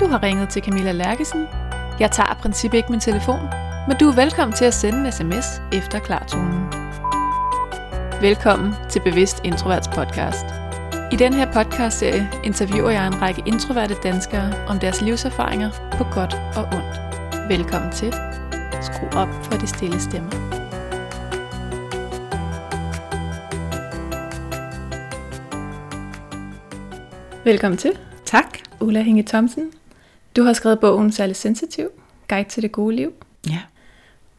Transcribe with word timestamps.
Du 0.00 0.06
har 0.06 0.22
ringet 0.22 0.48
til 0.48 0.62
Camilla 0.62 0.92
Lærkesen. 0.92 1.46
Jeg 2.00 2.10
tager 2.10 2.34
princippet 2.34 2.78
ikke 2.78 2.90
min 2.90 3.00
telefon, 3.00 3.40
men 3.88 3.96
du 4.00 4.08
er 4.08 4.14
velkommen 4.14 4.56
til 4.56 4.64
at 4.64 4.74
sende 4.74 5.06
en 5.06 5.12
sms 5.12 5.46
efter 5.72 5.98
klartonen. 5.98 6.60
Velkommen 8.20 8.74
til 8.88 9.00
Bevidst 9.00 9.40
Introverts 9.44 9.88
podcast. 9.88 10.44
I 11.12 11.16
den 11.16 11.32
her 11.32 11.52
podcastserie 11.52 12.30
interviewer 12.44 12.90
jeg 12.90 13.06
en 13.06 13.22
række 13.22 13.42
introverte 13.46 13.94
danskere 14.02 14.66
om 14.68 14.78
deres 14.78 15.00
livserfaringer 15.00 15.70
på 15.92 16.04
godt 16.04 16.34
og 16.56 16.64
ondt. 16.64 17.00
Velkommen 17.48 17.92
til. 17.92 18.12
Skru 18.82 19.06
op 19.18 19.28
for 19.44 19.58
de 19.58 19.66
stille 19.66 20.00
stemmer. 20.00 20.30
Velkommen 27.44 27.78
til. 27.78 27.92
Tak. 28.24 28.58
Ulla 28.80 29.02
Hinge 29.02 29.22
Thomsen. 29.22 29.72
Du 30.36 30.42
har 30.44 30.52
skrevet 30.52 30.80
bogen 30.80 31.12
Særlig 31.12 31.36
Sensitiv, 31.36 31.88
Guide 32.28 32.48
til 32.48 32.62
det 32.62 32.72
gode 32.72 32.96
liv. 32.96 33.12
Ja. 33.50 33.58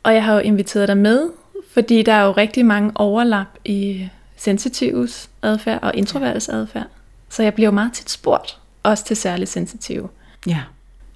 Og 0.04 0.14
jeg 0.14 0.24
har 0.24 0.34
jo 0.34 0.40
inviteret 0.40 0.88
dig 0.88 0.98
med, 0.98 1.30
fordi 1.74 2.04
der 2.04 2.14
er 2.14 2.24
jo 2.24 2.32
rigtig 2.32 2.66
mange 2.66 2.92
overlap 2.96 3.48
i 3.66 4.08
sensitivs 4.38 5.30
adfærd 5.42 5.80
og 5.82 5.92
introvertes 5.96 6.50
adfærd. 6.50 6.88
Så 7.30 7.44
jeg 7.44 7.54
bliver 7.54 7.68
jo 7.68 7.72
meget 7.72 7.94
tit 7.94 8.10
spurgt, 8.10 8.58
også 8.84 9.06
til 9.06 9.18
særlig 9.18 9.48
sensitive. 9.48 10.10
Ja. 10.48 10.60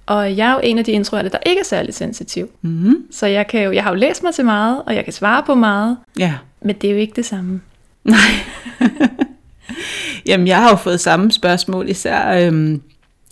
Og 0.06 0.36
jeg 0.36 0.48
er 0.48 0.52
jo 0.52 0.60
en 0.62 0.78
af 0.78 0.84
de 0.84 0.92
introverte, 0.92 1.28
der 1.28 1.38
ikke 1.46 1.60
er 1.60 1.64
særlig 1.64 1.94
sensitiv. 1.94 2.50
Mm-hmm. 2.62 3.06
Så 3.10 3.26
jeg, 3.26 3.46
kan 3.46 3.62
jo, 3.64 3.72
jeg 3.72 3.82
har 3.82 3.90
jo 3.90 3.96
læst 3.96 4.22
mig 4.22 4.34
til 4.34 4.44
meget, 4.44 4.82
og 4.86 4.94
jeg 4.94 5.04
kan 5.04 5.12
svare 5.12 5.42
på 5.42 5.54
meget, 5.54 5.96
Ja. 6.18 6.34
men 6.60 6.76
det 6.76 6.88
er 6.88 6.92
jo 6.92 6.98
ikke 6.98 7.12
det 7.16 7.24
samme. 7.26 7.60
Nej. 8.04 8.18
Jamen, 10.26 10.46
jeg 10.46 10.62
har 10.62 10.70
jo 10.70 10.76
fået 10.76 11.00
samme 11.00 11.32
spørgsmål, 11.32 11.88
især, 11.88 12.46
øhm, 12.46 12.82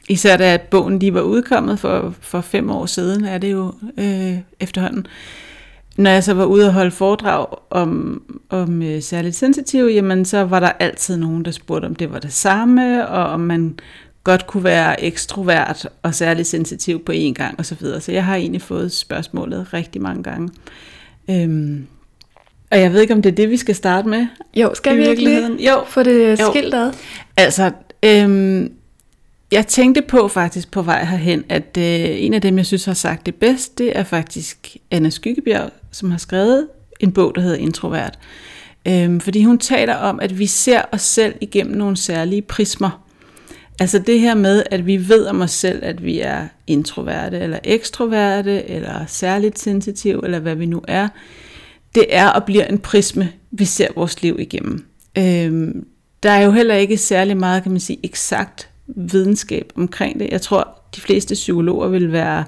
især 0.09 0.37
da 0.37 0.55
at 0.55 0.63
bogen 0.63 0.99
lige 0.99 1.15
var 1.15 1.21
udkommet 1.21 1.79
for, 1.79 2.15
for 2.21 2.41
fem 2.41 2.71
år 2.71 2.87
siden, 2.87 3.25
er 3.25 3.39
det 3.39 3.53
jo 3.53 3.73
øh, 3.99 4.39
efterhånden. 4.61 5.07
Når 5.97 6.11
jeg 6.11 6.25
så 6.25 6.35
var 6.35 6.45
ude 6.45 6.67
og 6.67 6.73
holde 6.73 6.91
foredrag 6.91 7.47
om, 7.71 8.23
om 8.51 8.83
øh, 8.83 9.03
særligt 9.03 9.37
sensitive, 9.37 9.91
jamen 9.91 10.25
så 10.25 10.45
var 10.45 10.61
der 10.61 10.71
altid 10.81 11.17
nogen, 11.17 11.45
der 11.45 11.51
spurgte, 11.51 11.87
om 11.87 11.95
det 11.95 12.13
var 12.13 12.19
det 12.19 12.33
samme, 12.33 13.09
og 13.09 13.25
om 13.25 13.41
man 13.41 13.79
godt 14.25 14.47
kunne 14.47 14.65
være 14.65 15.05
ekstrovert 15.05 15.89
og 16.03 16.15
særligt 16.15 16.49
sensitiv 16.49 17.05
på 17.05 17.13
én 17.13 17.33
gang 17.33 17.61
osv. 17.61 17.65
Så, 17.65 17.75
videre. 17.81 18.01
så 18.01 18.13
jeg 18.13 18.25
har 18.25 18.37
egentlig 18.37 18.63
fået 18.63 18.93
spørgsmålet 18.93 19.75
rigtig 19.75 20.03
mange 20.03 20.23
gange. 20.23 20.51
Øhm, 21.31 21.87
og 22.71 22.81
jeg 22.81 22.93
ved 22.93 23.01
ikke, 23.01 23.15
om 23.15 23.23
det 23.23 23.31
er 23.33 23.37
det, 23.37 23.51
vi 23.51 23.57
skal 23.57 23.75
starte 23.75 24.09
med. 24.09 24.27
Jo, 24.55 24.75
skal 24.75 24.97
vi 24.97 25.09
ikke 25.09 25.25
lige? 25.25 25.71
Jo. 25.71 25.85
få 25.87 26.03
det 26.03 26.39
skilt 26.39 26.75
ad? 26.75 26.93
Altså, 27.37 27.71
øhm, 28.03 28.73
jeg 29.53 29.67
tænkte 29.67 30.03
på 30.03 30.29
faktisk 30.29 30.71
på 30.71 30.83
vej 30.83 31.05
herhen, 31.05 31.45
at 31.49 31.77
øh, 31.79 32.25
en 32.25 32.35
af 32.35 32.43
dem, 32.43 32.57
jeg 32.57 32.67
synes 32.67 32.85
har 32.85 32.95
sagt 32.95 33.27
det 33.27 33.35
bedst, 33.35 33.79
det 33.79 33.99
er 33.99 34.05
faktisk 34.05 34.77
Anna 34.91 35.11
Skyggebjerg, 35.11 35.71
som 35.91 36.11
har 36.11 36.19
skrevet 36.19 36.69
en 37.01 37.13
bog, 37.13 37.35
der 37.35 37.41
hedder 37.41 37.57
Introvert. 37.57 38.19
Øhm, 38.89 39.21
fordi 39.21 39.45
hun 39.45 39.59
taler 39.59 39.95
om, 39.95 40.21
at 40.21 40.39
vi 40.39 40.47
ser 40.47 40.83
os 40.93 41.03
selv 41.03 41.35
igennem 41.41 41.77
nogle 41.77 41.97
særlige 41.97 42.43
prismer. 42.43 43.05
Altså 43.81 43.99
det 43.99 44.21
her 44.21 44.35
med, 44.35 44.63
at 44.71 44.87
vi 44.87 45.09
ved 45.09 45.27
om 45.27 45.41
os 45.41 45.51
selv, 45.51 45.81
at 45.85 46.05
vi 46.05 46.21
er 46.21 46.47
introverte, 46.67 47.39
eller 47.39 47.59
ekstroverte, 47.65 48.71
eller 48.71 49.05
særligt 49.07 49.59
sensitive, 49.59 50.25
eller 50.25 50.39
hvad 50.39 50.55
vi 50.55 50.67
nu 50.67 50.83
er. 50.89 51.09
Det 51.95 52.07
er 52.09 52.29
og 52.29 52.45
bliver 52.45 52.65
en 52.65 52.79
prisme, 52.79 53.33
vi 53.51 53.65
ser 53.65 53.89
vores 53.97 54.23
liv 54.23 54.37
igennem. 54.39 54.87
Øhm, 55.19 55.87
der 56.23 56.31
er 56.31 56.45
jo 56.45 56.51
heller 56.51 56.75
ikke 56.75 56.97
særlig 56.97 57.37
meget, 57.37 57.63
kan 57.63 57.73
man 57.73 57.81
sige, 57.81 57.99
eksakt 58.03 58.69
videnskab 58.87 59.73
omkring 59.77 60.21
det. 60.21 60.29
Jeg 60.31 60.41
tror, 60.41 60.81
de 60.97 61.01
fleste 61.01 61.35
psykologer 61.35 61.89
vil 61.89 62.13
være 62.13 62.45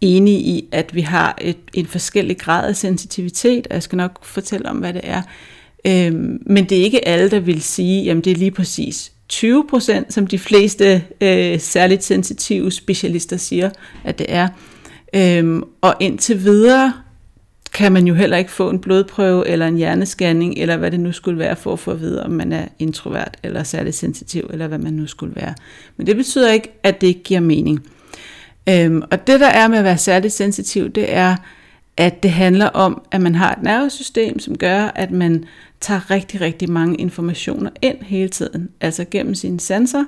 enige 0.00 0.38
i, 0.38 0.68
at 0.72 0.94
vi 0.94 1.00
har 1.00 1.38
et, 1.40 1.56
en 1.74 1.86
forskellig 1.86 2.38
grad 2.38 2.68
af 2.68 2.76
sensitivitet, 2.76 3.66
og 3.66 3.74
jeg 3.74 3.82
skal 3.82 3.96
nok 3.96 4.24
fortælle 4.24 4.68
om, 4.68 4.76
hvad 4.76 4.92
det 4.92 5.00
er. 5.04 5.22
Øhm, 5.86 6.42
men 6.46 6.64
det 6.64 6.78
er 6.78 6.82
ikke 6.82 7.08
alle, 7.08 7.30
der 7.30 7.40
vil 7.40 7.62
sige, 7.62 8.10
at 8.10 8.16
det 8.16 8.30
er 8.30 8.36
lige 8.36 8.50
præcis 8.50 9.12
20 9.28 9.66
procent, 9.70 10.12
som 10.12 10.26
de 10.26 10.38
fleste 10.38 11.04
øh, 11.20 11.60
særligt 11.60 12.04
sensitive 12.04 12.72
specialister 12.72 13.36
siger, 13.36 13.70
at 14.04 14.18
det 14.18 14.26
er. 14.28 14.48
Øhm, 15.14 15.62
og 15.80 15.94
indtil 16.00 16.44
videre 16.44 16.92
kan 17.72 17.92
man 17.92 18.06
jo 18.06 18.14
heller 18.14 18.36
ikke 18.36 18.50
få 18.50 18.70
en 18.70 18.78
blodprøve 18.78 19.48
eller 19.48 19.66
en 19.66 19.76
hjernescanning, 19.76 20.58
eller 20.58 20.76
hvad 20.76 20.90
det 20.90 21.00
nu 21.00 21.12
skulle 21.12 21.38
være, 21.38 21.56
for 21.56 21.72
at 21.72 21.78
få 21.78 21.90
at 21.90 22.00
vide, 22.00 22.24
om 22.24 22.30
man 22.30 22.52
er 22.52 22.64
introvert 22.78 23.36
eller 23.42 23.62
særlig 23.62 23.94
sensitiv, 23.94 24.50
eller 24.52 24.66
hvad 24.66 24.78
man 24.78 24.92
nu 24.92 25.06
skulle 25.06 25.36
være. 25.36 25.54
Men 25.96 26.06
det 26.06 26.16
betyder 26.16 26.52
ikke, 26.52 26.68
at 26.82 27.00
det 27.00 27.06
ikke 27.06 27.22
giver 27.22 27.40
mening. 27.40 27.86
Øhm, 28.68 29.02
og 29.10 29.26
det 29.26 29.40
der 29.40 29.46
er 29.46 29.68
med 29.68 29.78
at 29.78 29.84
være 29.84 29.98
særligt 29.98 30.32
sensitiv, 30.32 30.88
det 30.88 31.14
er, 31.14 31.36
at 31.96 32.22
det 32.22 32.30
handler 32.30 32.66
om, 32.66 33.02
at 33.10 33.20
man 33.20 33.34
har 33.34 33.52
et 33.52 33.62
nervesystem, 33.62 34.38
som 34.38 34.58
gør, 34.58 34.92
at 34.94 35.10
man 35.10 35.44
tager 35.80 36.10
rigtig, 36.10 36.40
rigtig 36.40 36.70
mange 36.70 36.96
informationer 36.96 37.70
ind 37.82 37.96
hele 38.02 38.28
tiden. 38.28 38.68
Altså 38.80 39.04
gennem 39.10 39.34
sine 39.34 39.60
sanser, 39.60 40.04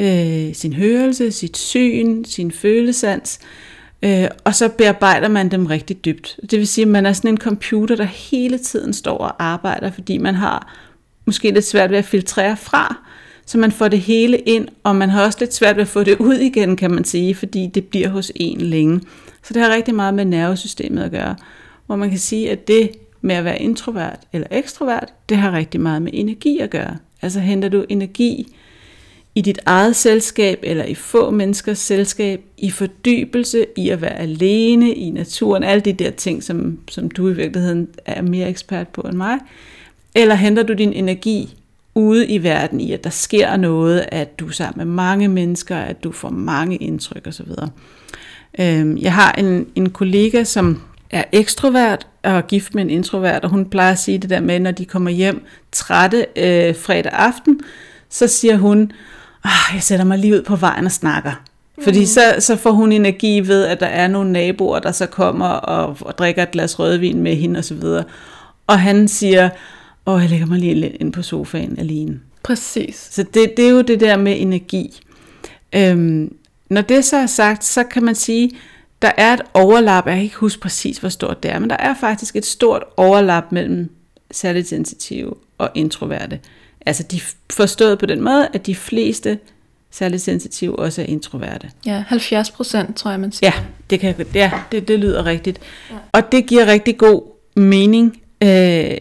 øh, 0.00 0.54
sin 0.54 0.72
hørelse, 0.72 1.30
sit 1.30 1.56
syn, 1.56 2.24
sin 2.24 2.52
følesans, 2.52 3.38
øh, 3.42 3.69
Øh, 4.02 4.28
og 4.44 4.54
så 4.54 4.68
bearbejder 4.68 5.28
man 5.28 5.48
dem 5.48 5.66
rigtig 5.66 6.04
dybt. 6.04 6.40
Det 6.50 6.58
vil 6.58 6.66
sige, 6.66 6.82
at 6.82 6.88
man 6.88 7.06
er 7.06 7.12
sådan 7.12 7.30
en 7.30 7.38
computer, 7.38 7.96
der 7.96 8.04
hele 8.04 8.58
tiden 8.58 8.92
står 8.92 9.18
og 9.18 9.44
arbejder, 9.44 9.90
fordi 9.90 10.18
man 10.18 10.34
har 10.34 10.74
måske 11.24 11.50
lidt 11.50 11.64
svært 11.64 11.90
ved 11.90 11.98
at 11.98 12.04
filtrere 12.04 12.56
fra, 12.56 12.96
så 13.46 13.58
man 13.58 13.72
får 13.72 13.88
det 13.88 14.00
hele 14.00 14.38
ind, 14.38 14.68
og 14.84 14.96
man 14.96 15.10
har 15.10 15.24
også 15.24 15.38
lidt 15.40 15.54
svært 15.54 15.76
ved 15.76 15.82
at 15.82 15.88
få 15.88 16.04
det 16.04 16.16
ud 16.18 16.34
igen, 16.34 16.76
kan 16.76 16.90
man 16.90 17.04
sige, 17.04 17.34
fordi 17.34 17.66
det 17.66 17.84
bliver 17.84 18.08
hos 18.08 18.32
en 18.34 18.60
længe. 18.60 19.00
Så 19.42 19.54
det 19.54 19.62
har 19.62 19.74
rigtig 19.74 19.94
meget 19.94 20.14
med 20.14 20.24
nervesystemet 20.24 21.02
at 21.02 21.10
gøre, 21.10 21.36
hvor 21.86 21.96
man 21.96 22.10
kan 22.10 22.18
sige, 22.18 22.50
at 22.50 22.68
det 22.68 22.90
med 23.20 23.34
at 23.34 23.44
være 23.44 23.62
introvert 23.62 24.20
eller 24.32 24.46
ekstrovert, 24.50 25.08
det 25.28 25.36
har 25.36 25.52
rigtig 25.52 25.80
meget 25.80 26.02
med 26.02 26.10
energi 26.14 26.58
at 26.58 26.70
gøre. 26.70 26.96
Altså 27.22 27.40
henter 27.40 27.68
du 27.68 27.84
energi 27.88 28.56
i 29.34 29.40
dit 29.40 29.58
eget 29.66 29.96
selskab 29.96 30.58
eller 30.62 30.84
i 30.84 30.94
få 30.94 31.30
menneskers 31.30 31.78
selskab, 31.78 32.40
i 32.58 32.70
fordybelse, 32.70 33.66
i 33.76 33.88
at 33.88 34.00
være 34.00 34.18
alene, 34.18 34.94
i 34.94 35.10
naturen, 35.10 35.62
alle 35.62 35.80
de 35.80 35.92
der 35.92 36.10
ting, 36.10 36.42
som, 36.42 36.78
som 36.90 37.10
du 37.10 37.28
i 37.28 37.32
virkeligheden 37.32 37.88
er 38.06 38.22
mere 38.22 38.48
ekspert 38.48 38.88
på 38.88 39.00
end 39.00 39.16
mig. 39.16 39.38
Eller 40.14 40.34
henter 40.34 40.62
du 40.62 40.72
din 40.72 40.92
energi 40.92 41.56
ude 41.94 42.26
i 42.26 42.42
verden 42.42 42.80
i, 42.80 42.92
at 42.92 43.04
der 43.04 43.10
sker 43.10 43.56
noget, 43.56 44.06
at 44.12 44.40
du 44.40 44.46
er 44.46 44.52
sammen 44.52 44.86
med 44.86 44.94
mange 44.94 45.28
mennesker, 45.28 45.76
at 45.76 46.04
du 46.04 46.12
får 46.12 46.30
mange 46.30 46.76
indtryk 46.76 47.26
osv. 47.26 47.48
Øhm, 48.60 48.98
jeg 48.98 49.14
har 49.14 49.32
en, 49.32 49.66
en 49.74 49.90
kollega, 49.90 50.44
som 50.44 50.82
er 51.10 51.24
ekstrovert 51.32 52.06
og 52.22 52.30
er 52.30 52.40
gift 52.40 52.74
med 52.74 52.82
en 52.82 52.90
introvert, 52.90 53.44
og 53.44 53.50
hun 53.50 53.66
plejer 53.66 53.92
at 53.92 53.98
sige 53.98 54.18
det 54.18 54.30
der 54.30 54.40
med, 54.40 54.60
når 54.60 54.70
de 54.70 54.84
kommer 54.84 55.10
hjem 55.10 55.44
trætte 55.72 56.26
øh, 56.36 56.76
fredag 56.76 57.12
aften, 57.12 57.60
så 58.08 58.26
siger 58.26 58.56
hun, 58.56 58.92
ah, 59.44 59.74
jeg 59.74 59.82
sætter 59.82 60.04
mig 60.04 60.18
lige 60.18 60.34
ud 60.34 60.42
på 60.42 60.56
vejen 60.56 60.86
og 60.86 60.92
snakker. 60.92 61.32
Fordi 61.82 62.06
så, 62.06 62.34
så 62.38 62.56
får 62.56 62.70
hun 62.70 62.92
energi 62.92 63.40
ved, 63.40 63.64
at 63.64 63.80
der 63.80 63.86
er 63.86 64.08
nogle 64.08 64.32
naboer, 64.32 64.78
der 64.78 64.92
så 64.92 65.06
kommer 65.06 65.46
og, 65.46 65.96
og 66.00 66.18
drikker 66.18 66.42
et 66.42 66.50
glas 66.50 66.78
rødvin 66.78 67.22
med 67.22 67.36
hende 67.36 67.58
osv. 67.58 67.82
Og 68.66 68.80
han 68.80 69.08
siger, 69.08 69.50
åh, 70.06 70.22
jeg 70.22 70.30
lægger 70.30 70.46
mig 70.46 70.58
lige 70.58 70.74
lidt 70.74 70.96
ind 71.00 71.12
på 71.12 71.22
sofaen 71.22 71.78
alene. 71.78 72.20
Præcis. 72.42 73.08
Så 73.10 73.22
det, 73.22 73.56
det 73.56 73.66
er 73.66 73.70
jo 73.70 73.80
det 73.80 74.00
der 74.00 74.16
med 74.16 74.40
energi. 74.40 75.00
Øhm, 75.72 76.34
når 76.68 76.80
det 76.80 77.04
så 77.04 77.16
er 77.16 77.26
sagt, 77.26 77.64
så 77.64 77.84
kan 77.84 78.04
man 78.04 78.14
sige, 78.14 78.50
der 79.02 79.12
er 79.16 79.34
et 79.34 79.42
overlap, 79.54 80.06
jeg 80.06 80.14
kan 80.14 80.22
ikke 80.22 80.36
huske 80.36 80.60
præcis, 80.60 80.98
hvor 80.98 81.08
stort 81.08 81.42
det 81.42 81.50
er, 81.50 81.58
men 81.58 81.70
der 81.70 81.76
er 81.76 81.94
faktisk 82.00 82.36
et 82.36 82.46
stort 82.46 82.82
overlap 82.96 83.52
mellem 83.52 83.90
særligt 84.30 84.68
sensitive 84.68 85.34
og 85.58 85.70
introverte. 85.74 86.40
Altså 86.86 87.02
de 87.02 87.20
forstået 87.52 87.98
på 87.98 88.06
den 88.06 88.20
måde, 88.20 88.48
at 88.52 88.66
de 88.66 88.74
fleste 88.74 89.38
særligt 89.90 90.22
sensitive 90.22 90.78
også 90.78 91.02
er 91.02 91.06
introverte. 91.06 91.70
Ja, 91.86 92.04
70 92.08 92.50
procent, 92.50 92.96
tror 92.96 93.10
jeg, 93.10 93.20
man 93.20 93.32
siger. 93.32 93.52
Ja, 93.54 93.62
det, 93.90 94.00
kan, 94.00 94.14
ja, 94.34 94.50
det, 94.72 94.88
det 94.88 94.98
lyder 94.98 95.26
rigtigt. 95.26 95.58
Ja. 95.90 95.96
Og 96.12 96.32
det 96.32 96.46
giver 96.46 96.66
rigtig 96.66 96.98
god 96.98 97.22
mening, 97.56 98.06
øh, 98.42 98.48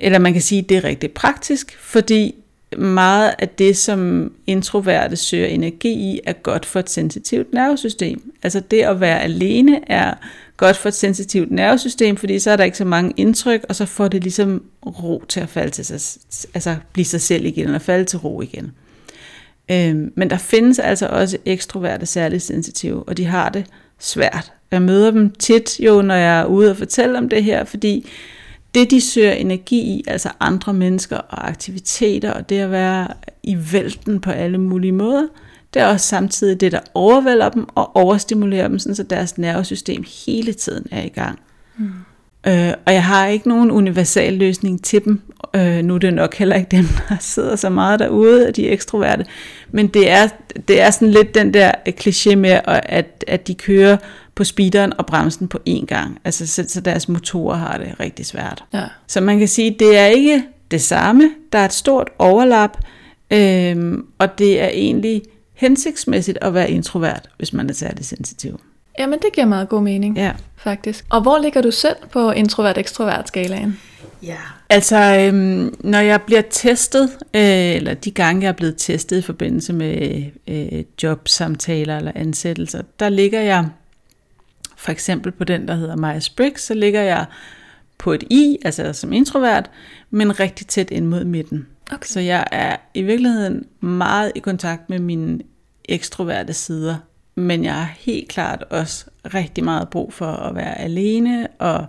eller 0.02 0.20
man 0.20 0.34
kan 0.34 0.42
sige, 0.42 0.62
at 0.62 0.70
det 0.70 0.78
er 0.78 0.84
rigtig 0.84 1.12
praktisk, 1.12 1.78
fordi 1.80 2.36
meget 2.78 3.34
af 3.40 3.50
det, 3.50 3.78
som 3.78 4.32
introverte 4.48 5.16
søger 5.16 5.48
energi 5.48 5.90
i, 5.90 6.20
er 6.26 6.34
godt 6.34 6.66
for 6.66 6.80
et 6.80 6.90
sensitivt 6.90 7.54
nervesystem. 7.54 8.34
Altså 8.44 8.60
det 8.60 8.82
at 8.82 9.00
være 9.00 9.22
alene 9.22 9.92
er 9.92 10.14
godt 10.60 10.78
for 10.78 10.90
et 10.90 10.96
sensitivt 10.96 11.52
nervesystem, 11.52 12.18
fordi 12.18 12.40
så 12.40 12.52
er 12.52 12.56
der 12.56 12.64
ikke 12.64 12.78
så 12.78 12.86
mange 12.86 13.14
indtryk, 13.18 13.66
og 13.70 13.76
så 13.76 13.86
får 13.86 14.08
det 14.08 14.24
ligesom 14.24 14.64
ro 14.86 15.24
til 15.30 15.40
at 15.40 15.50
falde 15.50 15.72
til 15.72 15.86
sig, 15.86 16.22
altså 16.54 16.76
blive 16.94 17.06
sig 17.06 17.22
selv 17.22 17.46
igen, 17.46 17.66
eller 17.66 17.80
falde 17.80 18.06
til 18.06 18.20
ro 18.20 18.42
igen. 18.42 18.72
Øhm, 19.72 20.14
men 20.16 20.30
der 20.30 20.38
findes 20.38 20.80
altså 20.80 21.08
også 21.08 21.38
ekstroverte 21.46 22.06
særligt 22.06 22.44
sensitive, 22.44 23.04
og 23.04 23.18
de 23.18 23.26
har 23.26 23.50
det 23.50 23.66
svært. 24.00 24.52
Jeg 24.72 24.82
møder 24.82 25.12
dem 25.12 25.30
tit 25.30 25.80
jo, 25.80 26.02
når 26.02 26.16
jeg 26.16 26.40
er 26.40 26.46
ude 26.46 26.72
og 26.72 26.78
fortælle 26.78 27.18
om 27.18 27.30
det 27.30 27.44
her, 27.44 27.64
fordi 27.64 28.10
det 28.76 28.92
de 28.92 29.02
søger 29.02 29.32
energi 29.32 29.80
i, 29.80 30.04
altså 30.08 30.30
andre 30.40 30.74
mennesker 30.74 31.18
og 31.18 31.48
aktiviteter, 31.50 32.32
og 32.32 32.50
det 32.50 32.60
at 32.60 32.72
være 32.72 33.08
i 33.44 33.58
vælten 33.72 34.20
på 34.20 34.32
alle 34.32 34.58
mulige 34.58 34.92
måder, 34.92 35.28
det 35.74 35.82
er 35.82 35.86
også 35.86 36.08
samtidig 36.08 36.62
det, 36.62 36.72
der 36.72 36.80
overvælder 36.94 37.50
dem 37.50 37.68
og 37.76 37.96
overstimulerer 37.96 38.68
dem, 38.68 38.80
sådan 38.80 38.96
så 38.96 39.04
deres 39.04 39.38
nervesystem 39.38 40.04
hele 40.26 40.54
tiden 40.54 40.86
er 40.92 41.02
i 41.02 41.10
gang. 41.10 41.40
Mm. 41.78 41.92
Øh, 42.48 42.74
og 42.86 42.94
jeg 42.94 43.04
har 43.04 43.28
ikke 43.28 43.50
nogen 43.50 43.72
universal 43.72 44.34
løsning 44.34 44.84
til 44.84 45.06
dem. 45.06 45.22
Øh, 45.56 45.84
nu 45.84 45.96
er 45.96 46.00
det 46.00 46.14
nok 46.14 46.36
heller 46.36 46.56
ikke 46.56 46.72
dem, 46.72 46.86
der 47.10 47.16
sidder 47.36 47.56
så 47.56 47.70
meget 47.70 48.00
derude, 48.00 48.48
af 48.48 48.54
de 48.54 48.70
ekstroverte. 48.70 49.26
Men 49.72 49.88
det 49.88 50.10
er, 50.10 50.28
det 50.68 50.82
er 50.82 50.92
sådan 50.92 51.12
lidt 51.12 51.36
den 51.36 51.54
der 51.54 51.72
kliché 51.88 52.36
med, 52.36 52.60
at, 52.66 53.24
at 53.28 53.48
de 53.48 53.56
kører 53.56 53.98
på 54.36 54.44
speederen 54.44 54.94
og 54.98 55.06
bremsen 55.06 55.48
på 55.48 55.60
én 55.70 55.86
gang. 55.86 56.20
Altså, 56.26 56.48
så, 56.48 56.66
så 56.68 56.82
deres 56.82 57.10
motorer 57.10 57.58
har 57.58 57.78
det 57.78 58.00
rigtig 58.00 58.26
svært. 58.26 58.64
Ja. 58.74 58.84
Så 59.08 59.22
man 59.22 59.40
kan 59.40 59.48
sige, 59.48 59.76
det 59.80 59.98
er 59.98 60.06
ikke 60.06 60.44
det 60.72 60.82
samme. 60.82 61.32
Der 61.54 61.60
er 61.60 61.66
et 61.66 61.74
stort 61.74 62.10
overlap, 62.20 62.78
øh, 63.32 63.98
og 64.18 64.40
det 64.40 64.62
er 64.62 64.70
egentlig 64.74 65.22
hensigtsmæssigt 65.60 66.38
at 66.42 66.54
være 66.54 66.72
introvert, 66.72 67.30
hvis 67.38 67.54
man 67.54 67.70
er 67.70 67.74
særlig 67.74 68.06
sensitiv. 68.06 68.60
Jamen, 69.00 69.20
det 69.20 69.34
giver 69.34 69.48
meget 69.48 69.70
god 69.70 69.82
mening, 69.82 70.18
Ja. 70.18 70.32
faktisk. 70.58 71.06
Og 71.10 71.22
hvor 71.22 71.38
ligger 71.38 71.62
du 71.62 71.72
selv 71.72 71.96
på 72.12 72.32
introvert-ekstrovert-skalaen? 72.32 73.80
Ja. 74.24 74.38
Altså, 74.70 74.96
øhm, 75.20 75.76
når 75.80 76.00
jeg 76.00 76.22
bliver 76.22 76.42
testet, 76.50 77.10
øh, 77.34 77.42
eller 77.76 77.94
de 77.94 78.12
gange, 78.12 78.42
jeg 78.42 78.48
er 78.50 78.54
blevet 78.54 78.76
testet 78.78 79.18
i 79.18 79.22
forbindelse 79.22 79.74
med 79.74 80.24
øh, 80.48 80.84
jobsamtaler 81.04 81.98
eller 81.98 82.12
ansættelser, 82.16 82.82
der 83.00 83.10
ligger 83.10 83.42
jeg, 83.42 83.68
for 84.78 84.92
eksempel 84.92 85.32
på 85.32 85.44
den, 85.44 85.68
der 85.68 85.76
hedder 85.76 85.96
Myers-Briggs, 85.96 86.58
så 86.62 86.74
ligger 86.74 87.02
jeg 87.02 87.26
på 87.98 88.14
et 88.14 88.24
I, 88.30 88.58
altså 88.66 88.94
som 88.94 89.14
introvert, 89.14 89.70
men 90.10 90.40
rigtig 90.40 90.68
tæt 90.68 90.92
ind 90.92 91.06
mod 91.06 91.24
midten. 91.24 91.68
Okay. 91.92 92.06
Så 92.08 92.20
jeg 92.20 92.48
er 92.52 92.76
i 92.94 93.02
virkeligheden 93.02 93.66
meget 93.82 94.32
i 94.36 94.40
kontakt 94.40 94.90
med 94.90 95.00
mine 95.00 95.40
ekstroverte 95.90 96.54
sider, 96.54 96.96
men 97.36 97.64
jeg 97.64 97.74
har 97.74 97.94
helt 98.00 98.30
klart 98.30 98.64
også 98.70 99.06
rigtig 99.34 99.64
meget 99.64 99.90
brug 99.90 100.14
for 100.14 100.26
at 100.26 100.56
være 100.56 100.80
alene 100.80 101.48
og 101.60 101.88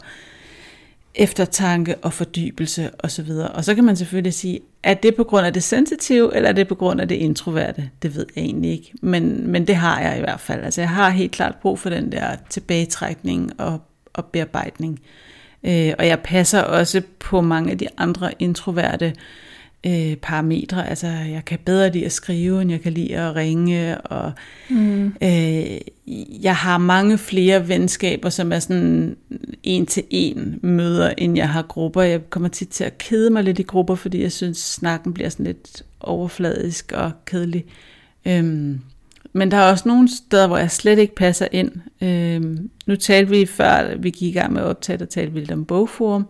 eftertanke 1.15 1.97
og 1.97 2.13
fordybelse 2.13 2.91
osv. 2.99 3.31
Og 3.31 3.65
så 3.65 3.75
kan 3.75 3.85
man 3.85 3.97
selvfølgelig 3.97 4.35
sige, 4.35 4.61
er 4.83 4.95
det 4.95 5.15
på 5.15 5.25
grund 5.25 5.47
af 5.47 5.53
det 5.53 5.63
sensitive, 5.63 6.37
eller 6.37 6.49
er 6.49 6.53
det 6.53 6.69
på 6.69 6.75
grund 6.75 7.01
af 7.01 7.09
det 7.09 7.15
introverte? 7.15 7.91
Det 8.03 8.17
ved 8.17 8.27
jeg 8.37 8.45
egentlig 8.45 8.71
ikke, 8.71 8.93
men, 9.03 9.47
men 9.47 9.67
det 9.67 9.77
har 9.77 10.01
jeg 10.01 10.17
i 10.17 10.21
hvert 10.21 10.41
fald. 10.41 10.65
Altså 10.65 10.81
jeg 10.81 10.91
har 10.91 11.11
helt 11.11 11.33
klart 11.33 11.55
brug 11.63 11.79
for 11.79 11.91
den 11.91 12.13
der 12.13 12.37
tilbagetrækning 12.49 13.61
og, 13.61 13.81
og 14.13 14.25
bearbejdning. 14.25 15.01
Øh, 15.65 15.93
og 15.99 16.07
jeg 16.07 16.21
passer 16.25 16.63
også 16.63 17.03
på 17.19 17.41
mange 17.41 17.71
af 17.71 17.79
de 17.79 17.87
andre 17.99 18.31
introverte 18.39 19.07
øh, 19.07 19.13
parametre. 20.23 20.89
Altså, 20.89 21.07
jeg 21.07 21.43
kan 21.47 21.59
bedre 21.65 21.93
lide 21.93 22.05
at 22.05 22.13
skrive, 22.13 22.63
end 22.63 22.71
jeg 22.71 22.81
kan 22.81 22.93
lide 22.93 23.17
at 23.17 23.37
ringe, 23.37 24.01
og 24.01 24.33
mm. 24.71 25.07
øh, 25.07 25.79
jeg 26.43 26.57
har 26.57 26.79
mange 26.79 27.19
flere 27.19 27.69
venskaber, 27.69 28.29
som 28.29 28.53
er 28.53 28.59
sådan 28.59 29.17
en 29.63 29.87
til 29.87 30.05
en 30.11 30.59
møder, 30.63 31.13
end 31.19 31.37
jeg 31.37 31.49
har 31.49 31.63
grupper. 31.63 32.03
Jeg 32.03 32.31
kommer 32.31 32.49
tit 32.49 32.69
til 32.69 32.85
at 32.85 32.99
kede 32.99 33.31
mig 33.31 33.45
lidt 33.45 33.59
i 33.59 33.63
grupper, 33.63 33.95
fordi 33.95 34.23
jeg 34.23 34.33
synes, 34.33 34.59
snakken 34.59 35.13
bliver 35.13 35.29
sådan 35.29 35.47
lidt 35.47 35.83
overfladisk 36.01 36.93
og 36.93 37.13
kedelig. 37.27 37.65
Øhm, 38.27 38.81
men 39.33 39.51
der 39.51 39.57
er 39.57 39.71
også 39.71 39.89
nogle 39.89 40.09
steder, 40.17 40.47
hvor 40.47 40.59
jeg 40.59 40.71
slet 40.71 40.99
ikke 40.99 41.15
passer 41.15 41.47
ind. 41.53 41.73
Øhm, 42.03 42.71
nu 42.87 42.97
talte 42.97 43.31
vi 43.31 43.47
før, 43.47 43.97
vi 43.97 44.11
gik 44.11 44.29
i 44.29 44.39
gang 44.39 44.53
med 44.53 44.61
at 44.61 44.67
optage, 44.67 44.99
der 44.99 45.05
talte 45.05 45.33
vi 45.33 45.41
lidt 45.41 45.51
om 45.51 45.65
bogforum, 45.65 46.27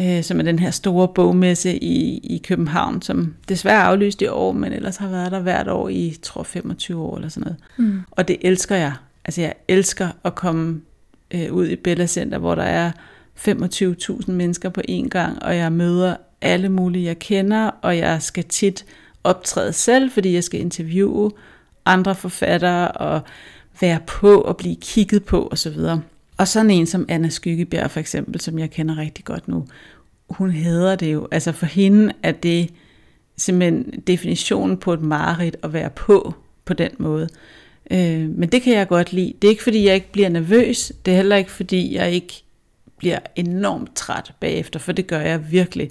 øh, 0.00 0.22
som 0.22 0.38
er 0.38 0.44
den 0.44 0.58
her 0.58 0.70
store 0.70 1.08
bogmesse 1.08 1.76
i, 1.76 2.18
i 2.18 2.38
København, 2.38 3.02
som 3.02 3.34
desværre 3.48 3.80
er 3.80 3.84
aflyst 3.84 4.22
i 4.22 4.26
år, 4.26 4.52
men 4.52 4.72
ellers 4.72 4.96
har 4.96 5.08
været 5.08 5.32
der 5.32 5.40
hvert 5.40 5.68
år 5.68 5.88
i, 5.88 6.16
tror 6.22 6.42
25 6.42 7.02
år 7.02 7.16
eller 7.16 7.28
sådan 7.28 7.42
noget. 7.42 7.90
Mm. 7.92 8.00
Og 8.10 8.28
det 8.28 8.36
elsker 8.40 8.76
jeg. 8.76 8.92
Altså 9.24 9.40
jeg 9.40 9.54
elsker 9.68 10.08
at 10.24 10.34
komme 10.34 10.80
øh, 11.30 11.52
ud 11.52 11.68
i 11.68 11.76
Bella 11.76 12.06
Center, 12.06 12.38
hvor 12.38 12.54
der 12.54 12.62
er 12.62 12.90
25.000 13.48 14.32
mennesker 14.32 14.68
på 14.68 14.80
én 14.90 15.08
gang, 15.08 15.42
og 15.42 15.56
jeg 15.56 15.72
møder 15.72 16.16
alle 16.40 16.68
mulige, 16.68 17.04
jeg 17.04 17.18
kender, 17.18 17.70
og 17.82 17.98
jeg 17.98 18.22
skal 18.22 18.44
tit 18.44 18.84
optræde 19.24 19.72
selv, 19.72 20.10
fordi 20.10 20.34
jeg 20.34 20.44
skal 20.44 20.60
interviewe 20.60 21.30
andre 21.86 22.14
forfattere 22.14 22.88
og 22.88 23.20
være 23.80 24.00
på 24.06 24.40
og 24.40 24.56
blive 24.56 24.76
kigget 24.76 25.24
på 25.24 25.48
osv. 25.50 25.78
Og 26.36 26.48
sådan 26.48 26.70
en 26.70 26.86
som 26.86 27.06
Anna 27.08 27.28
Skyggebjerg 27.28 27.90
for 27.90 28.00
eksempel, 28.00 28.40
som 28.40 28.58
jeg 28.58 28.70
kender 28.70 28.98
rigtig 28.98 29.24
godt 29.24 29.48
nu, 29.48 29.66
hun 30.30 30.50
hedder 30.50 30.96
det 30.96 31.12
jo. 31.12 31.28
Altså 31.30 31.52
for 31.52 31.66
hende 31.66 32.12
er 32.22 32.32
det 32.32 32.70
simpelthen 33.36 34.02
definitionen 34.06 34.76
på 34.76 34.92
et 34.92 35.00
mareridt 35.00 35.56
at 35.62 35.72
være 35.72 35.90
på 35.90 36.34
på 36.64 36.74
den 36.74 36.90
måde. 36.98 37.28
Øh, 37.90 38.28
men 38.28 38.48
det 38.48 38.62
kan 38.62 38.72
jeg 38.72 38.88
godt 38.88 39.12
lide. 39.12 39.34
Det 39.42 39.48
er 39.48 39.50
ikke 39.50 39.62
fordi 39.62 39.84
jeg 39.84 39.94
ikke 39.94 40.12
bliver 40.12 40.28
nervøs, 40.28 40.92
det 41.04 41.12
er 41.12 41.16
heller 41.16 41.36
ikke 41.36 41.50
fordi 41.50 41.94
jeg 41.94 42.12
ikke 42.12 42.44
bliver 42.98 43.18
enormt 43.36 43.96
træt 43.96 44.32
bagefter, 44.40 44.80
for 44.80 44.92
det 44.92 45.06
gør 45.06 45.20
jeg 45.20 45.50
virkelig. 45.50 45.90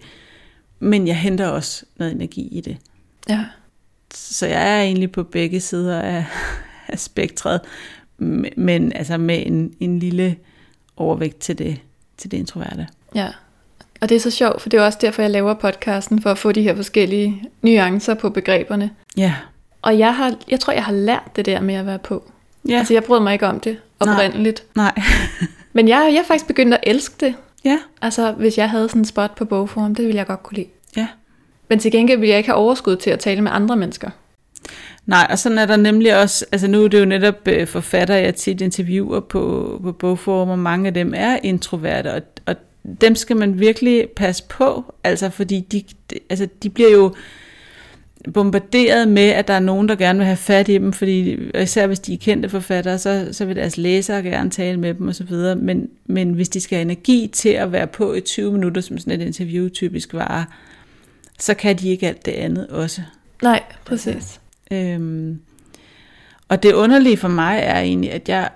Men 0.80 1.08
jeg 1.08 1.20
henter 1.20 1.48
også 1.48 1.86
noget 1.98 2.14
energi 2.14 2.48
i 2.48 2.62
det. 2.62 2.78
Ja. 3.30 3.46
Så 4.14 4.48
jeg 4.48 4.78
er 4.78 4.82
egentlig 4.82 5.12
på 5.12 5.24
begge 5.24 5.60
sider 5.60 6.02
af, 6.02 6.26
af 6.88 7.00
spektret, 7.00 7.62
men 8.58 8.92
altså 8.96 9.18
med 9.18 9.44
en, 9.46 9.74
en 9.80 10.00
lille 10.00 10.36
overvægt 10.98 11.40
til 11.40 11.58
det, 11.58 11.80
til 12.18 12.32
det 12.32 12.38
introverte. 12.38 12.88
Ja. 13.16 13.28
Og 14.02 14.10
det 14.10 14.16
er 14.16 14.20
så 14.20 14.32
sjovt, 14.32 14.62
for 14.62 14.70
det 14.70 14.80
er 14.80 14.84
også 14.86 14.98
derfor, 15.02 15.22
jeg 15.22 15.32
laver 15.32 15.54
podcasten, 15.54 16.22
for 16.22 16.32
at 16.32 16.38
få 16.38 16.52
de 16.52 16.62
her 16.62 16.76
forskellige 16.76 17.44
nuancer 17.62 18.14
på 18.14 18.30
begreberne. 18.30 18.90
Ja. 19.18 19.34
Og 19.82 20.00
jeg, 20.00 20.16
har, 20.16 20.36
jeg 20.50 20.60
tror, 20.60 20.74
jeg 20.74 20.84
har 20.84 20.94
lært 20.94 21.32
det 21.36 21.46
der 21.46 21.62
med 21.62 21.76
at 21.76 21.86
være 21.86 22.00
på. 22.00 22.32
Ja. 22.70 22.78
Altså, 22.78 22.94
jeg 22.94 23.04
brød 23.04 23.20
mig 23.20 23.34
ikke 23.34 23.48
om 23.48 23.60
det 23.60 23.78
oprindeligt. 24.00 24.64
Nej. 24.76 25.02
Men 25.74 25.88
jeg, 25.88 26.10
jeg 26.14 26.20
er 26.20 26.26
faktisk 26.26 26.48
begyndt 26.48 26.74
at 26.74 26.80
elske 26.84 27.16
det. 27.26 27.36
ja. 27.66 27.78
Altså, 28.02 28.32
hvis 28.32 28.58
jeg 28.58 28.70
havde 28.70 28.90
sådan 28.90 29.02
en 29.02 29.06
spot 29.06 29.36
på 29.36 29.46
bogforum, 29.46 29.96
det 29.96 30.06
ville 30.06 30.18
jeg 30.18 30.28
godt 30.28 30.44
kunne 30.44 30.56
lide. 30.56 30.68
Ja. 30.98 31.08
Men 31.70 31.80
til 31.80 31.92
gengæld 31.92 32.20
ville 32.20 32.30
jeg 32.30 32.38
ikke 32.38 32.50
have 32.50 32.58
overskud 32.58 32.96
til 32.96 33.10
at 33.10 33.20
tale 33.20 33.42
med 33.42 33.52
andre 33.54 33.76
mennesker. 33.76 34.10
Nej, 35.06 35.28
og 35.30 35.40
sådan 35.40 35.58
er 35.58 35.66
der 35.66 35.76
nemlig 35.76 36.20
også, 36.22 36.46
altså 36.52 36.68
nu 36.68 36.84
er 36.84 36.88
det 36.88 37.00
jo 37.00 37.06
netop 37.06 37.48
øh, 37.48 37.68
forfatter, 37.68 38.16
jeg 38.16 38.36
tit 38.36 38.62
interviewer 38.62 39.20
på, 39.20 39.80
på 39.84 39.92
bogforum, 39.92 40.50
og 40.50 40.60
mange 40.60 40.88
af 40.88 40.94
dem 40.94 41.14
er 41.16 41.38
introverte, 41.44 42.14
og, 42.14 42.22
og 42.46 42.56
dem 43.02 43.16
skal 43.16 43.38
man 43.38 43.60
virkelig 43.60 44.10
passe 44.16 44.44
på, 44.50 44.94
altså 45.04 45.30
fordi 45.30 45.60
de, 45.60 45.84
de, 46.10 46.20
altså 46.30 46.48
de 46.64 46.70
bliver 46.70 46.92
jo 46.92 47.16
bombarderet 48.34 49.08
med, 49.08 49.30
at 49.30 49.48
der 49.48 49.54
er 49.54 49.60
nogen, 49.60 49.90
der 49.90 49.96
gerne 49.96 50.20
vil 50.20 50.26
have 50.26 50.38
fat 50.38 50.70
i 50.70 50.74
dem, 50.74 50.94
fordi 50.94 51.38
og 51.54 51.62
især 51.62 51.88
hvis 51.88 52.00
de 52.00 52.14
er 52.14 52.18
kendte 52.18 52.50
forfattere, 52.50 52.98
så, 52.98 53.28
så 53.32 53.46
vil 53.46 53.56
deres 53.56 53.78
læsere 53.78 54.24
gerne 54.24 54.50
tale 54.50 54.80
med 54.80 54.94
dem 54.94 55.08
osv., 55.08 55.34
men, 55.58 55.90
men 56.06 56.34
hvis 56.34 56.50
de 56.50 56.60
skal 56.60 56.76
have 56.76 56.82
energi 56.82 57.30
til 57.34 57.50
at 57.50 57.72
være 57.72 57.88
på 57.88 58.14
i 58.14 58.22
20 58.22 58.52
minutter, 58.52 58.82
som 58.82 58.98
sådan 58.98 59.22
et 59.22 59.26
interview 59.26 59.70
typisk 59.70 60.14
varer, 60.14 60.44
så 61.40 61.54
kan 61.54 61.78
de 61.78 61.90
ikke 61.90 62.08
alt 62.08 62.26
det 62.26 62.32
andet 62.32 62.68
også. 62.68 63.02
Nej, 63.42 63.64
præcis. 63.86 64.40
Øhm, 64.72 65.40
og 66.50 66.64
det 66.64 66.74
underlige 66.74 67.18
for 67.18 67.28
mig 67.28 67.60
er 67.64 67.80
egentlig, 67.80 68.12
at 68.12 68.30
jeg, 68.30 68.50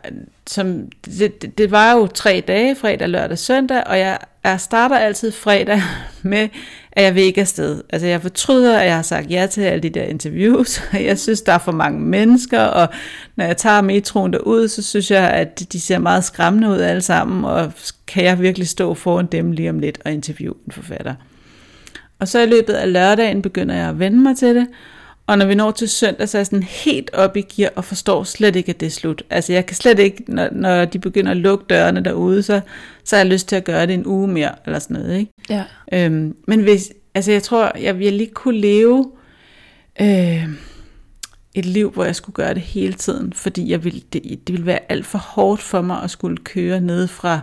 som, 0.47 0.81
det, 1.05 1.57
det- 1.57 1.71
var 1.71 1.93
jo 1.93 2.07
tre 2.07 2.43
dage, 2.47 2.75
fredag, 2.75 3.09
lørdag, 3.09 3.37
søndag, 3.37 3.83
og 3.85 3.99
jeg, 3.99 4.17
jeg 4.43 4.59
starter 4.59 4.97
altid 4.97 5.31
fredag 5.31 5.81
med, 6.21 6.47
at 6.91 7.03
jeg 7.03 7.15
vil 7.15 7.23
ikke 7.23 7.41
afsted. 7.41 7.83
Altså 7.89 8.07
jeg 8.07 8.21
fortryder, 8.21 8.79
at 8.79 8.85
jeg 8.85 8.95
har 8.95 9.01
sagt 9.01 9.31
ja 9.31 9.47
til 9.51 9.61
alle 9.61 9.79
de 9.83 9.89
der 9.89 10.03
interviews, 10.03 10.81
og 10.93 11.03
jeg 11.05 11.19
synes, 11.19 11.41
der 11.41 11.53
er 11.53 11.57
for 11.57 11.71
mange 11.71 11.99
mennesker, 11.99 12.59
og 12.61 12.87
når 13.35 13.45
jeg 13.45 13.57
tager 13.57 13.81
metroen 13.81 14.33
derud, 14.33 14.67
så 14.67 14.81
synes 14.83 15.11
jeg, 15.11 15.29
at 15.29 15.73
de 15.73 15.79
ser 15.79 15.97
meget 15.99 16.23
skræmmende 16.23 16.69
ud 16.69 16.79
alle 16.79 17.01
sammen, 17.01 17.45
og 17.45 17.71
kan 18.07 18.23
jeg 18.23 18.41
virkelig 18.41 18.67
stå 18.67 18.93
foran 18.93 19.25
dem 19.25 19.51
lige 19.51 19.69
om 19.69 19.79
lidt 19.79 19.99
og 20.05 20.11
interviewe 20.11 20.55
en 20.65 20.71
forfatter. 20.71 21.15
Og 22.19 22.27
så 22.27 22.39
i 22.39 22.45
løbet 22.45 22.73
af 22.73 22.93
lørdagen 22.93 23.41
begynder 23.41 23.75
jeg 23.75 23.89
at 23.89 23.99
vende 23.99 24.17
mig 24.19 24.37
til 24.37 24.55
det, 24.55 24.67
og 25.29 25.37
når 25.37 25.45
vi 25.45 25.55
når 25.55 25.71
til 25.71 25.89
søndag, 25.89 26.29
så 26.29 26.37
er 26.37 26.39
jeg 26.39 26.45
sådan 26.45 26.63
helt 26.63 27.13
op 27.13 27.37
i 27.37 27.41
gear 27.41 27.71
og 27.75 27.85
forstår 27.85 28.23
slet 28.23 28.55
ikke, 28.55 28.69
at 28.69 28.79
det 28.79 28.85
er 28.85 28.89
slut. 28.89 29.23
Altså 29.29 29.53
jeg 29.53 29.65
kan 29.65 29.75
slet 29.75 29.99
ikke, 29.99 30.23
når, 30.27 30.49
når 30.51 30.85
de 30.85 30.99
begynder 30.99 31.31
at 31.31 31.37
lukke 31.37 31.65
dørene 31.69 32.03
derude, 32.03 32.43
så, 32.43 32.61
så 33.03 33.15
har 33.15 33.23
jeg 33.23 33.31
lyst 33.31 33.47
til 33.47 33.55
at 33.55 33.63
gøre 33.63 33.87
det 33.87 33.93
en 33.93 34.05
uge 34.05 34.27
mere, 34.27 34.51
eller 34.65 34.79
sådan 34.79 34.97
noget, 34.97 35.19
ikke? 35.19 35.31
Ja. 35.49 35.63
Øhm, 35.93 36.35
men 36.47 36.59
hvis, 36.59 36.93
altså 37.15 37.31
jeg 37.31 37.43
tror, 37.43 37.77
jeg 37.77 37.99
ville 37.99 38.19
ikke 38.19 38.33
kunne 38.33 38.59
leve 38.59 39.11
øh, 40.01 40.49
et 41.53 41.65
liv, 41.65 41.91
hvor 41.91 42.05
jeg 42.05 42.15
skulle 42.15 42.33
gøre 42.33 42.53
det 42.53 42.61
hele 42.61 42.93
tiden, 42.93 43.33
fordi 43.33 43.71
jeg 43.71 43.83
ville, 43.83 44.01
det, 44.13 44.23
det 44.23 44.53
ville 44.53 44.65
være 44.65 44.91
alt 44.91 45.05
for 45.05 45.17
hårdt 45.17 45.61
for 45.61 45.81
mig 45.81 46.03
at 46.03 46.11
skulle 46.11 46.37
køre 46.37 46.81
ned 46.81 47.07
fra, 47.07 47.39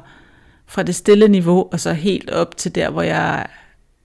fra 0.66 0.82
det 0.82 0.94
stille 0.94 1.28
niveau, 1.28 1.68
og 1.72 1.80
så 1.80 1.92
helt 1.92 2.30
op 2.30 2.56
til 2.56 2.74
der, 2.74 2.90
hvor 2.90 3.02
jeg 3.02 3.46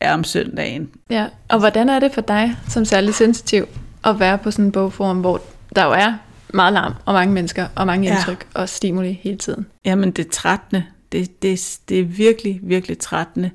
er 0.02 0.14
om 0.14 0.24
søndagen. 0.24 0.90
ja. 1.10 1.28
Og 1.50 1.60
hvordan 1.60 1.90
er 1.90 2.00
det 2.00 2.12
for 2.14 2.22
dig, 2.22 2.56
som 2.70 2.86
særlig 2.86 3.14
sensitiv, 3.16 3.66
at 4.06 4.20
være 4.20 4.38
på 4.38 4.52
sådan 4.52 4.66
en 4.66 4.72
bogforum, 4.72 5.20
hvor 5.20 5.42
der 5.76 5.86
jo 5.86 5.92
er 5.92 6.14
meget 6.54 6.74
larm, 6.74 6.94
og 7.06 7.14
mange 7.14 7.34
mennesker, 7.34 7.68
og 7.76 7.88
mange 7.88 8.08
Ja. 8.08 8.16
indtryk, 8.16 8.48
og 8.54 8.70
stimuli 8.70 9.20
hele 9.24 9.38
tiden? 9.38 9.66
Jamen, 9.86 10.12
det 10.12 10.26
er 10.26 10.30
trættende. 10.30 10.84
Det, 11.12 11.42
det, 11.42 11.80
det 11.90 12.00
er 12.00 12.04
virkelig, 12.04 12.60
virkelig 12.64 12.98
trættende. 13.00 13.52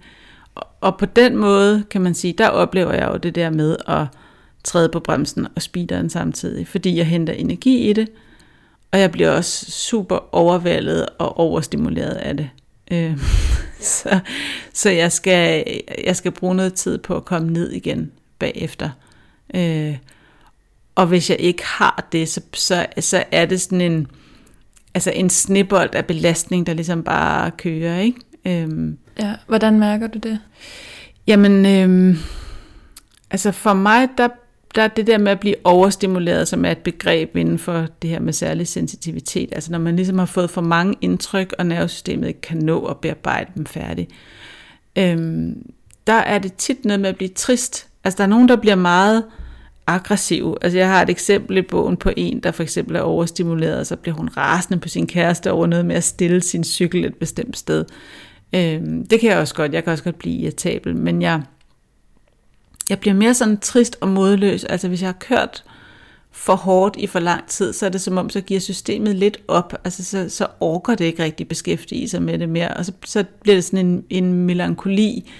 Og, 0.54 0.66
og 0.80 0.96
på 0.98 1.06
den 1.06 1.36
måde, 1.36 1.84
kan 1.90 2.00
man 2.00 2.14
sige, 2.14 2.32
der 2.38 2.48
oplever 2.48 2.92
jeg 2.92 3.08
jo 3.12 3.16
det 3.16 3.34
der 3.34 3.50
med 3.50 3.76
at 3.88 4.04
træde 4.64 4.88
på 4.88 5.00
bremsen 5.00 5.46
og 5.56 5.62
speederen 5.62 6.10
samtidig, 6.10 6.68
fordi 6.68 6.96
jeg 6.96 7.06
henter 7.06 7.32
energi 7.32 7.90
i 7.90 7.92
det, 7.92 8.08
og 8.92 9.00
jeg 9.00 9.10
bliver 9.10 9.30
også 9.30 9.70
super 9.70 10.34
overvældet 10.34 11.06
og 11.18 11.38
overstimuleret 11.38 12.14
af 12.14 12.36
det. 12.36 12.50
Øh, 12.90 13.18
så 14.02 14.20
så 14.72 14.90
jeg, 14.90 15.12
skal, 15.12 15.64
jeg 16.04 16.16
skal 16.16 16.32
bruge 16.32 16.54
noget 16.54 16.74
tid 16.74 16.98
på 16.98 17.16
at 17.16 17.24
komme 17.24 17.52
ned 17.52 17.70
igen 17.70 18.12
bagefter. 18.38 18.90
Øh, 19.54 19.96
og 20.94 21.06
hvis 21.06 21.30
jeg 21.30 21.40
ikke 21.40 21.64
har 21.66 22.08
det, 22.12 22.28
så, 22.28 22.40
så, 22.54 22.86
så 23.00 23.24
er 23.32 23.46
det 23.46 23.60
sådan 23.60 23.80
en, 23.80 24.06
altså 24.94 25.10
en 25.10 25.30
snibbold 25.30 25.94
af 25.94 26.06
belastning, 26.06 26.66
der 26.66 26.74
ligesom 26.74 27.02
bare 27.02 27.50
kører. 27.50 28.00
Ikke? 28.00 28.20
Øhm, 28.46 28.98
ja, 29.18 29.34
hvordan 29.46 29.78
mærker 29.78 30.06
du 30.06 30.18
det? 30.18 30.38
Jamen, 31.26 31.66
øhm, 31.66 32.18
altså 33.30 33.52
for 33.52 33.74
mig, 33.74 34.08
der, 34.18 34.28
der 34.74 34.82
er 34.82 34.88
det 34.88 35.06
der 35.06 35.18
med 35.18 35.32
at 35.32 35.40
blive 35.40 35.54
overstimuleret, 35.64 36.48
som 36.48 36.64
er 36.64 36.70
et 36.70 36.78
begreb 36.78 37.36
inden 37.36 37.58
for 37.58 37.86
det 38.02 38.10
her 38.10 38.20
med 38.20 38.32
særlig 38.32 38.68
sensitivitet. 38.68 39.48
Altså 39.52 39.72
når 39.72 39.78
man 39.78 39.96
ligesom 39.96 40.18
har 40.18 40.26
fået 40.26 40.50
for 40.50 40.60
mange 40.60 40.94
indtryk, 41.00 41.54
og 41.58 41.66
nervesystemet 41.66 42.28
ikke 42.28 42.40
kan 42.40 42.58
nå 42.58 42.84
at 42.84 42.96
bearbejde 42.96 43.50
dem 43.54 43.66
færdigt. 43.66 44.10
Øhm, 44.98 45.70
der 46.06 46.12
er 46.12 46.38
det 46.38 46.54
tit 46.54 46.84
noget 46.84 47.00
med 47.00 47.08
at 47.08 47.16
blive 47.16 47.28
trist. 47.28 47.88
Altså 48.04 48.16
der 48.18 48.24
er 48.24 48.28
nogen, 48.28 48.48
der 48.48 48.56
bliver 48.56 48.74
meget 48.74 49.24
aggressiv. 49.86 50.56
Altså 50.62 50.78
jeg 50.78 50.88
har 50.88 51.02
et 51.02 51.10
eksempel 51.10 51.56
i 51.56 51.62
bogen 51.62 51.96
på 51.96 52.10
en, 52.16 52.40
der 52.40 52.50
for 52.50 52.62
eksempel 52.62 52.96
er 52.96 53.00
overstimuleret, 53.00 53.78
og 53.78 53.86
så 53.86 53.96
bliver 53.96 54.14
hun 54.14 54.28
rasende 54.36 54.80
på 54.80 54.88
sin 54.88 55.06
kæreste 55.06 55.52
over 55.52 55.66
noget 55.66 55.86
med 55.86 55.96
at 55.96 56.04
stille 56.04 56.40
sin 56.40 56.64
cykel 56.64 57.04
et 57.04 57.14
bestemt 57.14 57.56
sted. 57.56 57.84
Øhm, 58.54 59.06
det 59.06 59.20
kan 59.20 59.30
jeg 59.30 59.38
også 59.38 59.54
godt. 59.54 59.72
Jeg 59.72 59.84
kan 59.84 59.92
også 59.92 60.04
godt 60.04 60.18
blive 60.18 60.34
irritabel, 60.34 60.96
men 60.96 61.22
jeg, 61.22 61.42
jeg 62.90 62.98
bliver 62.98 63.14
mere 63.14 63.34
sådan 63.34 63.58
trist 63.60 63.96
og 64.00 64.08
modløs. 64.08 64.64
Altså 64.64 64.88
hvis 64.88 65.02
jeg 65.02 65.08
har 65.08 65.18
kørt 65.20 65.64
for 66.30 66.54
hårdt 66.54 66.96
i 66.98 67.06
for 67.06 67.18
lang 67.18 67.46
tid, 67.46 67.72
så 67.72 67.86
er 67.86 67.90
det 67.90 68.00
som 68.00 68.18
om, 68.18 68.30
så 68.30 68.40
giver 68.40 68.60
systemet 68.60 69.16
lidt 69.16 69.38
op. 69.48 69.74
Altså 69.84 70.04
så, 70.04 70.28
så 70.28 70.46
orker 70.60 70.94
det 70.94 71.04
ikke 71.04 71.22
rigtig 71.22 71.48
beskæftige 71.48 72.08
sig 72.08 72.22
med 72.22 72.38
det 72.38 72.48
mere. 72.48 72.74
Og 72.74 72.84
så, 72.84 72.92
så 73.04 73.24
bliver 73.42 73.56
det 73.56 73.64
sådan 73.64 73.86
en, 73.86 74.04
en 74.10 74.32
melankoli 74.32 75.30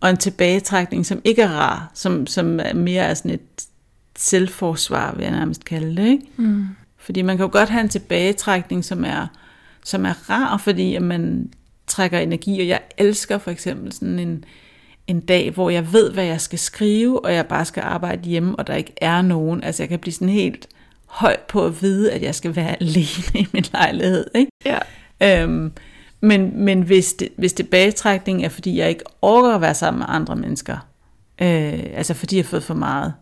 og 0.00 0.10
en 0.10 0.16
tilbagetrækning, 0.16 1.06
som 1.06 1.20
ikke 1.24 1.42
er 1.42 1.48
rar, 1.48 1.90
som, 1.94 2.26
som 2.26 2.60
er 2.60 2.74
mere 2.74 3.02
er 3.02 3.14
sådan 3.14 3.30
et 3.30 3.66
selvforsvar, 4.18 5.14
vil 5.14 5.22
jeg 5.22 5.32
nærmest 5.32 5.64
kalde 5.64 6.02
det. 6.02 6.08
Ikke? 6.08 6.24
Mm. 6.36 6.66
Fordi 6.98 7.22
man 7.22 7.36
kan 7.36 7.46
jo 7.46 7.52
godt 7.52 7.68
have 7.68 7.82
en 7.82 7.88
tilbagetrækning, 7.88 8.84
som 8.84 9.04
er, 9.04 9.26
som 9.84 10.06
er 10.06 10.30
rar, 10.30 10.56
fordi 10.56 10.94
at 10.94 11.02
man 11.02 11.52
trækker 11.86 12.18
energi, 12.18 12.60
og 12.60 12.68
jeg 12.68 12.80
elsker 12.98 13.38
for 13.38 13.50
eksempel 13.50 13.92
sådan 13.92 14.18
en, 14.18 14.44
en 15.06 15.20
dag, 15.20 15.50
hvor 15.50 15.70
jeg 15.70 15.92
ved, 15.92 16.12
hvad 16.12 16.24
jeg 16.24 16.40
skal 16.40 16.58
skrive, 16.58 17.24
og 17.24 17.34
jeg 17.34 17.46
bare 17.46 17.64
skal 17.64 17.82
arbejde 17.82 18.28
hjemme, 18.28 18.56
og 18.56 18.66
der 18.66 18.74
ikke 18.74 18.92
er 18.96 19.22
nogen. 19.22 19.64
Altså 19.64 19.82
jeg 19.82 19.88
kan 19.88 19.98
blive 19.98 20.14
sådan 20.14 20.28
helt 20.28 20.68
høj 21.06 21.36
på 21.48 21.66
at 21.66 21.82
vide, 21.82 22.12
at 22.12 22.22
jeg 22.22 22.34
skal 22.34 22.56
være 22.56 22.82
alene 22.82 23.34
i 23.34 23.46
min 23.52 23.64
lejlighed. 23.72 24.26
Ikke? 24.34 24.50
Ja. 24.64 24.78
Øhm, 25.42 25.72
men 26.20 26.64
men 26.64 26.82
hvis, 26.82 27.12
det, 27.12 27.28
hvis 27.36 27.52
det 27.52 27.70
bagtrækning 27.70 28.44
er, 28.44 28.48
fordi 28.48 28.78
jeg 28.78 28.88
ikke 28.88 29.04
orker 29.22 29.54
at 29.54 29.60
være 29.60 29.74
sammen 29.74 29.98
med 29.98 30.06
andre 30.08 30.36
mennesker, 30.36 30.76
øh, 31.40 31.84
altså 31.94 32.14
fordi 32.14 32.36
jeg 32.36 32.44
har 32.44 32.48
fået 32.48 32.62
for 32.62 32.74
meget, 32.74 33.14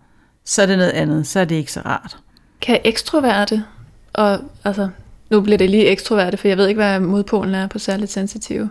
så 0.44 0.62
er 0.62 0.66
det 0.66 0.78
noget 0.78 0.90
andet, 0.90 1.26
så 1.26 1.40
er 1.40 1.44
det 1.44 1.54
ikke 1.54 1.72
så 1.72 1.80
rart. 1.80 2.16
Kan 2.60 2.80
ekstroverte, 2.84 3.64
og 4.12 4.38
altså, 4.64 4.88
nu 5.30 5.40
bliver 5.40 5.58
det 5.58 5.70
lige 5.70 5.86
ekstroverte, 5.86 6.36
for 6.36 6.48
jeg 6.48 6.56
ved 6.56 6.68
ikke, 6.68 6.78
hvad 6.78 7.00
modpolen 7.00 7.54
er 7.54 7.66
på 7.66 7.78
særligt 7.78 8.10
sensitive, 8.10 8.70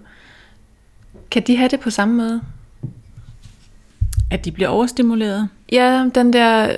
kan 1.31 1.43
de 1.47 1.57
have 1.57 1.69
det 1.69 1.79
på 1.79 1.89
samme 1.89 2.15
måde? 2.15 2.41
At 4.33 4.45
de 4.45 4.51
bliver 4.51 4.69
overstimuleret? 4.69 5.49
Ja, 5.71 6.09
den 6.15 6.33
der 6.33 6.75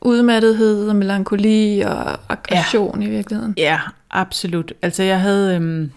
udmattethed 0.00 0.88
og 0.88 0.96
melankoli 0.96 1.80
og 1.80 2.32
aggression 2.32 3.02
ja. 3.02 3.08
i 3.08 3.10
virkeligheden. 3.10 3.54
Ja, 3.56 3.80
absolut. 4.10 4.72
Altså 4.82 5.02
jeg 5.02 5.20
havde 5.20 5.56
øhm, 5.56 5.90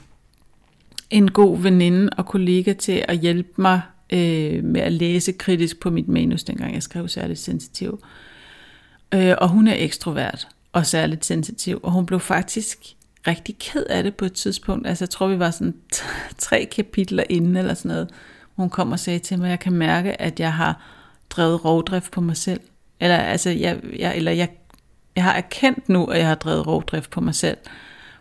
en 1.09 1.31
god 1.31 1.59
veninde 1.59 2.09
og 2.17 2.25
kollega 2.25 2.73
til 2.73 3.05
at 3.07 3.17
hjælpe 3.17 3.49
mig 3.61 3.81
øh, 4.13 4.63
med 4.63 4.81
at 4.81 4.91
læse 4.91 5.31
kritisk 5.31 5.79
på 5.79 5.89
mit 5.89 6.07
manus, 6.07 6.43
dengang 6.43 6.73
jeg 6.73 6.83
skrev 6.83 7.07
særligt 7.07 7.39
sensitiv. 7.39 8.03
Øh, 9.13 9.33
og 9.37 9.49
hun 9.49 9.67
er 9.67 9.75
ekstrovert 9.77 10.47
og 10.73 10.85
særligt 10.85 11.25
sensitiv, 11.25 11.79
og 11.83 11.91
hun 11.91 12.05
blev 12.05 12.19
faktisk 12.19 12.77
rigtig 13.27 13.55
ked 13.59 13.85
af 13.89 14.03
det 14.03 14.15
på 14.15 14.25
et 14.25 14.33
tidspunkt. 14.33 14.87
Altså 14.87 15.03
jeg 15.03 15.09
tror, 15.09 15.27
vi 15.27 15.39
var 15.39 15.51
sådan 15.51 15.75
tre 16.37 16.67
kapitler 16.75 17.23
inde 17.29 17.59
eller 17.59 17.73
sådan 17.73 17.89
noget. 17.89 18.09
Hun 18.55 18.69
kom 18.69 18.91
og 18.91 18.99
sagde 18.99 19.19
til 19.19 19.37
mig, 19.39 19.45
at 19.45 19.51
jeg 19.51 19.59
kan 19.59 19.73
mærke, 19.73 20.21
at 20.21 20.39
jeg 20.39 20.53
har 20.53 20.94
drevet 21.35 21.65
rovdrift 21.65 22.11
på 22.11 22.21
mig 22.21 22.37
selv. 22.37 22.59
Eller 22.99 23.17
altså, 23.17 23.49
jeg, 23.49 23.79
jeg, 23.99 24.17
eller 24.17 24.31
jeg, 24.31 24.49
jeg 25.15 25.23
har 25.23 25.33
erkendt 25.33 25.89
nu, 25.89 26.05
at 26.05 26.19
jeg 26.19 26.27
har 26.27 26.35
drevet 26.35 26.67
rovdrift 26.67 27.09
på 27.09 27.21
mig 27.21 27.35
selv. 27.35 27.57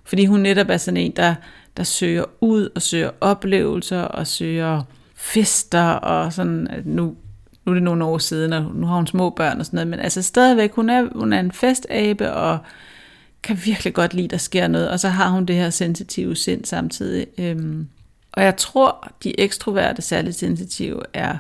Fordi 0.05 0.27
hun 0.27 0.41
netop 0.41 0.69
er 0.69 0.77
sådan 0.77 0.97
en, 0.97 1.13
der, 1.17 1.35
der 1.77 1.83
søger 1.83 2.25
ud 2.41 2.69
og 2.75 2.83
søger 2.83 3.11
oplevelser 3.21 4.01
og 4.01 4.27
søger 4.27 4.83
fester 5.15 5.91
og 5.91 6.33
sådan, 6.33 6.83
nu 6.85 7.17
nu 7.65 7.73
er 7.73 7.75
det 7.75 7.83
nogle 7.83 8.05
år 8.05 8.19
siden, 8.19 8.53
og 8.53 8.75
nu 8.75 8.87
har 8.87 8.97
hun 8.97 9.07
små 9.07 9.31
børn 9.31 9.61
og 9.61 9.67
sådan 9.67 9.77
noget, 9.77 9.89
men 9.89 10.01
altså 10.01 10.23
stadigvæk, 10.23 10.73
hun 10.73 10.91
er, 10.91 11.09
hun 11.15 11.33
er 11.33 11.41
en 11.41 11.53
festabe, 11.53 12.33
og 12.33 12.59
kan 13.43 13.59
virkelig 13.65 13.95
godt 13.95 14.15
lide, 14.15 14.25
at 14.25 14.31
der 14.31 14.37
sker 14.37 14.69
noget, 14.69 14.91
og 14.91 15.01
så 15.01 15.09
har 15.09 15.31
hun 15.31 15.47
det 15.47 15.57
her 15.57 15.71
sensitive 15.71 16.37
sind 16.37 16.65
samtidig. 16.65 17.27
Øhm, 17.39 17.89
og 18.33 18.43
jeg 18.43 18.57
tror, 18.57 19.13
de 19.25 19.41
ekstroverte, 19.41 20.03
særligt 20.03 20.37
sensitive, 20.37 21.01
er 21.13 21.39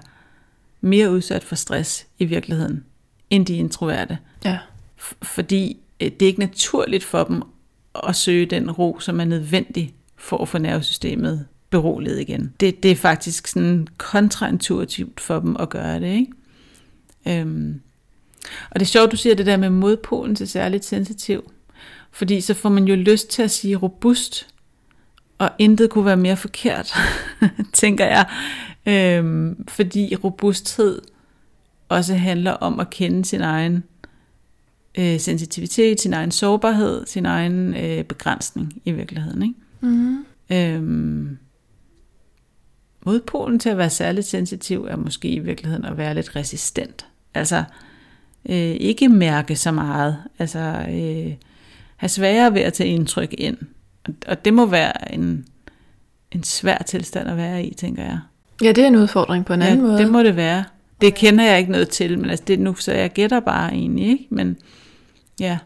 mere 0.84 1.10
udsat 1.10 1.44
for 1.44 1.54
stress 1.54 2.06
i 2.18 2.24
virkeligheden, 2.24 2.84
end 3.30 3.46
de 3.46 3.56
introverte. 3.56 4.18
Ja. 4.44 4.58
F- 5.00 5.14
fordi 5.22 5.76
øh, 6.00 6.10
det 6.10 6.22
er 6.22 6.26
ikke 6.26 6.40
naturligt 6.40 7.04
for 7.04 7.24
dem 7.24 7.42
at 8.08 8.16
søge 8.16 8.46
den 8.46 8.70
ro, 8.70 9.00
som 9.00 9.20
er 9.20 9.24
nødvendig 9.24 9.94
for 10.16 10.38
at 10.38 10.48
få 10.48 10.58
nervesystemet 10.58 11.46
beroliget 11.70 12.20
igen. 12.20 12.52
Det, 12.60 12.82
det 12.82 12.90
er 12.90 12.96
faktisk 12.96 13.46
sådan 13.46 13.88
kontraintuitivt 13.98 15.20
for 15.20 15.40
dem 15.40 15.56
at 15.56 15.68
gøre 15.68 16.00
det, 16.00 16.06
ikke? 16.06 16.32
Øhm. 17.40 17.80
Og 18.70 18.80
det 18.80 18.82
er 18.82 18.90
sjovt, 18.90 19.12
du 19.12 19.16
siger 19.16 19.34
det 19.34 19.46
der 19.46 19.56
med 19.56 19.70
modpolen 19.70 20.36
til 20.36 20.48
særligt 20.48 20.84
sensitiv. 20.84 21.52
Fordi 22.10 22.40
så 22.40 22.54
får 22.54 22.68
man 22.68 22.84
jo 22.84 22.94
lyst 22.94 23.28
til 23.28 23.42
at 23.42 23.50
sige 23.50 23.76
robust, 23.76 24.46
og 25.38 25.50
intet 25.58 25.90
kunne 25.90 26.04
være 26.04 26.16
mere 26.16 26.36
forkert, 26.36 26.94
tænker 27.72 28.06
jeg. 28.06 28.26
Øhm, 28.86 29.66
fordi 29.68 30.16
robusthed 30.24 31.02
også 31.88 32.14
handler 32.14 32.52
om 32.52 32.80
at 32.80 32.90
kende 32.90 33.24
sin 33.24 33.40
egen 33.40 33.84
øh, 34.98 35.20
sensitivitet, 35.20 36.00
sin 36.00 36.14
egen 36.14 36.30
sårbarhed, 36.30 37.06
sin 37.06 37.26
egen 37.26 37.74
øh, 37.74 38.04
begrænsning 38.04 38.82
i 38.84 38.92
virkeligheden. 38.92 39.42
Ikke? 39.42 39.54
Mm-hmm. 39.80 40.24
Øhm, 40.50 41.38
modpolen 43.06 43.58
til 43.58 43.68
at 43.68 43.78
være 43.78 43.90
særligt 43.90 44.26
sensitiv 44.26 44.84
er 44.84 44.96
måske 44.96 45.28
i 45.28 45.38
virkeligheden 45.38 45.84
at 45.84 45.96
være 45.96 46.14
lidt 46.14 46.36
resistent. 46.36 47.06
Altså 47.34 47.64
øh, 48.48 48.56
ikke 48.56 49.08
mærke 49.08 49.56
så 49.56 49.72
meget. 49.72 50.16
Altså 50.38 50.86
øh, 50.88 51.34
have 51.96 52.08
sværere 52.08 52.54
ved 52.54 52.60
at 52.60 52.72
tage 52.72 52.90
indtryk 52.90 53.34
ind. 53.38 53.56
Og, 54.04 54.14
og 54.26 54.44
det 54.44 54.54
må 54.54 54.66
være 54.66 55.14
en, 55.14 55.46
en 56.32 56.42
svær 56.42 56.78
tilstand 56.78 57.28
at 57.28 57.36
være 57.36 57.64
i, 57.64 57.74
tænker 57.74 58.02
jeg. 58.02 58.18
Ja, 58.62 58.68
det 58.68 58.78
er 58.78 58.88
en 58.88 58.96
udfordring 58.96 59.44
på 59.44 59.52
en 59.52 59.62
anden 59.62 59.78
ja, 59.78 59.82
måde. 59.82 59.98
det 59.98 60.10
må 60.10 60.22
det 60.22 60.36
være. 60.36 60.64
Det 61.00 61.14
kender 61.14 61.44
jeg 61.44 61.58
ikke 61.58 61.72
noget 61.72 61.88
til, 61.88 62.18
men 62.18 62.30
altså 62.30 62.44
det 62.46 62.60
nu, 62.60 62.74
så 62.74 62.92
jeg 62.92 63.10
gætter 63.10 63.40
bare 63.40 63.72
egentlig, 63.72 64.06
ikke? 64.06 64.26
Men 64.30 64.56
ja. 65.40 65.58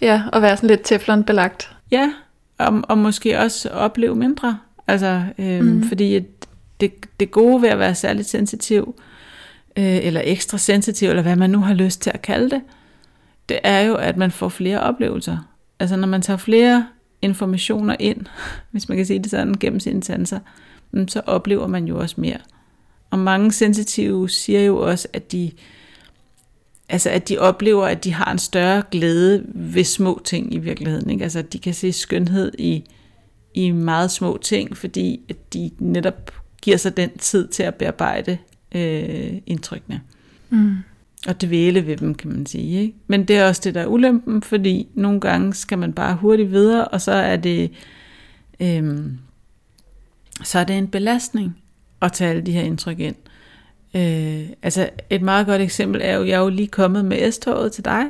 Ja, 0.00 0.22
og 0.32 0.42
være 0.42 0.56
sådan 0.56 0.70
lidt 0.70 0.80
teflonbelagt. 0.84 1.70
Ja, 1.90 2.12
og, 2.58 2.82
og 2.88 2.98
måske 2.98 3.38
også 3.38 3.68
opleve 3.68 4.16
mindre. 4.16 4.58
Altså, 4.86 5.22
øhm, 5.38 5.66
mm. 5.66 5.88
fordi 5.88 6.20
det, 6.80 6.92
det 7.20 7.30
gode 7.30 7.62
ved 7.62 7.68
at 7.68 7.78
være 7.78 7.94
særligt 7.94 8.28
sensitiv, 8.28 8.94
øh, 9.76 9.84
eller 9.84 10.20
ekstra 10.24 10.58
sensitiv, 10.58 11.08
eller 11.08 11.22
hvad 11.22 11.36
man 11.36 11.50
nu 11.50 11.58
har 11.58 11.74
lyst 11.74 12.02
til 12.02 12.10
at 12.14 12.22
kalde 12.22 12.50
det, 12.50 12.60
det 13.48 13.58
er 13.62 13.80
jo, 13.80 13.94
at 13.94 14.16
man 14.16 14.30
får 14.30 14.48
flere 14.48 14.80
oplevelser. 14.80 15.38
Altså 15.80 15.96
når 15.96 16.08
man 16.08 16.22
tager 16.22 16.36
flere 16.36 16.86
informationer 17.22 17.96
ind, 17.98 18.26
hvis 18.70 18.88
man 18.88 18.96
kan 18.96 19.06
sige 19.06 19.18
det 19.18 19.30
sådan, 19.30 19.54
gennem 19.60 19.80
sine 19.80 20.02
sanser, 20.02 20.38
mm, 20.38 20.44
så 21.08 21.22
oplever 21.26 21.66
man 21.66 21.84
jo 21.84 21.98
også 21.98 22.14
mere. 22.18 22.38
Og 23.10 23.18
mange 23.18 23.52
sensitive 23.52 24.28
siger 24.28 24.60
jo 24.60 24.78
også, 24.78 25.08
at 25.12 25.32
de, 25.32 25.50
altså 26.88 27.10
at 27.10 27.28
de 27.28 27.38
oplever, 27.38 27.86
at 27.86 28.04
de 28.04 28.12
har 28.12 28.32
en 28.32 28.38
større 28.38 28.82
glæde 28.90 29.44
ved 29.54 29.84
små 29.84 30.20
ting 30.24 30.54
i 30.54 30.58
virkeligheden. 30.58 31.10
Ikke? 31.10 31.22
Altså 31.22 31.38
at 31.38 31.52
de 31.52 31.58
kan 31.58 31.74
se 31.74 31.92
skønhed 31.92 32.52
i, 32.58 32.84
i 33.54 33.70
meget 33.70 34.10
små 34.10 34.38
ting, 34.42 34.76
fordi 34.76 35.20
at 35.28 35.54
de 35.54 35.70
netop 35.78 36.32
giver 36.62 36.76
sig 36.76 36.96
den 36.96 37.18
tid 37.18 37.48
til 37.48 37.62
at 37.62 37.74
bearbejde 37.74 38.38
øh, 38.74 39.32
indtrykkene. 39.46 40.00
Mm. 40.50 40.74
Og 41.28 41.42
dvæle 41.42 41.86
ved 41.86 41.96
dem, 41.96 42.14
kan 42.14 42.30
man 42.30 42.46
sige. 42.46 42.80
Ikke? 42.80 42.94
Men 43.06 43.24
det 43.24 43.36
er 43.36 43.48
også 43.48 43.60
det, 43.64 43.74
der 43.74 43.80
er 43.80 43.86
ulempen, 43.86 44.42
fordi 44.42 44.88
nogle 44.94 45.20
gange 45.20 45.54
skal 45.54 45.78
man 45.78 45.92
bare 45.92 46.16
hurtigt 46.16 46.50
videre, 46.50 46.88
og 46.88 47.00
så 47.00 47.12
er 47.12 47.36
det, 47.36 47.70
øh, 48.60 49.00
så 50.42 50.58
er 50.58 50.64
det 50.64 50.78
en 50.78 50.88
belastning 50.88 51.56
at 52.02 52.12
tage 52.12 52.30
alle 52.30 52.42
de 52.42 52.52
her 52.52 52.62
indtryk 52.62 53.00
ind. 53.00 53.16
Øh, 53.94 54.46
altså 54.62 54.90
et 55.10 55.22
meget 55.22 55.46
godt 55.46 55.60
eksempel 55.60 56.00
er 56.04 56.16
jo, 56.16 56.24
jeg 56.24 56.32
er 56.32 56.40
jo 56.40 56.48
lige 56.48 56.68
kommet 56.68 57.04
med 57.04 57.32
S-toget 57.32 57.72
til 57.72 57.84
dig, 57.84 58.04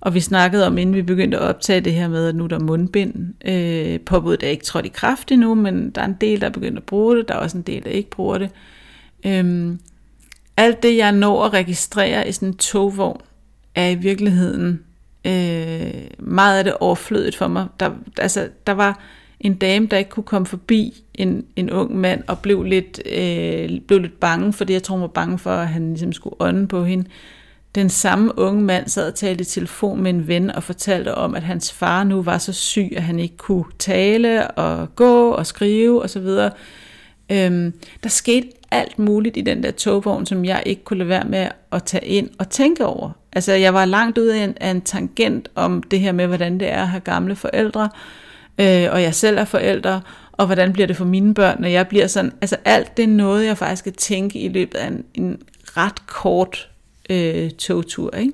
og 0.00 0.14
vi 0.14 0.20
snakkede 0.20 0.66
om, 0.66 0.78
inden 0.78 0.94
vi 0.94 1.02
begyndte 1.02 1.38
at 1.38 1.42
optage 1.42 1.80
det 1.80 1.92
her 1.92 2.08
med, 2.08 2.28
at 2.28 2.34
nu 2.34 2.44
er 2.44 2.48
der 2.48 2.58
mundbind. 2.58 3.34
Øh, 3.44 4.00
påbuddet 4.00 4.42
er 4.42 4.50
ikke 4.50 4.64
trådt 4.64 4.86
i 4.86 4.88
kraft 4.88 5.32
endnu, 5.32 5.54
men 5.54 5.90
der 5.90 6.00
er 6.00 6.04
en 6.06 6.16
del, 6.20 6.40
der 6.40 6.46
er 6.46 6.50
begyndt 6.50 6.78
at 6.78 6.84
bruge 6.84 7.16
det. 7.16 7.28
Der 7.28 7.34
er 7.34 7.38
også 7.38 7.56
en 7.56 7.62
del, 7.62 7.84
der 7.84 7.90
ikke 7.90 8.10
bruger 8.10 8.38
det. 8.38 8.50
Øhm, 9.26 9.80
alt 10.56 10.82
det, 10.82 10.96
jeg 10.96 11.12
når 11.12 11.44
at 11.44 11.52
registrere 11.52 12.28
i 12.28 12.32
sådan 12.32 12.48
en 12.48 12.56
togvogn, 12.56 13.20
er 13.74 13.88
i 13.88 13.94
virkeligheden 13.94 14.80
øh, 15.24 16.04
meget 16.18 16.58
af 16.58 16.64
det 16.64 16.74
overflødigt 16.80 17.36
for 17.36 17.48
mig. 17.48 17.66
Der, 17.80 17.90
altså, 18.18 18.48
der 18.66 18.72
var 18.72 19.00
en 19.40 19.54
dame, 19.54 19.86
der 19.86 19.96
ikke 19.96 20.10
kunne 20.10 20.24
komme 20.24 20.46
forbi 20.46 21.02
en, 21.14 21.44
en 21.56 21.70
ung 21.70 21.96
mand, 21.96 22.22
og 22.26 22.38
blev 22.38 22.62
lidt, 22.62 23.00
øh, 23.06 23.80
blev 23.86 23.98
lidt 23.98 24.20
bange, 24.20 24.52
fordi 24.52 24.72
jeg 24.72 24.82
tror, 24.82 24.94
hun 24.94 25.02
var 25.02 25.08
bange 25.08 25.38
for, 25.38 25.50
at 25.50 25.68
han 25.68 25.88
ligesom 25.88 26.12
skulle 26.12 26.36
ånde 26.40 26.66
på 26.66 26.84
hende. 26.84 27.04
Den 27.74 27.88
samme 27.88 28.38
unge 28.38 28.62
mand 28.62 28.88
sad 28.88 29.08
og 29.08 29.14
talte 29.14 29.42
i 29.42 29.44
telefon 29.44 30.02
med 30.02 30.10
en 30.10 30.28
ven 30.28 30.50
og 30.50 30.62
fortalte 30.62 31.14
om, 31.14 31.34
at 31.34 31.42
hans 31.42 31.72
far 31.72 32.04
nu 32.04 32.22
var 32.22 32.38
så 32.38 32.52
syg, 32.52 32.92
at 32.96 33.02
han 33.02 33.18
ikke 33.18 33.36
kunne 33.36 33.64
tale 33.78 34.50
og 34.50 34.96
gå 34.96 35.30
og 35.30 35.46
skrive 35.46 36.02
osv. 36.02 36.28
Øhm, 37.32 37.72
der 38.02 38.08
skete 38.08 38.48
alt 38.70 38.98
muligt 38.98 39.36
i 39.36 39.40
den 39.40 39.62
der 39.62 39.70
togvogn, 39.70 40.26
som 40.26 40.44
jeg 40.44 40.62
ikke 40.66 40.84
kunne 40.84 40.98
lade 40.98 41.08
være 41.08 41.24
med 41.24 41.48
at 41.72 41.84
tage 41.84 42.06
ind 42.06 42.28
og 42.38 42.50
tænke 42.50 42.86
over. 42.86 43.10
Altså, 43.32 43.52
jeg 43.52 43.74
var 43.74 43.84
langt 43.84 44.18
ude 44.18 44.40
af 44.40 44.44
en, 44.44 44.54
af 44.60 44.70
en 44.70 44.80
tangent 44.80 45.48
om 45.54 45.82
det 45.82 46.00
her 46.00 46.12
med, 46.12 46.26
hvordan 46.26 46.60
det 46.60 46.72
er 46.72 46.82
at 46.82 46.88
have 46.88 47.00
gamle 47.00 47.36
forældre, 47.36 47.82
øh, 47.82 47.90
og 48.92 49.02
jeg 49.02 49.14
selv 49.14 49.38
er 49.38 49.44
forældre, 49.44 50.00
og 50.32 50.46
hvordan 50.46 50.72
bliver 50.72 50.86
det 50.86 50.96
for 50.96 51.04
mine 51.04 51.34
børn, 51.34 51.56
når 51.60 51.68
jeg 51.68 51.88
bliver 51.88 52.06
sådan. 52.06 52.32
Altså, 52.40 52.56
alt 52.64 52.96
det 52.96 53.02
er 53.02 53.08
noget, 53.08 53.46
jeg 53.46 53.58
faktisk 53.58 53.80
skal 53.80 53.92
tænke 53.92 54.38
i 54.38 54.48
løbet 54.48 54.78
af 54.78 54.86
en, 54.86 55.04
en 55.14 55.42
ret 55.76 56.06
kort 56.06 56.68
øh, 57.10 57.50
togtur, 57.50 58.16
ikke? 58.16 58.32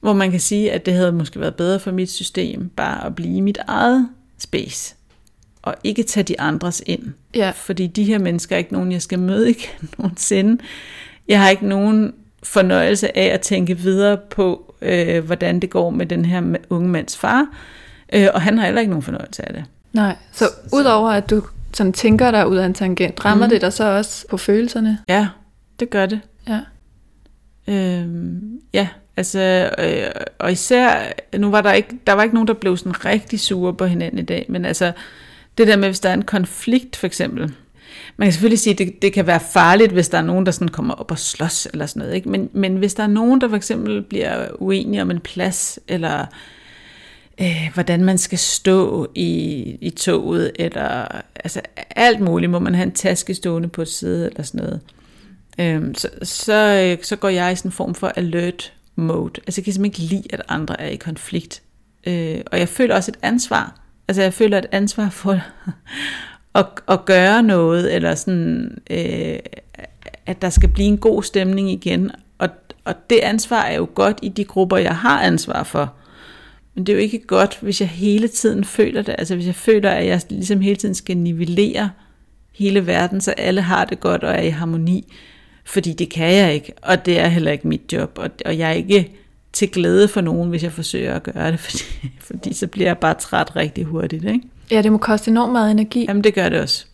Hvor 0.00 0.12
man 0.12 0.30
kan 0.30 0.40
sige, 0.40 0.72
at 0.72 0.86
det 0.86 0.94
havde 0.94 1.12
måske 1.12 1.40
været 1.40 1.54
bedre 1.54 1.80
for 1.80 1.90
mit 1.90 2.10
system 2.10 2.68
bare 2.68 3.06
at 3.06 3.14
blive 3.14 3.36
i 3.36 3.40
mit 3.40 3.58
eget 3.66 4.08
space, 4.38 4.94
og 5.62 5.74
ikke 5.84 6.02
tage 6.02 6.24
de 6.24 6.40
andres 6.40 6.82
ind. 6.86 7.02
Ja. 7.34 7.50
Fordi 7.50 7.86
de 7.86 8.04
her 8.04 8.18
mennesker 8.18 8.56
er 8.56 8.58
ikke 8.58 8.72
nogen, 8.72 8.92
jeg 8.92 9.02
skal 9.02 9.18
møde 9.18 9.50
igen 9.56 9.90
nogensinde. 9.98 10.62
Jeg 11.28 11.40
har 11.40 11.50
ikke 11.50 11.66
nogen 11.66 12.14
fornøjelse 12.42 13.18
af 13.18 13.26
at 13.34 13.40
tænke 13.40 13.78
videre 13.78 14.16
på, 14.30 14.74
øh, 14.82 15.24
hvordan 15.24 15.60
det 15.60 15.70
går 15.70 15.90
med 15.90 16.06
den 16.06 16.24
her 16.24 16.42
unge 16.70 16.88
mands 16.88 17.16
far, 17.16 17.46
øh, 18.12 18.28
og 18.34 18.42
han 18.42 18.58
har 18.58 18.64
heller 18.64 18.80
ikke 18.80 18.90
nogen 18.90 19.02
fornøjelse 19.02 19.48
af 19.48 19.54
det. 19.54 19.64
Nej, 19.92 20.16
så 20.32 20.44
udover 20.72 21.10
at 21.10 21.30
du 21.30 21.42
sådan 21.74 21.92
tænker 21.92 22.30
dig 22.30 22.48
ud 22.48 22.56
af 22.56 22.66
en 22.66 22.74
tangent, 22.74 23.24
rammer 23.24 23.46
mm. 23.46 23.50
det 23.50 23.60
dig 23.60 23.72
så 23.72 23.84
også 23.84 24.26
på 24.30 24.36
følelserne? 24.36 24.98
Ja, 25.08 25.28
det 25.80 25.90
gør 25.90 26.06
det. 26.06 26.20
Ja. 26.48 26.60
Øhm, 27.68 28.60
ja, 28.72 28.88
altså, 29.16 29.70
øh, 29.78 30.10
og 30.38 30.52
især, 30.52 31.12
nu 31.36 31.50
var 31.50 31.60
der 31.60 31.72
ikke, 31.72 31.98
der 32.06 32.12
var 32.12 32.22
ikke 32.22 32.34
nogen, 32.34 32.48
der 32.48 32.54
blev 32.54 32.76
sådan 32.76 33.04
rigtig 33.04 33.40
sure 33.40 33.74
på 33.74 33.86
hinanden 33.86 34.18
i 34.18 34.22
dag, 34.22 34.46
men 34.48 34.64
altså, 34.64 34.92
det 35.58 35.66
der 35.66 35.76
med, 35.76 35.88
hvis 35.88 36.00
der 36.00 36.08
er 36.08 36.14
en 36.14 36.24
konflikt 36.24 36.96
for 36.96 37.06
eksempel, 37.06 37.54
man 38.16 38.26
kan 38.26 38.32
selvfølgelig 38.32 38.58
sige, 38.58 38.72
at 38.72 38.78
det, 38.78 39.02
det 39.02 39.12
kan 39.12 39.26
være 39.26 39.40
farligt, 39.40 39.92
hvis 39.92 40.08
der 40.08 40.18
er 40.18 40.22
nogen, 40.22 40.46
der 40.46 40.52
sådan 40.52 40.68
kommer 40.68 40.94
op 40.94 41.10
og 41.10 41.18
slås 41.18 41.68
eller 41.72 41.86
sådan 41.86 42.00
noget, 42.00 42.14
ikke? 42.14 42.28
Men, 42.28 42.50
men 42.52 42.76
hvis 42.76 42.94
der 42.94 43.02
er 43.02 43.06
nogen, 43.06 43.40
der 43.40 43.48
for 43.48 43.56
eksempel 43.56 44.02
bliver 44.02 44.46
uenige 44.54 45.02
om 45.02 45.10
en 45.10 45.20
plads, 45.20 45.78
eller 45.88 46.26
øh, 47.40 47.70
hvordan 47.74 48.04
man 48.04 48.18
skal 48.18 48.38
stå 48.38 49.10
i, 49.14 49.60
i 49.80 49.90
toget, 49.90 50.52
eller 50.54 51.20
altså 51.34 51.60
alt 51.90 52.20
muligt, 52.20 52.50
må 52.50 52.58
man 52.58 52.74
have 52.74 52.86
en 52.86 52.92
taske 52.92 53.34
stående 53.34 53.68
på 53.68 53.82
et 53.82 53.88
side, 53.88 54.26
eller 54.26 54.42
sådan 54.42 54.60
noget 54.60 54.80
øhm, 55.58 55.94
så, 55.94 56.08
så, 56.22 56.84
øh, 56.84 57.04
så 57.04 57.16
går 57.16 57.28
jeg 57.28 57.52
i 57.52 57.56
sådan 57.56 57.68
en 57.68 57.72
form 57.72 57.94
for 57.94 58.08
alert 58.16 58.72
mode. 58.96 59.40
Altså 59.46 59.60
jeg 59.60 59.64
kan 59.64 59.72
simpelthen 59.72 60.04
ikke 60.04 60.14
lide, 60.14 60.34
at 60.34 60.42
andre 60.48 60.80
er 60.80 60.88
i 60.88 60.96
konflikt. 60.96 61.62
Øh, 62.06 62.40
og 62.52 62.58
jeg 62.58 62.68
føler 62.68 62.94
også 62.94 63.10
et 63.10 63.18
ansvar. 63.22 63.80
Altså 64.08 64.22
jeg 64.22 64.34
føler 64.34 64.58
et 64.58 64.66
ansvar 64.72 65.08
for 65.08 65.32
at, 66.60 66.66
at 66.88 67.04
gøre 67.04 67.42
noget, 67.42 67.94
eller 67.94 68.14
sådan, 68.14 68.78
øh, 68.90 69.38
at 70.26 70.42
der 70.42 70.50
skal 70.50 70.68
blive 70.68 70.88
en 70.88 70.98
god 70.98 71.22
stemning 71.22 71.70
igen. 71.70 72.10
Og, 72.38 72.48
og 72.84 72.94
det 73.10 73.18
ansvar 73.18 73.62
er 73.62 73.76
jo 73.76 73.88
godt 73.94 74.18
i 74.22 74.28
de 74.28 74.44
grupper, 74.44 74.76
jeg 74.76 74.96
har 74.96 75.20
ansvar 75.20 75.62
for. 75.62 75.94
Men 76.78 76.86
det 76.86 76.92
er 76.92 76.96
jo 76.96 77.02
ikke 77.02 77.18
godt, 77.18 77.58
hvis 77.62 77.80
jeg 77.80 77.88
hele 77.88 78.28
tiden 78.28 78.64
føler 78.64 79.02
det. 79.02 79.14
Altså 79.18 79.34
hvis 79.34 79.46
jeg 79.46 79.54
føler, 79.54 79.90
at 79.90 80.06
jeg 80.06 80.22
ligesom 80.30 80.60
hele 80.60 80.76
tiden 80.76 80.94
skal 80.94 81.16
nivellere 81.16 81.90
hele 82.52 82.86
verden, 82.86 83.20
så 83.20 83.30
alle 83.30 83.60
har 83.60 83.84
det 83.84 84.00
godt 84.00 84.24
og 84.24 84.34
er 84.34 84.42
i 84.42 84.48
harmoni 84.48 85.12
fordi 85.68 85.92
det 85.92 86.10
kan 86.10 86.32
jeg 86.32 86.54
ikke, 86.54 86.72
og 86.82 87.06
det 87.06 87.18
er 87.18 87.28
heller 87.28 87.52
ikke 87.52 87.68
mit 87.68 87.92
job, 87.92 88.18
og, 88.18 88.30
og 88.46 88.58
jeg 88.58 88.68
er 88.68 88.74
ikke 88.74 89.12
til 89.52 89.70
glæde 89.70 90.08
for 90.08 90.20
nogen, 90.20 90.50
hvis 90.50 90.62
jeg 90.62 90.72
forsøger 90.72 91.14
at 91.14 91.22
gøre 91.22 91.52
det, 91.52 91.60
fordi, 91.66 91.84
fordi 92.20 92.52
så 92.52 92.66
bliver 92.66 92.88
jeg 92.88 92.98
bare 92.98 93.14
træt 93.14 93.56
rigtig 93.56 93.84
hurtigt. 93.84 94.24
Ikke? 94.24 94.40
Ja, 94.70 94.82
det 94.82 94.92
må 94.92 94.98
koste 94.98 95.30
enormt 95.30 95.52
meget 95.52 95.70
energi. 95.70 96.04
Jamen 96.08 96.24
det 96.24 96.34
gør 96.34 96.48
det 96.48 96.60
også. 96.60 96.86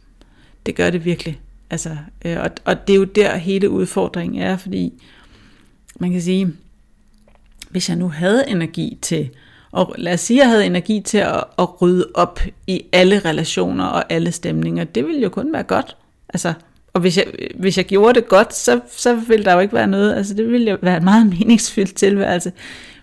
Det 0.66 0.74
gør 0.74 0.90
det 0.90 1.04
virkelig. 1.04 1.40
Altså, 1.70 1.96
øh, 2.24 2.36
og, 2.40 2.50
og 2.64 2.86
det 2.86 2.92
er 2.92 2.98
jo 2.98 3.04
der 3.04 3.36
hele 3.36 3.70
udfordringen 3.70 4.42
er, 4.42 4.56
fordi 4.56 4.92
man 6.00 6.12
kan 6.12 6.22
sige, 6.22 6.52
hvis 7.70 7.88
jeg 7.88 7.96
nu 7.96 8.08
havde 8.08 8.48
energi 8.48 8.98
til, 9.02 9.30
og 9.74 9.94
lad 9.98 10.14
os 10.14 10.20
sige, 10.20 10.40
at 10.40 10.44
jeg 10.44 10.50
havde 10.50 10.66
energi 10.66 11.00
til 11.00 11.18
at, 11.18 11.44
at 11.58 11.82
rydde 11.82 12.06
op 12.14 12.40
i 12.66 12.82
alle 12.92 13.18
relationer 13.18 13.84
og 13.84 14.04
alle 14.12 14.32
stemninger, 14.32 14.84
det 14.84 15.06
ville 15.06 15.20
jo 15.20 15.28
kun 15.28 15.52
være 15.52 15.62
godt. 15.62 15.96
Altså, 16.28 16.52
og 16.92 17.00
hvis 17.00 17.16
jeg, 17.16 17.26
hvis 17.54 17.76
jeg 17.76 17.84
gjorde 17.84 18.20
det 18.20 18.28
godt, 18.28 18.54
så, 18.54 18.80
så 18.88 19.14
ville 19.14 19.44
der 19.44 19.52
jo 19.52 19.60
ikke 19.60 19.74
være 19.74 19.86
noget, 19.86 20.14
altså 20.14 20.34
det 20.34 20.48
ville 20.48 20.70
jo 20.70 20.76
være 20.82 20.96
en 20.96 21.04
meget 21.04 21.26
meningsfyldt 21.38 21.94
tilværelse. 21.94 22.52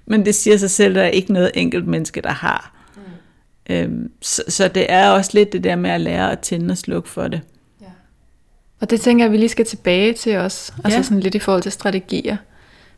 Men 0.05 0.25
det 0.25 0.36
siger 0.36 0.57
sig 0.57 0.69
selv, 0.69 0.91
at 0.91 0.95
der 0.95 1.01
er 1.01 1.07
ikke 1.07 1.34
noget 1.34 1.51
enkelt 1.53 1.88
menneske, 1.88 2.21
der 2.21 2.31
har. 2.31 2.73
Mm. 2.95 3.73
Øhm, 3.75 4.12
så, 4.21 4.43
så 4.47 4.67
det 4.67 4.86
er 4.89 5.10
også 5.10 5.31
lidt 5.34 5.53
det 5.53 5.63
der 5.63 5.75
med 5.75 5.89
at 5.89 6.01
lære 6.01 6.31
at 6.31 6.39
tænde 6.39 6.71
og 6.71 6.77
slukke 6.77 7.10
for 7.10 7.27
det. 7.27 7.41
Ja. 7.81 7.86
Og 8.81 8.89
det 8.89 9.01
tænker 9.01 9.23
jeg, 9.23 9.27
at 9.29 9.31
vi 9.31 9.38
lige 9.38 9.49
skal 9.49 9.65
tilbage 9.65 10.13
til 10.13 10.38
os, 10.38 10.73
altså 10.84 10.97
ja. 10.97 11.03
sådan 11.03 11.19
lidt 11.19 11.36
i 11.36 11.39
forhold 11.39 11.63
til 11.63 11.71
strategier. 11.71 12.38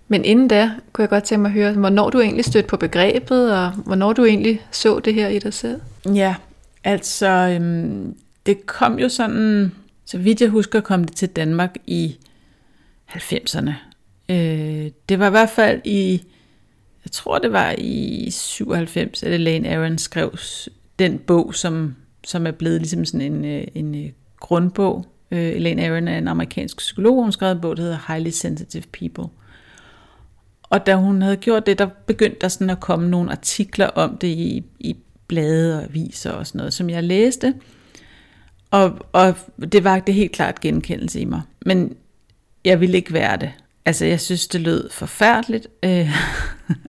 Men 0.07 0.25
inden 0.25 0.47
da 0.47 0.71
kunne 0.93 1.03
jeg 1.03 1.09
godt 1.09 1.23
tænke 1.23 1.41
mig 1.41 1.49
at 1.49 1.53
høre, 1.53 1.73
hvornår 1.73 2.09
du 2.09 2.19
egentlig 2.19 2.45
stødte 2.45 2.67
på 2.67 2.77
begrebet, 2.77 3.57
og 3.57 3.71
hvornår 3.71 4.13
du 4.13 4.25
egentlig 4.25 4.61
så 4.71 4.99
det 4.99 5.13
her 5.13 5.27
i 5.27 5.39
dig 5.39 5.53
selv? 5.53 5.81
Ja, 6.13 6.35
altså 6.83 7.27
øhm, 7.27 8.15
det 8.45 8.65
kom 8.65 8.99
jo 8.99 9.09
sådan 9.09 9.71
så 10.05 10.17
vidt 10.17 10.41
jeg 10.41 10.49
husker, 10.49 10.81
kom 10.81 11.03
det 11.03 11.15
til 11.15 11.29
Danmark 11.29 11.75
i 11.87 12.17
90'erne. 13.09 13.71
Øh, 14.29 14.91
det 15.09 15.19
var 15.19 15.27
i 15.27 15.29
hvert 15.29 15.49
fald 15.49 15.81
i, 15.85 16.11
jeg 17.05 17.11
tror 17.11 17.39
det 17.39 17.51
var 17.51 17.75
i 17.77 18.27
97, 18.31 19.23
at 19.23 19.33
Elaine 19.33 19.75
Aron 19.75 19.97
skrev 19.97 20.37
den 20.99 21.19
bog, 21.19 21.55
som, 21.55 21.95
som 22.23 22.47
er 22.47 22.51
blevet 22.51 22.81
ligesom 22.81 23.05
sådan 23.05 23.33
en, 23.33 23.45
øh, 23.45 23.67
en 23.75 23.95
øh, 23.95 24.11
grundbog. 24.39 25.05
Øh, 25.31 25.39
Elaine 25.39 25.87
Aron 25.87 26.07
er 26.07 26.17
en 26.17 26.27
amerikansk 26.27 26.77
psykolog, 26.77 27.23
hun 27.23 27.31
skrev 27.31 27.51
en 27.51 27.61
bog, 27.61 27.77
der 27.77 27.83
hedder 27.83 28.13
Highly 28.13 28.29
Sensitive 28.29 28.83
People. 28.99 29.29
Og 30.73 30.86
da 30.86 30.95
hun 30.95 31.21
havde 31.21 31.38
gjort 31.38 31.65
det, 31.65 31.79
der 31.79 31.88
begyndte 32.05 32.38
der 32.41 32.47
sådan 32.47 32.69
at 32.69 32.79
komme 32.79 33.09
nogle 33.09 33.31
artikler 33.31 33.88
om 33.88 34.17
det 34.17 34.27
i, 34.27 34.63
i 34.79 34.95
blade 35.27 35.77
og 35.77 35.83
aviser 35.83 36.31
og 36.31 36.47
sådan 36.47 36.57
noget, 36.57 36.73
som 36.73 36.89
jeg 36.89 37.03
læste. 37.03 37.53
Og, 38.71 38.97
og 39.12 39.36
det 39.71 39.83
var 39.83 39.99
det 39.99 40.13
helt 40.13 40.31
klart 40.31 40.59
genkendelse 40.59 41.19
i 41.19 41.25
mig. 41.25 41.41
Men 41.65 41.95
jeg 42.65 42.79
ville 42.79 42.97
ikke 42.97 43.13
være 43.13 43.38
det. 43.38 43.51
Altså, 43.86 44.05
jeg 44.05 44.21
synes, 44.21 44.47
det 44.47 44.62
lød 44.62 44.89
forfærdeligt. 44.89 45.67
Øh, 45.83 46.09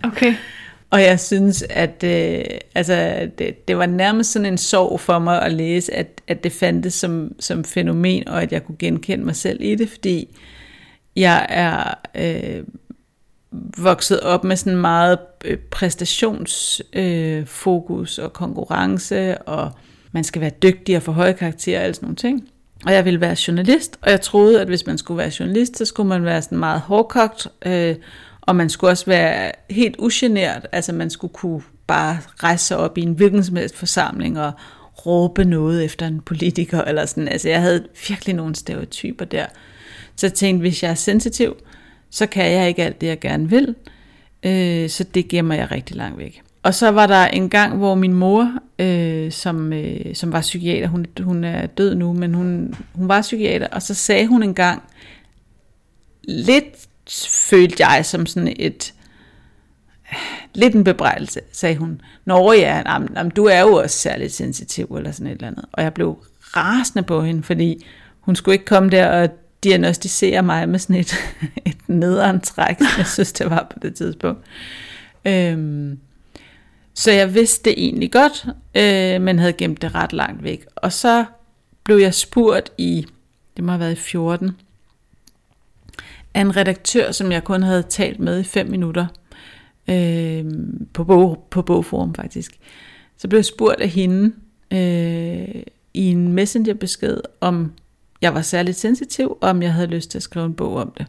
okay. 0.05 0.35
og 0.91 1.03
jeg 1.03 1.21
synes, 1.21 1.65
at 1.71 2.05
øh, 2.05 2.45
altså, 2.75 3.29
det, 3.39 3.69
det 3.69 3.79
var 3.79 3.87
nærmest 3.87 4.33
sådan 4.33 4.47
en 4.47 4.59
sorg 4.59 5.01
for 5.01 5.19
mig 5.19 5.43
at 5.43 5.53
læse, 5.53 5.95
at, 5.95 6.21
at 6.29 6.45
det 6.45 6.53
fandtes 6.53 6.95
som, 6.95 7.33
som 7.41 7.65
fænomen, 7.65 8.29
og 8.29 8.43
at 8.43 8.53
jeg 8.53 8.65
kunne 8.65 8.79
genkende 8.79 9.25
mig 9.25 9.37
selv 9.37 9.59
i 9.63 9.75
det, 9.75 9.89
fordi 9.89 10.37
jeg 11.17 11.47
er 11.49 11.95
øh, 12.15 12.65
vokset 13.79 14.21
op 14.21 14.45
med 14.45 14.57
sådan 14.57 14.77
meget 14.77 15.19
præstationsfokus 15.71 18.19
øh, 18.19 18.23
øh 18.23 18.27
og 18.27 18.33
konkurrence 18.33 19.39
og 19.39 19.71
man 20.13 20.25
skal 20.25 20.41
være 20.41 20.53
dygtig 20.63 20.97
og 20.97 21.03
få 21.03 21.13
høje 21.13 21.33
karakterer 21.33 21.79
og 21.79 21.85
alle 21.85 21.95
sådan 21.95 22.07
nogle 22.07 22.17
ting. 22.17 22.49
Og 22.87 22.93
jeg 22.93 23.05
ville 23.05 23.21
være 23.21 23.37
journalist, 23.49 23.99
og 24.03 24.11
jeg 24.11 24.21
troede, 24.21 24.61
at 24.61 24.67
hvis 24.67 24.87
man 24.87 24.99
skulle 24.99 25.19
være 25.19 25.33
journalist, 25.41 25.79
så 25.79 25.85
skulle 25.85 26.09
man 26.09 26.25
være 26.25 26.43
sådan 26.43 26.59
meget 26.59 26.81
hårdkogt, 26.81 27.49
øh, 27.67 27.97
og 28.41 28.57
man 28.57 28.71
skulle 28.71 28.91
også 28.91 29.07
være 29.07 29.53
helt 29.71 29.97
ugenert, 29.99 30.67
altså 30.73 30.93
man 30.93 31.11
skulle 31.11 31.33
kunne 31.33 31.63
bare 31.87 32.19
rejse 32.37 32.65
sig 32.65 32.77
op 32.77 32.99
i 32.99 33.03
en 33.03 33.13
hvilken 33.13 33.45
som 33.45 33.57
helst 33.57 33.77
forsamling 33.77 34.41
og 34.41 34.53
råbe 35.07 35.45
noget 35.45 35.85
efter 35.85 36.07
en 36.07 36.21
politiker, 36.21 36.83
eller 36.83 37.07
sådan. 37.07 37.29
Altså 37.29 37.49
jeg 37.49 37.61
havde 37.61 37.87
virkelig 38.09 38.35
nogle 38.35 38.55
stereotyper 38.55 39.25
der. 39.25 39.47
Så 40.17 40.27
jeg 40.27 40.35
tænkte, 40.35 40.61
hvis 40.61 40.83
jeg 40.83 40.91
er 40.91 40.95
sensitiv, 40.95 41.57
så 42.15 42.27
kan 42.27 42.53
jeg 42.53 42.69
ikke 42.69 42.83
alt 42.83 43.01
det, 43.01 43.07
jeg 43.07 43.21
gerne 43.21 43.51
vil, 43.51 43.75
øh, 44.43 44.91
så 44.91 45.05
det 45.05 45.29
gemmer 45.29 45.55
jeg 45.55 45.71
rigtig 45.71 45.97
langt 45.97 46.19
væk. 46.19 46.43
Og 46.63 46.75
så 46.75 46.91
var 46.91 47.07
der 47.07 47.27
en 47.27 47.51
gang, 47.51 47.77
hvor 47.77 47.95
min 47.95 48.15
mor, 48.15 48.53
øh, 48.79 49.33
som, 49.33 49.73
øh, 49.73 50.15
som 50.15 50.33
var 50.33 50.41
psykiater, 50.41 50.89
hun, 50.89 51.07
hun 51.21 51.45
er 51.45 51.67
død 51.67 51.95
nu, 51.95 52.13
men 52.13 52.35
hun, 52.35 52.75
hun 52.93 53.09
var 53.09 53.21
psykiater, 53.21 53.67
og 53.67 53.83
så 53.83 53.95
sagde 53.95 54.27
hun 54.27 54.43
en 54.43 54.55
gang, 54.55 54.83
lidt 56.25 56.65
følte 57.51 57.87
jeg 57.87 58.07
som 58.07 58.27
sådan 58.27 58.55
et, 58.59 58.95
lidt 60.55 60.75
en 60.75 60.85
bebrejdelse, 60.85 61.41
sagde 61.53 61.77
hun. 61.77 62.01
Nå 62.25 62.53
ja, 62.53 62.83
jamen, 62.87 63.09
jamen, 63.17 63.31
du 63.31 63.45
er 63.45 63.61
jo 63.61 63.75
også 63.75 63.99
særligt 63.99 64.33
sensitiv, 64.33 64.85
eller 64.85 65.13
sådan 65.13 65.27
et 65.27 65.33
eller 65.33 65.47
andet. 65.47 65.65
Og 65.73 65.83
jeg 65.83 65.95
blev 65.95 66.19
rasende 66.57 67.03
på 67.03 67.23
hende, 67.23 67.43
fordi 67.43 67.87
hun 68.21 68.37
skulle 68.37 68.55
ikke 68.55 68.65
komme 68.65 68.91
der 68.91 69.23
og 69.23 69.29
diagnostisere 69.65 70.43
mig 70.43 70.69
med 70.69 70.79
sådan 70.79 70.97
et, 70.97 71.15
et 71.67 71.77
nederantræk, 71.87 72.77
jeg 72.99 73.07
synes, 73.07 73.33
det 73.33 73.51
var 73.51 73.67
på 73.73 73.79
det 73.79 73.95
tidspunkt. 73.95 74.41
Øhm, 75.25 75.99
så 76.95 77.11
jeg 77.11 77.35
vidste 77.35 77.71
det 77.71 77.75
egentlig 77.77 78.13
godt, 78.13 78.47
øh, 78.75 79.23
men 79.23 79.39
havde 79.39 79.53
gemt 79.53 79.83
det 79.83 79.95
ret 79.95 80.13
langt 80.13 80.45
væk. 80.45 80.67
Og 80.77 80.93
så 80.93 81.25
blev 81.85 81.97
jeg 81.97 82.15
spurgt 82.15 82.73
i, 82.79 83.07
det 83.57 83.65
må 83.65 83.73
have 83.73 83.81
været 83.81 83.93
i 83.93 84.01
14, 84.01 84.51
af 86.35 86.41
en 86.41 86.57
redaktør, 86.57 87.13
som 87.13 87.33
jeg 87.33 87.45
kun 87.45 87.63
havde 87.63 87.83
talt 87.83 88.21
med 88.21 88.41
i 88.41 88.45
5 88.45 88.67
minutter, 88.67 89.07
øh, 89.89 90.45
på, 90.93 91.05
bog, 91.05 91.47
på 91.51 91.63
bogforum 91.63 92.15
faktisk. 92.15 92.59
Så 93.17 93.29
blev 93.29 93.39
jeg 93.39 93.45
spurgt 93.45 93.81
af 93.81 93.89
hende 93.89 94.33
øh, 94.71 95.63
i 95.95 96.11
en 96.11 96.33
messengerbesked, 96.33 97.21
om 97.41 97.73
jeg 98.25 98.35
var 98.35 98.43
særligt 98.43 98.79
sensitiv, 98.79 99.39
og 99.41 99.51
om 99.51 99.63
jeg 99.63 99.73
havde 99.73 99.87
lyst 99.87 100.11
til 100.11 100.19
at 100.19 100.23
skrive 100.23 100.47
en 100.47 100.55
bog 100.55 100.77
om 100.77 100.93
det. 100.99 101.07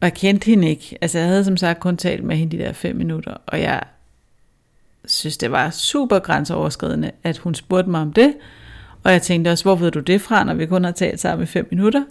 Og 0.00 0.04
jeg 0.06 0.14
kendte 0.14 0.46
hende 0.46 0.68
ikke. 0.68 0.98
Altså 1.00 1.18
jeg 1.18 1.28
havde 1.28 1.44
som 1.44 1.56
sagt 1.56 1.80
kun 1.80 1.96
talt 1.96 2.24
med 2.24 2.36
hende 2.36 2.56
de 2.56 2.62
der 2.62 2.72
fem 2.72 2.96
minutter, 2.96 3.34
og 3.46 3.60
jeg 3.60 3.82
synes, 5.04 5.36
det 5.36 5.50
var 5.50 5.70
super 5.70 6.18
grænseoverskridende, 6.18 7.10
at 7.22 7.38
hun 7.38 7.54
spurgte 7.54 7.90
mig 7.90 8.00
om 8.00 8.12
det. 8.12 8.34
Og 9.02 9.12
jeg 9.12 9.22
tænkte 9.22 9.48
også, 9.48 9.64
hvor 9.64 9.74
ved 9.74 9.90
du 9.90 10.00
det 10.00 10.20
fra, 10.20 10.44
når 10.44 10.54
vi 10.54 10.66
kun 10.66 10.84
har 10.84 10.90
talt 10.90 11.20
sammen 11.20 11.42
i 11.42 11.46
fem 11.46 11.68
minutter? 11.70 12.04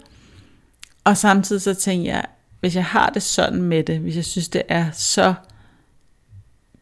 Og 1.04 1.16
samtidig 1.16 1.62
så 1.62 1.74
tænkte 1.74 2.10
jeg, 2.10 2.24
hvis 2.60 2.76
jeg 2.76 2.84
har 2.84 3.10
det 3.10 3.22
sådan 3.22 3.62
med 3.62 3.82
det, 3.82 3.98
hvis 3.98 4.16
jeg 4.16 4.24
synes, 4.24 4.48
det 4.48 4.62
er 4.68 4.90
så 4.92 5.34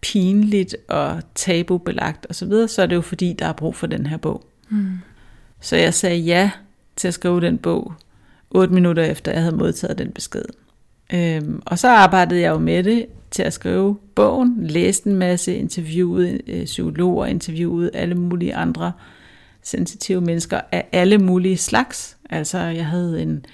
pinligt 0.01 0.77
og 0.89 1.23
tabubelagt 1.35 2.27
osv., 2.31 2.35
så, 2.35 2.47
videre, 2.47 2.69
så 2.69 2.83
er 2.83 2.87
det 2.87 2.97
jo 2.97 3.01
fordi, 3.01 3.33
der 3.33 3.47
er 3.47 3.53
brug 3.53 3.77
for 3.77 3.87
den 3.87 4.07
her 4.07 4.17
bog. 4.17 4.47
Mm. 4.69 4.99
Så 5.61 5.77
jeg 5.77 5.95
sagde 5.95 6.17
ja 6.17 6.51
til 6.97 7.09
at 7.09 7.15
skrive 7.15 7.41
den 7.41 7.59
bog, 7.59 7.93
otte 8.51 8.75
minutter 8.75 9.03
efter 9.03 9.33
jeg 9.33 9.43
havde 9.43 9.57
modtaget 9.57 9.99
den 9.99 10.11
besked. 10.13 10.45
Øhm, 11.13 11.63
og 11.67 11.79
så 11.79 11.89
arbejdede 11.89 12.41
jeg 12.41 12.51
jo 12.51 12.59
med 12.59 12.83
det 12.83 13.07
til 13.31 13.43
at 13.43 13.53
skrive 13.53 13.97
bogen, 14.15 14.67
læste 14.67 15.11
en 15.11 15.17
masse, 15.17 15.57
interviewede 15.57 16.41
øh, 16.47 16.65
psykologer, 16.65 17.27
interviewede 17.27 17.91
alle 17.95 18.15
mulige 18.15 18.55
andre 18.55 18.93
sensitive 19.63 20.21
mennesker 20.21 20.61
af 20.73 20.89
alle 20.93 21.19
mulige 21.19 21.57
slags. 21.57 22.17
Altså 22.31 22.59
jeg 22.59 22.87
havde 22.87 23.23
en, 23.23 23.45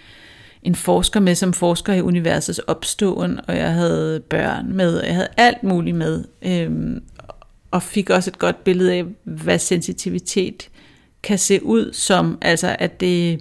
en 0.62 0.74
forsker 0.74 1.20
med 1.20 1.35
som 1.35 1.53
forsker 1.53 1.92
i 1.92 2.03
universets 2.03 2.59
opståen, 2.59 3.40
og 3.48 3.57
jeg 3.57 3.72
havde 3.72 4.20
børn 4.20 4.72
med, 4.72 4.98
og 4.98 5.07
jeg 5.07 5.14
havde 5.14 5.29
alt 5.37 5.62
muligt 5.62 5.96
med, 5.96 6.24
øhm, 6.42 7.03
og 7.70 7.83
fik 7.83 8.11
også 8.11 8.31
et 8.31 8.38
godt 8.38 8.64
billede 8.64 8.92
af, 8.92 9.05
hvad 9.24 9.59
sensitivitet 9.59 10.68
kan 11.22 11.38
se 11.38 11.64
ud 11.64 11.92
som, 11.92 12.38
altså 12.40 12.76
at 12.78 13.00
det, 13.00 13.40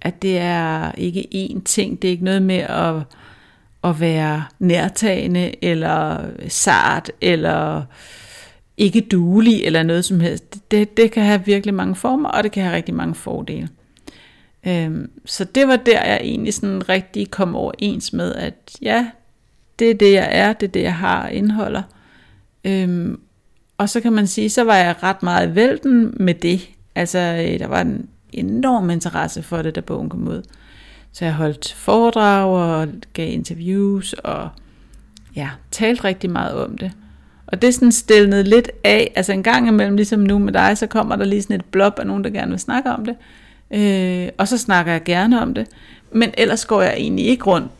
at 0.00 0.22
det 0.22 0.38
er 0.38 0.92
ikke 0.92 1.28
én 1.34 1.62
ting, 1.64 2.02
det 2.02 2.08
er 2.08 2.12
ikke 2.12 2.24
noget 2.24 2.42
med 2.42 2.58
at, 2.58 2.94
at 3.84 4.00
være 4.00 4.44
nærtagende, 4.58 5.64
eller 5.64 6.26
sart, 6.48 7.10
eller 7.20 7.82
ikke 8.76 9.00
duelig, 9.00 9.64
eller 9.64 9.82
noget 9.82 10.04
som 10.04 10.20
helst. 10.20 10.70
Det, 10.70 10.96
det 10.96 11.10
kan 11.10 11.22
have 11.22 11.44
virkelig 11.44 11.74
mange 11.74 11.94
former, 11.94 12.28
og 12.28 12.44
det 12.44 12.52
kan 12.52 12.62
have 12.62 12.76
rigtig 12.76 12.94
mange 12.94 13.14
fordele. 13.14 13.68
Øhm, 14.66 15.10
så 15.24 15.44
det 15.44 15.68
var 15.68 15.76
der, 15.76 16.04
jeg 16.04 16.20
egentlig 16.22 16.54
sådan 16.54 16.88
rigtig 16.88 17.30
kom 17.30 17.56
overens 17.56 18.12
med, 18.12 18.34
at 18.34 18.54
ja, 18.82 19.06
det 19.78 19.90
er 19.90 19.94
det, 19.94 20.12
jeg 20.12 20.28
er, 20.30 20.52
det 20.52 20.66
er 20.66 20.70
det, 20.70 20.82
jeg 20.82 20.94
har 20.94 21.28
indeholder. 21.28 21.82
Øhm, 22.64 23.20
og 23.78 23.88
så 23.88 24.00
kan 24.00 24.12
man 24.12 24.26
sige, 24.26 24.50
så 24.50 24.64
var 24.64 24.76
jeg 24.76 24.94
ret 25.02 25.22
meget 25.22 25.54
vælten 25.54 26.14
med 26.20 26.34
det. 26.34 26.68
Altså, 26.94 27.18
øh, 27.18 27.58
der 27.58 27.66
var 27.66 27.80
en 27.80 28.08
enorm 28.32 28.90
interesse 28.90 29.42
for 29.42 29.62
det, 29.62 29.74
da 29.74 29.80
bogen 29.80 30.08
kom 30.08 30.28
ud. 30.28 30.42
Så 31.12 31.24
jeg 31.24 31.34
holdt 31.34 31.72
foredrag 31.72 32.46
og 32.46 32.88
gav 33.12 33.32
interviews 33.32 34.12
og 34.12 34.48
ja, 35.36 35.50
talte 35.70 36.04
rigtig 36.04 36.30
meget 36.30 36.64
om 36.64 36.78
det. 36.78 36.92
Og 37.46 37.62
det 37.62 37.74
sådan 37.74 37.92
stillede 37.92 38.42
lidt 38.42 38.70
af, 38.84 39.12
altså 39.16 39.32
en 39.32 39.42
gang 39.42 39.68
imellem, 39.68 39.96
ligesom 39.96 40.20
nu 40.20 40.38
med 40.38 40.52
dig, 40.52 40.78
så 40.78 40.86
kommer 40.86 41.16
der 41.16 41.24
lige 41.24 41.42
sådan 41.42 41.56
et 41.56 41.64
blob 41.64 41.98
af 41.98 42.06
nogen, 42.06 42.24
der 42.24 42.30
gerne 42.30 42.50
vil 42.50 42.60
snakke 42.60 42.90
om 42.90 43.06
det. 43.06 43.16
Øh, 43.70 44.28
og 44.38 44.48
så 44.48 44.58
snakker 44.58 44.92
jeg 44.92 45.04
gerne 45.04 45.42
om 45.42 45.54
det. 45.54 45.66
Men 46.12 46.30
ellers 46.38 46.66
går 46.66 46.82
jeg 46.82 46.94
egentlig 46.96 47.26
ikke 47.26 47.44
rundt 47.44 47.70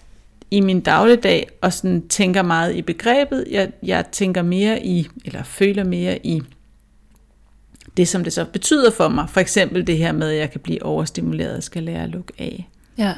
i 0.54 0.60
min 0.60 0.80
dagligdag 0.80 1.48
og 1.60 1.72
sådan 1.72 2.08
tænker 2.08 2.42
meget 2.42 2.74
i 2.74 2.82
begrebet. 2.82 3.44
Jeg, 3.50 3.72
jeg 3.82 4.04
tænker 4.12 4.42
mere 4.42 4.86
i, 4.86 5.08
eller 5.24 5.42
føler 5.42 5.84
mere 5.84 6.26
i 6.26 6.42
det, 7.96 8.08
som 8.08 8.24
det 8.24 8.32
så 8.32 8.44
betyder 8.44 8.90
for 8.90 9.08
mig. 9.08 9.28
For 9.28 9.40
eksempel 9.40 9.86
det 9.86 9.98
her 9.98 10.12
med, 10.12 10.30
at 10.30 10.38
jeg 10.38 10.50
kan 10.50 10.60
blive 10.60 10.82
overstimuleret 10.82 11.56
og 11.56 11.62
skal 11.62 11.82
lære 11.82 12.02
at 12.02 12.10
lukke 12.10 12.32
af. 12.38 12.68
Ja, 12.98 13.14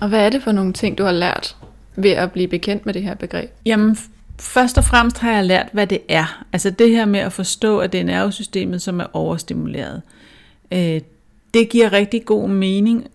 og 0.00 0.08
hvad 0.08 0.20
er 0.20 0.30
det 0.30 0.42
for 0.42 0.52
nogle 0.52 0.72
ting, 0.72 0.98
du 0.98 1.04
har 1.04 1.12
lært 1.12 1.56
ved 1.96 2.10
at 2.10 2.32
blive 2.32 2.48
bekendt 2.48 2.86
med 2.86 2.94
det 2.94 3.02
her 3.02 3.14
begreb? 3.14 3.50
Jamen, 3.66 3.96
først 4.38 4.78
og 4.78 4.84
fremmest 4.84 5.18
har 5.18 5.32
jeg 5.32 5.44
lært, 5.44 5.68
hvad 5.72 5.86
det 5.86 6.00
er. 6.08 6.44
Altså 6.52 6.70
det 6.70 6.90
her 6.90 7.04
med 7.04 7.20
at 7.20 7.32
forstå, 7.32 7.78
at 7.78 7.92
det 7.92 8.00
er 8.00 8.04
nervesystemet, 8.04 8.82
som 8.82 9.00
er 9.00 9.06
overstimuleret. 9.12 10.02
Øh, 10.72 11.00
det 11.54 11.68
giver 11.68 11.92
rigtig 11.92 12.24
god 12.24 12.48
mening, 12.48 13.06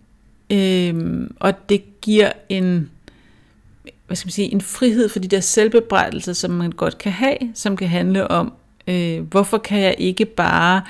øh, 0.52 1.30
og 1.40 1.70
det 1.70 2.02
giver 2.02 2.32
en, 2.50 2.90
hvad 4.08 4.18
skal 4.18 4.28
man 4.28 4.32
sige, 4.32 4.54
en 4.54 4.62
frihed 4.62 5.10
for 5.10 5.20
de 5.20 5.28
der 5.28 5.40
selvbebrejdelser, 5.40 6.34
som 6.34 6.52
man 6.52 6.72
godt 6.72 6.98
kan 6.98 7.12
have, 7.12 7.38
som 7.54 7.78
kan 7.78 7.88
handle 7.88 8.32
om, 8.32 8.54
øh, 8.88 9.22
hvorfor 9.22 9.58
kan 9.58 9.80
jeg 9.80 9.96
ikke 9.98 10.26
bare 10.26 10.82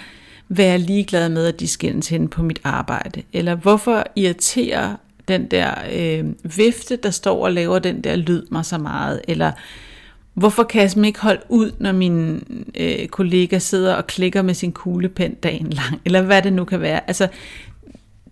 være 0.50 0.78
ligeglad 0.78 1.30
med, 1.30 1.46
at 1.46 1.60
de 1.60 1.68
skændes 1.68 2.08
hen 2.08 2.28
på 2.28 2.44
mit 2.44 2.60
arbejde? 2.64 3.22
Eller 3.34 3.56
hvorfor 3.56 4.04
irriterer 4.16 4.96
den 5.28 5.46
der 5.46 5.74
øh, 5.94 6.26
vifte, 6.58 6.96
der 6.96 7.10
står 7.10 7.46
og 7.46 7.52
laver 7.52 7.80
den 7.80 8.02
der 8.02 8.16
lyd 8.16 8.44
mig 8.52 8.66
så 8.66 8.78
meget? 8.78 9.22
Eller 9.28 9.52
hvorfor 10.34 10.64
kan 10.64 10.82
jeg 10.82 11.06
ikke 11.06 11.22
holde 11.22 11.42
ud, 11.50 11.72
når 11.80 11.92
min 11.92 12.44
øh, 12.76 13.08
kollega 13.08 13.60
sidder 13.60 13.96
og 13.96 14.08
klikker 14.08 14.42
med 14.42 14.54
sin 14.54 14.72
kuglepen 14.72 15.34
dagen 15.34 15.70
lang? 15.70 16.02
Eller 16.06 16.22
hvad 16.22 16.42
det 16.42 16.54
nu 16.54 16.64
kan 16.64 16.82
være. 16.82 17.08
Altså, 17.08 17.28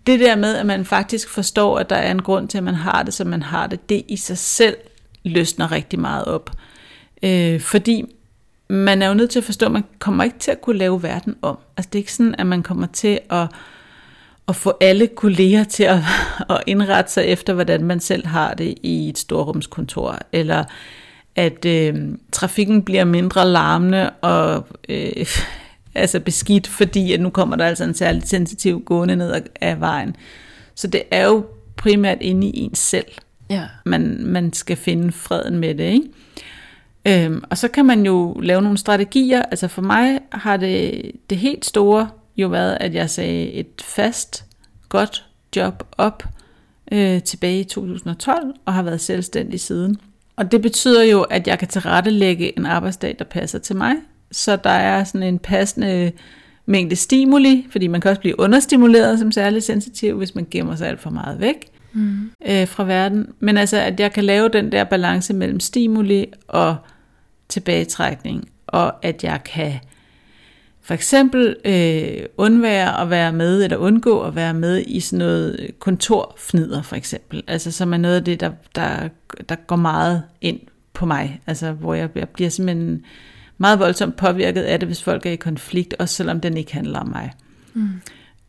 det 0.06 0.20
der 0.20 0.36
med, 0.36 0.56
at 0.56 0.66
man 0.66 0.84
faktisk 0.84 1.28
forstår, 1.28 1.78
at 1.78 1.90
der 1.90 1.96
er 1.96 2.10
en 2.10 2.22
grund 2.22 2.48
til, 2.48 2.58
at 2.58 2.64
man 2.64 2.74
har 2.74 3.02
det, 3.02 3.14
som 3.14 3.26
man 3.26 3.42
har 3.42 3.66
det, 3.66 3.88
det 3.88 4.02
i 4.08 4.16
sig 4.16 4.38
selv 4.38 4.76
løsner 5.24 5.72
rigtig 5.72 6.00
meget 6.00 6.24
op. 6.24 6.50
Øh, 7.22 7.60
fordi 7.60 8.04
man 8.68 9.02
er 9.02 9.08
jo 9.08 9.14
nødt 9.14 9.30
til 9.30 9.38
at 9.38 9.44
forstå, 9.44 9.66
at 9.66 9.72
man 9.72 9.84
kommer 9.98 10.24
ikke 10.24 10.38
til 10.38 10.50
at 10.50 10.60
kunne 10.60 10.78
lave 10.78 11.02
verden 11.02 11.36
om. 11.42 11.58
Altså 11.76 11.88
det 11.92 11.98
er 11.98 12.02
ikke 12.02 12.12
sådan, 12.12 12.34
at 12.38 12.46
man 12.46 12.62
kommer 12.62 12.86
til 12.86 13.20
at, 13.30 13.48
at 14.48 14.56
få 14.56 14.72
alle 14.80 15.06
kolleger 15.06 15.64
til 15.64 15.84
at, 15.84 15.98
at 16.50 16.62
indrette 16.66 17.12
sig 17.12 17.24
efter, 17.24 17.52
hvordan 17.52 17.84
man 17.84 18.00
selv 18.00 18.26
har 18.26 18.54
det 18.54 18.74
i 18.82 19.08
et 19.08 19.18
storrumskontor, 19.18 20.18
eller 20.32 20.64
at 21.36 21.64
øh, 21.64 21.94
trafikken 22.32 22.82
bliver 22.82 23.04
mindre 23.04 23.48
larmende 23.48 24.10
og 24.10 24.66
øh, 24.88 25.26
altså 25.96 26.20
beskidt, 26.20 26.66
fordi 26.66 27.12
at 27.12 27.20
nu 27.20 27.30
kommer 27.30 27.56
der 27.56 27.64
altså 27.64 27.84
en 27.84 27.94
særlig 27.94 28.22
sensitiv 28.22 28.82
gående 28.84 29.16
ned 29.16 29.42
af 29.60 29.80
vejen. 29.80 30.16
Så 30.74 30.86
det 30.86 31.02
er 31.10 31.26
jo 31.26 31.46
primært 31.76 32.18
inde 32.20 32.46
i 32.46 32.60
ens 32.60 32.78
selv, 32.78 33.06
ja. 33.50 33.62
man, 33.84 34.18
man 34.24 34.52
skal 34.52 34.76
finde 34.76 35.12
freden 35.12 35.58
med 35.58 35.74
det. 35.74 35.84
Ikke? 35.84 37.24
Øhm, 37.24 37.44
og 37.50 37.58
så 37.58 37.68
kan 37.68 37.86
man 37.86 38.06
jo 38.06 38.40
lave 38.42 38.62
nogle 38.62 38.78
strategier. 38.78 39.42
Altså 39.42 39.68
for 39.68 39.82
mig 39.82 40.20
har 40.32 40.56
det, 40.56 41.02
det 41.30 41.38
helt 41.38 41.64
store 41.64 42.08
jo 42.36 42.48
været, 42.48 42.76
at 42.80 42.94
jeg 42.94 43.10
sagde 43.10 43.52
et 43.52 43.82
fast, 43.82 44.44
godt 44.88 45.26
job 45.56 45.82
op 45.98 46.24
øh, 46.92 47.22
tilbage 47.22 47.60
i 47.60 47.64
2012, 47.64 48.54
og 48.64 48.74
har 48.74 48.82
været 48.82 49.00
selvstændig 49.00 49.60
siden. 49.60 50.00
Og 50.36 50.52
det 50.52 50.62
betyder 50.62 51.02
jo, 51.02 51.22
at 51.22 51.46
jeg 51.46 51.58
kan 51.58 51.68
tilrettelægge 51.68 52.58
en 52.58 52.66
arbejdsdag, 52.66 53.16
der 53.18 53.24
passer 53.24 53.58
til 53.58 53.76
mig. 53.76 53.94
Så 54.36 54.56
der 54.56 54.70
er 54.70 55.04
sådan 55.04 55.22
en 55.22 55.38
passende 55.38 56.12
mængde 56.66 56.96
stimuli, 56.96 57.66
fordi 57.70 57.86
man 57.86 58.00
kan 58.00 58.10
også 58.10 58.20
blive 58.20 58.40
understimuleret 58.40 59.18
som 59.18 59.32
særlig 59.32 59.62
sensitiv, 59.62 60.16
hvis 60.16 60.34
man 60.34 60.46
gemmer 60.50 60.76
sig 60.76 60.88
alt 60.88 61.00
for 61.00 61.10
meget 61.10 61.40
væk 61.40 61.66
mm. 61.92 62.30
øh, 62.48 62.68
fra 62.68 62.84
verden. 62.84 63.26
Men 63.40 63.56
altså, 63.56 63.76
at 63.76 64.00
jeg 64.00 64.12
kan 64.12 64.24
lave 64.24 64.48
den 64.48 64.72
der 64.72 64.84
balance 64.84 65.34
mellem 65.34 65.60
stimuli 65.60 66.26
og 66.48 66.76
tilbagetrækning, 67.48 68.48
og 68.66 69.04
at 69.04 69.24
jeg 69.24 69.40
kan 69.44 69.72
for 70.82 70.94
eksempel 70.94 71.56
øh, 71.64 72.26
undvære 72.36 73.00
at 73.00 73.10
være 73.10 73.32
med, 73.32 73.64
eller 73.64 73.76
undgå 73.76 74.20
at 74.20 74.34
være 74.34 74.54
med 74.54 74.84
i 74.86 75.00
sådan 75.00 75.18
noget 75.18 75.70
kontorfnider 75.78 76.82
for 76.82 76.96
eksempel. 76.96 77.42
Altså 77.46 77.72
som 77.72 77.92
er 77.92 77.96
noget 77.96 78.16
af 78.16 78.24
det, 78.24 78.40
der, 78.40 78.50
der, 78.74 79.08
der 79.48 79.54
går 79.54 79.76
meget 79.76 80.22
ind 80.40 80.60
på 80.92 81.06
mig. 81.06 81.40
Altså 81.46 81.72
hvor 81.72 81.94
jeg, 81.94 82.08
jeg 82.14 82.28
bliver 82.28 82.50
simpelthen 82.50 83.04
meget 83.58 83.78
voldsomt 83.78 84.16
påvirket 84.16 84.62
af 84.62 84.80
det, 84.80 84.88
hvis 84.88 85.02
folk 85.02 85.26
er 85.26 85.30
i 85.30 85.36
konflikt, 85.36 85.94
også 85.98 86.14
selvom 86.14 86.40
den 86.40 86.56
ikke 86.56 86.74
handler 86.74 86.98
om 86.98 87.08
mig. 87.08 87.32
Mm. 87.74 87.88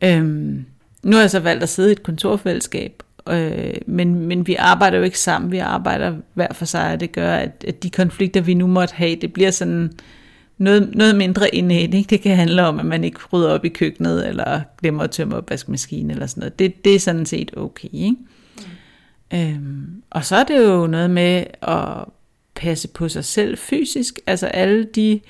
Øhm, 0.04 0.64
nu 1.02 1.16
har 1.16 1.20
jeg 1.20 1.30
så 1.30 1.40
valgt 1.40 1.62
at 1.62 1.68
sidde 1.68 1.88
i 1.88 1.92
et 1.92 2.02
kontorfællesskab, 2.02 3.02
øh, 3.28 3.74
men, 3.86 4.14
men 4.14 4.46
vi 4.46 4.54
arbejder 4.54 4.98
jo 4.98 5.04
ikke 5.04 5.18
sammen, 5.18 5.52
vi 5.52 5.58
arbejder 5.58 6.14
hver 6.34 6.52
for 6.52 6.64
sig, 6.64 6.92
og 6.92 7.00
det 7.00 7.12
gør, 7.12 7.34
at, 7.34 7.64
at 7.68 7.82
de 7.82 7.90
konflikter, 7.90 8.40
vi 8.40 8.54
nu 8.54 8.66
måtte 8.66 8.94
have, 8.94 9.16
det 9.16 9.32
bliver 9.32 9.50
sådan 9.50 9.92
noget, 10.58 10.94
noget 10.94 11.16
mindre 11.16 11.54
indæt. 11.54 11.94
Ikke? 11.94 12.10
Det 12.10 12.20
kan 12.20 12.36
handle 12.36 12.66
om, 12.66 12.78
at 12.78 12.86
man 12.86 13.04
ikke 13.04 13.20
rydder 13.32 13.50
op 13.50 13.64
i 13.64 13.68
køkkenet, 13.68 14.28
eller 14.28 14.60
glemmer 14.80 15.04
at 15.04 15.10
tømme 15.10 15.36
opvaskemaskinen, 15.36 16.10
eller 16.10 16.26
sådan 16.26 16.40
noget. 16.40 16.58
Det, 16.58 16.84
det 16.84 16.94
er 16.94 17.00
sådan 17.00 17.26
set 17.26 17.50
okay. 17.56 17.88
Ikke? 17.92 18.16
Mm. 19.30 19.38
Øhm, 19.38 20.02
og 20.10 20.24
så 20.24 20.36
er 20.36 20.44
det 20.44 20.58
jo 20.66 20.86
noget 20.86 21.10
med 21.10 21.44
at 21.62 22.04
passe 22.58 22.88
på 22.88 23.08
sig 23.08 23.24
selv 23.24 23.58
fysisk. 23.58 24.18
Altså 24.26 24.46
alle 24.46 24.84
de 24.84 25.20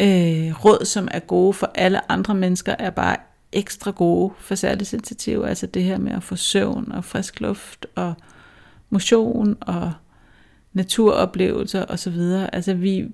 øh, 0.00 0.64
råd, 0.64 0.84
som 0.84 1.08
er 1.10 1.18
gode 1.18 1.52
for 1.52 1.70
alle 1.74 2.12
andre 2.12 2.34
mennesker, 2.34 2.74
er 2.78 2.90
bare 2.90 3.16
ekstra 3.52 3.90
gode 3.90 4.32
for 4.38 4.54
særligt 4.54 4.88
sensitive. 4.88 5.48
Altså 5.48 5.66
det 5.66 5.82
her 5.82 5.98
med 5.98 6.12
at 6.12 6.22
få 6.22 6.36
søvn 6.36 6.92
og 6.92 7.04
frisk 7.04 7.40
luft 7.40 7.86
og 7.94 8.14
motion 8.90 9.56
og 9.60 9.92
naturoplevelser 10.72 11.84
osv. 11.88 12.20
Altså 12.52 12.74
vi, 12.74 13.04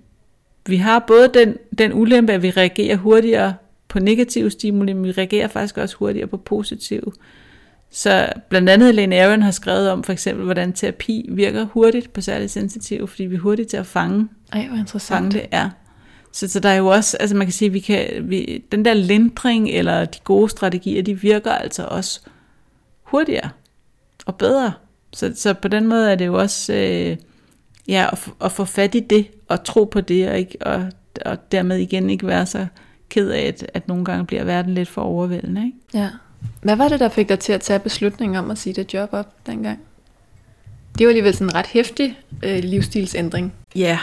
vi 0.67 0.77
har 0.77 1.05
både 1.07 1.31
den, 1.35 1.57
den 1.79 1.93
ulempe, 1.93 2.33
at 2.33 2.43
vi 2.43 2.51
reagerer 2.51 2.97
hurtigere 2.97 3.55
på 3.89 3.99
negative 3.99 4.51
stimuli, 4.51 4.93
men 4.93 5.05
vi 5.05 5.13
reagerer 5.13 5.49
faktisk 5.49 5.79
også 5.79 5.97
hurtigere 5.97 6.27
på 6.27 6.37
positive. 6.37 7.13
Så 7.91 8.33
blandt 8.49 8.69
andet 8.69 8.95
Lene 8.95 9.17
Aaron 9.17 9.43
har 9.43 9.51
skrevet 9.51 9.91
om 9.91 10.03
for 10.03 10.13
eksempel, 10.13 10.45
hvordan 10.45 10.73
terapi 10.73 11.27
virker 11.33 11.65
hurtigt 11.65 12.13
på 12.13 12.21
særligt 12.21 12.51
sensitive, 12.51 13.09
fordi 13.09 13.25
vi 13.25 13.35
er 13.35 13.41
hurtigt 13.41 13.71
til 13.71 13.77
at 13.77 13.87
fange, 13.87 14.29
Ej, 14.53 14.67
hvor 14.67 14.77
interessant. 14.77 15.19
fange 15.19 15.31
det 15.31 15.47
er. 15.51 15.71
Så, 16.33 16.49
så 16.49 16.61
der 16.61 16.69
er 16.69 16.75
jo 16.75 16.87
også, 16.87 17.17
altså 17.21 17.37
man 17.37 17.47
kan 17.47 17.53
sige, 17.53 17.73
vi 17.73 17.81
kan, 17.81 18.09
vi, 18.23 18.65
den 18.73 18.85
der 18.85 18.95
lindring 18.95 19.71
eller 19.71 20.05
de 20.05 20.19
gode 20.25 20.49
strategier, 20.49 21.03
de 21.03 21.21
virker 21.21 21.53
altså 21.53 21.85
også 21.85 22.21
hurtigere 23.03 23.51
og 24.27 24.37
bedre. 24.37 24.73
Så, 25.13 25.33
så 25.37 25.55
på 25.55 25.69
den 25.69 25.87
måde 25.87 26.13
er 26.13 26.15
det 26.15 26.27
jo 26.27 26.39
også, 26.39 26.73
øh, 26.73 27.17
ja, 27.89 28.07
at, 28.13 28.31
at 28.45 28.53
få 28.53 28.65
fat 28.65 28.95
i 28.95 29.01
det 29.01 29.27
og 29.49 29.65
tro 29.65 29.85
på 29.85 30.01
det, 30.01 30.29
og, 30.29 30.39
ikke, 30.39 30.59
og, 30.61 30.87
og 31.27 31.53
dermed 31.53 31.77
igen 31.77 32.11
ikke 32.11 32.27
være 32.27 32.47
så 32.47 32.67
ked 33.09 33.31
af, 33.31 33.41
at, 33.41 33.71
at 33.75 33.89
nogle 33.89 34.05
gange 34.05 34.27
bliver 34.27 34.45
verden 34.45 34.75
lidt 34.75 34.89
for 34.89 35.03
overvældende. 35.03 35.67
Ikke? 35.67 35.79
Ja. 35.95 36.11
Hvad 36.63 36.77
var 36.77 36.89
det, 36.89 37.01
der 37.01 37.09
fik 37.09 37.29
dig 37.29 37.39
til 37.39 37.53
at 37.53 37.61
tage 37.61 37.79
beslutningen 37.79 38.37
om 38.37 38.51
at 38.51 38.59
sige 38.59 38.73
det 38.73 38.95
job 38.95 39.09
op 39.13 39.47
dengang? 39.47 39.79
Det 40.99 41.07
var 41.07 41.11
alligevel 41.11 41.35
sådan 41.35 41.47
en 41.47 41.55
ret 41.55 41.67
hæftig 41.67 42.19
øh, 42.43 42.59
livsstilsændring. 42.65 43.55
Ja, 43.77 43.99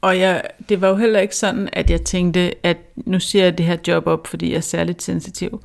og 0.00 0.18
jeg, 0.18 0.42
det 0.68 0.80
var 0.80 0.88
jo 0.88 0.96
heller 0.96 1.20
ikke 1.20 1.36
sådan, 1.36 1.68
at 1.72 1.90
jeg 1.90 2.02
tænkte, 2.02 2.66
at 2.66 2.76
nu 2.96 3.20
siger 3.20 3.44
jeg 3.44 3.58
det 3.58 3.66
her 3.66 3.76
job 3.86 4.06
op, 4.06 4.26
fordi 4.26 4.50
jeg 4.50 4.56
er 4.56 4.60
særligt 4.60 5.02
sensitiv. 5.02 5.62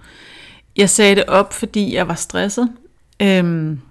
Jeg 0.77 0.89
sagde 0.89 1.15
det 1.15 1.25
op, 1.25 1.53
fordi 1.53 1.95
jeg 1.95 2.07
var 2.07 2.15
stresset. 2.15 2.69
Øhm, 3.19 3.81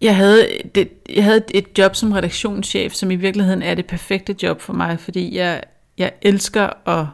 jeg, 0.00 0.16
havde 0.16 0.48
det, 0.74 0.88
jeg 1.08 1.24
havde 1.24 1.42
et 1.54 1.78
job 1.78 1.96
som 1.96 2.12
redaktionschef, 2.12 2.92
som 2.92 3.10
i 3.10 3.16
virkeligheden 3.16 3.62
er 3.62 3.74
det 3.74 3.86
perfekte 3.86 4.36
job 4.42 4.60
for 4.60 4.72
mig, 4.72 5.00
fordi 5.00 5.36
jeg, 5.36 5.62
jeg 5.98 6.12
elsker 6.22 6.88
at 6.88 7.06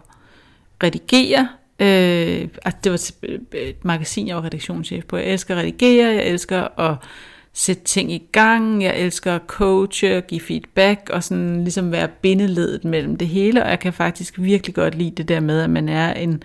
redigere. 0.83 1.48
Øh, 1.81 2.49
altså 2.64 2.79
det 2.85 2.93
var 2.93 3.11
øh, 3.23 3.69
et 3.69 3.85
magasin, 3.85 4.29
jeg 4.29 4.37
var 4.37 4.45
redaktionschef 4.45 5.05
på. 5.05 5.17
Jeg 5.17 5.27
elsker 5.27 5.55
at 5.55 5.61
redigere, 5.61 6.14
jeg 6.14 6.25
elsker 6.25 6.81
at 6.81 6.97
sætte 7.53 7.85
ting 7.85 8.12
i 8.12 8.23
gang, 8.33 8.83
jeg 8.83 8.99
elsker 8.99 9.35
at 9.35 9.43
coache 9.47 10.17
og 10.17 10.27
give 10.27 10.41
feedback 10.41 11.11
og 11.12 11.25
sådan 11.25 11.64
ligesom 11.64 11.93
være 11.93 12.09
bindeledet 12.09 12.85
mellem 12.85 13.17
det 13.17 13.29
hele, 13.29 13.64
og 13.64 13.71
jeg 13.71 13.79
kan 13.81 13.93
faktisk 13.93 14.35
virkelig 14.38 14.75
godt 14.75 14.95
lide 14.95 15.11
det 15.11 15.29
der 15.29 15.41
med, 15.41 15.61
at 15.61 15.71
man 15.71 15.88
er 15.88 16.12
en, 16.12 16.43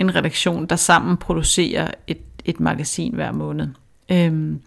en 0.00 0.14
redaktion, 0.14 0.66
der 0.66 0.76
sammen 0.76 1.16
producerer 1.16 1.90
et, 2.06 2.18
et 2.44 2.60
magasin 2.60 3.14
hver 3.14 3.32
måned. 3.32 3.68
Øhm, 4.10 4.60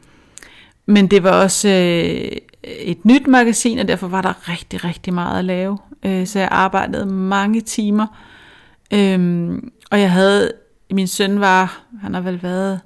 men 0.85 1.07
det 1.07 1.23
var 1.23 1.31
også 1.31 1.69
øh, 1.69 2.37
et 2.63 3.05
nyt 3.05 3.27
magasin, 3.27 3.79
og 3.79 3.87
derfor 3.87 4.07
var 4.07 4.21
der 4.21 4.49
rigtig, 4.49 4.83
rigtig 4.83 5.13
meget 5.13 5.39
at 5.39 5.45
lave. 5.45 5.77
Øh, 6.05 6.27
så 6.27 6.39
jeg 6.39 6.49
arbejdede 6.51 7.05
mange 7.05 7.61
timer, 7.61 8.07
øhm, 8.93 9.71
og 9.89 9.99
jeg 9.99 10.11
havde, 10.11 10.51
min 10.91 11.07
søn 11.07 11.39
var, 11.39 11.83
han 12.01 12.13
har 12.13 12.21
vel 12.21 12.43
været 12.43 12.79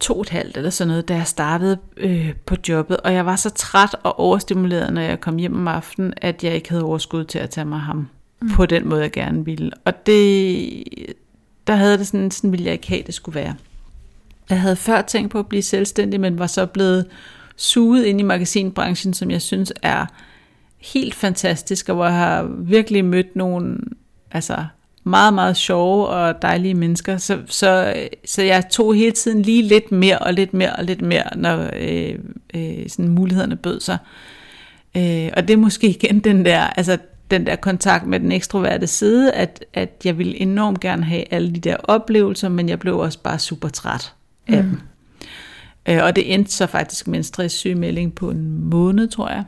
to 0.00 0.14
og 0.14 0.20
et 0.20 0.28
halvt 0.28 0.56
eller 0.56 0.70
sådan 0.70 0.88
noget, 0.88 1.08
da 1.08 1.14
jeg 1.14 1.26
startede 1.26 1.78
øh, 1.96 2.32
på 2.46 2.56
jobbet, 2.68 2.96
og 2.96 3.12
jeg 3.12 3.26
var 3.26 3.36
så 3.36 3.50
træt 3.50 3.96
og 4.02 4.18
overstimuleret, 4.18 4.92
når 4.92 5.00
jeg 5.00 5.20
kom 5.20 5.36
hjem 5.36 5.56
om 5.56 5.68
aftenen, 5.68 6.14
at 6.16 6.44
jeg 6.44 6.54
ikke 6.54 6.68
havde 6.68 6.84
overskud 6.84 7.24
til 7.24 7.38
at 7.38 7.50
tage 7.50 7.64
mig 7.64 7.80
ham 7.80 8.08
mm. 8.40 8.50
på 8.50 8.66
den 8.66 8.88
måde, 8.88 9.02
jeg 9.02 9.12
gerne 9.12 9.44
ville. 9.44 9.70
Og 9.84 10.06
det, 10.06 10.84
der 11.66 11.74
havde 11.74 11.98
det 11.98 12.06
sådan, 12.06 12.30
sådan 12.30 12.52
ville 12.52 12.64
jeg 12.64 12.72
ikke 12.72 12.88
have, 12.88 13.02
det 13.06 13.14
skulle 13.14 13.40
være. 13.40 13.54
Jeg 14.50 14.60
havde 14.60 14.76
før 14.76 15.02
tænkt 15.02 15.30
på 15.30 15.38
at 15.38 15.46
blive 15.46 15.62
selvstændig, 15.62 16.20
men 16.20 16.38
var 16.38 16.46
så 16.46 16.66
blevet 16.66 17.06
suget 17.56 18.04
ind 18.04 18.20
i 18.20 18.22
magasinbranchen, 18.22 19.14
som 19.14 19.30
jeg 19.30 19.42
synes 19.42 19.72
er 19.82 20.06
helt 20.78 21.14
fantastisk, 21.14 21.88
og 21.88 21.94
hvor 21.94 22.04
jeg 22.04 22.14
har 22.14 22.42
virkelig 22.58 23.04
mødt 23.04 23.36
nogle 23.36 23.78
altså, 24.30 24.64
meget, 25.08 25.34
meget 25.34 25.56
sjove 25.56 26.06
og 26.06 26.42
dejlige 26.42 26.74
mennesker. 26.74 27.16
Så, 27.16 27.38
så, 27.46 27.94
så 28.24 28.42
jeg 28.42 28.68
tog 28.70 28.94
hele 28.94 29.12
tiden 29.12 29.42
lige 29.42 29.62
lidt 29.62 29.92
mere 29.92 30.18
og 30.18 30.34
lidt 30.34 30.54
mere 30.54 30.72
og 30.72 30.84
lidt 30.84 31.02
mere, 31.02 31.24
når 31.36 31.70
øh, 31.76 32.14
øh, 32.54 32.88
sådan 32.88 33.08
mulighederne 33.08 33.56
bød 33.56 33.80
sig. 33.80 33.98
Øh, 34.96 35.30
og 35.36 35.48
det 35.48 35.54
er 35.54 35.58
måske 35.58 35.88
igen 35.88 36.20
den 36.20 36.44
der, 36.44 36.60
altså 36.60 36.98
den 37.30 37.46
der 37.46 37.56
kontakt 37.56 38.06
med 38.06 38.20
den 38.20 38.32
ekstroverte 38.32 38.86
side, 38.86 39.32
at, 39.32 39.64
at 39.74 40.02
jeg 40.04 40.18
ville 40.18 40.40
enormt 40.40 40.80
gerne 40.80 41.04
have 41.04 41.24
alle 41.30 41.52
de 41.52 41.60
der 41.60 41.76
oplevelser, 41.76 42.48
men 42.48 42.68
jeg 42.68 42.78
blev 42.78 42.98
også 42.98 43.18
bare 43.18 43.38
super 43.38 43.68
træt 43.68 44.12
af 44.46 44.64
mm. 44.64 44.68
dem. 44.68 44.80
Øh, 45.88 46.04
og 46.04 46.16
det 46.16 46.34
endte 46.34 46.52
så 46.52 46.66
faktisk 46.66 47.06
med 47.08 47.18
en 47.18 47.24
stresssygemelding 47.24 48.14
på 48.14 48.30
en 48.30 48.64
måned, 48.70 49.08
tror 49.08 49.28
jeg. 49.28 49.44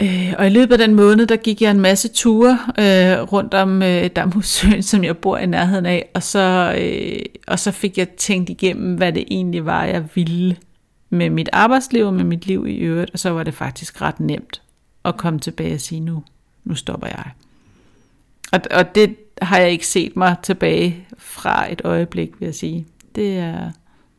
Øh, 0.00 0.34
og 0.38 0.46
i 0.46 0.50
løbet 0.50 0.72
af 0.72 0.78
den 0.78 0.94
måned, 0.94 1.26
der 1.26 1.36
gik 1.36 1.62
jeg 1.62 1.70
en 1.70 1.80
masse 1.80 2.08
ture 2.08 2.58
øh, 2.78 3.32
rundt 3.32 3.54
om 3.54 3.82
øh, 3.82 4.06
Damhussøen, 4.16 4.82
som 4.92 5.04
jeg 5.04 5.16
bor 5.16 5.38
i 5.38 5.46
nærheden 5.46 5.86
af, 5.86 6.10
og 6.14 6.22
så, 6.22 6.74
øh, 6.78 7.18
og 7.46 7.58
så 7.58 7.70
fik 7.70 7.98
jeg 7.98 8.08
tænkt 8.08 8.50
igennem, 8.50 8.94
hvad 8.94 9.12
det 9.12 9.24
egentlig 9.30 9.66
var, 9.66 9.84
jeg 9.84 10.04
ville 10.14 10.56
med 11.10 11.30
mit 11.30 11.48
arbejdsliv 11.52 12.06
og 12.06 12.14
med 12.14 12.24
mit 12.24 12.46
liv 12.46 12.66
i 12.66 12.76
øvrigt, 12.76 13.10
og 13.10 13.18
så 13.18 13.30
var 13.30 13.42
det 13.42 13.54
faktisk 13.54 14.02
ret 14.02 14.20
nemt 14.20 14.62
at 15.04 15.16
komme 15.16 15.40
tilbage 15.40 15.74
og 15.74 15.80
sige, 15.80 16.00
nu, 16.00 16.24
nu 16.64 16.74
stopper 16.74 17.06
jeg. 17.06 17.30
Og, 18.52 18.60
og 18.70 18.94
det 18.94 19.16
har 19.42 19.58
jeg 19.58 19.70
ikke 19.70 19.86
set 19.86 20.16
mig 20.16 20.36
tilbage 20.42 21.06
fra 21.18 21.72
et 21.72 21.80
øjeblik, 21.84 22.40
vil 22.40 22.46
jeg 22.46 22.54
sige. 22.54 22.86
Det 23.14 23.38
er, 23.38 23.70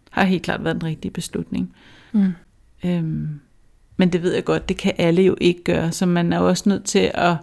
har 0.09 0.23
helt 0.23 0.43
klart 0.43 0.63
været 0.63 0.75
en 0.75 0.83
rigtig 0.83 1.13
beslutning. 1.13 1.75
Mm. 2.11 2.33
Øhm, 2.85 3.39
men 3.97 4.13
det 4.13 4.23
ved 4.23 4.33
jeg 4.33 4.43
godt, 4.43 4.69
det 4.69 4.77
kan 4.77 4.93
alle 4.97 5.21
jo 5.21 5.35
ikke 5.41 5.63
gøre, 5.63 5.91
så 5.91 6.05
man 6.05 6.33
er 6.33 6.39
jo 6.39 6.47
også 6.47 6.69
nødt 6.69 6.83
til 6.83 7.11
at, 7.13 7.35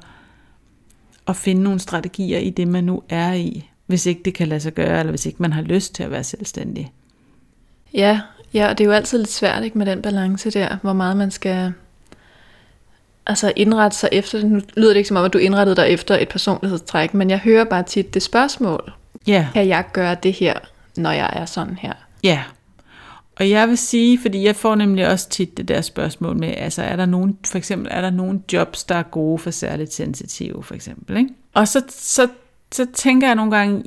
at 1.28 1.36
finde 1.36 1.62
nogle 1.62 1.80
strategier 1.80 2.38
i 2.38 2.50
det, 2.50 2.68
man 2.68 2.84
nu 2.84 3.02
er 3.08 3.32
i, 3.32 3.70
hvis 3.86 4.06
ikke 4.06 4.22
det 4.24 4.34
kan 4.34 4.48
lade 4.48 4.60
sig 4.60 4.72
gøre, 4.72 4.98
eller 4.98 5.10
hvis 5.10 5.26
ikke 5.26 5.42
man 5.42 5.52
har 5.52 5.62
lyst 5.62 5.94
til 5.94 6.02
at 6.02 6.10
være 6.10 6.24
selvstændig. 6.24 6.92
Ja, 7.94 8.20
ja 8.54 8.68
og 8.68 8.78
det 8.78 8.84
er 8.84 8.88
jo 8.88 8.94
altid 8.94 9.18
lidt 9.18 9.30
svært 9.30 9.64
ikke, 9.64 9.78
med 9.78 9.86
den 9.86 10.02
balance 10.02 10.50
der, 10.50 10.76
hvor 10.82 10.92
meget 10.92 11.16
man 11.16 11.30
skal 11.30 11.72
altså 13.26 13.52
indrette 13.56 13.96
sig 13.96 14.08
efter 14.12 14.38
det. 14.38 14.50
Nu 14.50 14.60
lyder 14.76 14.88
det 14.88 14.96
ikke 14.96 15.08
som 15.08 15.16
om, 15.16 15.24
at 15.24 15.32
du 15.32 15.38
indrettede 15.38 15.76
dig 15.76 15.88
efter 15.88 16.18
et 16.18 16.28
personlighedstræk, 16.28 17.14
men 17.14 17.30
jeg 17.30 17.38
hører 17.38 17.64
bare 17.64 17.82
tit 17.82 18.14
det 18.14 18.22
spørgsmål. 18.22 18.92
Ja. 19.26 19.48
Kan 19.52 19.68
jeg 19.68 19.84
gøre 19.92 20.16
det 20.22 20.32
her, 20.32 20.54
når 20.96 21.10
jeg 21.10 21.30
er 21.32 21.44
sådan 21.44 21.78
her? 21.80 21.92
Ja, 22.22 22.42
og 23.40 23.50
jeg 23.50 23.68
vil 23.68 23.78
sige, 23.78 24.18
fordi 24.18 24.44
jeg 24.44 24.56
får 24.56 24.74
nemlig 24.74 25.08
også 25.08 25.28
tit 25.28 25.56
det 25.56 25.68
der 25.68 25.80
spørgsmål 25.80 26.36
med, 26.38 26.54
altså 26.56 26.82
er 26.82 26.96
der 26.96 27.06
nogen, 27.06 27.38
for 27.46 27.58
eksempel, 27.58 27.88
er 27.90 28.00
der 28.00 28.10
nogen 28.10 28.44
jobs, 28.52 28.84
der 28.84 28.94
er 28.94 29.02
gode 29.02 29.38
for 29.38 29.50
særligt 29.50 29.92
sensitive, 29.92 30.62
for 30.62 30.74
eksempel, 30.74 31.16
ikke? 31.16 31.30
Og 31.54 31.68
så, 31.68 31.82
så, 31.88 32.28
så 32.72 32.86
tænker 32.94 33.26
jeg 33.26 33.34
nogle 33.34 33.56
gange, 33.56 33.84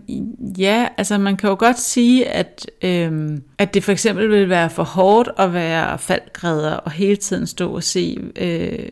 ja, 0.57 0.87
altså 0.97 1.17
man 1.17 1.37
kan 1.37 1.49
jo 1.49 1.55
godt 1.59 1.79
sige, 1.79 2.27
at, 2.27 2.71
øhm, 2.81 3.43
at 3.57 3.73
det 3.73 3.83
for 3.83 3.91
eksempel 3.91 4.29
vil 4.29 4.49
være 4.49 4.69
for 4.69 4.83
hårdt 4.83 5.29
at 5.37 5.53
være 5.53 5.99
faldgræder 5.99 6.73
og 6.73 6.91
hele 6.91 7.15
tiden 7.15 7.47
stå 7.47 7.75
og 7.75 7.83
se 7.83 8.17
øh, 8.35 8.89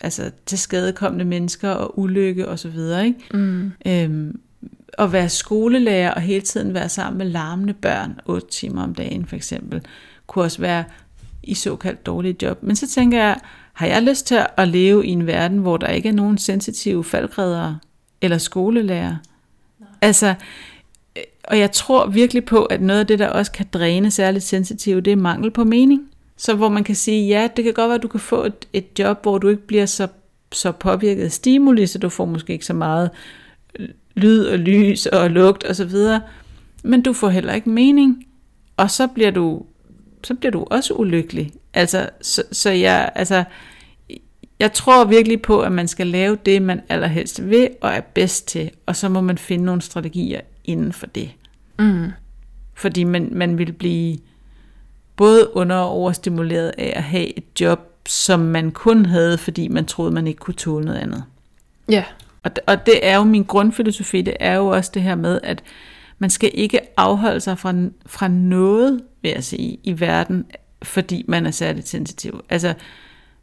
altså 0.00 0.30
til 0.46 0.58
skadekommende 0.58 1.24
mennesker 1.24 1.70
og 1.70 1.98
ulykke 1.98 2.48
og 2.48 2.58
så 2.58 2.68
videre, 2.68 3.06
ikke? 3.06 3.18
Mm. 3.34 3.72
Øhm, 3.86 4.40
at 4.98 5.12
være 5.12 5.28
skolelærer 5.28 6.14
og 6.14 6.20
hele 6.20 6.40
tiden 6.40 6.74
være 6.74 6.88
sammen 6.88 7.18
med 7.18 7.26
larmende 7.26 7.74
børn 7.74 8.20
8 8.26 8.46
timer 8.50 8.82
om 8.82 8.94
dagen 8.94 9.26
for 9.26 9.36
eksempel, 9.36 9.82
kunne 10.26 10.44
også 10.44 10.60
være 10.60 10.84
i 11.42 11.54
såkaldt 11.54 12.06
dårlige 12.06 12.36
job. 12.42 12.62
Men 12.62 12.76
så 12.76 12.88
tænker 12.88 13.18
jeg, 13.18 13.36
har 13.72 13.86
jeg 13.86 14.02
lyst 14.02 14.26
til 14.26 14.46
at 14.56 14.68
leve 14.68 15.06
i 15.06 15.10
en 15.10 15.26
verden, 15.26 15.58
hvor 15.58 15.76
der 15.76 15.86
ikke 15.86 16.08
er 16.08 16.12
nogen 16.12 16.38
sensitive 16.38 17.04
faldgrædere 17.04 17.78
eller 18.20 18.38
skolelærer? 18.38 19.16
Nej. 19.80 19.88
Altså, 20.02 20.34
øh, 21.16 21.22
og 21.44 21.58
jeg 21.58 21.72
tror 21.72 22.06
virkelig 22.06 22.44
på, 22.44 22.64
at 22.64 22.82
noget 22.82 23.00
af 23.00 23.06
det, 23.06 23.18
der 23.18 23.28
også 23.28 23.52
kan 23.52 23.66
dræne 23.72 24.10
særligt 24.10 24.44
sensitive, 24.44 25.00
det 25.00 25.12
er 25.12 25.16
mangel 25.16 25.50
på 25.50 25.64
mening. 25.64 26.08
Så 26.36 26.54
hvor 26.54 26.68
man 26.68 26.84
kan 26.84 26.94
sige, 26.94 27.26
ja, 27.26 27.48
det 27.56 27.64
kan 27.64 27.74
godt 27.74 27.88
være, 27.88 27.96
at 27.96 28.02
du 28.02 28.08
kan 28.08 28.20
få 28.20 28.44
et, 28.44 28.68
et 28.72 28.98
job, 28.98 29.22
hvor 29.22 29.38
du 29.38 29.48
ikke 29.48 29.66
bliver 29.66 29.86
så, 29.86 30.08
så 30.52 30.72
påvirket 30.72 31.24
af 31.24 31.32
stimuli, 31.32 31.86
så 31.86 31.98
du 31.98 32.08
får 32.08 32.24
måske 32.24 32.52
ikke 32.52 32.66
så 32.66 32.74
meget 32.74 33.10
lyd 34.14 34.44
og 34.44 34.58
lys 34.58 35.06
og 35.06 35.30
lugt 35.30 35.64
og 35.64 35.76
så 35.76 35.84
videre, 35.84 36.20
men 36.84 37.02
du 37.02 37.12
får 37.12 37.28
heller 37.28 37.52
ikke 37.52 37.70
mening. 37.70 38.26
og 38.76 38.90
så 38.90 39.06
bliver 39.06 39.30
du, 39.30 39.62
så 40.24 40.34
bliver 40.34 40.50
du 40.50 40.66
også 40.70 40.94
ulykkelig. 40.94 41.52
Altså, 41.74 42.08
så, 42.20 42.42
så 42.52 42.70
jeg, 42.70 43.12
altså, 43.14 43.44
jeg 44.60 44.72
tror 44.72 45.04
virkelig 45.04 45.42
på, 45.42 45.60
at 45.60 45.72
man 45.72 45.88
skal 45.88 46.06
lave 46.06 46.38
det, 46.46 46.62
man 46.62 46.80
allerhelst 46.88 47.50
vil 47.50 47.68
og 47.80 47.90
er 47.90 48.00
bedst 48.00 48.48
til, 48.48 48.70
og 48.86 48.96
så 48.96 49.08
må 49.08 49.20
man 49.20 49.38
finde 49.38 49.64
nogle 49.64 49.82
strategier 49.82 50.40
inden 50.64 50.92
for 50.92 51.06
det. 51.06 51.30
Mm. 51.78 52.10
Fordi 52.74 53.04
man, 53.04 53.28
man 53.32 53.58
vil 53.58 53.72
blive 53.72 54.18
både 55.16 55.56
under- 55.56 55.76
og 55.76 55.88
overstimuleret 55.90 56.72
af 56.78 56.92
at 56.96 57.02
have 57.02 57.38
et 57.38 57.44
job, 57.60 57.80
som 58.08 58.40
man 58.40 58.70
kun 58.70 59.06
havde, 59.06 59.38
fordi 59.38 59.68
man 59.68 59.84
troede, 59.86 60.10
man 60.12 60.26
ikke 60.26 60.38
kunne 60.38 60.54
tåle 60.54 60.84
noget 60.84 60.98
andet. 60.98 61.24
Ja. 61.88 62.04
Og, 62.44 62.50
og 62.66 62.86
det 62.86 63.06
er 63.06 63.16
jo 63.16 63.24
min 63.24 63.44
grundfilosofi, 63.44 64.22
det 64.22 64.36
er 64.40 64.54
jo 64.54 64.66
også 64.66 64.90
det 64.94 65.02
her 65.02 65.14
med, 65.14 65.40
at 65.42 65.62
man 66.18 66.30
skal 66.30 66.50
ikke 66.54 66.80
afholde 66.96 67.40
sig 67.40 67.58
fra, 67.58 67.74
fra 68.06 68.28
noget, 68.28 69.00
vil 69.22 69.30
jeg 69.30 69.44
sige, 69.44 69.78
i 69.82 70.00
verden, 70.00 70.46
fordi 70.82 71.24
man 71.28 71.46
er 71.46 71.50
særligt 71.50 71.88
sensitiv. 71.88 72.44
Altså, 72.48 72.74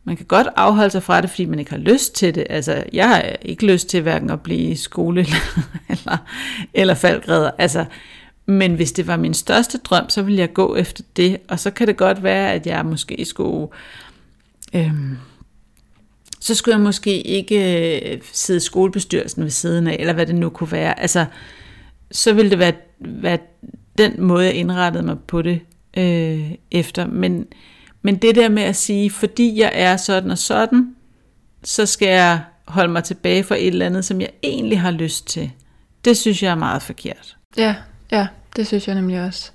man 0.03 0.17
kan 0.17 0.25
godt 0.25 0.47
afholde 0.55 0.89
sig 0.89 1.03
fra 1.03 1.21
det, 1.21 1.29
fordi 1.29 1.45
man 1.45 1.59
ikke 1.59 1.71
har 1.71 1.77
lyst 1.77 2.15
til 2.15 2.35
det. 2.35 2.47
Altså, 2.49 2.83
jeg 2.93 3.09
har 3.09 3.21
ikke 3.41 3.65
lyst 3.65 3.89
til 3.89 4.01
hverken 4.01 4.29
at 4.29 4.41
blive 4.41 4.77
skole 4.77 5.25
eller, 5.89 6.17
eller 6.73 6.93
faldgræder. 6.93 7.51
Altså, 7.57 7.85
men 8.45 8.75
hvis 8.75 8.91
det 8.91 9.07
var 9.07 9.17
min 9.17 9.33
største 9.33 9.77
drøm, 9.77 10.09
så 10.09 10.21
ville 10.21 10.39
jeg 10.39 10.53
gå 10.53 10.75
efter 10.75 11.03
det. 11.15 11.37
Og 11.47 11.59
så 11.59 11.71
kan 11.71 11.87
det 11.87 11.97
godt 11.97 12.23
være, 12.23 12.53
at 12.53 12.67
jeg 12.67 12.85
måske 12.85 13.25
skulle... 13.25 13.67
Øhm, 14.73 15.17
så 16.41 16.55
skulle 16.55 16.75
jeg 16.75 16.81
måske 16.81 17.21
ikke 17.21 18.11
øh, 18.13 18.21
sidde 18.33 18.57
i 18.57 18.59
skolebestyrelsen 18.59 19.43
ved 19.43 19.51
siden 19.51 19.87
af, 19.87 19.95
eller 19.99 20.13
hvad 20.13 20.25
det 20.25 20.35
nu 20.35 20.49
kunne 20.49 20.71
være. 20.71 20.99
Altså, 20.99 21.25
så 22.11 22.33
ville 22.33 22.51
det 22.51 22.59
være, 22.59 22.73
være 22.99 23.37
den 23.97 24.21
måde, 24.21 24.45
jeg 24.45 24.53
indrettede 24.53 25.05
mig 25.05 25.19
på 25.19 25.41
det 25.41 25.59
øh, 25.97 26.51
efter. 26.71 27.07
Men, 27.07 27.45
men 28.01 28.15
det 28.15 28.35
der 28.35 28.49
med 28.49 28.63
at 28.63 28.75
sige, 28.75 29.11
fordi 29.11 29.59
jeg 29.59 29.71
er 29.73 29.97
sådan 29.97 30.31
og 30.31 30.37
sådan, 30.37 30.95
så 31.63 31.85
skal 31.85 32.07
jeg 32.07 32.41
holde 32.65 32.91
mig 32.91 33.03
tilbage 33.03 33.43
for 33.43 33.55
et 33.55 33.67
eller 33.67 33.85
andet, 33.85 34.05
som 34.05 34.21
jeg 34.21 34.29
egentlig 34.43 34.79
har 34.79 34.91
lyst 34.91 35.27
til. 35.27 35.51
Det 36.05 36.17
synes 36.17 36.43
jeg 36.43 36.51
er 36.51 36.55
meget 36.55 36.81
forkert. 36.81 37.37
Ja, 37.57 37.75
ja, 38.11 38.27
det 38.55 38.67
synes 38.67 38.87
jeg 38.87 38.95
nemlig 38.95 39.25
også. 39.25 39.51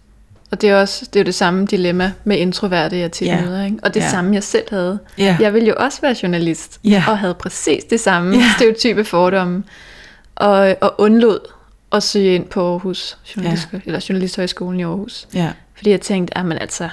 Og 0.57 0.61
det 0.63 0.71
er, 0.71 0.77
også, 0.81 1.05
det 1.13 1.17
er 1.17 1.21
jo 1.21 1.25
det 1.25 1.35
samme 1.35 1.67
dilemma 1.67 2.13
med 2.25 2.37
introverte, 2.39 2.99
jeg 2.99 3.13
tit 3.13 3.27
Ja. 3.27 3.41
møder. 3.41 3.65
Ikke? 3.65 3.77
Og 3.83 3.95
det 3.95 4.01
Ja. 4.01 4.09
samme, 4.11 4.35
jeg 4.35 4.43
selv 4.43 4.65
havde. 4.71 4.99
Ja. 5.19 5.37
Jeg 5.41 5.55
ville 5.55 5.69
jo 5.69 5.75
også 5.79 6.01
være 6.01 6.15
journalist, 6.23 6.81
Ja. 6.85 7.05
og 7.09 7.19
havde 7.19 7.35
præcis 7.35 7.85
det 7.85 8.01
samme 8.01 8.37
Ja. 8.37 8.43
stereotype 8.57 9.05
fordomme, 9.05 9.65
og, 10.37 10.77
og 10.81 10.95
undlod 10.99 11.39
at 11.93 12.03
søge 12.03 12.35
ind 12.35 12.45
på 12.47 12.71
Aarhus, 12.71 13.19
journalist, 13.37 13.69
ja. 13.73 13.79
eller 13.87 14.07
Journalisthøjskolen 14.09 14.81
i 14.81 14.83
Aarhus. 14.83 15.29
Ja, 15.35 15.53
Fordi 15.77 15.91
jeg 15.91 16.01
tænkte, 16.01 16.39
at 16.39 16.45
altså, 16.61 16.89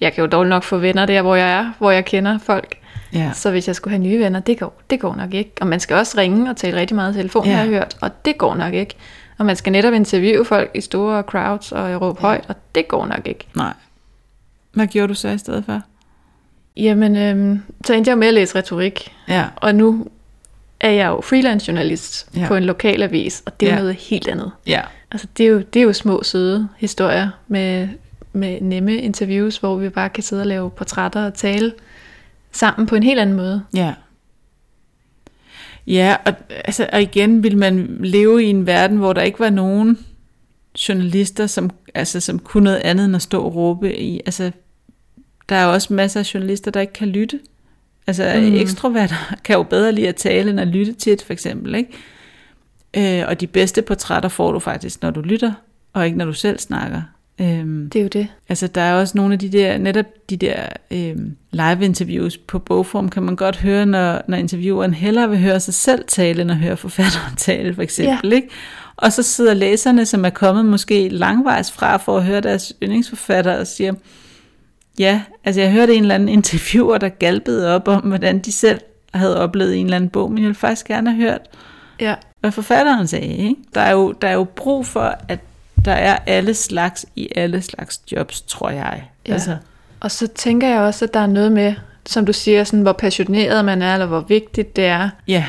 jeg 0.00 0.12
kan 0.12 0.24
jo 0.24 0.30
dårligt 0.30 0.48
nok 0.50 0.62
få 0.62 0.78
venner 0.78 1.06
der, 1.06 1.22
hvor 1.22 1.36
jeg 1.36 1.50
er, 1.52 1.72
hvor 1.78 1.90
jeg 1.90 2.04
kender 2.04 2.38
folk. 2.38 2.76
ja, 3.12 3.30
Så 3.34 3.50
hvis 3.50 3.66
jeg 3.66 3.76
skulle 3.76 3.92
have 3.96 4.02
nye 4.02 4.18
venner, 4.18 4.40
det 4.40 4.58
går, 4.58 4.80
det 4.90 5.00
går 5.00 5.14
nok 5.14 5.34
ikke. 5.34 5.52
Og 5.60 5.66
man 5.66 5.80
skal 5.80 5.96
også 5.96 6.14
ringe 6.18 6.50
og 6.50 6.56
tale 6.56 6.76
rigtig 6.76 6.94
meget 6.94 7.14
i 7.14 7.16
telefon, 7.16 7.46
ja. 7.46 7.52
har 7.52 7.58
jeg 7.60 7.68
hørt, 7.68 7.96
og 8.00 8.10
det 8.24 8.38
går 8.38 8.54
nok 8.54 8.74
ikke. 8.74 8.94
Og 9.38 9.46
man 9.46 9.56
skal 9.56 9.72
netop 9.72 9.94
interviewe 9.94 10.44
folk 10.44 10.70
i 10.74 10.80
store 10.80 11.22
crowds 11.22 11.72
og 11.72 12.00
råbe 12.00 12.18
ja. 12.22 12.26
højt, 12.26 12.44
og 12.48 12.54
det 12.74 12.88
går 12.88 13.06
nok 13.06 13.20
ikke. 13.26 13.46
nej. 13.56 13.72
Hvad 14.72 14.86
gjorde 14.86 15.08
du 15.08 15.14
så 15.14 15.28
i 15.28 15.38
stedet 15.38 15.64
for? 15.64 15.82
Jamen, 16.76 17.16
øhm, 17.16 17.62
så 17.86 17.94
endte 17.94 18.08
jeg 18.10 18.18
med 18.18 18.28
at 18.28 18.34
læse 18.34 18.54
retorik, 18.58 19.12
Ja, 19.28 19.44
og 19.56 19.74
nu 19.74 20.06
er 20.80 20.90
jeg 20.90 21.06
jo 21.08 21.20
freelance 21.20 21.68
journalist 21.68 22.28
Ja. 22.36 22.44
på 22.48 22.54
en 22.54 22.64
lokal 22.64 23.02
avis, 23.02 23.42
og 23.46 23.60
det 23.60 23.68
er 23.68 23.72
Ja. 23.74 23.78
noget 23.78 23.94
helt 23.94 24.28
andet. 24.28 24.52
ja, 24.66 24.80
Altså, 25.10 25.26
det 25.36 25.46
er 25.46 25.50
jo, 25.50 25.58
det 25.58 25.80
er 25.80 25.84
jo 25.84 25.92
små, 25.92 26.22
søde 26.22 26.68
historier 26.76 27.30
med, 27.48 27.88
med 28.32 28.60
nemme 28.60 28.96
interviews, 28.96 29.56
hvor 29.56 29.76
vi 29.76 29.88
bare 29.88 30.08
kan 30.08 30.22
sidde 30.22 30.42
og 30.42 30.46
lave 30.46 30.70
portrætter 30.70 31.26
og 31.26 31.34
tale 31.34 31.72
sammen 32.52 32.86
på 32.86 32.96
en 32.96 33.02
helt 33.02 33.20
anden 33.20 33.36
måde. 33.36 33.62
ja. 33.74 33.94
Ja, 35.88 36.16
og, 36.26 36.32
altså, 36.50 36.88
og 36.92 37.02
igen 37.02 37.42
vil 37.42 37.58
man 37.58 37.96
leve 38.00 38.44
i 38.44 38.46
en 38.46 38.66
verden, 38.66 38.96
hvor 38.96 39.12
der 39.12 39.22
ikke 39.22 39.40
var 39.40 39.50
nogen 39.50 39.98
journalister, 40.88 41.46
som, 41.46 41.70
altså, 41.94 42.20
som 42.20 42.38
kunne 42.38 42.64
noget 42.64 42.80
andet 42.84 43.04
end 43.04 43.16
at 43.16 43.22
stå 43.22 43.42
og 43.42 43.54
råbe 43.54 43.96
i. 43.96 44.20
Altså, 44.26 44.50
der 45.48 45.56
er 45.56 45.66
også 45.66 45.94
masser 45.94 46.20
af 46.20 46.34
journalister, 46.34 46.70
der 46.70 46.80
ikke 46.80 46.92
kan 46.92 47.08
lytte. 47.08 47.40
Altså, 48.06 48.32
mm. 48.36 48.42
Mm. 48.42 48.54
ekstroverter 48.54 49.34
kan 49.44 49.56
jo 49.56 49.62
bedre 49.62 49.92
lide 49.92 50.08
at 50.08 50.16
tale, 50.16 50.50
end 50.50 50.60
at 50.60 50.68
lytte 50.68 50.92
til 50.92 51.12
et, 51.12 51.22
for 51.22 51.32
eksempel, 51.32 51.74
ikke? 51.74 53.20
Øh, 53.20 53.28
og 53.28 53.40
de 53.40 53.46
bedste 53.46 53.82
portrætter 53.82 54.28
får 54.28 54.52
du 54.52 54.58
faktisk, 54.58 55.02
når 55.02 55.10
du 55.10 55.20
lytter, 55.20 55.52
og 55.92 56.06
ikke 56.06 56.18
når 56.18 56.24
du 56.24 56.32
selv 56.32 56.58
snakker. 56.58 57.02
Øhm, 57.40 57.90
Det 57.90 57.98
er 57.98 58.02
jo 58.02 58.08
det. 58.08 58.28
Altså, 58.48 58.66
der 58.66 58.80
er 58.80 58.94
også 58.94 59.12
nogle 59.18 59.32
af 59.32 59.38
de 59.38 59.48
der, 59.48 59.78
netop 59.78 60.04
de 60.30 60.36
der 60.36 60.62
øhm, 60.90 61.36
live-interviews 61.50 62.36
på 62.38 62.58
bogform, 62.58 63.08
kan 63.08 63.22
man 63.22 63.36
godt 63.36 63.56
høre, 63.56 63.86
når, 63.86 64.22
når 64.28 64.36
intervieweren 64.36 64.94
hellere 64.94 65.30
vil 65.30 65.38
høre 65.38 65.60
sig 65.60 65.74
selv 65.74 66.04
tale, 66.08 66.42
end 66.42 66.50
at 66.50 66.56
høre 66.56 66.76
forfatteren 66.76 67.36
tale, 67.46 67.74
for 67.74 67.82
eksempel. 67.82 68.30
Ja. 68.30 68.36
Ikke? 68.36 68.48
Og 68.96 69.12
så 69.12 69.22
sidder 69.22 69.54
læserne, 69.54 70.06
som 70.06 70.24
er 70.24 70.30
kommet 70.30 70.66
måske 70.66 71.08
langvejs 71.08 71.72
fra 71.72 71.96
for 71.96 72.16
at 72.16 72.24
høre 72.24 72.40
deres 72.40 72.72
yndlingsforfatter, 72.82 73.60
og 73.60 73.66
siger, 73.66 73.92
ja, 74.98 75.22
altså 75.44 75.60
jeg 75.60 75.72
hørte 75.72 75.94
en 75.94 76.02
eller 76.02 76.14
anden 76.14 76.28
interviewer, 76.28 76.98
der 76.98 77.08
galpede 77.08 77.74
op 77.74 77.88
om, 77.88 78.00
hvordan 78.00 78.38
de 78.38 78.52
selv 78.52 78.80
havde 79.14 79.40
oplevet 79.40 79.76
en 79.76 79.86
eller 79.86 79.96
anden 79.96 80.10
bog, 80.10 80.30
men 80.30 80.38
jeg 80.38 80.44
ville 80.44 80.54
faktisk 80.54 80.86
gerne 80.86 81.10
have 81.14 81.22
hørt, 81.30 81.40
Ja. 82.00 82.14
hvad 82.40 82.50
forfatteren 82.52 83.06
sagde. 83.06 83.36
Ikke? 83.36 83.56
Der, 83.74 83.80
er 83.80 83.92
jo, 83.92 84.12
der 84.12 84.28
er 84.28 84.32
jo 84.34 84.44
brug 84.44 84.86
for, 84.86 85.14
at 85.28 85.38
der 85.84 85.92
er 85.92 86.18
alle 86.26 86.54
slags 86.54 87.06
i 87.16 87.28
alle 87.36 87.62
slags 87.62 88.00
jobs, 88.12 88.40
tror 88.40 88.70
jeg. 88.70 89.02
Ja. 89.28 89.32
Altså, 89.32 89.56
Og 90.00 90.10
så 90.10 90.26
tænker 90.26 90.68
jeg 90.68 90.80
også, 90.80 91.04
at 91.04 91.14
der 91.14 91.20
er 91.20 91.26
noget 91.26 91.52
med, 91.52 91.74
som 92.06 92.26
du 92.26 92.32
siger, 92.32 92.64
sådan, 92.64 92.82
hvor 92.82 92.92
passioneret 92.92 93.64
man 93.64 93.82
er, 93.82 93.92
eller 93.94 94.06
hvor 94.06 94.20
vigtigt 94.20 94.76
det 94.76 94.84
er. 94.86 95.08
ja, 95.28 95.44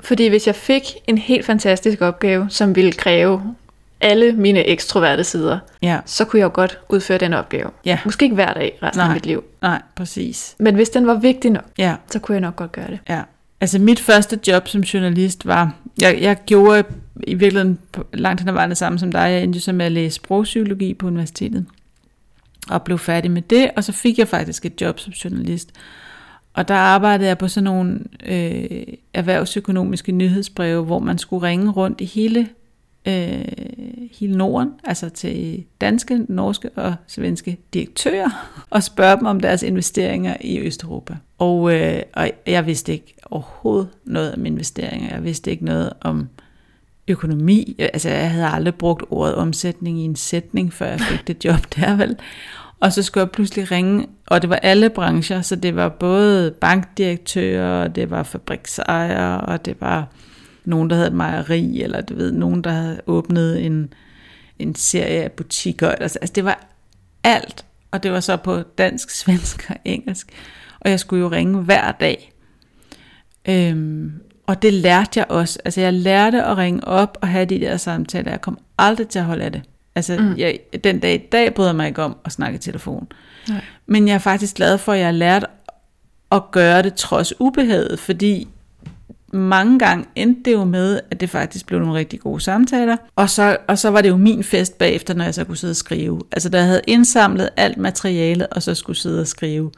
Fordi 0.00 0.26
hvis 0.28 0.46
jeg 0.46 0.54
fik 0.54 0.82
en 1.06 1.18
helt 1.18 1.46
fantastisk 1.46 2.00
opgave, 2.00 2.46
som 2.50 2.76
ville 2.76 2.92
kræve 2.92 3.54
alle 4.00 4.32
mine 4.32 4.64
ekstroverte 4.66 5.24
sider, 5.24 5.58
ja, 5.82 5.98
så 6.06 6.24
kunne 6.24 6.40
jeg 6.40 6.44
jo 6.44 6.50
godt 6.54 6.78
udføre 6.88 7.18
den 7.18 7.32
opgave. 7.32 7.70
Ja. 7.84 7.98
Måske 8.04 8.24
ikke 8.24 8.34
hver 8.34 8.52
dag 8.52 8.78
resten 8.82 8.98
Nej. 9.00 9.06
af 9.08 9.12
mit 9.14 9.26
liv. 9.26 9.44
nej, 9.62 9.82
præcis. 9.96 10.54
Men 10.58 10.74
hvis 10.74 10.88
den 10.88 11.06
var 11.06 11.14
vigtig 11.14 11.50
nok, 11.50 11.64
Ja, 11.78 11.94
så 12.10 12.18
kunne 12.18 12.34
jeg 12.34 12.40
nok 12.40 12.56
godt 12.56 12.72
gøre 12.72 12.86
det. 12.90 12.98
ja. 13.08 13.20
Altså 13.60 13.78
mit 13.78 14.00
første 14.00 14.38
job 14.48 14.68
som 14.68 14.80
journalist 14.80 15.46
var, 15.46 15.72
jeg, 16.00 16.18
jeg 16.20 16.36
gjorde 16.46 16.84
i 17.22 17.34
virkeligheden 17.34 17.78
langt 18.12 18.40
hen 18.40 18.48
ad 18.48 18.52
vejen 18.54 18.70
det 18.70 18.78
samme 18.78 18.98
som 18.98 19.12
dig. 19.12 19.18
Jeg 19.18 19.42
endte 19.42 19.60
så 19.60 19.72
med 19.72 19.86
at 19.86 19.92
læse 19.92 20.14
sprogpsykologi 20.14 20.94
på 20.94 21.06
universitetet, 21.06 21.66
og 22.70 22.82
blev 22.82 22.98
færdig 22.98 23.30
med 23.30 23.42
det, 23.42 23.70
og 23.76 23.84
så 23.84 23.92
fik 23.92 24.18
jeg 24.18 24.28
faktisk 24.28 24.66
et 24.66 24.80
job 24.80 24.98
som 24.98 25.12
journalist. 25.12 25.72
Og 26.54 26.68
der 26.68 26.74
arbejdede 26.74 27.28
jeg 27.28 27.38
på 27.38 27.48
sådan 27.48 27.64
nogle 27.64 28.00
øh, 28.26 28.82
erhvervsøkonomiske 29.14 30.12
nyhedsbreve, 30.12 30.84
hvor 30.84 30.98
man 30.98 31.18
skulle 31.18 31.48
ringe 31.48 31.70
rundt 31.70 32.00
i 32.00 32.04
hele, 32.04 32.48
øh, 33.06 33.44
hele 34.12 34.36
Norden, 34.36 34.70
altså 34.84 35.08
til 35.08 35.64
danske, 35.80 36.26
norske 36.28 36.70
og 36.70 36.94
svenske 37.06 37.56
direktører, 37.74 38.60
og 38.70 38.82
spørge 38.82 39.16
dem 39.16 39.26
om 39.26 39.40
deres 39.40 39.62
investeringer 39.62 40.36
i 40.40 40.60
Østeuropa. 40.60 41.16
Og, 41.38 41.74
øh, 41.74 42.02
og 42.12 42.30
jeg 42.46 42.66
vidste 42.66 42.92
ikke 42.92 43.14
overhovedet 43.30 43.88
noget 44.04 44.34
om 44.34 44.46
investeringer. 44.46 45.14
Jeg 45.14 45.24
vidste 45.24 45.50
ikke 45.50 45.64
noget 45.64 45.92
om 46.00 46.28
økonomi. 47.08 47.76
Øh, 47.78 47.88
altså, 47.92 48.08
jeg 48.08 48.30
havde 48.30 48.48
aldrig 48.48 48.74
brugt 48.74 49.02
ordet 49.10 49.34
omsætning 49.34 50.00
i 50.00 50.04
en 50.04 50.16
sætning, 50.16 50.72
før 50.72 50.86
jeg 50.86 51.00
fik 51.00 51.26
det 51.26 51.44
job 51.44 51.74
der, 51.76 51.96
vel? 51.96 52.16
Og 52.80 52.92
så 52.92 53.02
skulle 53.02 53.22
jeg 53.22 53.30
pludselig 53.30 53.70
ringe, 53.70 54.06
og 54.26 54.42
det 54.42 54.50
var 54.50 54.56
alle 54.56 54.90
brancher, 54.90 55.42
så 55.42 55.56
det 55.56 55.76
var 55.76 55.88
både 55.88 56.50
bankdirektører, 56.50 57.82
og 57.84 57.94
det 57.94 58.10
var 58.10 58.22
fabriksejere, 58.22 59.40
og 59.40 59.64
det 59.64 59.76
var 59.80 60.08
nogen, 60.64 60.90
der 60.90 60.96
havde 60.96 61.08
et 61.08 61.14
mejeri, 61.14 61.82
eller 61.82 62.00
du 62.00 62.14
ved, 62.14 62.32
nogen, 62.32 62.64
der 62.64 62.70
havde 62.70 63.00
åbnet 63.06 63.66
en, 63.66 63.92
en 64.58 64.74
serie 64.74 65.22
af 65.22 65.32
butikker. 65.32 65.88
Altså, 65.88 66.18
altså 66.18 66.32
det 66.32 66.44
var 66.44 66.66
alt, 67.24 67.64
og 67.90 68.02
det 68.02 68.12
var 68.12 68.20
så 68.20 68.36
på 68.36 68.62
dansk, 68.78 69.10
svensk 69.10 69.70
og 69.70 69.76
engelsk. 69.84 70.28
Og 70.80 70.90
jeg 70.90 71.00
skulle 71.00 71.20
jo 71.20 71.30
ringe 71.30 71.60
hver 71.60 71.92
dag. 71.92 72.32
Øhm, 73.48 74.12
og 74.46 74.62
det 74.62 74.72
lærte 74.72 75.10
jeg 75.20 75.26
også. 75.28 75.58
Altså 75.64 75.80
jeg 75.80 75.92
lærte 75.92 76.42
at 76.42 76.56
ringe 76.56 76.88
op 76.88 77.18
og 77.20 77.28
have 77.28 77.44
de 77.44 77.60
der 77.60 77.76
samtaler. 77.76 78.30
Jeg 78.30 78.40
kom 78.40 78.58
aldrig 78.78 79.08
til 79.08 79.18
at 79.18 79.24
holde 79.24 79.44
af 79.44 79.52
det. 79.52 79.62
Altså 79.94 80.16
mm. 80.20 80.34
jeg, 80.38 80.58
den 80.84 81.00
dag 81.00 81.14
i 81.14 81.26
dag 81.32 81.54
bryder 81.54 81.70
jeg 81.70 81.76
mig 81.76 81.86
ikke 81.86 82.02
om 82.02 82.16
at 82.24 82.32
snakke 82.32 82.56
i 82.56 82.58
telefon. 82.58 83.08
Nej. 83.48 83.60
Men 83.86 84.08
jeg 84.08 84.14
er 84.14 84.18
faktisk 84.18 84.56
glad 84.56 84.78
for, 84.78 84.92
at 84.92 84.98
jeg 84.98 85.06
har 85.06 85.12
lært 85.12 85.46
at 86.32 86.50
gøre 86.50 86.82
det 86.82 86.94
trods 86.94 87.40
ubehaget, 87.40 87.98
fordi 87.98 88.48
mange 89.32 89.78
gange 89.78 90.04
endte 90.14 90.50
det 90.50 90.52
jo 90.52 90.64
med, 90.64 91.00
at 91.10 91.20
det 91.20 91.30
faktisk 91.30 91.66
blev 91.66 91.80
nogle 91.80 91.94
rigtig 91.94 92.20
gode 92.20 92.40
samtaler. 92.40 92.96
Og 93.16 93.30
så, 93.30 93.56
og 93.68 93.78
så 93.78 93.90
var 93.90 94.00
det 94.00 94.08
jo 94.08 94.16
min 94.16 94.44
fest 94.44 94.78
bagefter, 94.78 95.14
når 95.14 95.24
jeg 95.24 95.34
så 95.34 95.44
kunne 95.44 95.56
sidde 95.56 95.72
og 95.72 95.76
skrive. 95.76 96.20
Altså 96.32 96.48
jeg 96.52 96.64
havde 96.64 96.80
indsamlet 96.86 97.50
alt 97.56 97.78
materialet, 97.78 98.46
og 98.46 98.62
så 98.62 98.74
skulle 98.74 98.96
sidde 98.96 99.20
og 99.20 99.26
skrive, 99.26 99.70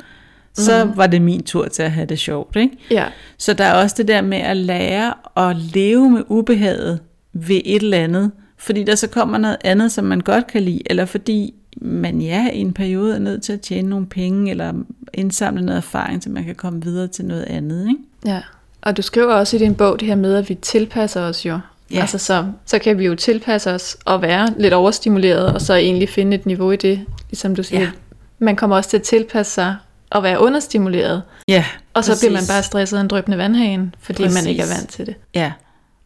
så 0.56 0.84
mm. 0.84 0.96
var 0.96 1.06
det 1.06 1.22
min 1.22 1.42
tur 1.42 1.68
til 1.68 1.82
at 1.82 1.92
have 1.92 2.06
det 2.06 2.18
sjovt. 2.18 2.56
Ikke? 2.56 2.76
Ja, 2.90 3.04
Så 3.38 3.52
der 3.52 3.64
er 3.64 3.82
også 3.82 3.94
det 3.98 4.08
der 4.08 4.20
med 4.20 4.38
at 4.38 4.56
lære 4.56 5.14
at 5.36 5.56
leve 5.56 6.10
med 6.10 6.22
ubehaget 6.28 7.00
ved 7.32 7.60
et 7.64 7.82
eller 7.82 7.98
andet, 7.98 8.30
fordi 8.58 8.84
der 8.84 8.94
så 8.94 9.08
kommer 9.08 9.38
noget 9.38 9.56
andet, 9.64 9.92
som 9.92 10.04
man 10.04 10.20
godt 10.20 10.46
kan 10.46 10.62
lide, 10.62 10.82
eller 10.86 11.04
fordi 11.04 11.54
man 11.80 12.20
ja, 12.20 12.50
i 12.52 12.58
en 12.58 12.72
periode 12.72 13.14
er 13.14 13.18
nødt 13.18 13.42
til 13.42 13.52
at 13.52 13.60
tjene 13.60 13.88
nogle 13.88 14.06
penge, 14.06 14.50
eller 14.50 14.72
indsamle 15.14 15.62
noget 15.62 15.76
erfaring, 15.76 16.22
så 16.22 16.30
man 16.30 16.44
kan 16.44 16.54
komme 16.54 16.82
videre 16.82 17.06
til 17.06 17.24
noget 17.24 17.42
andet. 17.42 17.88
Ikke? 17.88 18.00
Ja, 18.26 18.40
og 18.82 18.96
du 18.96 19.02
skriver 19.02 19.34
også 19.34 19.56
i 19.56 19.58
din 19.58 19.74
bog 19.74 20.00
det 20.00 20.08
her 20.08 20.14
med, 20.14 20.34
at 20.34 20.48
vi 20.48 20.54
tilpasser 20.54 21.20
os 21.20 21.46
jo. 21.46 21.58
Ja. 21.90 22.00
Altså 22.00 22.18
så, 22.18 22.44
så 22.66 22.78
kan 22.78 22.98
vi 22.98 23.06
jo 23.06 23.14
tilpasse 23.14 23.70
os 23.70 23.96
og 24.04 24.22
være 24.22 24.54
lidt 24.58 24.74
overstimuleret, 24.74 25.52
og 25.52 25.60
så 25.60 25.74
egentlig 25.74 26.08
finde 26.08 26.34
et 26.36 26.46
niveau 26.46 26.70
i 26.70 26.76
det, 26.76 27.00
ligesom 27.30 27.56
du 27.56 27.62
siger. 27.62 27.80
Ja. 27.80 27.90
Man 28.38 28.56
kommer 28.56 28.76
også 28.76 28.90
til 28.90 28.96
at 28.96 29.02
tilpasse 29.02 29.52
sig 29.52 29.76
og 30.10 30.22
være 30.22 30.40
understimuleret, 30.40 31.22
Ja, 31.48 31.64
og 31.94 32.04
så 32.04 32.10
præcis. 32.12 32.22
bliver 32.28 32.32
man 32.40 32.42
bare 32.48 32.62
stresset 32.62 32.96
af 32.96 33.00
en 33.00 33.08
drøbende 33.08 33.38
vandhane, 33.38 33.92
fordi 34.00 34.22
præcis. 34.22 34.42
man 34.42 34.50
ikke 34.50 34.62
er 34.62 34.76
vant 34.78 34.88
til 34.90 35.06
det. 35.06 35.14
Ja, 35.34 35.52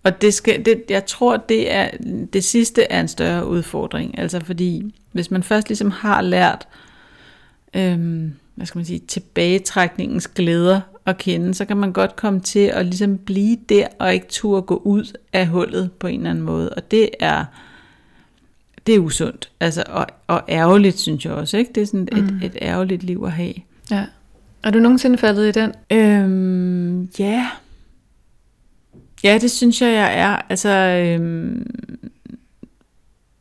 og 0.04 0.22
det 0.22 0.34
skal, 0.34 0.64
det, 0.64 0.82
jeg 0.88 1.06
tror, 1.06 1.36
det, 1.36 1.72
er, 1.72 1.88
det 2.32 2.44
sidste 2.44 2.82
er 2.82 3.00
en 3.00 3.08
større 3.08 3.46
udfordring. 3.46 4.18
Altså 4.18 4.40
fordi, 4.44 4.94
hvis 5.12 5.30
man 5.30 5.42
først 5.42 5.68
ligesom 5.68 5.90
har 5.90 6.20
lært, 6.22 6.68
øhm, 7.74 8.32
hvad 8.54 8.66
skal 8.66 8.78
man 8.78 8.84
sige, 8.86 8.98
tilbagetrækningens 9.08 10.28
glæder 10.28 10.80
at 11.06 11.18
kende, 11.18 11.54
så 11.54 11.64
kan 11.64 11.76
man 11.76 11.92
godt 11.92 12.16
komme 12.16 12.40
til 12.40 12.58
at 12.74 12.86
ligesom 12.86 13.18
blive 13.18 13.56
der, 13.68 13.86
og 13.98 14.14
ikke 14.14 14.26
turde 14.28 14.62
gå 14.62 14.76
ud 14.84 15.16
af 15.32 15.46
hullet 15.46 15.90
på 15.98 16.06
en 16.06 16.20
eller 16.20 16.30
anden 16.30 16.44
måde. 16.44 16.70
Og 16.70 16.90
det 16.90 17.10
er, 17.20 17.44
det 18.86 18.94
er 18.94 18.98
usundt. 18.98 19.50
Altså, 19.60 19.84
og, 19.88 20.06
og 20.26 20.42
ærgerligt, 20.48 20.98
synes 21.00 21.24
jeg 21.24 21.32
også. 21.32 21.56
Ikke? 21.56 21.72
Det 21.74 21.82
er 21.82 21.86
sådan 21.86 22.08
et, 22.12 22.32
Mm. 22.32 22.40
et 22.42 22.56
ærgerligt 22.62 23.02
liv 23.02 23.22
at 23.26 23.32
have. 23.32 23.54
Ja. 23.90 24.04
Er 24.62 24.70
du 24.70 24.78
nogensinde 24.78 25.18
faldet 25.18 25.48
i 25.48 25.60
den? 25.60 25.72
Øhm, 25.90 27.02
ja. 27.18 27.50
Ja, 29.24 29.38
det 29.38 29.50
synes 29.50 29.82
jeg, 29.82 29.92
jeg 29.92 30.18
er. 30.18 30.36
Altså, 30.48 30.68
øhm, 30.68 31.66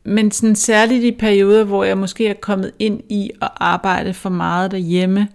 men 0.04 0.30
sådan 0.30 0.56
særligt 0.56 1.04
i 1.04 1.12
perioder, 1.12 1.64
hvor 1.64 1.84
jeg 1.84 1.98
måske 1.98 2.28
er 2.28 2.34
kommet 2.34 2.72
ind 2.78 3.00
i 3.08 3.30
at 3.42 3.48
arbejde 3.56 4.14
for 4.14 4.30
meget 4.30 4.70
derhjemme, 4.70 5.28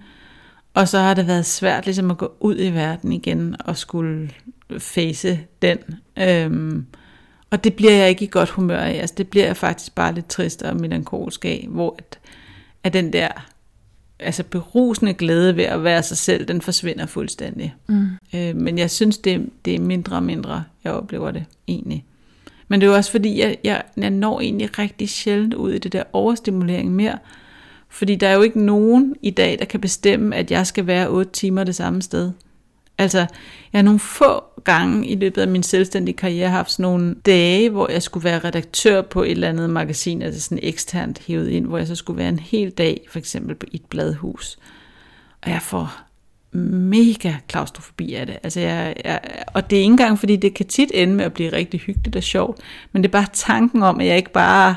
og 0.74 0.88
så 0.88 1.00
har 1.00 1.14
det 1.14 1.28
været 1.28 1.46
svært 1.46 1.86
ligesom 1.86 2.12
at 2.12 2.18
gå 2.18 2.32
ud 2.40 2.56
i 2.60 2.70
verden 2.70 3.12
igen 3.12 3.56
og 3.60 3.78
skulle 3.78 4.30
face 4.80 5.40
den. 5.62 5.78
Øhm, 6.18 6.86
og 7.50 7.64
det 7.64 7.74
bliver 7.74 7.92
jeg 7.92 8.10
ikke 8.10 8.26
i 8.26 8.30
godt 8.32 8.50
humør 8.50 8.80
af. 8.80 8.94
Altså, 8.94 9.16
det 9.18 9.28
bliver 9.28 9.46
jeg 9.46 9.58
faktisk 9.58 9.96
bare 9.96 10.14
lidt 10.14 10.28
trist 10.28 10.62
og 10.62 10.76
melankolsk 10.76 11.46
af, 11.46 11.68
hvor 11.70 11.96
at, 11.98 12.20
at 12.84 12.94
den 12.94 13.14
der 13.14 13.28
altså 14.20 14.44
berusende 14.44 15.14
glæde 15.14 15.56
ved 15.56 15.64
at 15.64 15.84
være 15.84 16.04
sig 16.04 16.18
selv, 16.18 16.48
den 16.48 16.62
forsvinder 16.62 17.06
fuldstændig. 17.06 17.76
Mm. 17.88 18.08
Øh, 18.36 18.56
men 18.56 18.78
jeg 18.78 18.92
synes, 18.92 19.18
det, 19.18 19.50
det 19.66 19.76
er 19.76 19.80
mindre 19.80 20.16
og 20.16 20.24
mindre, 20.24 20.64
jeg 20.84 20.94
oplever 20.94 21.32
det 21.32 21.46
egentlig. 21.68 22.06
Men 22.68 22.82
det 22.82 22.88
er 22.88 22.92
jo 22.92 22.96
også 22.96 23.12
fordi, 23.12 23.40
jeg, 23.40 23.58
jeg, 23.64 23.84
jeg 23.98 24.10
når 24.10 24.42
egentlig 24.42 24.80
rigtig 24.80 25.10
sjældent 25.10 25.54
ud 25.54 25.72
i 25.72 25.78
det 25.78 25.94
der 25.94 26.04
overstimulering 26.14 26.92
mere. 26.92 27.18
Fordi 27.90 28.16
der 28.16 28.28
er 28.28 28.34
jo 28.34 28.42
ikke 28.42 28.62
nogen 28.62 29.16
i 29.22 29.30
dag, 29.30 29.60
der 29.60 29.66
kan 29.66 29.82
bestemme, 29.82 30.36
at 30.36 30.52
jeg 30.52 30.68
skal 30.68 30.88
være 30.88 31.08
8 31.10 31.32
timer 31.32 31.64
det 31.64 31.76
samme 31.76 32.02
sted. 32.02 32.32
Altså, 32.98 33.20
jeg 33.20 33.28
har 33.80 33.82
nogle 33.82 34.00
få 34.00 34.44
gange 34.64 35.08
i 35.08 35.16
løbet 35.16 35.42
af 35.42 35.48
min 35.48 35.64
selvstændige 35.64 36.16
karriere 36.16 36.50
haft 36.50 36.72
sådan 36.72 36.84
nogle 36.84 37.16
dage, 37.26 37.70
hvor 37.70 37.92
jeg 37.92 38.04
skulle 38.04 38.24
være 38.24 38.40
redaktør 38.40 39.02
på 39.02 39.24
et 39.24 39.32
eller 39.32 39.50
andet 39.50 39.70
magasin, 39.70 40.22
altså 40.22 40.42
sådan 40.42 40.60
eksternt 40.62 41.22
hævet 41.28 41.50
ind, 41.50 41.66
hvor 41.66 41.78
jeg 41.78 41.88
så 41.88 41.96
skulle 41.96 42.18
være 42.18 42.30
en 42.30 42.40
hel 42.40 42.70
dag, 42.72 43.08
for 43.10 43.20
eksempel 43.20 43.56
på 43.56 43.66
et 43.72 43.86
bladhus. 43.86 44.58
Og 45.42 45.52
jeg 45.52 45.62
får 45.62 46.02
mega 46.58 47.34
klaustrofobi 47.48 48.14
af 48.14 48.26
det. 48.26 48.38
Altså 48.44 48.60
jeg, 48.60 48.96
jeg, 49.06 49.20
og 49.54 49.70
det 49.70 49.76
er 49.76 49.82
ikke 49.82 49.92
engang, 49.92 50.20
fordi 50.20 50.36
det 50.36 50.54
kan 50.54 50.68
tit 50.68 50.92
ende 50.94 51.14
med 51.14 51.26
at 51.26 51.34
blive 51.34 51.52
rigtig 51.52 51.80
hyggeligt 51.80 52.16
og 52.16 52.24
sjovt, 52.24 52.60
men 52.92 53.04
det 53.04 53.10
er 53.10 53.12
bare 53.12 53.28
tanken 53.34 53.84
om, 53.84 54.00
at 54.00 54.08
jeg 54.08 54.18
ikke 54.18 54.32
bare 54.32 54.76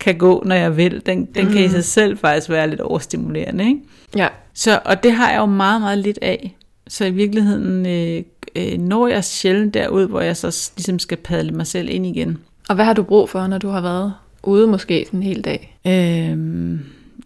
kan 0.00 0.18
gå, 0.18 0.42
når 0.46 0.54
jeg 0.54 0.76
vil. 0.76 1.02
Den, 1.06 1.24
den 1.24 1.46
mm. 1.46 1.52
kan 1.52 1.64
i 1.64 1.68
sig 1.68 1.84
selv 1.84 2.18
faktisk 2.18 2.50
være 2.50 2.70
lidt 2.70 2.80
overstimulerende. 2.80 3.64
Ikke? 3.64 3.80
Ja. 4.16 4.28
Så, 4.54 4.80
og 4.84 5.02
det 5.02 5.12
har 5.12 5.30
jeg 5.30 5.38
jo 5.38 5.46
meget, 5.46 5.80
meget 5.80 5.98
lidt 5.98 6.18
af. 6.22 6.56
Så 6.90 7.04
i 7.04 7.10
virkeligheden 7.10 7.86
øh, 7.86 8.22
øh, 8.56 8.78
når 8.78 9.08
jeg 9.08 9.24
sjældent 9.24 9.74
derud, 9.74 10.08
hvor 10.08 10.20
jeg 10.20 10.36
så 10.36 10.70
ligesom 10.76 10.98
skal 10.98 11.16
padle 11.16 11.52
mig 11.52 11.66
selv 11.66 11.88
ind 11.90 12.06
igen. 12.06 12.38
Og 12.68 12.74
hvad 12.74 12.84
har 12.84 12.92
du 12.92 13.02
brug 13.02 13.28
for, 13.30 13.46
når 13.46 13.58
du 13.58 13.68
har 13.68 13.80
været 13.80 14.14
ude 14.42 14.66
måske 14.66 15.08
en 15.12 15.22
hel 15.22 15.44
dag? 15.44 15.78
Øhm, 15.86 16.80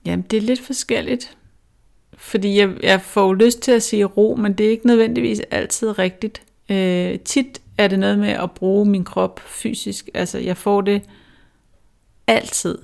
jamen, 0.06 0.24
det 0.30 0.36
er 0.36 0.40
lidt 0.40 0.60
forskelligt. 0.60 1.36
Fordi 2.16 2.58
jeg, 2.58 2.70
jeg 2.82 3.00
får 3.00 3.26
jo 3.26 3.32
lyst 3.32 3.60
til 3.60 3.72
at 3.72 3.82
sige 3.82 4.04
ro, 4.04 4.36
men 4.38 4.52
det 4.52 4.66
er 4.66 4.70
ikke 4.70 4.86
nødvendigvis 4.86 5.40
altid 5.50 5.98
rigtigt. 5.98 6.42
Øh, 6.68 7.18
tit 7.18 7.60
er 7.78 7.88
det 7.88 7.98
noget 7.98 8.18
med 8.18 8.28
at 8.30 8.50
bruge 8.50 8.86
min 8.86 9.04
krop 9.04 9.40
fysisk. 9.46 10.10
Altså, 10.14 10.38
jeg 10.38 10.56
får 10.56 10.80
det 10.80 11.02
altid. 12.26 12.78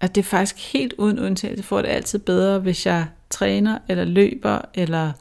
Altså, 0.00 0.12
det 0.12 0.20
er 0.20 0.28
faktisk 0.28 0.72
helt 0.72 0.92
uden 0.98 1.18
undtagelse. 1.18 1.60
Jeg 1.60 1.64
får 1.64 1.82
det 1.82 1.88
altid 1.88 2.18
bedre, 2.18 2.58
hvis 2.58 2.86
jeg 2.86 3.06
træner, 3.30 3.78
eller 3.88 4.04
løber, 4.04 4.60
eller 4.74 5.12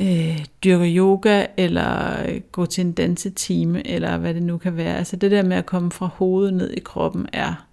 øh, 0.00 0.44
dyrker 0.64 0.86
yoga, 0.96 1.46
eller 1.56 2.22
øh, 2.28 2.40
går 2.52 2.64
til 2.64 2.84
en 2.86 2.92
dansetime, 2.92 3.86
eller 3.86 4.16
hvad 4.16 4.34
det 4.34 4.42
nu 4.42 4.58
kan 4.58 4.76
være. 4.76 4.96
Altså, 4.98 5.16
det 5.16 5.30
der 5.30 5.42
med 5.42 5.56
at 5.56 5.66
komme 5.66 5.90
fra 5.90 6.06
hovedet 6.14 6.54
ned 6.54 6.70
i 6.70 6.80
kroppen 6.80 7.26
er 7.32 7.66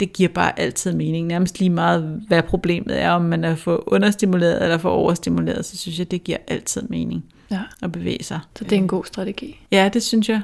det 0.00 0.12
giver 0.12 0.28
bare 0.28 0.58
altid 0.60 0.92
mening. 0.92 1.26
Nærmest 1.26 1.58
lige 1.58 1.70
meget, 1.70 2.22
hvad 2.28 2.42
problemet 2.42 3.02
er, 3.02 3.10
om 3.10 3.22
man 3.22 3.44
er 3.44 3.54
for 3.54 3.84
understimuleret 3.86 4.62
eller 4.62 4.78
for 4.78 4.90
overstimuleret, 4.90 5.64
så 5.64 5.76
synes 5.78 5.98
jeg, 5.98 6.10
det 6.10 6.24
giver 6.24 6.38
altid 6.48 6.82
mening 6.82 7.24
Ja. 7.50 7.60
at 7.82 7.92
bevæge 7.92 8.24
sig. 8.24 8.40
Så 8.58 8.64
det 8.64 8.72
er 8.72 8.76
en 8.76 8.88
god 8.88 9.04
strategi. 9.04 9.60
Ja, 9.72 9.90
det 9.92 10.02
synes 10.02 10.28
jeg. 10.28 10.40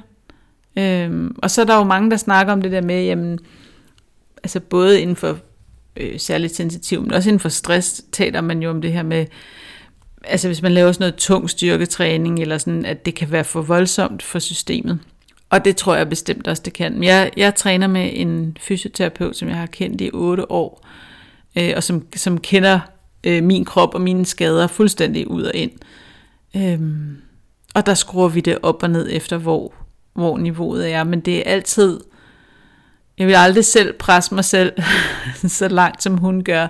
Øhm, 0.76 1.34
og 1.38 1.50
så 1.50 1.60
er 1.60 1.64
der 1.64 1.76
jo 1.76 1.84
mange, 1.84 2.10
der 2.10 2.16
snakker 2.16 2.52
om 2.52 2.62
det 2.62 2.72
der 2.72 2.80
med, 2.82 3.04
jamen, 3.04 3.38
altså 4.42 4.60
både 4.60 5.00
inden 5.00 5.16
for 5.16 5.38
øh, 5.96 6.18
særligt 6.20 6.56
sensitiv, 6.56 7.02
men 7.02 7.12
også 7.12 7.28
inden 7.28 7.40
for 7.40 7.48
stress, 7.48 8.04
taler 8.12 8.40
man 8.40 8.62
jo 8.62 8.70
om 8.70 8.82
det 8.82 8.92
her 8.92 9.02
med, 9.02 9.26
altså 10.24 10.48
hvis 10.48 10.62
man 10.62 10.72
laver 10.72 10.92
sådan 10.92 11.02
noget 11.02 11.14
tung 11.14 11.50
styrketræning, 11.50 12.38
eller 12.38 12.58
sådan, 12.58 12.86
at 12.86 13.06
det 13.06 13.14
kan 13.14 13.32
være 13.32 13.44
for 13.44 13.62
voldsomt 13.62 14.22
for 14.22 14.38
systemet. 14.38 14.98
Og 15.50 15.64
det 15.64 15.76
tror 15.76 15.94
jeg 15.94 16.08
bestemt 16.08 16.48
også, 16.48 16.62
det 16.62 16.72
kan. 16.72 17.02
Jeg, 17.02 17.30
jeg 17.36 17.54
træner 17.54 17.86
med 17.86 18.10
en 18.12 18.56
fysioterapeut, 18.60 19.36
som 19.36 19.48
jeg 19.48 19.56
har 19.56 19.66
kendt 19.66 20.00
i 20.00 20.10
8 20.12 20.50
år, 20.52 20.86
øh, 21.58 21.72
og 21.76 21.82
som, 21.82 22.06
som 22.16 22.38
kender 22.38 22.80
øh, 23.24 23.44
min 23.44 23.64
krop 23.64 23.94
og 23.94 24.00
mine 24.00 24.26
skader 24.26 24.66
fuldstændig 24.66 25.30
ud 25.30 25.42
og 25.42 25.54
ind. 25.54 25.70
Øhm, 26.56 27.16
og 27.74 27.86
der 27.86 27.94
skruer 27.94 28.28
vi 28.28 28.40
det 28.40 28.58
op 28.62 28.82
og 28.82 28.90
ned 28.90 29.08
efter, 29.10 29.36
hvor, 29.36 29.74
hvor 30.12 30.38
niveauet 30.38 30.92
er. 30.92 31.04
Men 31.04 31.20
det 31.20 31.38
er 31.38 31.42
altid... 31.52 32.00
Jeg 33.18 33.26
vil 33.26 33.34
aldrig 33.34 33.64
selv 33.64 33.92
presse 33.92 34.34
mig 34.34 34.44
selv 34.44 34.72
så 35.48 35.68
langt, 35.68 36.02
som 36.02 36.18
hun 36.18 36.44
gør. 36.44 36.66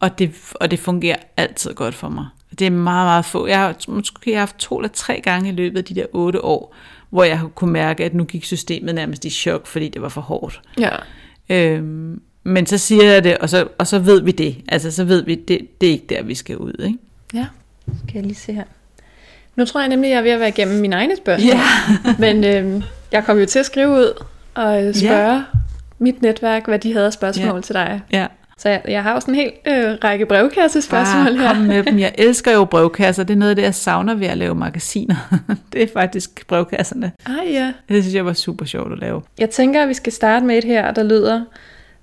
Og 0.00 0.18
det, 0.18 0.32
og 0.54 0.70
det 0.70 0.78
fungerer 0.78 1.16
altid 1.36 1.74
godt 1.74 1.94
for 1.94 2.08
mig. 2.08 2.26
Det 2.58 2.66
er 2.66 2.70
meget, 2.70 3.06
meget 3.06 3.24
få. 3.24 3.46
Jeg 3.46 3.58
har 3.58 3.74
måske 3.88 4.36
haft 4.36 4.56
to 4.58 4.78
eller 4.78 4.88
tre 4.88 5.20
gange 5.24 5.48
i 5.48 5.52
løbet 5.52 5.78
af 5.78 5.84
de 5.84 5.94
der 5.94 6.06
otte 6.12 6.44
år, 6.44 6.74
hvor 7.10 7.24
jeg 7.24 7.38
har 7.38 7.48
kunne 7.48 7.72
mærke, 7.72 8.04
at 8.04 8.14
nu 8.14 8.24
gik 8.24 8.44
systemet 8.44 8.94
nærmest 8.94 9.24
i 9.24 9.30
chok, 9.30 9.66
fordi 9.66 9.88
det 9.88 10.02
var 10.02 10.08
for 10.08 10.20
hårdt. 10.20 10.60
Ja. 10.78 10.90
Øhm, 11.48 12.20
men 12.44 12.66
så 12.66 12.78
siger 12.78 13.04
jeg 13.04 13.24
det, 13.24 13.38
og 13.38 13.48
så, 13.50 13.68
og 13.78 13.86
så 13.86 13.98
ved 13.98 14.22
vi 14.22 14.30
det. 14.30 14.56
Altså, 14.68 14.90
så 14.90 15.04
ved 15.04 15.24
vi, 15.24 15.34
det, 15.34 15.80
det 15.80 15.86
er 15.88 15.92
ikke 15.92 16.06
der, 16.08 16.22
vi 16.22 16.34
skal 16.34 16.56
ud, 16.56 16.84
ikke? 16.86 16.98
Ja. 17.34 17.46
Skal 17.86 18.14
jeg 18.14 18.22
lige 18.22 18.34
se 18.34 18.52
her. 18.52 18.64
Nu 19.56 19.64
tror 19.64 19.80
jeg 19.80 19.88
nemlig, 19.88 20.08
jeg 20.10 20.18
er 20.18 20.22
ved 20.22 20.30
at 20.30 20.40
være 20.40 20.48
igennem 20.48 20.80
mine 20.80 20.96
egne 20.96 21.16
spørgsmål. 21.16 21.52
Ja. 21.54 21.60
Men 22.32 22.44
øhm, 22.44 22.82
jeg 23.12 23.24
kom 23.24 23.38
jo 23.38 23.46
til 23.46 23.58
at 23.58 23.66
skrive 23.66 23.88
ud 23.88 24.24
og 24.54 24.84
øh, 24.84 24.94
spørge 24.94 25.32
ja. 25.34 25.42
mit 25.98 26.22
netværk, 26.22 26.66
hvad 26.66 26.78
de 26.78 26.92
havde 26.92 27.06
af 27.06 27.12
spørgsmål 27.12 27.54
Ja. 27.54 27.60
til 27.60 27.74
dig. 27.74 28.00
Ja. 28.12 28.26
Så 28.58 28.68
jeg, 28.68 28.82
jeg 28.88 29.02
har 29.02 29.12
jo 29.12 29.20
sådan 29.20 29.34
en 29.34 29.40
hel 29.40 29.52
øh, 29.66 29.98
række 30.04 30.26
brevkassespørgsmål 30.26 31.24
Bare 31.24 31.36
her. 31.38 31.54
kom 31.54 31.56
med 31.62 31.82
dem. 31.82 31.98
Jeg 31.98 32.14
elsker 32.18 32.52
jo 32.52 32.64
brevkasser. 32.64 33.24
Det 33.24 33.34
er 33.34 33.38
noget 33.38 33.50
af 33.50 33.56
det, 33.56 33.62
jeg 33.62 33.74
savner 33.74 34.14
ved 34.14 34.26
at 34.26 34.38
lave 34.38 34.54
magasiner. 34.54 35.16
det 35.72 35.82
er 35.82 35.86
faktisk 35.92 36.46
brevkasserne. 36.46 37.12
Ah 37.26 37.52
ja. 37.52 37.72
Det 37.88 38.02
synes 38.02 38.14
jeg 38.14 38.26
var 38.26 38.32
super 38.32 38.64
sjovt 38.64 38.92
at 38.92 38.98
lave. 38.98 39.22
Jeg 39.38 39.50
tænker, 39.50 39.82
at 39.82 39.88
vi 39.88 39.94
skal 39.94 40.12
starte 40.12 40.46
med 40.46 40.58
et 40.58 40.64
her, 40.64 40.90
der 40.90 41.02
lyder, 41.02 41.44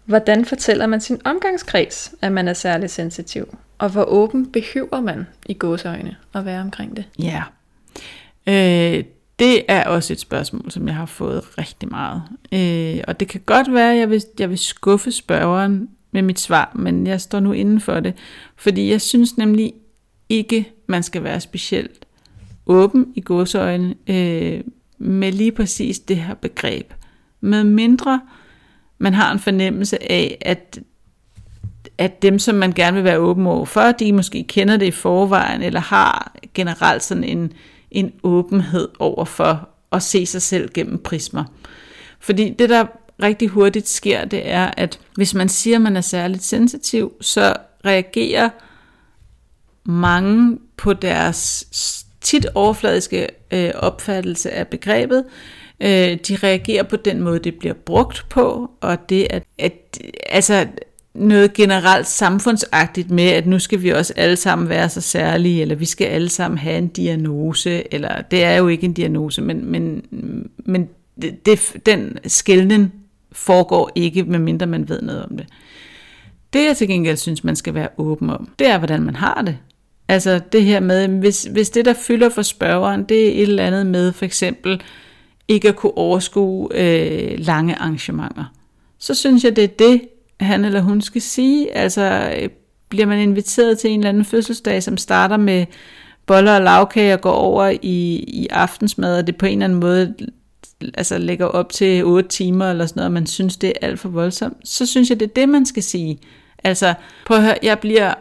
hvordan 0.05 0.45
fortæller 0.45 0.87
man 0.87 1.01
sin 1.01 1.21
omgangskreds, 1.25 2.13
at 2.21 2.31
man 2.31 2.47
er 2.47 2.53
særligt 2.53 2.91
sensitiv? 2.91 3.57
Og 3.77 3.89
hvor 3.89 4.03
åben 4.03 4.51
behøver 4.51 5.01
man 5.01 5.27
i 5.45 5.53
gåseøjne 5.53 6.15
at 6.33 6.45
være 6.45 6.61
omkring 6.61 6.97
det? 6.97 7.05
Ja. 7.19 7.43
Øh, 8.47 9.03
det 9.39 9.63
er 9.67 9.83
også 9.83 10.13
et 10.13 10.19
spørgsmål, 10.19 10.71
som 10.71 10.87
jeg 10.87 10.95
har 10.95 11.05
fået 11.05 11.43
rigtig 11.57 11.89
meget. 11.89 12.21
Øh, 12.51 13.03
og 13.07 13.19
det 13.19 13.27
kan 13.27 13.41
godt 13.45 13.73
være, 13.73 13.91
at 13.93 13.99
jeg 13.99 14.09
vil, 14.09 14.23
jeg 14.39 14.49
vil 14.49 14.57
skuffe 14.57 15.11
spørgeren 15.11 15.89
med 16.11 16.21
mit 16.21 16.39
svar, 16.39 16.71
men 16.75 17.07
jeg 17.07 17.21
står 17.21 17.39
nu 17.39 17.51
inden 17.51 17.79
for 17.79 17.99
det. 17.99 18.13
Fordi 18.55 18.91
jeg 18.91 19.01
synes 19.01 19.37
nemlig 19.37 19.73
ikke, 20.29 20.71
man 20.87 21.03
skal 21.03 21.23
være 21.23 21.39
specielt 21.39 22.05
åben 22.65 23.13
i 23.15 23.21
godsøjne 23.21 23.95
øh, 24.07 24.61
med 24.97 25.31
lige 25.31 25.51
præcis 25.51 25.99
det 25.99 26.17
her 26.17 26.33
begreb. 26.33 26.93
Med 27.41 27.63
mindre 27.63 28.21
man 29.01 29.13
har 29.13 29.31
en 29.31 29.39
fornemmelse 29.39 30.11
af, 30.11 30.37
at, 30.41 30.79
at 31.97 32.21
dem, 32.21 32.39
som 32.39 32.55
man 32.55 32.71
gerne 32.71 32.95
vil 32.95 33.03
være 33.03 33.17
åben 33.17 33.47
over 33.47 33.65
for, 33.65 33.91
de 33.91 34.13
måske 34.13 34.43
kender 34.43 34.77
det 34.77 34.85
i 34.85 34.91
forvejen, 34.91 35.61
eller 35.61 35.79
har 35.79 36.35
generelt 36.53 37.03
sådan 37.03 37.23
en, 37.23 37.53
en 37.91 38.11
åbenhed 38.23 38.87
over 38.99 39.25
for 39.25 39.69
at 39.91 40.03
se 40.03 40.25
sig 40.25 40.41
selv 40.41 40.69
gennem 40.73 40.97
prismer. 40.97 41.43
Fordi 42.19 42.49
det, 42.59 42.69
der 42.69 42.85
rigtig 43.21 43.47
hurtigt 43.47 43.87
sker, 43.87 44.25
det 44.25 44.49
er, 44.49 44.71
at 44.77 44.99
hvis 45.15 45.33
man 45.33 45.49
siger, 45.49 45.75
at 45.75 45.81
man 45.81 45.97
er 45.97 46.01
særligt 46.01 46.43
sensitiv, 46.43 47.13
så 47.21 47.53
reagerer 47.85 48.49
mange 49.83 50.57
på 50.77 50.93
deres 50.93 51.67
tit 52.21 52.47
overfladiske 52.55 53.27
øh, 53.51 53.71
opfattelse 53.75 54.51
af 54.51 54.67
begrebet. 54.67 55.23
Øh, 55.81 56.17
de 56.27 56.35
reagerer 56.35 56.83
på 56.83 56.95
den 56.95 57.21
måde, 57.21 57.39
det 57.39 57.55
bliver 57.55 57.73
brugt 57.73 58.25
på, 58.29 58.71
og 58.81 59.09
det 59.09 59.27
at, 59.29 59.43
at 59.57 59.73
altså 60.29 60.67
noget 61.13 61.53
generelt 61.53 62.07
samfundsagtigt 62.07 63.11
med, 63.11 63.23
at 63.23 63.47
nu 63.47 63.59
skal 63.59 63.81
vi 63.81 63.89
også 63.89 64.13
alle 64.15 64.35
sammen 64.35 64.69
være 64.69 64.89
så 64.89 65.01
særlige, 65.01 65.61
eller 65.61 65.75
vi 65.75 65.85
skal 65.85 66.05
alle 66.05 66.29
sammen 66.29 66.57
have 66.57 66.77
en 66.77 66.87
diagnose, 66.87 67.93
eller 67.93 68.21
det 68.21 68.43
er 68.43 68.55
jo 68.55 68.67
ikke 68.67 68.85
en 68.85 68.93
diagnose, 68.93 69.41
men, 69.41 69.65
men, 69.65 70.05
men 70.57 70.89
det, 71.21 71.45
det, 71.45 71.73
den 71.85 72.17
skældning 72.27 72.93
foregår 73.31 73.91
ikke, 73.95 74.23
medmindre 74.23 74.65
man 74.65 74.89
ved 74.89 75.01
noget 75.01 75.25
om 75.25 75.37
det. 75.37 75.45
Det 76.53 76.65
jeg 76.65 76.77
til 76.77 76.87
gengæld 76.87 77.17
synes, 77.17 77.43
man 77.43 77.55
skal 77.55 77.73
være 77.73 77.89
åben 77.97 78.29
om, 78.29 78.49
det 78.59 78.67
er, 78.67 78.77
hvordan 78.77 79.01
man 79.01 79.15
har 79.15 79.41
det. 79.41 79.57
Altså 80.07 80.39
det 80.51 80.63
her 80.63 80.79
med, 80.79 81.07
hvis, 81.07 81.43
hvis 81.43 81.69
det, 81.69 81.85
der 81.85 81.93
fylder 81.93 82.29
for 82.29 82.41
spørgeren, 82.41 83.03
det 83.03 83.27
er 83.27 83.31
et 83.31 83.41
eller 83.41 83.65
andet 83.65 83.85
med 83.85 84.11
for 84.11 84.25
eksempel 84.25 84.81
ikke 85.47 85.69
at 85.69 85.75
kunne 85.75 85.97
overskue 85.97 86.69
øh, 86.75 87.39
lange 87.39 87.75
arrangementer, 87.75 88.45
så 88.97 89.15
synes 89.15 89.43
jeg, 89.43 89.55
det 89.55 89.63
er 89.63 89.67
det, 89.67 90.01
han 90.39 90.65
eller 90.65 90.81
hun 90.81 91.01
skal 91.01 91.21
sige. 91.21 91.75
Altså 91.75 92.33
øh, 92.37 92.49
bliver 92.89 93.05
man 93.05 93.19
inviteret 93.19 93.79
til 93.79 93.91
en 93.91 93.99
eller 93.99 94.09
anden 94.09 94.25
fødselsdag, 94.25 94.83
som 94.83 94.97
starter 94.97 95.37
med 95.37 95.65
boller 96.25 96.55
og 96.55 96.61
lavkage 96.61 97.13
og 97.13 97.21
går 97.21 97.31
over 97.31 97.69
i, 97.81 98.15
i 98.27 98.47
aftensmad, 98.47 99.17
og 99.17 99.27
det 99.27 99.35
på 99.35 99.45
en 99.45 99.51
eller 99.51 99.65
anden 99.65 99.79
måde 99.79 100.15
altså 100.93 101.17
lægger 101.17 101.45
op 101.45 101.69
til 101.69 102.05
8 102.05 102.29
timer 102.29 102.69
eller 102.69 102.85
sådan 102.85 102.99
noget, 102.99 103.07
og 103.07 103.13
man 103.13 103.27
synes, 103.27 103.57
det 103.57 103.69
er 103.69 103.87
alt 103.87 103.99
for 103.99 104.09
voldsomt, 104.09 104.57
så 104.69 104.85
synes 104.85 105.09
jeg, 105.09 105.19
det 105.19 105.29
er 105.29 105.33
det, 105.33 105.49
man 105.49 105.65
skal 105.65 105.83
sige. 105.83 106.19
Altså, 106.63 106.93
prøv 107.25 107.37
at 107.37 107.43
høre, 107.43 107.57
jeg 107.63 107.79
bliver 107.79 108.13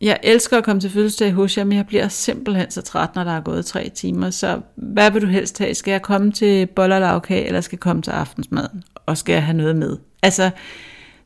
jeg 0.00 0.18
elsker 0.22 0.58
at 0.58 0.64
komme 0.64 0.80
til 0.80 0.90
fødselsdag 0.90 1.32
hos 1.32 1.58
jer, 1.58 1.64
men 1.64 1.76
jeg 1.76 1.86
bliver 1.86 2.08
simpelthen 2.08 2.70
så 2.70 2.82
træt, 2.82 3.14
når 3.14 3.24
der 3.24 3.32
er 3.32 3.40
gået 3.40 3.66
tre 3.66 3.90
timer. 3.94 4.30
Så 4.30 4.60
hvad 4.74 5.10
vil 5.10 5.22
du 5.22 5.26
helst 5.26 5.58
have? 5.58 5.74
Skal 5.74 5.90
jeg 5.90 6.02
komme 6.02 6.32
til 6.32 6.66
boller 6.66 7.20
eller 7.30 7.60
skal 7.60 7.76
jeg 7.76 7.80
komme 7.80 8.02
til 8.02 8.10
aftensmaden? 8.10 8.82
Og 9.06 9.18
skal 9.18 9.32
jeg 9.32 9.44
have 9.44 9.56
noget 9.56 9.76
med? 9.76 9.96
Altså, 10.22 10.50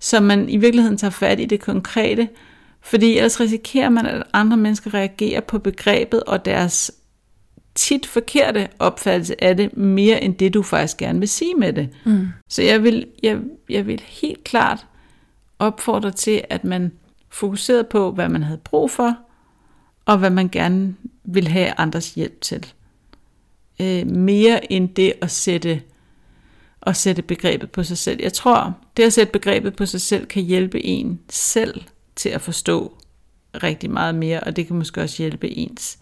så 0.01 0.21
man 0.21 0.49
i 0.49 0.57
virkeligheden 0.57 0.99
tager 0.99 1.11
fat 1.11 1.41
i 1.41 1.45
det 1.45 1.61
konkrete, 1.61 2.29
fordi 2.81 3.17
ellers 3.17 3.41
risikerer 3.41 3.89
man, 3.89 4.07
at 4.07 4.23
andre 4.33 4.57
mennesker 4.57 4.95
reagerer 4.95 5.41
på 5.41 5.59
begrebet 5.59 6.23
og 6.23 6.45
deres 6.45 6.91
tit 7.75 8.07
forkerte 8.07 8.69
opfattelse 8.79 9.45
af 9.45 9.57
det, 9.57 9.77
mere 9.77 10.23
end 10.23 10.35
det, 10.35 10.55
du 10.55 10.63
faktisk 10.63 10.97
gerne 10.97 11.19
vil 11.19 11.29
sige 11.29 11.55
med 11.55 11.73
det. 11.73 11.89
Mm. 12.05 12.29
Så 12.49 12.63
jeg 12.63 12.83
vil, 12.83 13.07
jeg, 13.23 13.39
jeg 13.69 13.87
vil 13.87 14.03
helt 14.07 14.45
klart 14.45 14.87
opfordre 15.59 16.11
til, 16.11 16.43
at 16.51 16.65
man 16.65 16.93
fokuserede 17.29 17.85
på, 17.85 18.13
hvad 18.13 18.29
man 18.29 18.43
havde 18.43 18.61
brug 18.65 18.91
for, 18.91 19.17
og 20.05 20.19
hvad 20.19 20.31
man 20.31 20.49
gerne 20.49 20.95
vil 21.25 21.49
have 21.49 21.73
andres 21.79 22.15
hjælp 22.15 22.41
til. 22.41 22.67
Øh, 23.81 24.07
mere 24.07 24.73
end 24.73 24.89
det 24.89 25.13
at 25.21 25.31
sætte, 25.31 25.83
at 26.83 26.97
sætte 26.97 27.23
begrebet 27.23 27.71
på 27.71 27.83
sig 27.83 27.99
selv. 27.99 28.21
Jeg 28.23 28.33
tror, 28.33 28.75
det 28.97 29.03
at 29.03 29.13
sætte 29.13 29.33
begrebet 29.33 29.77
på 29.77 29.87
sig 29.87 30.01
selv 30.01 30.27
kan 30.27 30.43
hjælpe 30.43 30.85
en 30.85 31.21
selv 31.29 31.83
til 32.17 32.29
at 32.29 32.41
forstå 32.41 32.99
rigtig 33.55 33.91
meget 33.91 34.15
mere, 34.15 34.41
og 34.41 34.57
det 34.57 34.67
kan 34.67 34.77
måske 34.77 35.03
også 35.03 35.23
hjælpe 35.23 35.49
ens 35.49 35.99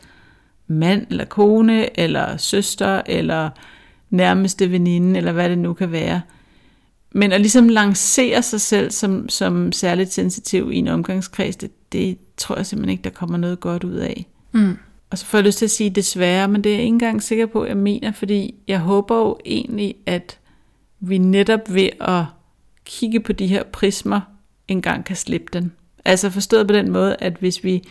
mand 0.69 1.07
eller 1.11 1.25
kone, 1.25 2.01
eller 2.01 2.37
søster, 2.37 3.03
eller 3.07 3.51
nærmeste 4.11 4.71
veninde, 4.71 5.17
eller 5.17 5.33
hvad 5.33 5.49
det 5.49 5.59
nu 5.59 5.73
kan 5.73 5.93
være. 5.93 6.21
Men 7.13 7.33
at 7.33 7.41
ligesom 7.41 7.69
lancere 7.69 8.43
sig 8.43 8.61
selv 8.61 8.91
som, 8.91 9.29
som 9.29 9.73
særligt 9.73 10.13
sensitiv 10.13 10.73
i 10.73 10.77
en 10.77 10.89
omgangskreds, 10.89 11.57
det, 11.57 11.93
det 11.93 12.19
tror 12.37 12.57
jeg 12.57 12.67
simpelthen 12.67 12.91
ikke, 12.91 13.05
der 13.05 13.11
kommer 13.11 13.39
noget 13.39 13.61
godt 13.61 13.85
ud 13.85 13.95
af. 13.95 14.27
Mm. 14.53 14.77
Og 15.11 15.19
så 15.19 15.27
får 15.27 15.39
jeg 15.39 15.45
lyst 15.45 15.59
til 15.59 15.65
at 15.67 15.71
sige 15.71 15.91
desværre, 15.91 16.49
men 16.49 16.65
det 16.65 16.71
er 16.71 16.75
jeg 16.75 16.83
ikke 16.83 16.95
engang 16.95 17.23
sikker 17.23 17.47
på, 17.47 17.63
at 17.63 17.69
jeg 17.69 17.77
mener, 17.77 18.13
fordi 18.13 18.55
jeg 18.69 18.79
håber 18.79 19.17
jo 19.17 19.39
egentlig, 19.47 19.95
at 20.07 20.39
vi 21.01 21.19
netop 21.19 21.61
ved 21.75 21.89
at 22.01 22.25
kigge 22.85 23.21
på 23.21 23.33
de 23.33 23.47
her 23.47 23.63
prismer, 23.65 24.21
engang 24.69 25.05
kan 25.05 25.17
slippe 25.17 25.47
den. 25.53 25.73
Altså 26.05 26.31
forstået 26.31 26.67
på 26.67 26.73
den 26.75 26.91
måde, 26.91 27.17
at 27.19 27.37
hvis 27.41 27.65
vi 27.65 27.83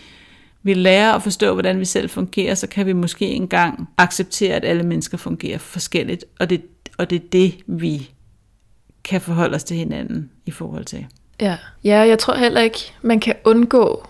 vi 0.64 0.74
lærer 0.74 1.14
at 1.14 1.24
forstå, 1.24 1.54
hvordan 1.54 1.80
vi 1.80 1.86
selv 1.86 2.10
fungerer, 2.10 2.56
så 2.56 2.68
kan 2.68 2.86
vi 2.86 2.94
måske 2.94 3.26
engang 3.26 3.90
acceptere, 3.98 4.56
at 4.56 4.66
alle 4.66 4.84
mennesker 4.84 5.18
fungerer 5.18 5.58
forskelligt, 5.58 6.26
og 6.40 6.50
det, 6.50 6.62
og 6.98 7.10
det 7.10 7.16
er 7.16 7.28
det, 7.32 7.56
vi 7.68 8.10
kan 9.04 9.22
forholde 9.22 9.56
os 9.56 9.64
til 9.64 9.78
hinanden 9.78 10.30
i 10.46 10.52
forhold 10.52 10.86
til. 10.86 11.06
Ja. 11.42 11.58
ja, 11.84 11.98
jeg 12.00 12.20
tror 12.20 12.36
heller 12.36 12.62
ikke, 12.62 12.94
man 13.02 13.20
kan 13.20 13.36
undgå 13.46 14.08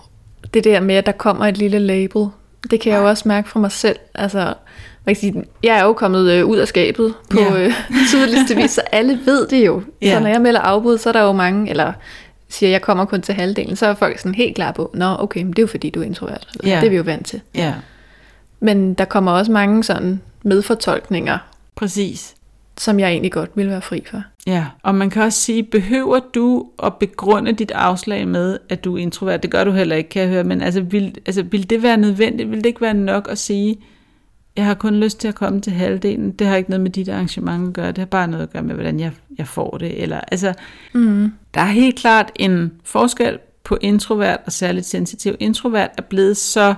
det 0.53 0.63
der 0.63 0.79
med, 0.79 0.95
at 0.95 1.05
der 1.05 1.11
kommer 1.11 1.45
et 1.45 1.57
lille 1.57 1.79
label. 1.79 2.27
Det 2.71 2.81
kan 2.81 2.91
jeg 2.91 2.99
jo 2.99 3.07
også 3.07 3.27
mærke 3.27 3.49
fra 3.49 3.59
mig 3.59 3.71
selv. 3.71 3.99
Altså, 4.15 4.53
man 5.05 5.15
kan 5.15 5.21
sige, 5.21 5.43
jeg 5.63 5.77
er 5.77 5.83
jo 5.83 5.93
kommet 5.93 6.31
øh, 6.31 6.45
ud 6.45 6.57
af 6.57 6.67
skabet 6.67 7.13
på 7.29 7.39
ja. 7.39 7.57
øh, 7.57 7.73
tydeligste 8.11 8.55
vis, 8.55 8.71
så 8.71 8.81
alle 8.91 9.19
ved 9.25 9.47
det 9.47 9.65
jo. 9.65 9.81
Ja. 10.01 10.13
Så 10.13 10.19
når 10.19 10.27
jeg 10.27 10.41
melder 10.41 10.59
afbud, 10.59 10.97
så 10.97 11.09
er 11.09 11.13
der 11.13 11.21
jo 11.21 11.31
mange, 11.31 11.69
eller 11.69 11.93
siger, 12.49 12.69
jeg 12.69 12.81
kommer 12.81 13.05
kun 13.05 13.21
til 13.21 13.35
halvdelen, 13.35 13.75
så 13.75 13.85
er 13.87 13.93
folk 13.93 14.19
sådan 14.19 14.35
helt 14.35 14.55
klar 14.55 14.71
på, 14.71 14.91
nå 14.93 15.15
okay, 15.19 15.41
men 15.41 15.49
det 15.49 15.59
er 15.59 15.63
jo 15.63 15.67
fordi, 15.67 15.89
du 15.89 16.01
er 16.01 16.05
introvert. 16.05 16.47
Ja. 16.63 16.75
Det 16.75 16.85
er 16.85 16.89
vi 16.89 16.95
jo 16.95 17.03
vant 17.03 17.25
til. 17.25 17.41
Ja. 17.55 17.73
Men 18.59 18.93
der 18.93 19.05
kommer 19.05 19.31
også 19.31 19.51
mange 19.51 19.83
sådan 19.83 20.21
medfortolkninger. 20.43 21.37
Præcis. 21.75 22.35
Som 22.77 22.99
jeg 22.99 23.09
egentlig 23.09 23.31
godt 23.31 23.49
vil 23.55 23.69
være 23.69 23.81
fri 23.81 24.03
for. 24.09 24.23
Ja, 24.47 24.65
og 24.83 24.95
man 24.95 25.09
kan 25.09 25.23
også 25.23 25.39
sige, 25.39 25.63
behøver 25.63 26.19
du 26.35 26.67
at 26.83 26.95
begrunde 26.95 27.51
dit 27.51 27.71
afslag 27.71 28.27
med, 28.27 28.57
at 28.69 28.83
du 28.83 28.97
er 28.97 29.01
introvert? 29.01 29.43
Det 29.43 29.51
gør 29.51 29.63
du 29.63 29.71
heller 29.71 29.95
ikke, 29.95 30.09
kan 30.09 30.21
jeg 30.21 30.29
høre, 30.29 30.43
men 30.43 30.61
altså, 30.61 30.81
vil, 30.81 31.15
altså, 31.25 31.43
vil 31.43 31.69
det 31.69 31.83
være 31.83 31.97
nødvendigt? 31.97 32.51
Vil 32.51 32.57
det 32.57 32.65
ikke 32.65 32.81
være 32.81 32.93
nok 32.93 33.27
at 33.31 33.37
sige, 33.37 33.77
jeg 34.57 34.65
har 34.65 34.73
kun 34.73 34.95
lyst 34.95 35.19
til 35.19 35.27
at 35.27 35.35
komme 35.35 35.61
til 35.61 35.73
halvdelen. 35.73 36.31
Det 36.31 36.47
har 36.47 36.55
ikke 36.55 36.69
noget 36.69 36.81
med 36.81 36.91
dit 36.91 37.09
arrangement 37.09 37.67
at 37.67 37.73
gøre. 37.73 37.87
Det 37.87 37.97
har 37.97 38.05
bare 38.05 38.27
noget 38.27 38.43
at 38.43 38.49
gøre 38.49 38.63
med, 38.63 38.75
hvordan 38.75 38.99
jeg, 38.99 39.11
jeg 39.37 39.47
får 39.47 39.77
det. 39.77 40.03
Eller, 40.03 40.19
altså, 40.19 40.53
mm. 40.93 41.31
Der 41.53 41.61
er 41.61 41.65
helt 41.65 41.95
klart 41.95 42.31
en 42.35 42.71
forskel 42.83 43.39
på 43.63 43.77
introvert 43.81 44.39
og 44.45 44.51
særligt 44.51 44.85
sensitiv. 44.85 45.35
Introvert 45.39 45.89
er 45.97 46.01
blevet 46.01 46.37
så 46.37 46.75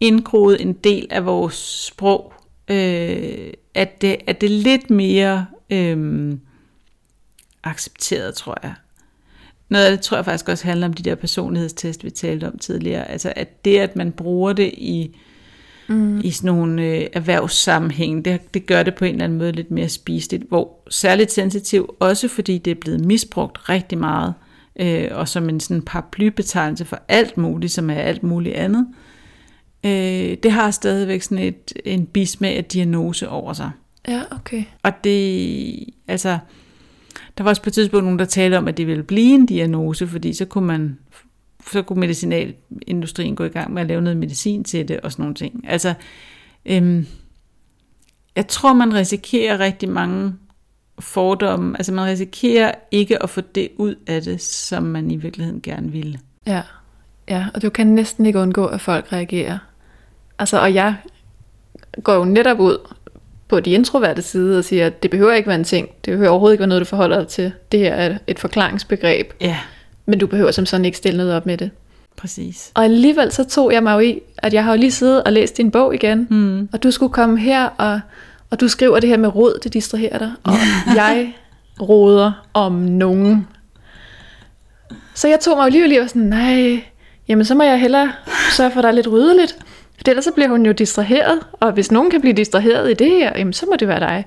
indgroet 0.00 0.60
en 0.60 0.72
del 0.72 1.06
af 1.10 1.26
vores 1.26 1.54
sprog, 1.86 2.32
øh, 2.70 3.52
at, 3.74 4.00
det, 4.00 4.16
at 4.26 4.40
det 4.40 4.46
er 4.46 4.62
lidt 4.62 4.90
mere 4.90 5.46
øh, 5.70 6.32
accepteret, 7.64 8.34
tror 8.34 8.58
jeg. 8.62 8.74
Noget 9.68 9.84
af 9.84 9.90
det 9.90 10.00
tror 10.00 10.16
jeg 10.16 10.24
faktisk 10.24 10.48
også 10.48 10.64
handler 10.64 10.86
om 10.86 10.94
de 10.94 11.02
der 11.02 11.14
personlighedstest, 11.14 12.04
vi 12.04 12.10
talte 12.10 12.46
om 12.46 12.58
tidligere. 12.58 13.10
Altså 13.10 13.32
at 13.36 13.64
det, 13.64 13.78
at 13.78 13.96
man 13.96 14.12
bruger 14.12 14.52
det 14.52 14.70
i 14.72 15.16
mm. 15.90 16.20
i 16.24 16.30
sådan 16.30 16.54
nogle 16.54 16.82
øh, 16.82 17.06
erhvervssammenhæng. 17.12 18.24
Det, 18.24 18.54
det 18.54 18.66
gør 18.66 18.82
det 18.82 18.94
på 18.94 19.04
en 19.04 19.12
eller 19.12 19.24
anden 19.24 19.38
måde 19.38 19.52
lidt 19.52 19.70
mere 19.70 19.88
spiseligt, 19.88 20.44
hvor 20.48 20.82
særligt 20.90 21.32
sensitiv, 21.32 21.94
også 22.00 22.28
fordi 22.28 22.58
det 22.58 22.70
er 22.70 22.80
blevet 22.80 23.04
misbrugt 23.04 23.68
rigtig 23.68 23.98
meget, 23.98 24.34
øh, 24.76 25.08
og 25.10 25.28
som 25.28 25.48
en 25.48 25.60
sådan 25.60 25.82
paraplybetegnelse 25.82 26.84
for 26.84 26.98
alt 27.08 27.36
muligt, 27.36 27.72
som 27.72 27.90
er 27.90 27.94
alt 27.94 28.22
muligt 28.22 28.54
andet, 28.54 28.86
øh, 29.84 30.36
det 30.42 30.52
har 30.52 30.70
stadigvæk 30.70 31.22
sådan 31.22 31.44
et, 31.44 31.72
en 31.84 32.06
bismag 32.06 32.56
af 32.56 32.64
diagnose 32.64 33.28
over 33.28 33.52
sig. 33.52 33.70
Ja, 34.08 34.22
okay. 34.30 34.64
Og 34.82 34.92
det, 35.04 35.86
altså, 36.08 36.38
der 37.38 37.44
var 37.44 37.50
også 37.50 37.62
på 37.62 37.70
et 37.70 37.74
tidspunkt 37.74 38.04
nogen, 38.04 38.18
der 38.18 38.24
talte 38.24 38.58
om, 38.58 38.68
at 38.68 38.76
det 38.76 38.86
ville 38.86 39.02
blive 39.02 39.34
en 39.34 39.46
diagnose, 39.46 40.06
fordi 40.06 40.32
så 40.32 40.44
kunne 40.44 40.66
man 40.66 40.98
så 41.72 41.82
kunne 41.82 42.00
medicinalindustrien 42.00 43.36
gå 43.36 43.44
i 43.44 43.48
gang 43.48 43.72
med 43.72 43.82
at 43.82 43.88
lave 43.88 44.02
noget 44.02 44.16
medicin 44.16 44.64
til 44.64 44.88
det 44.88 45.00
og 45.00 45.12
sådan 45.12 45.22
nogle 45.22 45.34
ting. 45.34 45.64
Altså, 45.68 45.94
øhm, 46.66 47.06
jeg 48.36 48.46
tror, 48.48 48.72
man 48.72 48.94
risikerer 48.94 49.58
rigtig 49.58 49.88
mange 49.88 50.34
fordomme. 50.98 51.78
Altså, 51.78 51.92
man 51.92 52.04
risikerer 52.04 52.72
ikke 52.90 53.22
at 53.22 53.30
få 53.30 53.40
det 53.40 53.68
ud 53.76 53.94
af 54.06 54.22
det, 54.22 54.40
som 54.40 54.82
man 54.82 55.10
i 55.10 55.16
virkeligheden 55.16 55.60
gerne 55.60 55.92
ville. 55.92 56.20
Ja, 56.46 56.62
ja 57.28 57.46
og 57.54 57.62
du 57.62 57.70
kan 57.70 57.86
næsten 57.86 58.26
ikke 58.26 58.38
undgå, 58.38 58.66
at 58.66 58.80
folk 58.80 59.12
reagerer. 59.12 59.58
Altså, 60.38 60.60
og 60.60 60.74
jeg 60.74 60.96
går 62.02 62.14
jo 62.14 62.24
netop 62.24 62.60
ud 62.60 62.78
på 63.48 63.60
de 63.60 63.70
introverte 63.70 64.22
side 64.22 64.58
og 64.58 64.64
siger, 64.64 64.86
at 64.86 65.02
det 65.02 65.10
behøver 65.10 65.32
ikke 65.32 65.46
være 65.46 65.58
en 65.58 65.64
ting. 65.64 65.88
Det 66.04 66.10
behøver 66.12 66.30
overhovedet 66.30 66.54
ikke 66.54 66.60
være 66.60 66.68
noget, 66.68 66.80
du 66.80 66.84
forholder 66.84 67.18
dig 67.18 67.28
til. 67.28 67.52
Det 67.72 67.80
her 67.80 67.94
er 67.94 68.18
et 68.26 68.38
forklaringsbegreb. 68.38 69.32
Ja. 69.40 69.58
Men 70.10 70.18
du 70.18 70.26
behøver 70.26 70.50
som 70.50 70.66
sådan 70.66 70.84
ikke 70.84 70.98
stille 70.98 71.16
noget 71.16 71.34
op 71.34 71.46
med 71.46 71.56
det. 71.56 71.70
Præcis. 72.16 72.70
Og 72.74 72.84
alligevel 72.84 73.32
så 73.32 73.44
tog 73.44 73.72
jeg 73.72 73.82
mig 73.82 73.94
jo 73.94 73.98
i, 73.98 74.20
at 74.38 74.54
jeg 74.54 74.64
har 74.64 74.72
jo 74.72 74.78
lige 74.80 74.90
siddet 74.90 75.24
og 75.24 75.32
læst 75.32 75.56
din 75.56 75.70
bog 75.70 75.94
igen, 75.94 76.26
mm. 76.30 76.68
og 76.72 76.82
du 76.82 76.90
skulle 76.90 77.12
komme 77.12 77.38
her, 77.38 77.64
og, 77.64 78.00
og 78.50 78.60
du 78.60 78.68
skriver 78.68 79.00
det 79.00 79.08
her 79.08 79.16
med 79.16 79.34
råd, 79.34 79.58
det 79.62 79.72
distraherer 79.72 80.18
dig, 80.18 80.32
og 80.44 80.52
jeg 81.00 81.34
råder 81.80 82.46
om 82.54 82.72
nogen. 82.72 83.46
Så 85.14 85.28
jeg 85.28 85.40
tog 85.40 85.56
mig 85.56 85.64
og 85.64 85.70
lige 85.70 86.00
og 86.00 86.08
sådan, 86.08 86.22
nej, 86.22 86.84
jamen 87.28 87.44
så 87.44 87.54
må 87.54 87.62
jeg 87.62 87.80
hellere 87.80 88.12
sørge 88.52 88.70
for, 88.70 88.78
at 88.78 88.82
der 88.82 88.88
er 88.88 88.94
lidt 88.94 89.08
ryddeligt. 89.08 89.56
For 89.96 90.08
ellers 90.08 90.24
så 90.24 90.32
bliver 90.32 90.48
hun 90.48 90.66
jo 90.66 90.72
distraheret, 90.72 91.38
og 91.52 91.72
hvis 91.72 91.92
nogen 91.92 92.10
kan 92.10 92.20
blive 92.20 92.34
distraheret 92.34 92.90
i 92.90 92.94
det 92.94 93.10
her, 93.10 93.32
jamen 93.38 93.52
så 93.52 93.66
må 93.66 93.76
det 93.76 93.88
være 93.88 94.00
dig. 94.00 94.26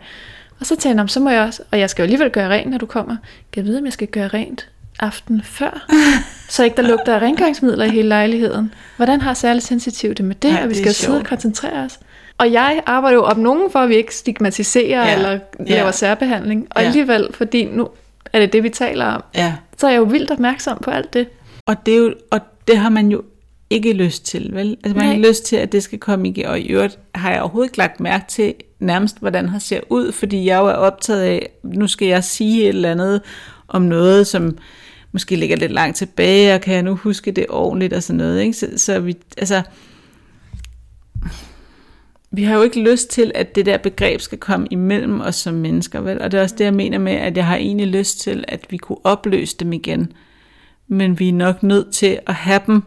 Og 0.60 0.66
så 0.66 0.76
tænkte 0.76 1.02
jeg, 1.02 1.10
så 1.10 1.20
må 1.20 1.30
jeg 1.30 1.42
også, 1.42 1.64
og 1.72 1.80
jeg 1.80 1.90
skal 1.90 2.02
jo 2.02 2.04
alligevel 2.04 2.30
gøre 2.30 2.50
rent, 2.50 2.72
når 2.72 2.78
du 2.78 2.86
kommer. 2.86 3.16
Kan 3.52 3.64
jeg 3.64 3.66
vide, 3.66 3.80
om 3.80 3.86
jeg 3.86 3.94
skal 3.94 4.08
gøre 4.08 4.28
rent 4.28 4.70
aften 5.00 5.42
før? 5.44 5.86
så 6.50 6.64
ikke 6.64 6.76
der 6.78 6.82
lugter 6.88 7.16
af 7.16 7.20
rengøringsmidler 7.22 7.86
i 7.86 7.90
hele 7.90 8.08
lejligheden. 8.08 8.74
Hvordan 8.96 9.22
har 9.22 9.34
særligt 9.34 9.66
sensitiv 9.66 10.14
det 10.14 10.26
med 10.26 10.36
det? 10.36 10.52
Nej, 10.52 10.64
og 10.64 10.70
vi 10.70 10.74
skal 10.74 10.88
jo 10.88 10.94
sidde 10.94 11.18
og 11.18 11.26
koncentrere 11.26 11.84
os. 11.86 12.00
Og 12.38 12.52
jeg 12.52 12.82
arbejder 12.86 13.16
jo 13.18 13.24
op 13.24 13.38
nogen 13.38 13.72
for, 13.72 13.80
at 13.80 13.90
vi 13.90 13.96
ikke 13.96 14.16
stigmatiserer 14.16 15.04
Ja. 15.04 15.10
ja. 15.10 15.16
eller 15.16 15.30
Ja. 15.32 15.40
laver 15.76 15.92
særbehandling. 15.92 16.68
Og 16.72 16.82
Ja. 16.82 16.88
alligevel, 16.88 17.28
fordi 17.34 17.66
nu 17.66 17.88
er 18.34 18.40
det 18.40 18.54
det, 18.54 18.64
vi 18.64 18.70
taler 18.70 19.06
om, 19.06 19.24
Ja. 19.36 19.54
så 19.78 19.88
er 19.88 19.92
jeg 19.92 19.98
jo 19.98 20.04
vildt 20.04 20.32
opmærksom 20.32 20.78
på 20.84 20.92
alt 20.92 21.14
det. 21.14 21.28
Og 21.66 21.76
det, 21.86 21.94
er 21.94 21.98
jo, 21.98 22.14
og 22.32 22.40
det 22.68 22.78
har 22.78 22.90
man 22.90 23.10
jo 23.12 23.22
ikke 23.70 23.94
lyst 23.94 24.26
til, 24.26 24.50
vel? 24.54 24.78
Altså 24.84 24.96
man 24.98 25.02
har 25.02 25.04
Nej. 25.04 25.16
ikke 25.16 25.28
lyst 25.30 25.46
til, 25.46 25.56
at 25.56 25.72
det 25.72 25.84
skal 25.84 26.00
komme 26.00 26.28
igen, 26.28 26.46
og 26.46 26.60
i 26.60 26.68
øvrigt 26.68 27.00
har 27.16 27.32
jeg 27.32 27.42
overhovedet 27.42 27.68
ikke 27.70 27.78
lagt 27.78 28.00
mærke 28.00 28.26
til 28.28 28.54
nærmest, 28.80 29.20
hvordan 29.20 29.50
han 29.50 29.60
ser 29.60 29.80
ud, 29.90 30.12
fordi 30.12 30.46
jeg 30.46 30.60
jo 30.60 30.66
er 30.68 30.74
optaget 30.74 31.22
af, 31.22 31.50
nu 31.64 31.88
skal 31.88 32.08
jeg 32.08 32.24
sige 32.24 32.62
et 32.64 32.70
eller 32.70 32.92
andet 32.92 33.22
om 33.68 33.82
noget, 33.82 34.28
som 34.28 34.58
måske 35.14 35.36
ligger 35.36 35.56
lidt 35.56 35.72
langt 35.72 35.98
tilbage, 35.98 36.56
og 36.56 36.62
kan 36.62 36.74
jeg 36.74 36.84
nu 36.84 36.96
huske 36.96 37.32
det 37.32 37.46
ordentligt 37.50 37.94
og 37.94 38.04
sådan 38.04 38.18
noget, 38.18 38.42
ikke? 38.42 38.54
Så, 38.54 38.68
så 38.78 39.00
vi, 39.00 39.16
altså, 39.38 39.62
vi 42.32 42.44
har 42.44 42.56
jo 42.56 42.62
ikke 42.62 42.92
lyst 42.92 43.10
til, 43.10 43.32
at 43.36 43.56
det 43.56 43.66
der 43.66 43.78
begreb 43.78 44.22
skal 44.22 44.38
komme 44.38 44.68
imellem 44.72 45.22
os 45.22 45.36
som 45.36 45.54
mennesker, 45.54 46.02
vel? 46.02 46.22
Og 46.22 46.32
det 46.32 46.38
er 46.38 46.42
også 46.42 46.56
det, 46.58 46.66
jeg 46.66 46.74
mener 46.74 46.98
med, 46.98 47.14
at 47.14 47.38
jeg 47.38 47.46
har 47.46 47.56
egentlig 47.56 47.88
lyst 47.88 48.20
til, 48.20 48.46
at 48.48 48.66
vi 48.70 48.78
kunne 48.78 49.06
opløse 49.06 49.58
dem 49.58 49.74
igen. 49.74 50.12
Men 50.88 51.20
vi 51.20 51.30
er 51.30 51.34
nok 51.34 51.64
nødt 51.64 51.94
til 51.94 52.20
at 52.28 52.34
have 52.34 52.62
dem 52.68 52.84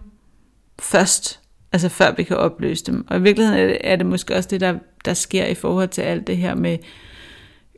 først, 0.78 1.40
altså 1.72 1.88
før 1.88 2.14
vi 2.16 2.22
kan 2.22 2.36
opløse 2.36 2.84
dem. 2.84 3.06
Og 3.08 3.18
i 3.18 3.22
virkeligheden 3.22 3.60
er 3.60 3.66
det, 3.66 3.78
er 3.80 3.96
det 3.96 4.06
måske 4.06 4.36
også 4.36 4.48
det, 4.48 4.60
der, 4.60 4.74
der 5.04 5.14
sker 5.14 5.46
i 5.46 5.54
forhold 5.54 5.88
til 5.88 6.02
alt 6.02 6.26
det 6.26 6.36
her 6.36 6.54
med 6.54 6.78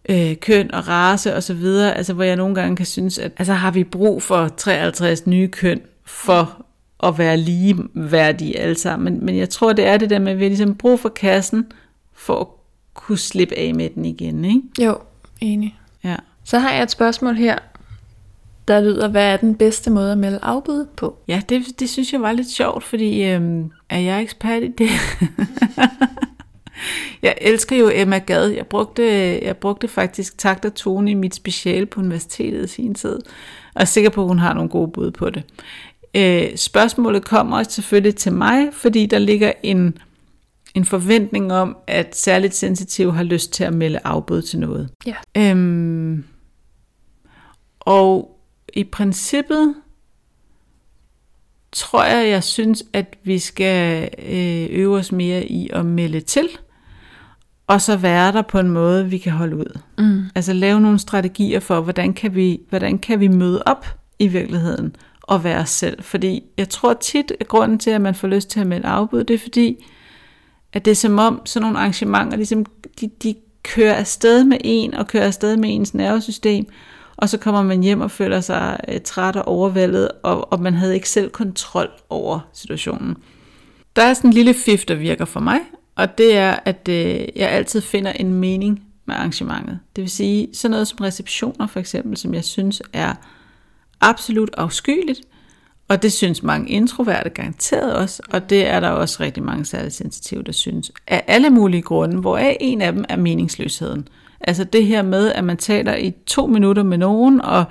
øh, 0.09 0.37
køn 0.37 0.75
og 0.75 0.89
race 0.89 1.35
og 1.35 1.43
så 1.43 1.55
videre, 1.55 1.97
altså 1.97 2.13
hvor 2.13 2.25
jeg 2.25 2.37
nogle 2.37 2.55
gange 2.55 2.77
kan 2.77 2.87
synes, 2.87 3.19
at 3.19 3.33
altså 3.39 3.53
har 3.53 3.71
vi 3.71 3.85
brug 3.85 4.23
for 4.23 4.49
53 4.49 5.27
nye 5.27 5.49
køn 5.49 5.81
for 6.05 6.65
at 7.03 7.19
være 7.19 7.37
ligeværdige 7.37 8.59
alle 8.59 8.79
sammen. 8.79 9.15
Men, 9.15 9.27
men 9.27 9.37
jeg 9.37 9.49
tror, 9.49 9.73
det 9.73 9.87
er 9.87 9.97
det 9.97 10.11
der 10.11 10.19
med, 10.19 10.33
at 10.33 10.39
vi 10.39 10.45
har 10.45 10.49
ligesom 10.49 10.75
brug 10.75 11.01
for 11.01 11.09
kassen 11.09 11.67
for 12.15 12.41
at 12.41 12.47
kunne 12.95 13.19
slippe 13.19 13.59
af 13.59 13.75
med 13.75 13.91
den 13.91 14.05
igen, 14.05 14.45
ikke? 14.45 14.63
Jo, 14.81 14.99
enig. 15.41 15.79
Ja. 16.05 16.17
Så 16.45 16.59
har 16.59 16.73
jeg 16.73 16.83
et 16.83 16.91
spørgsmål 16.91 17.35
her, 17.35 17.59
der 18.69 18.81
lyder, 18.81 19.09
hvad 19.09 19.33
er 19.33 19.37
den 19.37 19.55
bedste 19.55 19.91
måde 19.91 20.13
at 20.13 20.19
melde 20.19 20.39
afbud 20.43 20.87
på? 20.97 21.19
Ja, 21.29 21.43
det, 21.49 21.81
det 21.81 21.91
synes 21.91 22.13
jeg 22.13 22.23
var 22.23 22.33
lidt 22.33 22.51
sjovt, 22.51 22.85
fordi 22.85 23.25
øhm, 23.25 23.71
er 23.89 23.99
jeg 23.99 24.23
ekspert 24.23 24.63
i 24.63 24.69
det? 24.79 24.91
jeg 27.23 27.35
elsker 27.41 27.77
jo 27.77 27.91
Emma 27.95 28.19
Gad. 28.19 28.49
Jeg 28.49 28.67
brugte, 28.67 29.03
jeg 29.43 29.57
brugte 29.57 29.89
faktisk 29.89 30.39
takt 30.39 30.65
og 30.65 30.75
tone 30.75 31.11
i 31.11 31.15
mit 31.15 31.35
speciale 31.35 31.87
på 31.87 32.01
universitetet 32.01 32.65
i 32.65 32.69
sin 32.69 32.95
tid, 32.95 33.19
og 33.75 33.81
er 33.81 33.85
sikker 33.85 34.11
på, 34.11 34.23
at 34.23 34.29
hun 34.29 34.39
har 34.39 34.55
nogle 34.55 34.71
gode 34.71 34.91
bud 34.93 35.11
på 35.11 35.31
det. 35.31 35.43
Øh, 36.15 36.57
spørgsmålet 36.57 37.25
kommer 37.25 37.63
selvfølgelig 37.63 38.17
til 38.17 38.33
mig, 38.33 38.69
fordi 38.73 39.07
der 39.07 39.19
ligger 39.19 39.53
en, 39.63 39.99
en 40.75 40.85
forventning 40.85 41.53
om, 41.53 41.77
at 41.87 42.17
særligt 42.17 42.55
sensitive 42.55 43.13
har 43.13 43.23
lyst 43.23 43.53
til 43.53 43.65
at 43.65 43.75
melde 43.75 43.99
afbud 44.05 44.43
til 44.43 44.59
noget. 44.59 44.91
Ja. 45.07 45.15
Øhm, 45.37 46.25
og 47.81 48.39
i 48.73 48.85
princippet 48.85 49.75
tror 51.73 52.05
jeg, 52.05 52.29
jeg 52.29 52.45
synes, 52.45 52.85
at 52.93 53.17
vi 53.23 53.39
skal 53.39 54.09
øh, 54.19 54.67
øve 54.71 54.97
os 54.97 55.13
mere 55.13 55.47
i 55.47 55.71
at 55.73 55.87
melde 55.87 56.21
til, 56.21 56.49
og 57.69 57.81
så 57.81 57.97
være 57.97 58.33
der 58.33 58.43
på 58.43 58.59
en 58.59 58.71
måde, 58.71 59.11
vi 59.11 59.19
kan 59.19 59.33
holde 59.33 59.57
ud. 59.57 59.79
Mm. 59.99 60.23
Altså 60.35 60.53
lave 60.53 60.81
nogle 60.81 60.99
strategier 60.99 61.61
for, 61.61 61.81
hvordan 61.81 62.15
kan 62.15 62.35
vi, 62.35 62.61
hvordan 62.69 62.99
kan 62.99 63.21
vi 63.21 63.29
møde 63.29 63.63
op 63.67 63.87
i 64.19 64.27
virkeligheden 64.27 64.97
og 65.23 65.45
være 65.45 65.59
os 65.59 65.71
selv. 65.71 66.03
Fordi 66.03 66.43
jeg 66.57 66.69
tror 66.69 66.95
tit, 66.95 67.33
at 67.41 67.49
grunden 67.49 67.79
til, 67.79 67.91
at 67.91 68.01
man 68.01 68.15
får 68.15 68.29
lyst 68.29 68.51
til 68.51 68.61
at 68.61 68.67
melde 68.67 68.89
afbud, 68.89 69.25
det 69.25 69.35
er 69.35 69.39
fordi, 69.39 69.85
at 70.73 70.85
det 70.85 70.91
er 70.91 70.95
som 70.95 71.19
om 71.19 71.43
sådan 71.45 71.63
nogle 71.63 71.79
arrangementer, 71.79 72.37
ligesom, 72.37 72.67
de, 73.01 73.11
de 73.23 73.35
kører 73.63 73.95
afsted 73.95 74.45
med 74.45 74.59
en, 74.65 74.95
og 74.95 75.07
kører 75.07 75.27
afsted 75.27 75.57
med 75.57 75.75
ens 75.75 75.95
nervesystem, 75.95 76.67
og 77.17 77.29
så 77.29 77.39
kommer 77.39 77.63
man 77.63 77.83
hjem 77.83 78.01
og 78.01 78.11
føler 78.11 78.41
sig 78.41 78.81
øh, 78.89 79.01
træt 79.01 79.37
og 79.37 79.49
overvældet, 79.49 80.09
og, 80.23 80.53
og 80.53 80.61
man 80.61 80.75
havde 80.75 80.95
ikke 80.95 81.09
selv 81.09 81.31
kontrol 81.31 81.89
over 82.11 82.41
situationen. 82.53 83.17
Der 83.97 84.03
er 84.03 84.15
sådan 84.15 84.31
en 84.31 84.35
lille 84.35 84.55
fif, 84.55 84.85
der 84.85 84.95
virker 84.95 85.25
for 85.25 85.41
mig, 85.41 85.59
og 85.99 86.19
det 86.19 86.37
er, 86.37 86.57
at 86.65 86.89
øh, 86.89 87.21
jeg 87.37 87.51
altid 87.51 87.81
finder 87.81 88.13
en 88.13 88.33
mening 88.35 88.83
med 89.07 89.15
arrangementet. 89.15 89.79
Det 89.97 90.03
vil 90.03 90.11
sige, 90.11 90.49
sådan 90.53 90.71
noget 90.71 90.89
som 90.89 90.99
receptioner 90.99 91.67
for 91.67 91.81
eksempel, 91.81 92.17
som 92.17 92.35
jeg 92.35 92.45
synes 92.45 92.83
er 92.93 93.15
absolut 94.01 94.51
afskyeligt, 94.57 95.21
og 95.89 96.03
det 96.03 96.13
synes 96.13 96.43
mange 96.43 96.71
introverte 96.71 97.31
garanteret 97.31 97.95
også, 97.95 98.23
og 98.31 98.51
det 98.51 98.67
er 98.67 98.81
der 98.81 98.89
også 98.89 99.17
rigtig 99.23 99.43
mange 99.43 99.65
særligt 99.65 99.95
sensitive, 99.95 100.43
der 100.43 100.53
synes, 100.53 100.93
af 101.07 101.25
alle 101.27 101.51
mulige 101.51 101.83
grunde, 101.83 102.21
hvoraf 102.21 102.57
en 102.61 102.83
af 102.83 102.93
dem 102.93 103.05
er 103.09 103.17
meningsløsheden. 103.17 104.09
Altså 104.41 104.65
det 104.65 104.87
her 104.87 105.03
med, 105.03 105.33
at 105.33 105.45
man 105.45 105.57
taler 105.57 105.97
i 105.97 106.11
to 106.27 106.47
minutter 106.47 106.83
med 106.83 106.99
nogen, 106.99 107.41
og 107.41 107.65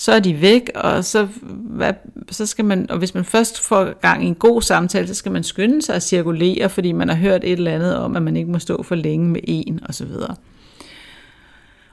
så 0.00 0.12
er 0.12 0.20
de 0.20 0.40
væk, 0.40 0.70
og 0.74 1.04
så, 1.04 1.28
hvad, 1.42 1.92
så 2.30 2.46
skal 2.46 2.64
man, 2.64 2.90
og 2.90 2.98
hvis 2.98 3.14
man 3.14 3.24
først 3.24 3.60
får 3.60 4.00
gang 4.00 4.24
i 4.24 4.26
en 4.26 4.34
god 4.34 4.62
samtale, 4.62 5.08
så 5.08 5.14
skal 5.14 5.32
man 5.32 5.44
skynde 5.44 5.82
sig 5.82 5.94
at 5.94 6.02
cirkulere, 6.02 6.68
fordi 6.68 6.92
man 6.92 7.08
har 7.08 7.16
hørt 7.16 7.44
et 7.44 7.52
eller 7.52 7.72
andet 7.72 7.96
om, 7.96 8.16
at 8.16 8.22
man 8.22 8.36
ikke 8.36 8.50
må 8.50 8.58
stå 8.58 8.82
for 8.82 8.94
længe 8.94 9.28
med 9.28 9.40
en, 9.44 9.80
og 9.88 9.94
så 9.94 10.04
videre. 10.04 10.34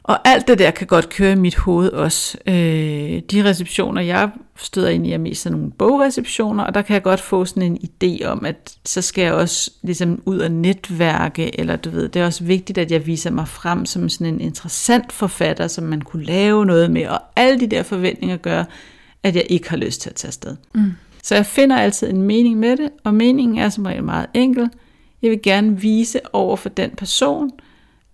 Og 0.08 0.28
alt 0.28 0.48
det 0.48 0.60
der 0.60 0.72
kan 0.72 0.88
godt 0.88 1.10
køre 1.10 1.32
i 1.32 1.36
mit 1.36 1.56
hoved 1.56 1.90
også. 1.90 2.38
Øh, 2.48 3.22
de 3.32 3.44
receptioner, 3.44 4.02
jeg 4.02 4.30
støder 4.56 4.90
ind 4.90 5.08
i, 5.08 5.12
er 5.12 5.18
mest 5.18 5.42
sådan 5.42 5.58
nogle 5.58 5.72
bogreceptioner, 5.72 6.64
og 6.64 6.74
der 6.74 6.82
kan 6.82 6.94
jeg 6.94 7.04
godt 7.04 7.20
få 7.20 7.46
sådan 7.46 7.64
en 7.64 7.78
idé 7.84 8.26
om, 8.26 8.46
at 8.46 8.78
så 8.86 9.02
skal 9.02 9.22
jeg 9.22 9.34
også 9.34 9.72
ligesom 9.82 10.22
ud 10.26 10.40
og 10.40 10.52
netværke, 10.52 11.60
eller 11.60 11.76
du 11.76 11.90
ved, 11.90 12.10
det 12.10 12.22
er 12.22 12.26
også 12.26 12.44
vigtigt, 12.44 12.78
at 12.78 12.92
jeg 12.92 13.06
viser 13.06 13.32
mig 13.32 13.48
frem 13.48 13.86
som 13.86 14.10
sådan 14.10 14.34
en 14.34 14.42
interessant 14.42 15.12
forfatter, 15.12 15.68
som 15.68 15.84
man 15.84 16.02
kunne 16.02 16.26
lave 16.26 16.66
noget 16.66 16.92
med, 16.92 17.08
og 17.08 17.22
alle 17.36 17.60
de 17.60 17.68
der 17.68 17.84
forventninger 17.84 18.38
gør, 18.38 18.64
at 19.24 19.36
jeg 19.36 19.46
ikke 19.50 19.70
har 19.70 19.78
lyst 19.78 20.02
til 20.02 20.10
at 20.10 20.16
tage 20.16 20.30
afsted. 20.30 20.56
Mm. 20.76 20.92
Så 21.24 21.36
jeg 21.36 21.46
finder 21.46 21.78
altid 21.78 22.10
en 22.10 22.22
mening 22.22 22.60
med 22.60 22.78
det, 22.78 22.90
og 23.04 23.14
meningen 23.14 23.58
er 23.58 23.70
som 23.70 23.86
regel 23.86 24.04
meget 24.04 24.28
enkel. 24.34 24.70
Jeg 25.22 25.32
vil 25.32 25.42
gerne 25.42 25.82
vise 25.82 26.20
over 26.34 26.56
for 26.56 26.70
den 26.70 26.92
person, 26.98 27.52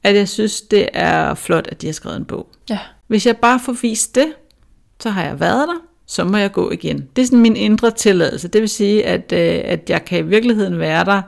at 0.03 0.15
jeg 0.15 0.29
synes, 0.29 0.61
det 0.61 0.89
er 0.93 1.33
flot, 1.33 1.67
at 1.67 1.81
de 1.81 1.85
har 1.85 1.93
skrevet 1.93 2.17
en 2.17 2.25
bog. 2.25 2.49
Ja. 2.69 2.79
Hvis 3.07 3.25
jeg 3.25 3.37
bare 3.37 3.59
får 3.59 3.75
vist 3.81 4.15
det, 4.15 4.33
så 4.99 5.09
har 5.09 5.23
jeg 5.23 5.39
været 5.39 5.67
der, 5.67 5.81
så 6.05 6.23
må 6.23 6.37
jeg 6.37 6.51
gå 6.51 6.71
igen. 6.71 7.07
Det 7.15 7.21
er 7.21 7.25
sådan 7.25 7.39
min 7.39 7.55
indre 7.55 7.91
tilladelse. 7.91 8.47
Det 8.47 8.61
vil 8.61 8.69
sige, 8.69 9.05
at, 9.05 9.31
øh, 9.31 9.61
at 9.63 9.89
jeg 9.89 10.05
kan 10.05 10.19
i 10.19 10.27
virkeligheden 10.27 10.79
være 10.79 11.05
der 11.05 11.21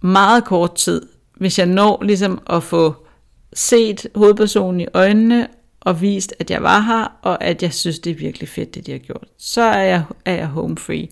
meget 0.00 0.44
kort 0.44 0.74
tid, 0.74 1.02
hvis 1.36 1.58
jeg 1.58 1.66
når 1.66 2.02
ligesom 2.02 2.40
at 2.50 2.62
få 2.62 2.94
set 3.52 4.06
hovedpersonen 4.14 4.80
i 4.80 4.86
øjnene 4.94 5.48
og 5.80 6.00
vist, 6.00 6.34
at 6.38 6.50
jeg 6.50 6.62
var 6.62 6.80
her, 6.80 7.18
og 7.22 7.44
at 7.44 7.62
jeg 7.62 7.72
synes, 7.72 7.98
det 7.98 8.10
er 8.10 8.14
virkelig 8.14 8.48
fedt, 8.48 8.74
det 8.74 8.86
de 8.86 8.92
har 8.92 8.98
gjort. 8.98 9.24
Så 9.38 9.62
er 9.62 9.82
jeg, 9.82 10.02
er 10.24 10.34
jeg 10.34 10.46
home 10.46 10.76
free. 10.76 11.08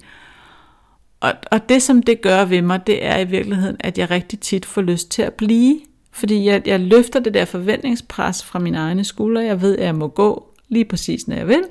Og, 1.20 1.32
og 1.50 1.68
det, 1.68 1.82
som 1.82 2.02
det 2.02 2.20
gør 2.20 2.44
ved 2.44 2.62
mig, 2.62 2.86
det 2.86 3.04
er 3.04 3.18
i 3.18 3.24
virkeligheden, 3.24 3.76
at 3.80 3.98
jeg 3.98 4.10
rigtig 4.10 4.40
tit 4.40 4.66
får 4.66 4.82
lyst 4.82 5.10
til 5.10 5.22
at 5.22 5.34
blive. 5.34 5.80
Fordi 6.12 6.44
jeg, 6.44 6.62
jeg 6.66 6.80
løfter 6.80 7.20
det 7.20 7.34
der 7.34 7.44
forventningspres 7.44 8.44
fra 8.44 8.58
mine 8.58 8.78
egne 8.78 9.04
skuldre. 9.04 9.42
Jeg 9.44 9.60
ved, 9.60 9.78
at 9.78 9.86
jeg 9.86 9.94
må 9.94 10.08
gå 10.08 10.54
lige 10.68 10.84
præcis, 10.84 11.28
når 11.28 11.36
jeg 11.36 11.48
vil. 11.48 11.62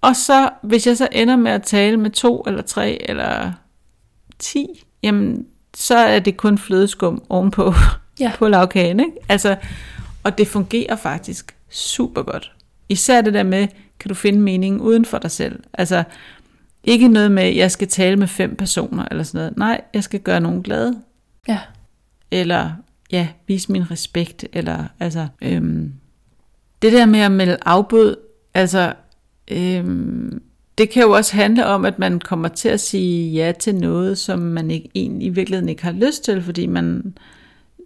Og 0.00 0.16
så, 0.16 0.50
hvis 0.62 0.86
jeg 0.86 0.96
så 0.96 1.08
ender 1.12 1.36
med 1.36 1.52
at 1.52 1.62
tale 1.62 1.96
med 1.96 2.10
to 2.10 2.42
eller 2.46 2.62
tre 2.62 3.10
eller 3.10 3.52
ti, 4.38 4.66
jamen, 5.02 5.46
så 5.74 5.96
er 5.96 6.18
det 6.18 6.36
kun 6.36 6.58
flødeskum 6.58 7.22
ovenpå 7.28 7.72
Ja. 8.20 8.32
på 8.38 8.48
lavkagen, 8.48 9.00
ikke? 9.00 9.12
Altså, 9.28 9.56
og 10.22 10.38
det 10.38 10.48
fungerer 10.48 10.96
faktisk 10.96 11.56
super 11.70 12.22
godt. 12.22 12.52
Især 12.88 13.20
det 13.20 13.34
der 13.34 13.42
med, 13.42 13.68
kan 14.00 14.08
du 14.08 14.14
finde 14.14 14.40
meningen 14.40 14.80
uden 14.80 15.04
for 15.04 15.18
dig 15.18 15.30
selv? 15.30 15.62
Altså, 15.72 16.04
ikke 16.84 17.08
noget 17.08 17.30
med, 17.30 17.42
at 17.42 17.56
jeg 17.56 17.70
skal 17.70 17.88
tale 17.88 18.16
med 18.16 18.28
fem 18.28 18.56
personer 18.56 19.06
eller 19.10 19.24
sådan 19.24 19.38
noget. 19.38 19.56
Nej, 19.56 19.80
jeg 19.94 20.04
skal 20.04 20.20
gøre 20.20 20.40
nogen 20.40 20.62
glade. 20.62 21.02
Ja. 21.48 21.58
Eller, 22.30 22.70
ja, 23.12 23.28
vise 23.46 23.72
min 23.72 23.90
respekt. 23.90 24.44
Eller, 24.52 24.84
altså, 25.00 25.26
øhm, 25.42 25.92
det 26.82 26.92
der 26.92 27.06
med 27.06 27.20
at 27.20 27.32
melde 27.32 27.56
afbud, 27.64 28.16
altså, 28.54 28.92
øhm, 29.50 30.42
det 30.78 30.90
kan 30.90 31.02
jo 31.02 31.10
også 31.10 31.36
handle 31.36 31.66
om, 31.66 31.84
at 31.84 31.98
man 31.98 32.20
kommer 32.20 32.48
til 32.48 32.68
at 32.68 32.80
sige 32.80 33.32
ja 33.32 33.52
til 33.52 33.74
noget, 33.74 34.18
som 34.18 34.38
man 34.38 34.70
ikke, 34.70 34.88
egentlig 34.94 35.26
i 35.26 35.30
virkeligheden 35.30 35.68
ikke 35.68 35.82
har 35.82 35.92
lyst 35.92 36.24
til, 36.24 36.42
fordi 36.42 36.66
man, 36.66 37.14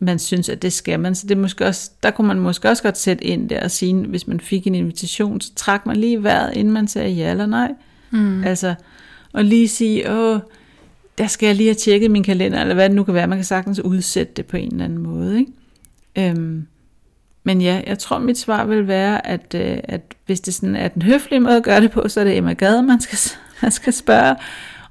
man 0.01 0.18
synes, 0.18 0.49
at 0.49 0.62
det 0.62 0.72
skal 0.72 1.01
man. 1.01 1.14
Så 1.14 1.27
det 1.27 1.37
er 1.37 1.41
måske 1.41 1.66
også, 1.66 1.91
der 2.03 2.11
kunne 2.11 2.27
man 2.29 2.41
måske 2.41 2.68
også 2.68 2.83
godt 2.83 2.99
sætte 2.99 3.24
ind 3.24 3.49
der 3.49 3.64
og 3.64 3.70
sige, 3.70 3.95
hvis 3.95 4.27
man 4.27 4.41
fik 4.41 4.66
en 4.66 4.74
invitation, 4.74 5.41
så 5.41 5.55
trak 5.55 5.87
man 5.87 5.97
lige 5.97 6.22
vejret, 6.22 6.57
inden 6.57 6.74
man 6.74 6.89
sagde 6.89 7.11
ja 7.11 7.31
eller 7.31 7.47
nej. 7.47 7.72
Mm. 8.11 8.45
Altså, 8.45 8.74
og 9.33 9.45
lige 9.45 9.68
sige, 9.68 10.11
åh, 10.11 10.41
der 11.19 11.27
skal 11.27 11.47
jeg 11.47 11.57
lige 11.57 11.67
have 11.69 11.75
tjekket 11.75 12.11
min 12.11 12.23
kalender, 12.23 12.61
eller 12.61 12.75
hvad 12.75 12.89
det 12.89 12.97
nu 12.97 13.05
kan 13.05 13.14
være. 13.14 13.27
Man 13.27 13.39
kan 13.39 13.45
sagtens 13.45 13.81
udsætte 13.81 14.33
det 14.37 14.47
på 14.47 14.57
en 14.57 14.73
eller 14.73 14.85
anden 14.85 14.99
måde. 14.99 15.39
Ikke? 15.39 16.31
Øhm, 16.31 16.67
men 17.45 17.61
ja, 17.61 17.83
jeg 17.87 17.99
tror 17.99 18.19
mit 18.19 18.39
svar 18.39 18.64
vil 18.64 18.89
være, 18.89 19.27
at, 19.27 19.55
øh, 19.55 19.79
at 19.85 20.14
hvis 20.27 20.41
det 20.41 20.55
sådan 20.55 20.77
er 20.77 20.89
den 20.89 21.03
høflige 21.03 21.41
måde 21.41 21.57
at 21.57 21.62
gøre 21.62 21.81
det 21.81 21.91
på, 21.91 22.09
så 22.09 22.21
er 22.21 22.25
det 22.25 22.37
Emma 22.37 22.53
Gade, 22.53 22.83
man 22.83 23.01
skal, 23.01 23.19
man 23.62 23.71
skal 23.71 23.93
spørge. 23.93 24.37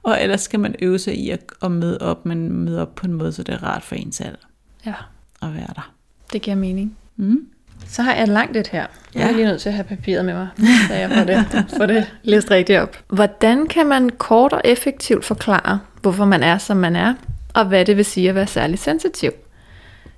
Og 0.03 0.21
ellers 0.21 0.41
skal 0.41 0.59
man 0.59 0.75
øve 0.81 0.99
sig 0.99 1.15
i 1.17 1.29
at, 1.29 1.39
at 1.63 1.71
møde 1.71 1.97
op, 2.01 2.25
men 2.25 2.51
møde 2.51 2.81
op 2.81 2.95
på 2.95 3.07
en 3.07 3.13
måde, 3.13 3.31
så 3.31 3.43
det 3.43 3.53
er 3.55 3.63
rart 3.63 3.83
for 3.83 3.95
en 3.95 4.11
selv 4.11 4.37
Ja, 4.85 4.93
at 5.41 5.53
være 5.53 5.67
der. 5.75 5.93
det 6.33 6.41
giver 6.41 6.55
mening. 6.57 6.97
Mm. 7.15 7.39
Så 7.87 8.01
har 8.01 8.13
jeg 8.15 8.27
langt 8.27 8.57
et 8.57 8.67
her. 8.67 8.85
Jeg 9.15 9.21
Ja. 9.21 9.27
er 9.29 9.31
lige 9.31 9.45
nødt 9.45 9.61
til 9.61 9.69
at 9.69 9.75
have 9.75 9.83
papiret 9.83 10.25
med 10.25 10.33
mig, 10.33 10.47
så 10.87 10.93
jeg 10.93 11.11
får 11.11 11.23
det, 11.23 11.45
får 11.77 11.85
det 11.85 12.13
læst 12.23 12.51
rigtigt 12.51 12.79
op. 12.79 12.97
Hvordan 13.07 13.67
kan 13.67 13.85
man 13.87 14.09
kort 14.09 14.53
og 14.53 14.61
effektivt 14.65 15.25
forklare, 15.25 15.79
hvorfor 16.05 16.25
man 16.25 16.43
er, 16.43 16.57
som 16.57 16.77
man 16.77 16.95
er, 16.95 17.13
og 17.53 17.65
hvad 17.65 17.85
det 17.85 17.97
vil 17.97 18.05
sige 18.05 18.29
at 18.29 18.35
være 18.35 18.47
særligt 18.47 18.81
sensitiv? 18.81 19.31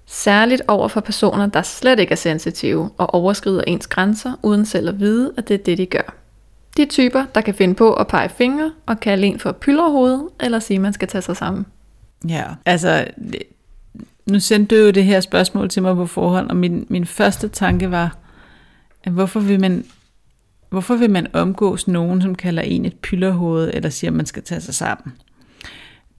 Særligt 0.06 0.62
over 0.68 0.88
for 0.88 1.02
personer, 1.02 1.48
der 1.48 1.62
slet 1.62 2.00
ikke 2.00 2.12
er 2.12 2.16
sensitive 2.16 2.90
og 2.98 3.14
overskrider 3.14 3.64
ens 3.68 3.88
grænser, 3.88 4.34
uden 4.44 4.66
selv 4.66 4.90
at 4.90 5.00
vide, 5.00 5.34
at 5.38 5.48
det 5.48 5.54
er 5.54 5.64
det, 5.64 5.78
de 5.78 5.86
gør. 5.86 6.16
De 6.78 6.86
typer, 6.86 7.26
der 7.36 7.42
kan 7.42 7.54
finde 7.54 7.76
på 7.76 7.94
at 7.94 8.08
pege 8.08 8.30
fingre 8.30 8.72
og 8.86 9.00
kalde 9.00 9.28
en 9.28 9.40
for 9.40 9.52
pylderhoved, 9.52 10.22
eller 10.40 10.60
sige, 10.60 10.76
at 10.76 10.82
man 10.82 10.94
skal 10.94 11.08
tage 11.08 11.22
sig 11.22 11.38
sammen. 11.38 11.66
Ja, 12.28 12.44
altså, 12.66 13.08
nu 14.26 14.40
sendte 14.40 14.76
du 14.76 14.82
jo 14.86 14.92
det 14.92 15.04
her 15.04 15.20
spørgsmål 15.20 15.70
til 15.70 15.82
mig 15.82 15.96
på 15.96 16.06
forhånd, 16.06 16.50
og 16.50 16.56
min, 16.56 16.86
min 16.90 17.06
første 17.06 17.48
tanke 17.48 17.92
var, 17.92 18.18
at 19.04 19.12
hvorfor 19.12 19.40
vil 19.40 19.60
man, 19.60 19.86
hvorfor 20.70 20.96
vil 20.96 21.10
man 21.10 21.28
omgås 21.34 21.88
nogen, 21.88 22.22
som 22.22 22.36
kalder 22.36 22.64
en 22.64 22.86
et 22.86 22.96
pylderhoved, 22.96 23.72
eller 23.74 23.90
siger, 23.90 24.12
at 24.12 24.16
man 24.16 24.26
skal 24.26 24.44
tage 24.44 24.62
sig 24.62 24.76
sammen? 24.76 25.14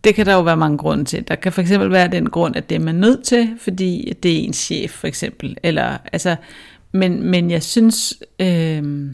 Det 0.05 0.14
kan 0.14 0.26
der 0.26 0.34
jo 0.34 0.40
være 0.40 0.57
mange 0.57 0.78
grunde 0.78 1.05
til. 1.05 1.28
Der 1.28 1.34
kan 1.34 1.53
for 1.53 1.61
eksempel 1.61 1.90
være 1.90 2.09
den 2.09 2.30
grund, 2.30 2.57
at 2.57 2.70
det 2.70 2.74
er 2.74 2.80
man 2.80 2.94
nødt 2.94 3.24
til, 3.24 3.55
fordi 3.59 4.12
det 4.22 4.32
er 4.32 4.38
ens 4.38 4.57
chef, 4.57 4.90
for 4.90 5.07
eksempel. 5.07 5.57
Eller, 5.62 5.99
altså, 6.12 6.36
men, 6.92 7.22
men 7.22 7.51
jeg 7.51 7.62
synes, 7.62 8.14
øh, 8.38 9.11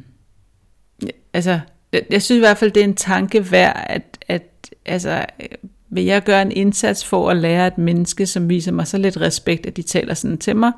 altså, 1.33 1.61
jeg, 1.93 2.03
jeg 2.11 2.23
synes 2.23 2.37
i 2.37 2.41
hvert 2.41 2.59
fald, 2.59 2.71
det 2.71 2.81
er 2.81 2.85
en 2.85 2.95
tanke 2.95 3.51
værd, 3.51 3.85
at, 3.89 4.19
at 4.29 4.71
altså, 4.87 5.25
vil 5.91 6.05
jeg 6.05 6.23
gøre 6.23 6.43
en 6.43 6.53
indsats 6.53 7.05
for 7.05 7.31
at 7.31 7.37
lære 7.37 7.67
et 7.67 7.79
menneske, 7.79 8.27
som 8.27 8.49
viser 8.49 8.73
mig 8.73 8.87
så 8.87 8.99
lidt 8.99 9.21
respekt, 9.21 9.67
at 9.67 9.77
de 9.77 9.83
taler 9.83 10.15
sådan 10.15 10.39
til 10.39 10.57
mig, 10.57 10.73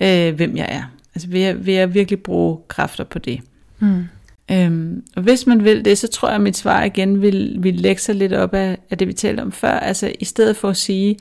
øh, 0.00 0.34
hvem 0.34 0.56
jeg 0.56 0.66
er. 0.70 0.82
Altså 1.14 1.28
vil 1.28 1.40
jeg, 1.40 1.66
vil 1.66 1.74
jeg 1.74 1.94
virkelig 1.94 2.22
bruge 2.22 2.58
kræfter 2.68 3.04
på 3.04 3.18
det. 3.18 3.40
Mm. 3.78 4.04
Øhm, 4.50 5.04
og 5.16 5.22
hvis 5.22 5.46
man 5.46 5.64
vil 5.64 5.84
det, 5.84 5.98
så 5.98 6.08
tror 6.08 6.28
jeg, 6.28 6.34
at 6.34 6.40
mit 6.40 6.56
svar 6.56 6.84
igen 6.84 7.22
vil, 7.22 7.56
vil 7.58 7.74
lægge 7.74 8.02
sig 8.02 8.14
lidt 8.14 8.32
op 8.32 8.54
af, 8.54 8.78
af 8.90 8.98
det, 8.98 9.08
vi 9.08 9.12
talte 9.12 9.40
om 9.40 9.52
før. 9.52 9.78
Altså 9.78 10.12
i 10.20 10.24
stedet 10.24 10.56
for 10.56 10.68
at 10.68 10.76
sige, 10.76 11.16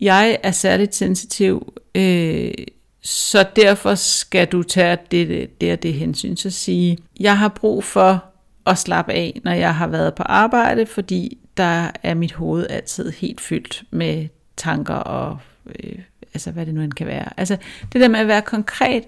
jeg 0.00 0.38
er 0.42 0.50
særligt 0.50 0.94
sensitiv, 0.94 1.72
øh, 1.94 2.52
så 3.02 3.46
derfor 3.56 3.94
skal 3.94 4.46
du 4.46 4.62
tage 4.62 4.98
det, 5.10 5.60
det 5.60 5.72
og 5.72 5.82
det 5.82 5.94
hensyn. 5.94 6.36
Så 6.36 6.50
sige, 6.50 6.98
jeg 7.20 7.38
har 7.38 7.48
brug 7.48 7.84
for 7.84 8.24
at 8.66 8.78
slappe 8.78 9.12
af, 9.12 9.40
når 9.44 9.52
jeg 9.52 9.74
har 9.74 9.86
været 9.86 10.14
på 10.14 10.22
arbejde, 10.22 10.86
fordi 10.86 11.38
der 11.56 11.90
er 12.02 12.14
mit 12.14 12.32
hoved 12.32 12.66
altid 12.70 13.10
helt 13.10 13.40
fyldt 13.40 13.82
med 13.90 14.26
tanker 14.56 14.94
og 14.94 15.38
øh, 15.80 15.98
altså 16.34 16.50
hvad 16.50 16.66
det 16.66 16.74
nu 16.74 16.80
end 16.80 16.92
kan 16.92 17.06
være. 17.06 17.28
Altså 17.36 17.56
det 17.92 18.00
der 18.00 18.08
med 18.08 18.20
at 18.20 18.28
være 18.28 18.42
konkret, 18.42 19.04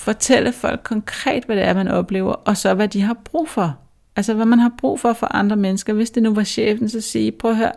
fortælle 0.00 0.52
folk 0.52 0.80
konkret, 0.84 1.44
hvad 1.44 1.56
det 1.56 1.64
er, 1.64 1.74
man 1.74 1.88
oplever, 1.88 2.32
og 2.32 2.56
så 2.56 2.74
hvad 2.74 2.88
de 2.88 3.00
har 3.00 3.16
brug 3.24 3.48
for. 3.48 3.78
Altså 4.16 4.34
hvad 4.34 4.46
man 4.46 4.58
har 4.58 4.72
brug 4.78 5.00
for 5.00 5.12
for 5.12 5.34
andre 5.34 5.56
mennesker. 5.56 5.92
Hvis 5.92 6.10
det 6.10 6.22
nu 6.22 6.34
var 6.34 6.44
chefen, 6.44 6.88
så 6.88 7.00
sige, 7.00 7.32
prøv 7.32 7.50
at 7.50 7.56
høre, 7.56 7.72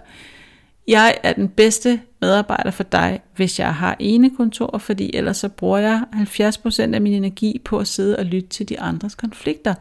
jeg 0.88 1.15
er 1.24 1.34
den 1.34 1.49
bedste 1.49 1.99
medarbejder 2.21 2.71
for 2.71 2.84
dig, 2.84 3.19
hvis 3.36 3.59
jeg 3.59 3.76
har 3.76 3.95
ene 3.99 4.36
kontor, 4.36 4.78
fordi 4.78 5.11
ellers 5.13 5.38
så 5.38 5.49
bruger 5.49 5.78
jeg 5.78 6.01
70% 6.13 6.93
af 6.93 7.01
min 7.01 7.13
energi 7.13 7.61
på 7.65 7.78
at 7.78 7.88
sidde 7.88 8.17
og 8.17 8.26
lytte 8.26 8.49
til 8.49 8.69
de 8.69 8.80
andres 8.80 9.15
konflikter. 9.15 9.74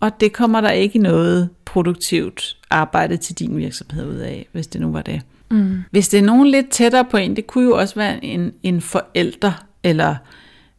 Og 0.00 0.20
det 0.20 0.32
kommer 0.32 0.60
der 0.60 0.70
ikke 0.70 0.98
noget 0.98 1.48
produktivt 1.64 2.56
arbejde 2.70 3.16
til 3.16 3.38
din 3.38 3.56
virksomhed 3.56 4.06
ud 4.06 4.16
af, 4.16 4.48
hvis 4.52 4.66
det 4.66 4.80
nu 4.80 4.92
var 4.92 5.02
det. 5.02 5.22
Mm. 5.50 5.82
Hvis 5.90 6.08
det 6.08 6.18
er 6.18 6.24
nogen 6.24 6.48
lidt 6.48 6.68
tættere 6.68 7.04
på 7.04 7.16
en, 7.16 7.36
det 7.36 7.46
kunne 7.46 7.64
jo 7.64 7.78
også 7.78 7.94
være 7.94 8.24
en, 8.24 8.52
en 8.62 8.80
forælder, 8.80 9.64
eller 9.84 10.16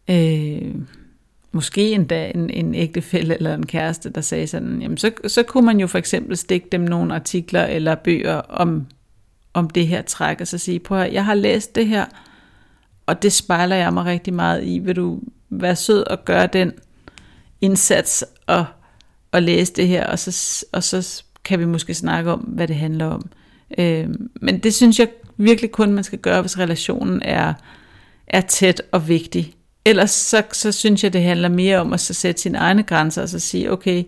øh, 0.10 0.76
måske 1.51 1.91
endda 1.91 2.32
en, 2.36 2.49
en 2.49 2.76
ægtefælle 2.76 3.36
eller 3.36 3.54
en 3.54 3.66
kæreste, 3.66 4.10
der 4.10 4.22
sagde 4.22 4.47
sådan, 4.47 4.82
jamen 4.82 4.97
så, 4.97 5.12
så 5.28 5.43
kunne 5.43 5.66
man 5.66 5.80
jo 5.80 5.88
for 5.88 5.97
eksempel 5.97 6.38
stikke 6.38 6.68
dem 6.72 6.82
nogle 6.82 7.16
artikler 7.16 7.66
eller 7.66 7.95
bøger 7.95 8.36
om, 8.36 8.88
om 9.54 9.70
det 9.70 9.88
her 9.88 10.01
træk, 10.01 10.41
og 10.41 10.47
så 10.47 10.58
sige, 10.58 10.80
prøv 10.80 10.99
at 10.99 11.14
jeg 11.14 11.26
har 11.26 11.34
læst 11.34 11.76
det 11.76 11.88
her, 11.88 12.06
og 13.06 13.22
det 13.22 13.34
spejler 13.34 13.76
jeg 13.76 13.93
mig 13.93 14.06
rigtig 14.06 14.34
meget 14.34 14.64
i. 14.64 14.80
Vil 14.80 14.95
du 14.95 15.22
være 15.49 15.76
sød 15.76 16.08
og 16.08 16.26
gøre 16.26 16.47
den 16.47 16.72
indsats 17.62 18.26
og, 18.47 18.66
og 19.32 19.41
læse 19.41 19.74
det 19.74 19.88
her, 19.88 20.08
og 20.08 20.20
så, 20.20 20.66
og 20.72 20.84
så 20.84 21.24
kan 21.43 21.60
vi 21.60 21.66
måske 21.66 21.93
snakke 21.93 22.32
om, 22.32 22.39
hvad 22.39 22.68
det 22.68 22.76
handler 22.76 23.06
om. 23.06 23.30
Øh, 23.78 24.10
men 24.41 24.60
det 24.60 24.74
synes 24.74 24.99
jeg 24.99 25.08
virkelig 25.38 25.72
kun, 25.72 25.93
man 25.93 26.04
skal 26.04 26.20
gøre, 26.20 26.41
hvis 26.41 26.60
relationen 26.60 27.22
er, 27.22 27.54
er 28.28 28.41
tæt 28.41 28.82
og 28.91 29.08
vigtig. 29.08 29.56
Ellers 29.86 30.11
så, 30.11 30.43
så 30.51 30.71
synes 30.71 31.03
jeg, 31.03 31.13
det 31.13 31.23
handler 31.23 31.49
mere 31.49 31.77
om 31.77 31.93
at 31.93 31.99
så 31.99 32.13
sætte 32.13 32.41
sine 32.41 32.57
egne 32.57 32.84
grænser 32.84 33.21
og 33.21 33.29
så 33.29 33.39
sige, 33.39 33.71
okay, 33.71 34.03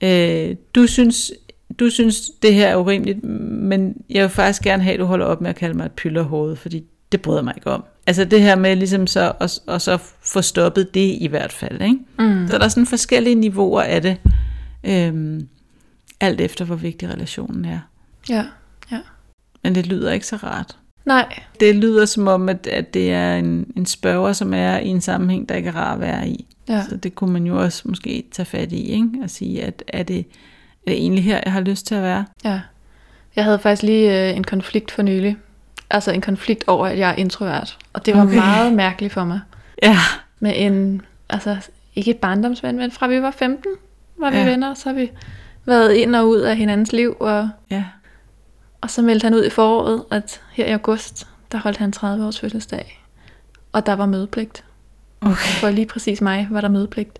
øh, 0.00 0.56
du, 0.74 0.86
synes, 0.86 1.32
du 1.78 1.90
synes, 1.90 2.30
det 2.42 2.54
her 2.54 2.68
er 2.68 2.76
urimeligt, 2.76 3.24
men 3.24 3.94
jeg 4.10 4.22
vil 4.22 4.30
faktisk 4.30 4.62
gerne 4.62 4.82
have, 4.82 4.94
at 4.94 5.00
du 5.00 5.04
holder 5.04 5.26
op 5.26 5.40
med 5.40 5.50
at 5.50 5.56
kalde 5.56 5.76
mig 5.76 5.86
et 5.86 5.92
pylderhoved, 5.92 6.56
fordi 6.56 6.84
det 7.12 7.22
bryder 7.22 7.42
mig 7.42 7.54
ikke 7.56 7.70
om. 7.70 7.84
Altså 8.06 8.24
det 8.24 8.42
her 8.42 8.56
med 8.56 8.76
ligesom 8.76 9.06
så, 9.06 9.32
og, 9.40 9.50
og 9.66 9.80
så 9.80 9.98
få 10.22 10.42
stoppet 10.42 10.94
det 10.94 11.16
i 11.20 11.26
hvert 11.26 11.52
fald. 11.52 11.82
Ikke? 11.82 11.98
Mm. 12.18 12.48
Så 12.48 12.58
der 12.58 12.64
er 12.64 12.68
sådan 12.68 12.86
forskellige 12.86 13.34
niveauer 13.34 13.82
af 13.82 14.02
det, 14.02 14.16
øhm, 14.84 15.48
alt 16.20 16.40
efter 16.40 16.64
hvor 16.64 16.76
vigtig 16.76 17.08
relationen 17.08 17.64
er. 17.64 17.80
Ja. 18.28 18.44
Men 19.62 19.74
det 19.74 19.86
lyder 19.86 20.12
ikke 20.12 20.26
så 20.26 20.36
rart. 20.36 20.76
Nej. 21.06 21.40
Det 21.60 21.74
lyder 21.74 22.04
som 22.04 22.28
om, 22.28 22.48
at, 22.48 22.66
at 22.66 22.94
det 22.94 23.12
er 23.12 23.36
en, 23.36 23.72
en 23.76 23.86
spørger, 23.86 24.32
som 24.32 24.54
er 24.54 24.78
i 24.78 24.88
en 24.88 25.00
sammenhæng, 25.00 25.48
der 25.48 25.54
ikke 25.54 25.68
er 25.68 25.76
rar 25.76 25.94
at 25.94 26.00
være 26.00 26.28
i. 26.28 26.46
Ja. 26.68 26.82
Så 26.88 26.96
det 26.96 27.14
kunne 27.14 27.32
man 27.32 27.46
jo 27.46 27.62
også 27.62 27.82
måske 27.84 28.24
tage 28.32 28.46
fat 28.46 28.72
i, 28.72 28.90
ikke? 28.90 29.10
og 29.22 29.30
sige, 29.30 29.64
at 29.64 29.82
er 29.88 30.02
det, 30.02 30.18
er 30.18 30.90
det 30.90 30.94
egentlig 30.94 31.24
her, 31.24 31.40
jeg 31.44 31.52
har 31.52 31.60
lyst 31.60 31.86
til 31.86 31.94
at 31.94 32.02
være? 32.02 32.24
Ja. 32.44 32.60
Jeg 33.36 33.44
havde 33.44 33.58
faktisk 33.58 33.82
lige 33.82 34.28
øh, 34.30 34.36
en 34.36 34.44
konflikt 34.44 34.90
for 34.90 35.02
nylig. 35.02 35.36
Altså 35.90 36.10
en 36.12 36.20
konflikt 36.20 36.64
over, 36.66 36.86
at 36.86 36.98
jeg 36.98 37.10
er 37.10 37.14
introvert. 37.14 37.78
Og 37.92 38.06
det 38.06 38.14
var 38.16 38.22
Okay. 38.22 38.34
meget 38.34 38.72
mærkeligt 38.72 39.12
for 39.12 39.24
mig. 39.24 39.40
Ja, 39.82 39.96
Med 40.40 40.52
en, 40.56 41.02
altså 41.28 41.56
ikke 41.96 42.10
et 42.10 42.16
barndomsven, 42.16 42.76
men 42.76 42.90
fra 42.90 43.06
vi 43.08 43.22
var 43.22 43.30
15 43.30 43.70
var 44.18 44.30
vi 44.30 44.36
ja. 44.36 44.44
venner. 44.50 44.74
Så 44.74 44.88
har 44.88 44.94
vi 44.96 45.10
været 45.64 45.94
ind 45.94 46.16
og 46.16 46.28
ud 46.28 46.38
af 46.38 46.56
hinandens 46.56 46.92
liv. 46.92 47.16
Og, 47.20 47.48
ja, 47.70 47.84
og 48.86 48.90
så 48.90 49.02
meldte 49.02 49.24
han 49.24 49.34
ud 49.34 49.44
i 49.44 49.50
foråret, 49.50 50.02
at 50.10 50.40
her 50.52 50.66
i 50.66 50.72
august, 50.72 51.26
der 51.52 51.58
holdt 51.58 51.76
han 51.76 51.92
30 51.92 52.26
års 52.26 52.40
fødselsdag. 52.40 53.02
Og 53.72 53.86
der 53.86 53.92
var 53.92 54.06
mødepligt. 54.06 54.64
okay. 55.20 55.34
For 55.60 55.70
lige 55.70 55.86
præcis 55.86 56.20
mig 56.20 56.48
var 56.50 56.60
der 56.60 56.68
mødepligt. 56.68 57.18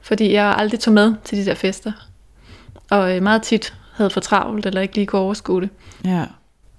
Fordi 0.00 0.32
jeg 0.32 0.54
aldrig 0.58 0.80
tog 0.80 0.94
med 0.94 1.14
til 1.24 1.38
de 1.38 1.44
der 1.46 1.54
fester. 1.54 1.92
Og 2.90 3.16
øh, 3.16 3.22
meget 3.22 3.42
tit 3.42 3.74
havde 3.94 4.10
for 4.10 4.20
travlt, 4.20 4.66
eller 4.66 4.80
ikke 4.80 4.94
lige 4.94 5.06
kunne 5.06 5.22
overskue 5.22 5.60
det. 5.60 5.68
Ja, 6.04 6.24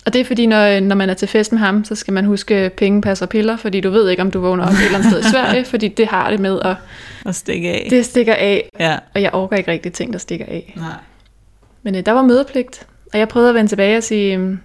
Og 0.05 0.13
det 0.13 0.21
er 0.21 0.25
fordi, 0.25 0.45
når, 0.45 0.79
når 0.79 0.95
man 0.95 1.09
er 1.09 1.13
til 1.13 1.27
fest 1.27 1.51
med 1.51 1.59
ham, 1.59 1.83
så 1.85 1.95
skal 1.95 2.13
man 2.13 2.25
huske 2.25 2.71
penge, 2.77 3.01
pas 3.01 3.21
og 3.21 3.29
piller, 3.29 3.57
fordi 3.57 3.81
du 3.81 3.89
ved 3.89 4.09
ikke, 4.09 4.21
om 4.21 4.31
du 4.31 4.39
vågner 4.41 4.65
op 4.65 4.73
et 4.73 4.85
eller 4.85 4.97
andet 4.97 5.11
sted 5.11 5.19
i 5.19 5.23
Sverige, 5.31 5.65
fordi 5.73 5.87
det 5.87 6.07
har 6.07 6.29
det 6.29 6.39
med, 6.39 6.53
og 6.55 6.75
og 7.25 7.35
stikke 7.35 7.69
af. 7.71 7.87
det 7.89 8.05
stikker 8.05 8.33
af, 8.35 8.69
Ja, 8.79 8.97
og 9.15 9.21
jeg 9.21 9.33
orker 9.33 9.57
ikke 9.57 9.71
rigtig 9.71 9.93
ting, 9.93 10.13
der 10.13 10.19
stikker 10.19 10.45
af. 10.45 10.73
nej. 10.77 10.93
Men 11.83 11.95
øh, 11.95 12.05
der 12.05 12.11
var 12.11 12.21
mødepligt, 12.21 12.87
og 13.13 13.19
jeg 13.19 13.29
prøvede 13.29 13.49
at 13.49 13.55
vende 13.55 13.71
tilbage 13.71 13.97
og 13.97 14.03
sige, 14.03 14.33
øhm, 14.33 14.59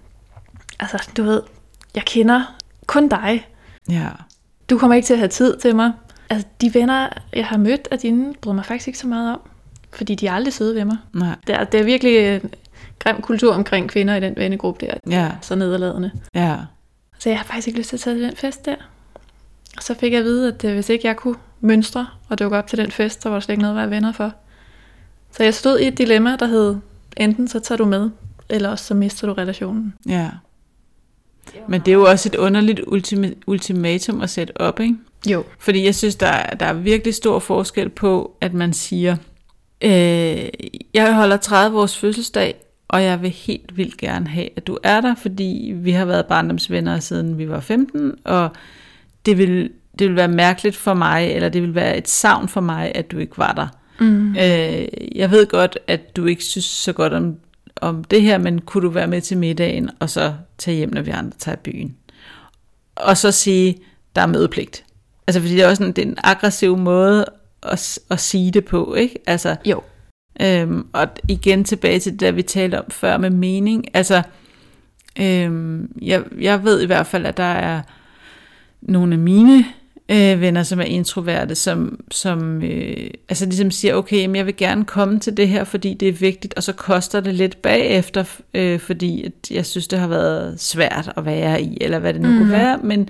altså 0.81 1.11
du 1.17 1.23
ved, 1.23 1.43
jeg 1.95 2.03
kender 2.05 2.57
kun 2.87 3.09
dig. 3.09 3.49
Ja, 3.91 4.09
Du 4.71 4.79
kommer 4.79 4.95
ikke 4.95 5.07
til 5.07 5.13
at 5.15 5.19
have 5.19 5.29
tid 5.29 5.57
til 5.57 5.77
mig. 5.77 5.93
Altså 6.31 6.47
de 6.61 6.75
venner, 6.75 7.09
jeg 7.33 7.47
har 7.47 7.57
mødt 7.57 7.89
af 7.91 7.99
dine, 7.99 8.35
bryder 8.41 8.55
mig 8.55 8.65
faktisk 8.65 8.87
ikke 8.89 8.99
så 8.99 9.07
meget 9.07 9.33
om, 9.33 9.41
fordi 9.93 10.15
de 10.15 10.27
er 10.27 10.33
aldrig 10.33 10.53
søde 10.55 10.75
ved 10.75 10.85
mig. 10.85 10.97
nej. 11.13 11.37
Det 11.47 11.55
er, 11.55 11.65
det 11.65 11.81
er 11.81 11.85
virkelig 11.85 12.17
øh, 12.19 12.51
grim 12.99 13.21
kultur 13.23 13.55
omkring 13.55 13.89
kvinder 13.89 14.15
i 14.17 14.21
den 14.21 14.35
vennegruppe 14.37 14.87
der, 14.87 14.95
Ja, 15.11 15.31
så 15.41 15.55
nederladende. 15.55 16.11
ja, 16.35 16.57
Så 17.19 17.29
jeg 17.29 17.39
har 17.39 17.45
faktisk 17.45 17.67
ikke 17.69 17.79
lyst 17.79 17.89
til 17.89 17.97
at 17.97 18.01
tage 18.01 18.17
til 18.17 18.23
den 18.25 18.37
fest 18.37 18.65
der. 18.65 18.75
Og 19.77 19.83
så 19.83 19.95
fik 19.95 20.13
jeg 20.13 20.19
at 20.19 20.25
vide, 20.25 20.49
at 20.49 20.65
øh, 20.65 20.75
hvis 20.75 20.89
ikke 20.89 21.07
jeg 21.07 21.17
kunne 21.17 21.37
mønstre 21.61 22.07
og 22.29 22.39
dukke 22.39 22.57
op 22.59 22.67
til 22.67 22.79
den 22.79 22.91
fest, 22.91 23.23
så 23.23 23.29
var 23.29 23.37
der 23.37 23.41
slet 23.41 23.53
ikke 23.53 23.63
noget 23.63 23.75
at 23.75 23.81
være 23.81 23.91
venner 23.91 24.13
for. 24.13 24.33
Så 25.33 25.43
jeg 25.45 25.55
stod 25.55 25.79
i 25.79 25.87
et 25.87 25.99
dilemma, 25.99 26.37
der 26.37 26.47
hed, 26.47 26.77
enten 27.17 27.49
så 27.49 27.61
tager 27.61 27.77
du 27.77 27.85
med, 27.85 28.11
eller 28.51 28.69
også 28.69 28.85
så 28.85 28.95
mister 28.95 29.27
du 29.27 29.33
relationen. 29.33 29.95
ja. 31.55 31.61
Men 31.69 31.81
det 31.81 31.89
er 31.89 31.93
jo 31.97 32.05
også 32.05 32.29
et 32.29 32.35
underligt 32.35 32.81
ultima- 32.87 33.35
ultimatum 33.47 34.21
at 34.21 34.31
sætte 34.31 34.61
op, 34.61 34.81
ikke? 34.81 34.97
Jo. 35.31 35.45
Fordi 35.59 35.85
jeg 35.85 35.95
synes, 35.95 36.17
der, 36.17 36.27
er- 36.27 36.55
der 36.55 36.67
er 36.67 36.73
virkelig 36.73 37.15
stor 37.15 37.39
forskel 37.39 37.89
på, 37.89 38.37
at 38.41 38.55
man 38.55 38.73
siger, 38.73 39.17
øh, 39.83 40.49
jeg 40.95 41.15
holder 41.15 41.37
30 41.37 41.79
års 41.81 41.97
fødselsdag, 41.99 42.55
og 42.89 43.03
jeg 43.03 43.23
vil 43.23 43.31
helt 43.31 43.77
vildt 43.77 43.97
gerne 43.97 44.29
have, 44.29 44.49
at 44.57 44.67
du 44.67 44.79
er 44.83 45.01
der, 45.01 45.15
fordi 45.15 45.73
vi 45.77 45.91
har 45.91 46.05
været 46.05 46.27
barndomsvenner 46.27 47.01
siden 47.01 47.39
vi 47.39 47.49
var 47.49 47.61
15, 47.61 48.13
og 48.25 48.49
det 49.27 49.39
vil 49.39 49.71
det 49.99 50.05
ville 50.07 50.17
være 50.17 50.29
mærkeligt 50.29 50.77
for 50.77 50.95
mig, 50.95 51.31
eller 51.33 51.49
det 51.49 51.63
ville 51.63 51.75
være 51.75 51.97
et 51.99 52.09
savn 52.09 52.49
for 52.49 52.61
mig, 52.61 52.93
at 52.95 53.11
du 53.11 53.19
ikke 53.19 53.39
var 53.39 53.53
der. 53.53 53.67
Mm. 54.05 54.31
Øh, 54.31 54.89
jeg 55.19 55.31
ved 55.31 55.47
godt, 55.47 55.79
at 55.87 56.17
du 56.17 56.27
ikke 56.27 56.45
synes 56.45 56.65
så 56.65 56.93
godt 56.93 57.13
om, 57.13 57.37
om 57.81 58.05
det 58.05 58.23
her, 58.23 58.39
men 58.39 58.61
kunne 58.61 58.83
du 58.83 58.89
være 58.89 59.07
med 59.07 59.21
til 59.21 59.39
middagen, 59.39 59.91
og 60.01 60.11
så 60.11 60.35
tage 60.59 60.77
hjem, 60.77 60.95
når 60.95 61.03
vi 61.03 61.11
andre 61.11 61.39
tager 61.39 61.57
byen? 61.57 61.97
Og 62.97 63.17
så 63.17 63.31
sige, 63.33 63.79
der 64.17 64.23
er 64.23 64.27
mødepligt. 64.27 64.85
Altså, 65.27 65.41
fordi 65.41 65.55
det 65.55 65.63
er 65.63 65.69
også 65.69 65.85
en, 65.85 65.93
det 65.93 66.05
er 66.05 66.09
en 66.09 66.19
aggressiv 66.25 66.77
måde 66.77 67.25
at, 67.63 67.99
at 68.11 68.21
sige 68.21 68.51
det 68.51 68.65
på, 68.65 68.95
ikke? 68.95 69.19
Altså, 69.27 69.57
Jo. 69.65 69.83
Øhm, 70.41 70.87
og 70.93 71.09
igen 71.29 71.65
tilbage 71.65 71.99
til 72.01 72.13
det, 72.13 72.21
der 72.21 72.33
vi 72.33 72.43
talte 72.43 72.79
om 72.79 72.91
før 72.91 73.17
med 73.17 73.31
mening. 73.31 73.85
Altså, 73.95 74.23
øhm, 75.21 75.93
jeg, 76.03 76.25
jeg 76.41 76.65
ved 76.65 76.83
i 76.83 76.87
hvert 76.87 77.07
fald, 77.07 77.27
at 77.27 77.37
der 77.37 77.43
er 77.43 77.83
nogle 78.83 79.13
af 79.13 79.19
mine 79.19 79.65
øh, 80.09 80.41
venner, 80.41 80.63
som 80.63 80.81
er 80.81 80.85
introverte, 80.85 81.55
som, 81.55 82.01
som 82.11 82.63
øh, 82.63 83.11
altså 83.29 83.45
ligesom 83.47 83.71
siger, 83.71 83.95
okay, 83.95 84.17
jamen 84.17 84.37
jeg 84.37 84.47
vil 84.47 84.57
gerne 84.57 84.85
komme 84.85 85.21
til 85.21 85.37
det 85.37 85.49
her, 85.49 85.65
fordi 85.65 85.95
det 85.95 86.09
er 86.09 86.13
vigtigt, 86.13 86.55
og 86.55 86.63
så 86.63 86.73
koster 86.73 87.21
det 87.21 87.35
lidt 87.35 87.63
bagefter, 87.63 88.25
øh, 88.55 88.81
fordi 88.81 89.25
at 89.25 89.51
jeg 89.51 89.67
synes, 89.67 89.89
det 89.89 89.99
har 89.99 90.09
været 90.09 90.61
svært 90.61 91.13
at 91.17 91.25
være 91.25 91.63
i, 91.63 91.79
eller 91.81 91.99
hvad 91.99 92.15
det 92.15 92.23
nu 92.23 92.29
mm-hmm. 92.29 92.43
kunne 92.43 92.53
være, 92.53 92.79
men, 92.83 93.09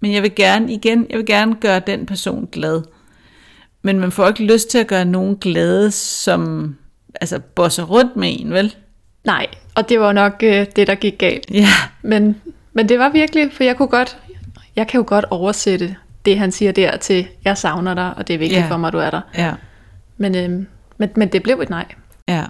men 0.00 0.12
jeg 0.12 0.22
vil 0.22 0.34
gerne 0.34 0.72
igen, 0.72 1.06
jeg 1.10 1.18
vil 1.18 1.26
gerne 1.26 1.54
gøre 1.54 1.80
den 1.86 2.06
person 2.06 2.48
glad. 2.52 2.82
Men 3.82 4.00
man 4.00 4.12
får 4.12 4.28
ikke 4.28 4.44
lyst 4.44 4.70
til 4.70 4.78
at 4.78 4.86
gøre 4.86 5.04
nogen 5.04 5.36
glade, 5.36 5.90
som 5.90 6.74
altså 7.20 7.38
bosser 7.38 7.82
rundt 7.82 8.16
med 8.16 8.36
en, 8.40 8.52
vel? 8.52 8.74
Nej, 9.24 9.46
og 9.74 9.88
det 9.88 10.00
var 10.00 10.12
nok 10.12 10.32
øh, 10.42 10.66
det, 10.76 10.86
der 10.86 10.94
gik 10.94 11.18
galt. 11.18 11.50
Ja, 11.50 11.68
Men, 12.02 12.36
men 12.72 12.88
det 12.88 12.98
var 12.98 13.08
virkelig, 13.08 13.52
for 13.52 13.64
jeg 13.64 13.76
kunne 13.76 13.88
godt, 13.88 14.18
jeg 14.76 14.88
kan 14.88 14.98
jo 14.98 15.04
godt 15.06 15.24
oversætte 15.30 15.96
det, 16.24 16.38
han 16.38 16.52
siger 16.52 16.72
der 16.72 16.96
til, 16.96 17.28
jeg 17.44 17.58
savner 17.58 17.94
dig, 17.94 18.14
og 18.16 18.28
det 18.28 18.34
er 18.34 18.38
vigtigt 18.38 18.60
Ja. 18.60 18.68
for 18.68 18.76
mig, 18.76 18.86
at 18.88 18.92
du 18.92 18.98
er 18.98 19.10
der. 19.10 19.20
ja, 19.34 19.54
Men, 20.16 20.34
øhm, 20.36 20.66
men, 20.98 21.10
men 21.16 21.28
det 21.28 21.42
blev 21.42 21.60
et 21.60 21.70
nej, 21.70 21.84
ja, 22.28 22.44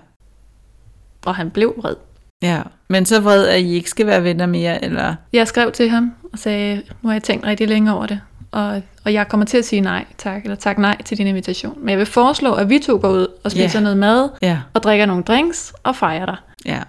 og 1.26 1.34
han 1.34 1.50
blev 1.50 1.74
vred. 1.78 1.94
ja. 2.42 2.62
Men 2.88 3.06
så 3.06 3.20
vred, 3.20 3.46
at 3.48 3.60
I 3.60 3.72
ikke 3.74 3.90
skal 3.90 4.06
være 4.06 4.24
venner 4.24 4.46
mere, 4.46 4.84
eller... 4.84 5.14
Jeg 5.32 5.48
skrev 5.48 5.72
til 5.72 5.90
ham 5.90 6.12
og 6.32 6.38
sagde, 6.38 6.82
nu 7.02 7.08
har 7.08 7.14
jeg 7.14 7.22
tænkt 7.22 7.44
rigtig 7.46 7.68
længe 7.68 7.92
over 7.94 8.06
det, 8.06 8.20
og, 8.50 8.82
og 9.04 9.12
jeg 9.12 9.28
kommer 9.28 9.46
til 9.46 9.58
at 9.58 9.64
sige 9.64 9.80
nej 9.80 10.04
tak, 10.18 10.42
eller 10.42 10.56
tak 10.56 10.78
nej 10.78 11.02
til 11.02 11.18
din 11.18 11.26
invitation. 11.26 11.74
Men 11.80 11.88
jeg 11.88 11.98
vil 11.98 12.06
foreslå, 12.06 12.54
at 12.54 12.68
vi 12.68 12.78
to 12.78 12.98
går 13.02 13.08
ud 13.10 13.26
og 13.44 13.50
spiser 13.50 13.78
Ja. 13.78 13.82
noget 13.82 13.96
mad, 13.98 14.28
Ja, 14.42 14.58
og 14.74 14.82
drikker 14.82 15.06
nogle 15.06 15.22
drinks, 15.22 15.72
og 15.82 15.96
fejrer 15.96 16.26
dig. 16.26 16.36
ja, 16.64 16.80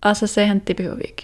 Og 0.00 0.16
så 0.16 0.26
sagde 0.26 0.46
han, 0.48 0.58
det 0.58 0.76
behøver 0.76 0.96
vi 0.96 1.02
ikke. 1.02 1.22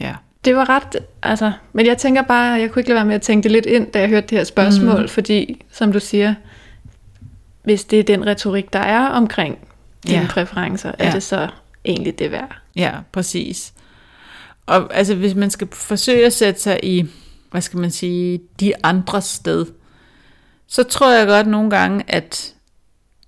ja. 0.00 0.14
Det 0.44 0.56
var 0.56 0.68
ret, 0.68 0.96
altså, 1.22 1.52
men 1.72 1.86
jeg 1.86 1.98
tænker 1.98 2.22
bare, 2.22 2.60
jeg 2.60 2.70
kunne 2.70 2.80
ikke 2.80 2.88
lade 2.90 2.96
være 2.96 3.04
med 3.06 3.14
at 3.14 3.22
tænke 3.22 3.42
det 3.42 3.50
lidt 3.52 3.66
ind, 3.66 3.92
da 3.92 4.00
jeg 4.00 4.08
hørte 4.08 4.26
det 4.26 4.38
her 4.38 4.44
spørgsmål, 4.44 5.00
mm. 5.02 5.08
fordi, 5.08 5.62
som 5.72 5.92
du 5.92 6.00
siger, 6.00 6.34
hvis 7.62 7.84
det 7.84 7.98
er 7.98 8.02
den 8.02 8.26
retorik, 8.26 8.72
der 8.72 8.78
er 8.78 9.06
omkring 9.08 9.58
dine 10.06 10.18
Ja. 10.20 10.26
præferencer, 10.30 10.92
Ja. 10.98 11.04
er 11.06 11.12
det 11.12 11.22
så 11.22 11.48
egentlig 11.84 12.18
det 12.18 12.30
værd? 12.30 12.56
Ja, 12.76 12.92
præcis. 13.12 13.72
Og 14.66 14.94
altså, 14.94 15.14
hvis 15.14 15.34
man 15.34 15.50
skal 15.50 15.68
forsøge 15.72 16.26
at 16.26 16.32
sætte 16.32 16.60
sig 16.60 16.80
i, 16.82 17.04
hvad 17.50 17.60
skal 17.60 17.78
man 17.80 17.90
sige, 17.90 18.40
de 18.60 18.72
andres 18.82 19.24
sted, 19.24 19.66
så 20.66 20.82
tror 20.82 21.10
jeg 21.12 21.26
godt 21.26 21.46
nogle 21.46 21.70
gange, 21.70 22.04
at 22.08 22.54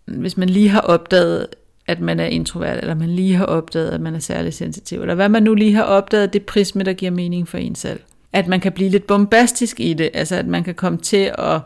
hvis 0.05 0.37
man 0.37 0.49
lige 0.49 0.69
har 0.69 0.81
opdaget, 0.81 1.47
at 1.87 2.01
man 2.01 2.21
er 2.21 2.27
introvert, 2.27 2.79
eller 2.79 2.95
man 2.95 3.09
lige 3.09 3.35
har 3.35 3.45
opdaget, 3.45 3.91
at 3.91 4.01
man 4.01 4.15
er 4.15 4.19
særlig 4.19 4.55
sensitiv, 4.55 5.01
eller 5.01 5.15
hvad 5.15 5.29
man 5.29 5.43
nu 5.43 5.55
lige 5.55 5.75
har 5.75 5.83
opdaget, 5.83 6.33
det 6.33 6.47
prisme, 6.47 6.83
der 6.83 6.93
giver 6.93 7.11
mening 7.11 7.49
for 7.49 7.59
en 7.59 7.75
selv. 7.75 8.01
At 8.33 8.47
man 8.47 8.61
kan 8.61 8.73
blive 8.73 8.91
lidt 8.91 9.07
bombastisk 9.07 9.81
i 9.81 9.95
det, 9.95 10.11
altså 10.15 10.37
at 10.37 10.47
man 10.47 10.65
kan 10.65 10.75
komme 10.75 10.99
til 10.99 11.33
at 11.39 11.61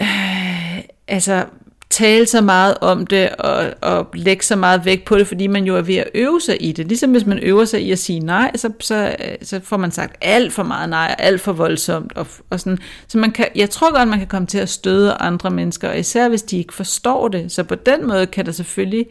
øh, 0.00 0.78
altså 1.08 1.46
tale 1.90 2.26
så 2.26 2.40
meget 2.40 2.74
om 2.80 3.06
det 3.06 3.28
og, 3.28 3.74
og 3.82 4.08
lægge 4.14 4.44
så 4.44 4.56
meget 4.56 4.84
vægt 4.84 5.04
på 5.04 5.18
det, 5.18 5.26
fordi 5.26 5.46
man 5.46 5.64
jo 5.64 5.76
er 5.76 5.82
ved 5.82 5.96
at 5.96 6.08
øve 6.14 6.40
sig 6.40 6.62
i 6.62 6.72
det. 6.72 6.86
Ligesom 6.86 7.10
hvis 7.10 7.26
man 7.26 7.38
øver 7.38 7.64
sig 7.64 7.82
i 7.82 7.92
at 7.92 7.98
sige 7.98 8.20
nej, 8.20 8.50
så, 8.56 8.72
så, 8.80 9.16
så 9.42 9.60
får 9.64 9.76
man 9.76 9.90
sagt 9.90 10.16
alt 10.20 10.52
for 10.52 10.62
meget 10.62 10.88
nej, 10.88 11.14
og 11.18 11.24
alt 11.24 11.40
for 11.40 11.52
voldsomt. 11.52 12.12
Og, 12.12 12.26
og 12.50 12.60
sådan. 12.60 12.78
Så 13.08 13.18
man 13.18 13.32
kan, 13.32 13.48
jeg 13.54 13.70
tror 13.70 13.96
godt, 13.98 14.08
man 14.08 14.18
kan 14.18 14.28
komme 14.28 14.46
til 14.46 14.58
at 14.58 14.68
støde 14.68 15.12
andre 15.12 15.50
mennesker, 15.50 15.88
og 15.88 15.98
især 15.98 16.28
hvis 16.28 16.42
de 16.42 16.58
ikke 16.58 16.74
forstår 16.74 17.28
det. 17.28 17.52
Så 17.52 17.64
på 17.64 17.74
den 17.74 18.06
måde 18.06 18.26
kan 18.26 18.46
det 18.46 18.54
selvfølgelig 18.54 19.06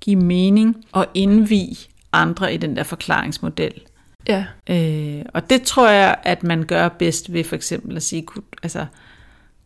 give 0.00 0.16
mening 0.16 0.76
og 0.92 1.06
indvige 1.14 1.76
andre 2.12 2.54
i 2.54 2.56
den 2.56 2.76
der 2.76 2.82
forklaringsmodel. 2.82 3.72
Ja, 4.28 4.44
Øh, 4.70 5.22
og 5.34 5.50
det 5.50 5.62
tror 5.62 5.88
jeg, 5.88 6.16
at 6.22 6.42
man 6.42 6.62
gør 6.62 6.88
bedst 6.88 7.32
ved 7.32 7.44
for 7.44 7.56
eksempel 7.56 7.96
at 7.96 8.02
sige, 8.02 8.26
altså, 8.62 8.86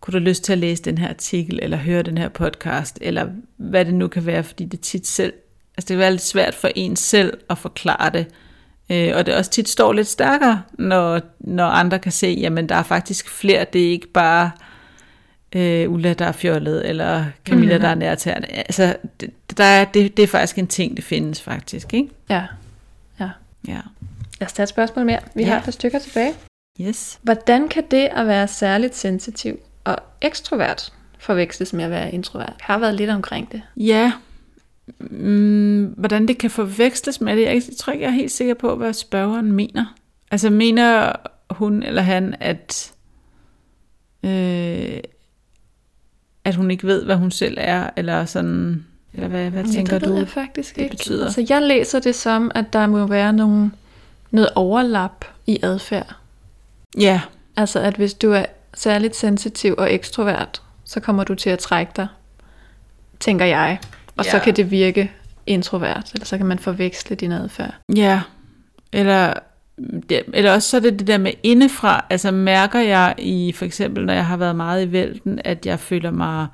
kunne 0.01 0.12
du 0.12 0.18
lyst 0.18 0.44
til 0.44 0.53
at 0.53 0.59
læse 0.59 0.82
den 0.82 0.99
her 0.99 1.09
artikel, 1.09 1.59
eller 1.62 1.76
høre 1.76 2.03
den 2.03 2.18
her 2.18 2.28
podcast, 2.28 2.99
eller 3.01 3.28
hvad 3.57 3.84
det 3.84 3.94
nu 3.94 4.09
kan 4.09 4.26
være, 4.26 4.42
fordi 4.44 4.64
det 4.64 4.80
tit 4.80 5.07
selv, 5.07 5.32
altså 5.76 5.88
det 5.88 5.94
kan 5.94 5.99
være 5.99 6.11
lidt 6.11 6.22
svært 6.22 6.55
for 6.55 6.68
en 6.74 6.96
selv 6.96 7.38
at 7.51 7.59
forklare 7.59 8.11
det, 8.11 8.26
øh, 8.90 9.12
og 9.16 9.26
det 9.26 9.34
også 9.34 9.51
tit 9.51 9.68
står 9.68 9.92
lidt 9.92 10.07
stærkere, 10.07 10.62
når, 10.78 11.20
når 11.40 11.66
andre 11.66 11.99
kan 11.99 12.12
se, 12.12 12.26
jamen 12.40 12.68
der 12.68 12.74
er 12.74 12.82
faktisk 12.82 13.30
flere, 13.30 13.66
det 13.72 13.86
er 13.86 13.90
ikke 13.90 14.09
bare 14.09 14.51
øh, 15.55 15.90
Ulla, 15.90 16.12
der 16.12 16.24
er 16.24 16.32
fjollet, 16.32 16.88
eller 16.88 17.24
Camilla, 17.44 17.74
Mhm. 17.74 17.82
der 17.82 17.88
er 17.88 17.94
nærtærende. 17.94 18.49
Altså, 18.49 18.96
det, 19.20 19.30
der 19.57 19.64
er, 19.64 19.84
det, 19.84 20.16
det 20.16 20.22
er 20.22 20.26
faktisk 20.26 20.59
en 20.59 20.66
ting, 20.66 20.96
det 20.96 21.05
findes 21.05 21.42
faktisk, 21.42 21.94
ikke? 21.94 22.09
ja, 22.30 22.42
ja. 23.20 23.28
Ja. 23.68 23.80
Lad 24.40 24.46
os 24.46 24.53
tage 24.53 24.62
et 24.64 24.68
spørgsmål 24.68 25.07
mere. 25.07 25.20
Vi 25.34 25.42
Ja. 25.42 25.49
har 25.49 25.59
et 25.59 25.64
par 25.64 25.72
stykker 25.72 25.99
tilbage. 25.99 26.32
Yes. 26.80 27.18
Hvordan 27.22 27.68
kan 27.68 27.84
det 27.90 28.09
at 28.12 28.26
være 28.26 28.49
særligt 28.49 28.96
sensitiv 28.96 29.59
og 29.89 29.97
ekstrovert 30.20 30.93
forveksles 31.18 31.72
med 31.72 31.84
at 31.84 31.91
være 31.91 32.12
introvert? 32.12 32.55
Jeg 32.59 32.66
har 32.66 32.78
været 32.78 32.95
lidt 32.95 33.11
omkring 33.11 33.53
det. 33.53 33.62
Ja, 33.76 34.12
mm, 34.99 35.84
hvordan 35.97 36.28
det 36.28 36.39
kan 36.39 36.51
forveksles 36.51 37.20
med 37.20 37.36
det, 37.36 37.43
jeg 37.43 37.62
tror 37.78 37.93
ikke, 37.93 38.05
jeg 38.05 38.11
er 38.11 38.14
helt 38.14 38.32
sikker 38.32 38.55
på, 38.55 38.76
hvad 38.76 38.93
spørgeren 38.93 39.53
mener. 39.53 39.95
Altså 40.30 40.51
mener 40.51 41.12
hun 41.51 41.82
eller 41.82 42.03
han, 42.03 42.34
at, 42.41 42.93
øh, 44.22 44.99
at 46.45 46.55
hun 46.55 46.70
ikke 46.70 46.86
ved, 46.86 47.05
hvad 47.05 47.16
hun 47.16 47.30
selv 47.30 47.57
er, 47.61 47.91
eller 47.97 48.24
sådan, 48.24 48.86
eller 49.14 49.28
hvad, 49.28 49.51
hvad 49.51 49.64
tænker 49.64 49.99
det 49.99 50.09
ved 50.09 50.14
du? 50.14 50.18
jeg 50.20 50.28
faktisk 50.28 50.76
det 50.76 50.82
ikke. 50.82 50.97
betyder? 50.97 51.24
Altså, 51.24 51.47
jeg 51.49 51.62
læser 51.62 52.01
det 52.01 52.14
som, 52.14 52.51
at 52.55 52.72
der 52.72 52.86
må 52.86 53.07
være 53.07 53.32
nogle, 53.32 53.70
noget 54.30 54.51
overlap 54.55 55.24
i 55.47 55.59
adfærd. 55.62 56.16
Ja, 56.99 57.20
Altså, 57.59 57.80
at 57.80 57.95
hvis 57.97 58.14
du 58.14 58.32
er 58.32 58.45
særligt 58.75 59.16
sensitiv 59.16 59.75
og 59.79 59.95
ekstrovert, 59.95 60.62
så 60.85 61.01
kommer 61.01 61.25
du 61.25 61.35
til 61.35 61.51
at 61.51 61.59
trække 61.59 61.93
dig, 61.97 62.07
tænker 63.21 63.45
jeg. 63.45 63.79
Og 64.16 64.25
så 64.25 64.37
Ja. 64.37 64.43
kan 64.45 64.57
det 64.57 64.71
virke 64.71 65.12
introvert, 65.47 66.11
eller 66.14 66.25
så 66.27 66.37
kan 66.37 66.47
man 66.47 66.59
forveksle 66.59 67.16
din 67.16 67.33
adfærd. 67.33 67.75
ja, 67.97 68.21
eller, 68.93 69.33
eller 70.35 70.53
også 70.53 70.69
så 70.69 70.77
er 70.77 70.81
det 70.81 70.99
det 70.99 71.07
der 71.07 71.19
med 71.19 71.33
indefra, 71.43 72.07
altså 72.11 72.31
mærker 72.31 72.79
jeg 72.81 73.14
i, 73.19 73.53
for 73.53 73.64
eksempel 73.64 74.05
når 74.07 74.12
jeg 74.12 74.27
har 74.27 74.37
været 74.37 74.57
meget 74.57 74.87
i 74.87 74.93
vælten, 74.93 75.41
at 75.45 75.66
jeg 75.66 75.81
føler 75.81 76.11
mig 76.11 76.47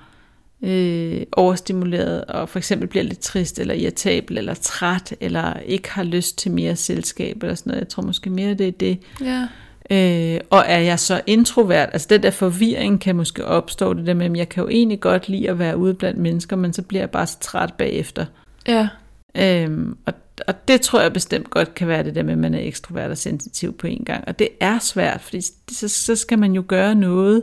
øh, 0.62 1.23
overstimuleret, 1.33 2.25
og 2.25 2.49
for 2.49 2.59
eksempel 2.59 2.89
bliver 2.89 3.03
lidt 3.03 3.21
trist, 3.21 3.59
eller 3.59 3.75
irritabel, 3.75 4.39
eller 4.39 4.55
træt, 4.55 5.15
eller 5.21 5.59
ikke 5.61 5.91
har 5.91 6.03
lyst 6.03 6.39
til 6.39 6.51
mere 6.51 6.77
selskab, 6.77 7.43
eller 7.43 7.55
sådan 7.55 7.71
noget. 7.71 7.81
Jeg 7.81 7.89
tror 7.89 8.03
måske 8.03 8.31
mere, 8.31 8.55
det 8.55 8.69
er 8.69 8.73
det. 8.73 8.99
Ja. 9.21 9.49
Øh, 9.91 10.41
og 10.51 10.64
er 10.66 10.78
jeg 10.78 10.99
så 10.99 11.20
introvert, 11.26 11.89
altså 11.93 12.07
den 12.11 12.22
der 12.22 12.30
forvirring 12.30 13.01
kan 13.01 13.16
måske 13.16 13.45
opstå, 13.45 13.95
det 13.95 14.07
der 14.07 14.14
med, 14.14 14.26
at 14.26 14.37
jeg 14.37 14.49
kan 14.49 14.62
jo 14.62 14.68
egentlig 14.68 15.01
godt 15.01 15.28
lide 15.28 15.51
at 15.51 15.59
være 15.59 15.76
ude 15.76 15.95
blandt 15.95 16.20
mennesker, 16.20 16.57
men 16.57 16.72
så 16.72 16.82
bliver 16.82 17.03
jeg 17.03 17.11
bare 17.11 17.26
så 17.26 17.39
træt 17.41 17.74
bagefter. 17.74 18.26
Ja. 18.68 18.89
Øhm, 19.35 19.97
og, 20.07 20.12
og 20.47 20.68
det 20.68 20.80
tror 20.80 21.01
jeg 21.01 21.12
bestemt 21.12 21.51
godt 21.51 21.74
kan 21.74 21.89
være 21.89 22.05
det 22.05 22.14
der 22.14 22.22
med, 22.22 22.32
at 22.32 22.39
man 22.39 22.55
er 22.55 22.61
ekstrovert 22.61 23.11
og 23.11 23.18
sensitiv 23.18 23.76
på 23.76 23.87
en 23.87 24.05
gang. 24.05 24.24
Og 24.26 24.39
det 24.39 24.49
er 24.61 24.78
svært, 24.78 25.20
fordi 25.20 25.41
så, 25.70 25.89
så 25.89 26.16
skal 26.16 26.39
man 26.39 26.53
jo 26.53 26.64
gøre 26.68 26.95
noget. 26.95 27.43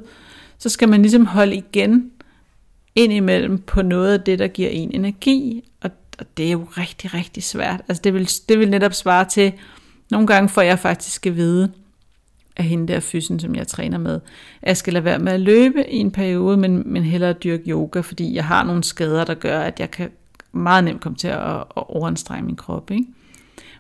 Så 0.58 0.70
skal 0.70 0.90
man 0.90 1.02
ligesom 1.02 1.26
holde 1.26 1.56
igen 1.56 2.12
ind 2.96 3.14
imellem 3.14 3.58
på 3.58 3.82
noget 3.82 4.14
af 4.14 4.22
det, 4.22 4.40
der 4.40 4.48
giver 4.48 4.70
en 4.70 4.92
energi. 4.94 5.70
Og, 5.82 5.90
og 6.20 6.26
det 6.38 6.48
er 6.48 6.52
jo 6.52 6.68
rigtig, 6.78 7.14
rigtig 7.14 7.44
svært. 7.44 7.82
Altså 7.88 8.02
det 8.04 8.14
vil, 8.14 8.30
det 8.50 8.60
vil 8.60 8.70
netop 8.70 8.94
svare 8.94 9.26
til, 9.26 9.54
nogle 10.12 10.28
gange 10.28 10.50
får 10.50 10.62
jeg 10.62 10.80
faktisk 10.80 11.28
at 11.28 11.36
vide 11.36 11.72
af 12.58 12.64
hende 12.64 12.94
der 12.94 13.00
fysen, 13.00 13.40
som 13.40 13.56
jeg 13.56 13.68
træner 13.68 13.98
med, 13.98 14.20
at 14.62 14.68
jeg 14.68 14.78
skal 14.78 14.94
lade 14.94 15.06
være 15.06 15.20
med 15.20 15.32
at 15.32 15.40
løbe 15.40 15.90
i 15.90 15.98
en 15.98 16.12
periode, 16.12 16.58
men, 16.58 16.84
men 16.86 17.04
hellere 17.04 17.34
dyrke 17.34 17.70
yoga, 17.70 18.00
fordi 18.00 18.36
jeg 18.36 18.46
har 18.46 18.64
nogle 18.64 18.84
skader, 18.84 19.24
der 19.24 19.34
gør, 19.34 19.60
at 19.60 19.80
jeg 19.80 19.92
kan 19.92 20.10
meget 20.52 20.84
nemt 20.84 21.02
komme 21.02 21.18
til 21.18 21.28
at, 21.28 21.56
at 21.58 21.66
overanstrenge 21.76 22.46
min 22.46 22.56
krop. 22.56 22.92
Ikke? 22.92 23.06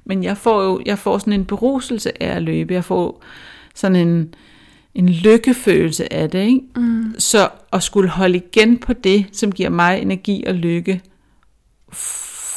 Men 0.05 0.23
jeg 0.23 0.37
får 0.37 0.63
jo 0.63 0.81
jeg 0.85 0.99
får 0.99 1.17
sådan 1.17 1.33
en 1.33 1.45
beruselse 1.45 2.23
af 2.23 2.35
at 2.35 2.43
løbe. 2.43 2.73
Jeg 2.73 2.83
får 2.83 3.23
sådan 3.75 4.07
en, 4.07 4.33
en 4.95 5.09
lykkefølelse 5.09 6.13
af 6.13 6.29
det. 6.29 6.39
Ikke? 6.39 6.61
Mm. 6.75 7.15
Så 7.17 7.49
at 7.73 7.83
skulle 7.83 8.09
holde 8.09 8.37
igen 8.37 8.77
på 8.77 8.93
det, 8.93 9.25
som 9.31 9.51
giver 9.51 9.69
mig 9.69 10.01
energi 10.01 10.43
og 10.47 10.53
lykke, 10.53 11.01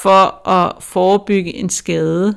for 0.03 0.49
at 0.49 0.83
forebygge 0.83 1.55
en 1.55 1.71
skade, 1.71 2.37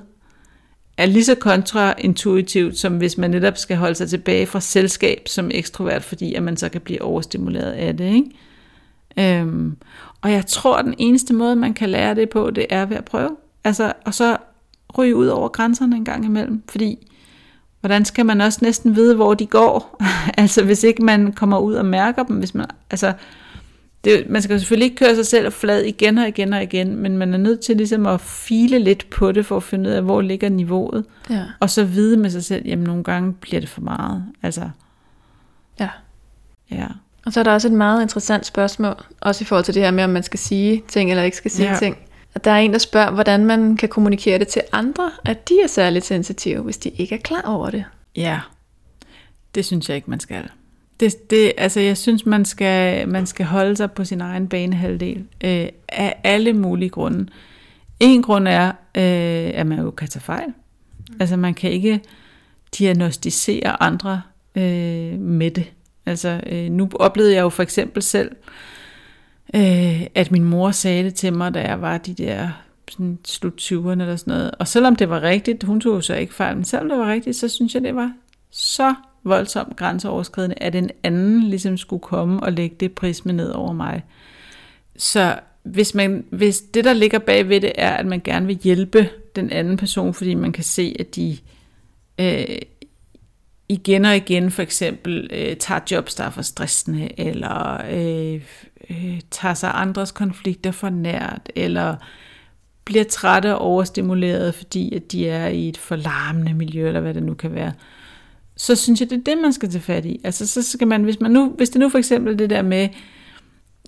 er 0.97 1.05
lige 1.05 1.23
så 1.23 1.35
kontraintuitivt, 1.35 2.77
som 2.77 2.97
hvis 2.97 3.17
man 3.17 3.31
netop 3.31 3.57
skal 3.57 3.77
holde 3.77 3.95
sig 3.95 4.09
tilbage 4.09 4.45
fra 4.45 4.59
selskab 4.59 5.27
som 5.27 5.51
ekstrovert, 5.53 6.03
fordi 6.03 6.33
at 6.33 6.43
man 6.43 6.57
så 6.57 6.69
kan 6.69 6.81
blive 6.81 7.01
overstimuleret 7.01 7.71
af 7.71 7.97
det. 7.97 8.13
Ikke? 8.13 9.39
Øhm, 9.39 9.77
og 10.21 10.31
jeg 10.31 10.45
tror, 10.45 10.75
at 10.75 10.85
den 10.85 10.95
eneste 10.97 11.33
måde, 11.33 11.55
man 11.55 11.73
kan 11.73 11.89
lære 11.89 12.15
det 12.15 12.29
på, 12.29 12.49
det 12.49 12.65
er 12.69 12.85
ved 12.85 12.97
at 12.97 13.05
prøve. 13.05 13.35
Altså, 13.63 13.93
og 14.05 14.13
så 14.13 14.37
ryge 14.97 15.15
ud 15.15 15.27
over 15.27 15.47
grænserne 15.47 15.95
en 15.95 16.05
gang 16.05 16.25
imellem, 16.25 16.63
fordi 16.69 17.07
hvordan 17.79 18.05
skal 18.05 18.25
man 18.25 18.41
også 18.41 18.59
næsten 18.61 18.95
vide, 18.95 19.15
hvor 19.15 19.33
de 19.33 19.45
går? 19.45 20.01
altså 20.37 20.63
hvis 20.63 20.83
ikke 20.83 21.03
man 21.03 21.33
kommer 21.33 21.59
ud 21.59 21.73
og 21.73 21.85
mærker 21.85 22.23
dem, 22.23 22.35
hvis 22.35 22.55
man, 22.55 22.65
altså, 22.91 23.13
det, 24.03 24.29
man 24.29 24.41
skal 24.41 24.59
selvfølgelig 24.59 24.85
ikke 24.85 25.05
køre 25.05 25.15
sig 25.15 25.25
selv 25.25 25.51
flad 25.51 25.81
igen 25.81 26.17
og 26.17 26.27
igen 26.27 26.53
og 26.53 26.63
igen, 26.63 26.95
men 26.95 27.17
man 27.17 27.33
er 27.33 27.37
nødt 27.37 27.59
til 27.59 27.77
ligesom 27.77 28.05
at 28.05 28.21
file 28.21 28.79
lidt 28.79 29.09
på 29.09 29.31
det, 29.31 29.45
for 29.45 29.57
at 29.57 29.63
finde 29.63 29.89
ud 29.89 29.93
af, 29.95 30.03
hvor 30.03 30.21
ligger 30.21 30.49
niveauet. 30.49 31.05
Ja. 31.29 31.43
Og 31.59 31.69
så 31.69 31.83
vide 31.83 32.17
med 32.17 32.29
sig 32.29 32.43
selv, 32.43 32.67
jamen 32.67 32.85
nogle 32.85 33.03
gange 33.03 33.33
bliver 33.33 33.59
det 33.59 33.69
for 33.69 33.81
meget. 33.81 34.25
Altså, 34.43 34.69
ja. 35.79 35.89
ja. 36.71 36.87
Og 37.25 37.33
så 37.33 37.39
er 37.39 37.43
der 37.43 37.51
også 37.51 37.67
et 37.67 37.73
meget 37.73 38.01
interessant 38.01 38.45
spørgsmål, 38.45 38.95
også 39.21 39.43
i 39.43 39.45
forhold 39.45 39.65
til 39.65 39.73
det 39.73 39.83
her 39.83 39.91
med, 39.91 40.03
om 40.03 40.09
man 40.09 40.23
skal 40.23 40.39
sige 40.39 40.83
ting 40.87 41.09
eller 41.09 41.23
ikke 41.23 41.37
skal 41.37 41.51
sige 41.51 41.69
Ja. 41.69 41.77
ting. 41.79 41.97
Og 42.35 42.43
der 42.43 42.51
er 42.51 42.57
en, 42.57 42.73
der 42.73 42.79
spørger, 42.79 43.11
hvordan 43.11 43.45
man 43.45 43.77
kan 43.77 43.89
kommunikere 43.89 44.39
det 44.39 44.47
til 44.47 44.61
andre, 44.71 45.11
at 45.25 45.49
de 45.49 45.53
er 45.63 45.67
særligt 45.67 46.05
sensitive, 46.05 46.63
hvis 46.63 46.77
de 46.77 46.89
ikke 46.89 47.15
er 47.15 47.19
klar 47.19 47.41
over 47.41 47.69
det. 47.69 47.83
Ja, 48.15 48.39
det 49.55 49.65
synes 49.65 49.89
jeg 49.89 49.95
ikke, 49.95 50.09
man 50.09 50.19
skal. 50.19 50.49
Det, 50.99 51.29
det, 51.29 51.51
altså, 51.57 51.79
jeg 51.79 51.97
synes, 51.97 52.25
man 52.25 52.45
skal, 52.45 53.09
man 53.09 53.25
skal 53.25 53.45
holde 53.45 53.75
sig 53.77 53.91
på 53.91 54.03
sin 54.03 54.21
egen 54.21 54.47
banehalvdel 54.47 55.25
øh, 55.43 55.67
af 55.89 56.19
alle 56.23 56.53
mulige 56.53 56.89
grunde. 56.89 57.27
En 57.99 58.21
grund 58.21 58.47
er, 58.47 58.67
øh, 58.67 59.51
at 59.59 59.67
man 59.67 59.79
jo 59.79 59.91
kan 59.91 60.07
tage 60.07 60.23
fejl. 60.23 60.53
Altså, 61.19 61.37
man 61.37 61.53
kan 61.53 61.71
ikke 61.71 62.01
diagnostisere 62.77 63.83
andre 63.83 64.21
øh, 64.55 65.19
med 65.19 65.51
det. 65.51 65.71
Altså, 66.05 66.41
øh, 66.45 66.71
nu 66.71 66.89
oplevede 66.99 67.33
jeg 67.33 67.41
jo 67.41 67.49
for 67.49 67.63
eksempel 67.63 68.03
selv, 68.03 68.31
øh, 69.55 70.07
at 70.15 70.31
min 70.31 70.43
mor 70.43 70.71
sagde 70.71 71.03
det 71.03 71.15
til 71.15 71.33
mig, 71.33 71.53
da 71.53 71.61
jeg 71.61 71.81
var 71.81 71.97
de 71.97 72.13
der 72.13 72.49
sådan 72.91 73.19
slut 73.25 73.61
20'erne 73.61 73.89
eller 73.89 74.15
sådan 74.15 74.33
noget. 74.33 74.51
Og 74.59 74.67
selvom 74.67 74.95
det 74.95 75.09
var 75.09 75.21
rigtigt, 75.21 75.63
hun 75.63 75.81
tog 75.81 75.95
jo 75.95 76.01
så 76.01 76.15
ikke 76.15 76.33
fejl, 76.33 76.55
men 76.55 76.65
selvom 76.65 76.89
det 76.89 76.97
var 76.97 77.11
rigtigt, 77.11 77.35
så 77.35 77.47
synes 77.47 77.73
jeg, 77.73 77.83
det 77.83 77.95
var 77.95 78.11
så 78.51 78.93
voldsomt 79.27 79.75
grænseoverskridende, 79.75 80.55
at 80.57 80.75
en 80.75 80.89
anden 81.03 81.43
ligesom 81.43 81.77
skulle 81.77 82.01
komme 82.01 82.39
og 82.39 82.53
lægge 82.53 82.75
det 82.79 82.91
prisme 82.91 83.33
ned 83.33 83.51
over 83.51 83.73
mig. 83.73 84.03
Så 84.97 85.39
hvis, 85.63 85.95
man, 85.95 86.25
hvis 86.29 86.61
det, 86.61 86.85
der 86.85 86.93
ligger 86.93 87.19
bag 87.19 87.49
ved 87.49 87.61
det, 87.61 87.71
er, 87.75 87.91
at 87.91 88.05
man 88.05 88.21
gerne 88.23 88.45
vil 88.45 88.55
hjælpe 88.55 89.09
den 89.35 89.49
anden 89.51 89.77
person, 89.77 90.13
fordi 90.13 90.33
man 90.33 90.51
kan 90.51 90.63
se, 90.63 90.95
at 90.99 91.15
de 91.15 91.37
øh, 92.19 92.57
igen 93.69 94.05
og 94.05 94.15
igen 94.15 94.51
for 94.51 94.61
eksempel 94.61 95.29
øh, 95.33 95.55
tager 95.55 95.81
jobs, 95.91 96.15
der 96.15 96.23
er 96.23 96.29
for 96.29 96.41
stressende, 96.41 97.19
eller 97.19 97.81
øh, 97.91 98.41
øh, 98.89 99.21
tager 99.31 99.53
sig 99.53 99.71
andres 99.73 100.11
konflikter 100.11 100.71
for 100.71 100.89
nært, 100.89 101.49
eller 101.55 101.95
bliver 102.85 103.03
trætte 103.03 103.55
og 103.55 103.61
overstimuleret, 103.61 104.55
fordi 104.55 104.95
at 104.95 105.11
de 105.11 105.29
er 105.29 105.47
i 105.47 105.69
et 105.69 105.77
for 105.77 105.95
larmende 105.95 106.53
miljø, 106.53 106.87
eller 106.87 106.99
hvad 106.99 107.13
det 107.13 107.23
nu 107.23 107.33
kan 107.33 107.55
være, 107.55 107.71
så 108.57 108.75
synes 108.75 108.99
jeg, 108.99 109.09
det 109.09 109.17
er 109.17 109.23
det, 109.23 109.37
man 109.37 109.53
skal 109.53 109.69
tage 109.69 109.81
fat 109.81 110.05
i. 110.05 110.21
Altså, 110.23 110.47
så 110.47 110.63
skal 110.63 110.87
man, 110.87 111.03
hvis, 111.03 111.19
man 111.19 111.31
nu, 111.31 111.49
hvis 111.49 111.69
det 111.69 111.79
nu 111.79 111.89
for 111.89 111.97
eksempel 111.97 112.39
det 112.39 112.49
der 112.49 112.61
med, 112.61 112.89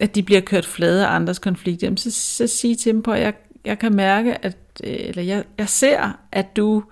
at 0.02 0.16
de 0.16 0.24
bliver 0.24 0.42
kørt 0.42 0.66
flade 0.66 1.08
af 1.08 1.16
andres 1.16 1.40
konflikter, 1.40 1.88
jamen 1.88 1.98
så, 1.98 2.12
så 2.12 2.48
sige 2.48 2.76
til 2.76 2.94
dem 2.94 3.02
på, 3.02 3.12
at 3.12 3.22
jeg, 3.22 3.34
jeg 3.66 3.80
kan 3.80 3.96
mærke, 3.96 4.46
at, 4.46 4.58
øh, 4.84 4.96
eller 5.00 5.24
jeg, 5.24 5.44
jeg 5.58 5.70
ser, 5.70 6.20
at 6.32 6.56
du 6.56 6.84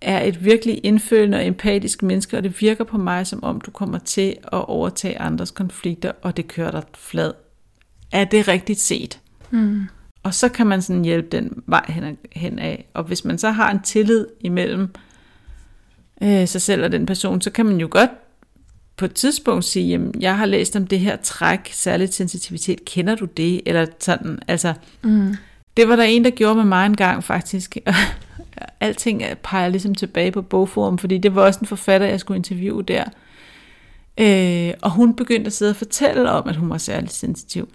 er 0.00 0.22
et 0.22 0.44
virkelig 0.44 0.80
indfølende 0.82 1.38
og 1.38 1.46
empatisk 1.46 2.02
menneske, 2.02 2.36
og 2.36 2.42
det 2.42 2.60
virker 2.60 2.84
på 2.84 2.98
mig, 2.98 3.26
som 3.26 3.44
om 3.44 3.60
du 3.60 3.70
kommer 3.70 3.98
til 3.98 4.36
at 4.42 4.68
overtage 4.68 5.18
andres 5.18 5.50
konflikter, 5.50 6.12
og 6.22 6.36
det 6.36 6.48
kører 6.48 6.70
dig 6.70 6.82
flad. 6.94 7.32
Er 8.12 8.24
det 8.24 8.48
rigtigt 8.48 8.80
set? 8.80 9.20
Mm. 9.50 9.82
Og 10.22 10.34
så 10.34 10.48
kan 10.48 10.66
man 10.66 10.82
sådan 10.82 11.04
hjælpe 11.04 11.28
den 11.28 11.62
vej 11.66 11.84
hen, 11.88 12.18
hen 12.32 12.58
af. 12.58 12.88
Og 12.94 13.04
hvis 13.04 13.24
man 13.24 13.38
så 13.38 13.50
har 13.50 13.70
en 13.70 13.82
tillid 13.82 14.26
imellem 14.40 14.82
øh, 14.82 14.88
sig 16.22 16.62
selv 16.62 16.84
og 16.84 16.92
den 16.92 17.06
person, 17.06 17.40
så 17.40 17.50
kan 17.50 17.66
man 17.66 17.80
jo 17.80 17.88
godt 17.90 18.10
på 18.96 19.04
et 19.04 19.14
tidspunkt 19.14 19.64
sige, 19.64 19.88
jamen, 19.88 20.14
jeg 20.20 20.38
har 20.38 20.46
læst 20.46 20.76
om 20.76 20.86
det 20.86 21.00
her 21.00 21.16
træk, 21.16 21.70
særligt 21.72 22.14
sensitivitet, 22.14 22.84
kender 22.84 23.14
du 23.14 23.24
det? 23.24 23.60
Eller 23.66 23.86
sådan, 24.00 24.38
altså, 24.48 24.74
Mm. 25.02 25.34
det 25.76 25.88
var 25.88 25.96
der 25.96 26.02
en, 26.02 26.24
der 26.24 26.30
gjorde 26.30 26.54
med 26.54 26.64
mig 26.64 26.86
en 26.86 26.96
gang 26.96 27.24
faktisk. 27.24 27.76
Alting 28.80 29.22
peger 29.42 29.68
ligesom 29.68 29.94
tilbage 29.94 30.32
på 30.32 30.42
bogforum, 30.42 30.98
fordi 30.98 31.18
det 31.18 31.34
var 31.34 31.42
også 31.42 31.60
en 31.60 31.66
forfatter, 31.66 32.06
jeg 32.06 32.20
skulle 32.20 32.36
interviewe 32.36 32.82
der. 32.82 33.04
Øh, 34.20 34.74
og 34.82 34.90
hun 34.90 35.14
begyndte 35.14 35.46
at 35.46 35.52
sidde 35.52 35.70
og 35.70 35.76
fortælle 35.76 36.30
om, 36.30 36.48
at 36.48 36.56
hun 36.56 36.70
var 36.70 36.78
særligt 36.78 37.12
sensitiv. 37.12 37.68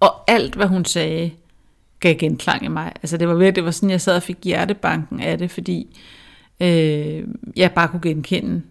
Og 0.00 0.30
alt, 0.30 0.54
hvad 0.54 0.66
hun 0.66 0.84
sagde, 0.84 1.30
gav 2.00 2.14
genklang 2.14 2.64
i 2.64 2.68
mig. 2.68 2.92
Altså 3.02 3.16
det 3.16 3.28
var 3.28 3.34
virkelig, 3.34 3.56
det 3.56 3.64
var 3.64 3.70
sådan, 3.70 3.90
jeg 3.90 4.00
sad 4.00 4.16
og 4.16 4.22
fik 4.22 4.36
hjertebanken 4.44 5.20
af 5.20 5.38
det, 5.38 5.50
fordi 5.50 5.96
øh, 6.60 7.24
jeg 7.56 7.72
bare 7.72 7.88
kunne 7.88 8.02
genkende 8.02 8.62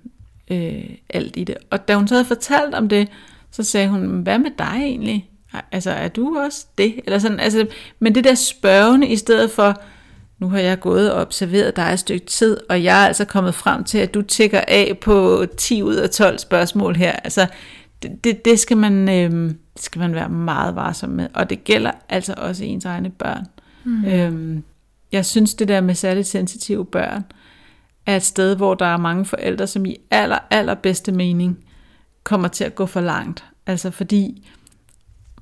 øh, 0.52 0.90
alt 1.10 1.38
i 1.38 1.44
det. 1.44 1.58
Og 1.70 1.88
da 1.88 1.96
hun 1.96 2.08
så 2.08 2.16
havde 2.16 2.26
fortalt 2.26 2.76
om 2.76 2.90
det, 2.90 3.08
så 3.52 3.64
sagde 3.64 3.90
hun, 3.90 4.22
hvad 4.22 4.40
med 4.40 4.52
dig 4.58 4.76
egentlig? 4.76 5.30
Altså, 5.72 5.92
er 5.92 6.08
du 6.08 6.38
også 6.38 6.66
det? 6.78 7.00
Eller 7.06 7.20
sådan, 7.20 7.40
altså, 7.40 7.68
men 8.00 8.16
det 8.16 8.24
der 8.24 8.36
spørgende 8.36 9.08
i 9.08 9.16
stedet 9.16 9.52
for, 9.52 9.82
nu 10.40 10.50
har 10.50 10.60
jeg 10.60 10.80
gået 10.80 11.12
og 11.12 11.22
observeret 11.22 11.76
dig 11.76 11.84
et 11.94 12.00
stykke 12.00 12.26
tid, 12.26 12.58
og 12.70 12.84
jeg 12.84 13.04
er 13.04 13.08
altså 13.08 13.26
kommet 13.26 13.56
frem 13.56 13.84
til, 13.84 13.98
at 13.98 14.14
du 14.14 14.22
tækker 14.22 14.62
af 14.68 14.98
på 15.02 15.46
10 15.58 15.84
ud 15.84 15.96
af 15.96 16.10
12 16.10 16.40
spørgsmål 16.40 16.96
her. 16.96 17.12
Altså, 17.12 17.48
det, 18.04 18.24
det, 18.24 18.46
det 18.46 18.60
skal, 18.60 18.78
man, 18.78 19.10
øh, 19.10 19.52
skal 19.76 20.00
man 20.00 20.16
være 20.16 20.30
meget 20.30 20.76
varsom 20.76 21.10
med, 21.10 21.28
og 21.34 21.50
det 21.50 21.64
gælder 21.64 21.92
altså 22.10 22.34
også 22.38 22.64
ens 22.64 22.86
egne 22.86 23.10
børn. 23.10 23.46
Mm. 23.84 24.06
Øhm, 24.06 24.64
jeg 25.12 25.26
synes, 25.26 25.54
det 25.54 25.68
der 25.68 25.82
med 25.82 25.96
særligt 25.96 26.28
sensitive 26.28 26.86
børn, 26.86 27.24
er 28.06 28.16
et 28.16 28.24
sted, 28.24 28.56
hvor 28.56 28.74
der 28.74 28.86
er 28.86 28.98
mange 28.98 29.26
forældre, 29.26 29.68
som 29.68 29.86
i 29.86 29.96
aller, 30.12 30.40
aller 30.52 30.74
bedste 30.74 31.12
mening 31.12 31.58
kommer 32.24 32.48
til 32.48 32.64
at 32.64 32.76
gå 32.76 32.86
for 32.86 33.02
langt. 33.02 33.44
Altså 33.66 33.92
fordi 33.92 34.48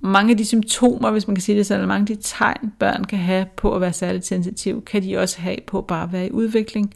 mange 0.02 0.32
af 0.32 0.38
de 0.38 0.46
symptomer, 0.46 1.12
hvis 1.12 1.28
man 1.28 1.36
kan 1.36 1.42
sige 1.42 1.58
det 1.58 1.66
sådan, 1.66 1.88
mange 1.88 2.14
af 2.14 2.18
de 2.18 2.24
tegn, 2.24 2.74
børn 2.80 3.04
kan 3.04 3.20
have 3.20 3.46
på 3.56 3.76
at 3.76 3.82
være 3.82 3.94
særligt 3.94 4.26
sensitiv, 4.26 4.86
kan 4.86 5.04
de 5.04 5.18
også 5.18 5.42
have 5.42 5.58
på 5.68 5.82
bare 5.82 6.04
at 6.04 6.12
være 6.12 6.28
i 6.28 6.32
udvikling. 6.32 6.94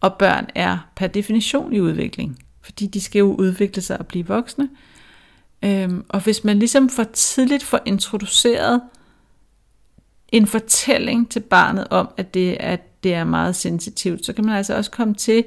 Og 0.00 0.14
børn 0.14 0.46
er 0.54 0.78
per 0.96 1.06
definition 1.06 1.72
i 1.72 1.80
udvikling, 1.80 2.38
fordi 2.62 2.86
de 2.86 3.00
skal 3.00 3.18
jo 3.18 3.34
udvikle 3.34 3.82
sig 3.82 3.98
og 3.98 4.06
blive 4.06 4.26
voksne. 4.26 4.68
Øhm, 5.62 6.04
og 6.08 6.20
hvis 6.20 6.44
man 6.44 6.58
ligesom 6.58 6.88
for 6.88 7.04
tidligt 7.04 7.62
får 7.62 7.80
introduceret 7.86 8.80
en 10.28 10.46
fortælling 10.46 11.30
til 11.30 11.40
barnet 11.40 11.86
om, 11.90 12.08
at 12.16 12.34
det, 12.34 12.56
at 12.60 12.80
det 13.02 13.14
er 13.14 13.24
meget 13.24 13.56
sensitivt, 13.56 14.26
så 14.26 14.32
kan 14.32 14.44
man 14.44 14.56
altså 14.56 14.76
også 14.76 14.90
komme 14.90 15.14
til 15.14 15.44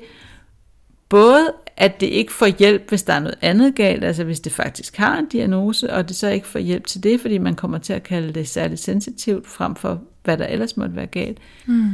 både, 1.10 1.54
at 1.78 2.00
det 2.00 2.08
ikke 2.08 2.34
får 2.34 2.48
hjælp, 2.48 2.90
hvis 2.90 3.04
der 3.04 3.14
er 3.14 3.20
noget 3.20 3.38
andet 3.42 3.76
galt, 3.76 4.04
altså 4.04 4.24
hvis 4.24 4.40
det 4.40 4.52
faktisk 4.52 4.98
har 4.98 5.18
en 5.18 5.26
diagnose, 5.26 5.94
og 5.94 6.08
det 6.08 6.16
så 6.16 6.28
ikke 6.28 6.48
får 6.48 6.60
hjælp 6.60 6.88
til 6.88 7.04
det, 7.04 7.22
fordi 7.22 7.38
man 7.38 7.56
kommer 7.56 7.78
til 7.78 7.94
at 7.94 8.04
kalde 8.04 8.34
det 8.34 8.48
særligt 8.48 8.82
sensitivt, 8.82 9.48
frem 9.48 9.76
for 9.76 10.02
hvad 10.24 10.38
der 10.38 10.46
ellers 10.46 10.78
måtte 10.78 10.96
være 10.96 11.08
galt. 11.08 11.38
Mm. 11.66 11.94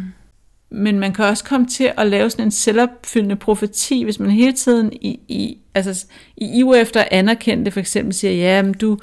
Men 0.69 0.99
man 0.99 1.13
kan 1.13 1.25
også 1.25 1.43
komme 1.43 1.67
til 1.67 1.91
at 1.97 2.07
lave 2.07 2.29
sådan 2.29 2.45
en 2.45 2.51
selvopfyldende 2.51 3.35
profeti, 3.35 4.03
hvis 4.03 4.19
man 4.19 4.31
hele 4.31 4.53
tiden 4.53 4.93
i, 4.93 5.19
i, 5.27 5.57
altså, 5.75 6.05
i 6.37 6.59
iver 6.59 6.75
efter 6.75 7.01
at 7.01 7.07
anerkende 7.11 7.65
det, 7.65 7.73
for 7.73 7.79
eksempel 7.79 8.13
siger, 8.13 8.33
ja, 8.33 8.61
men 8.61 8.73
du, 8.73 8.97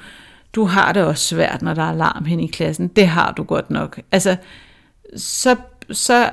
du 0.52 0.64
har 0.64 0.92
det 0.92 1.04
også 1.04 1.24
svært, 1.26 1.62
når 1.62 1.74
der 1.74 1.82
er 1.82 1.94
larm 1.94 2.24
hen 2.24 2.40
i 2.40 2.46
klassen. 2.46 2.88
Det 2.88 3.06
har 3.06 3.32
du 3.32 3.42
godt 3.42 3.70
nok. 3.70 4.00
Altså, 4.12 4.36
så, 5.16 5.56
så 5.90 6.30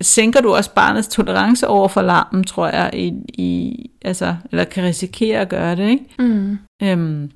sænker 0.00 0.40
du 0.40 0.54
også 0.54 0.74
barnets 0.74 1.08
tolerance 1.08 1.68
over 1.68 1.88
for 1.88 2.02
larmen, 2.02 2.44
tror 2.44 2.68
jeg, 2.68 2.90
i, 2.94 3.06
i, 3.28 3.90
altså, 4.02 4.36
eller 4.50 4.64
kan 4.64 4.84
risikere 4.84 5.40
at 5.40 5.48
gøre 5.48 5.76
det. 5.76 5.88
Ikke? 5.88 6.04
Mm. 6.18 6.58
Øhm, 6.82 7.30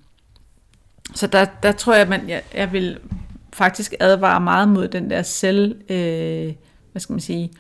så 1.15 1.27
der, 1.27 1.45
der 1.63 1.73
tror 1.73 1.93
jeg, 1.93 2.03
at 2.03 2.09
man, 2.09 2.29
jeg, 2.29 2.43
jeg 2.55 2.73
vil 2.73 2.99
faktisk 3.53 3.95
advare 4.01 4.41
meget 4.41 4.69
mod 4.69 4.89
den 4.89 5.11
der 5.11 5.23
selv, 5.23 5.77
øh, 5.91 6.53
hvad 6.93 7.01
skal 7.01 7.13
man 7.13 7.21
sige, 7.21 7.51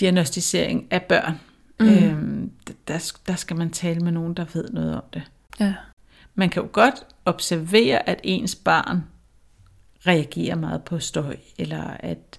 diagnostisering 0.00 0.86
af 0.90 1.02
børn. 1.02 1.40
Mm. 1.80 1.88
Øhm, 1.88 2.50
der, 2.88 3.12
der 3.26 3.34
skal 3.34 3.56
man 3.56 3.70
tale 3.70 4.00
med 4.00 4.12
nogen, 4.12 4.34
der 4.34 4.44
ved 4.54 4.68
noget 4.70 4.94
om 4.94 5.02
det. 5.12 5.22
Ja. 5.60 5.74
Man 6.34 6.48
kan 6.48 6.62
jo 6.62 6.68
godt 6.72 6.94
observere, 7.24 8.08
at 8.08 8.20
ens 8.24 8.54
barn 8.54 9.04
reagerer 10.06 10.56
meget 10.56 10.82
på 10.82 10.98
støj, 10.98 11.36
eller 11.58 11.82
at 12.00 12.37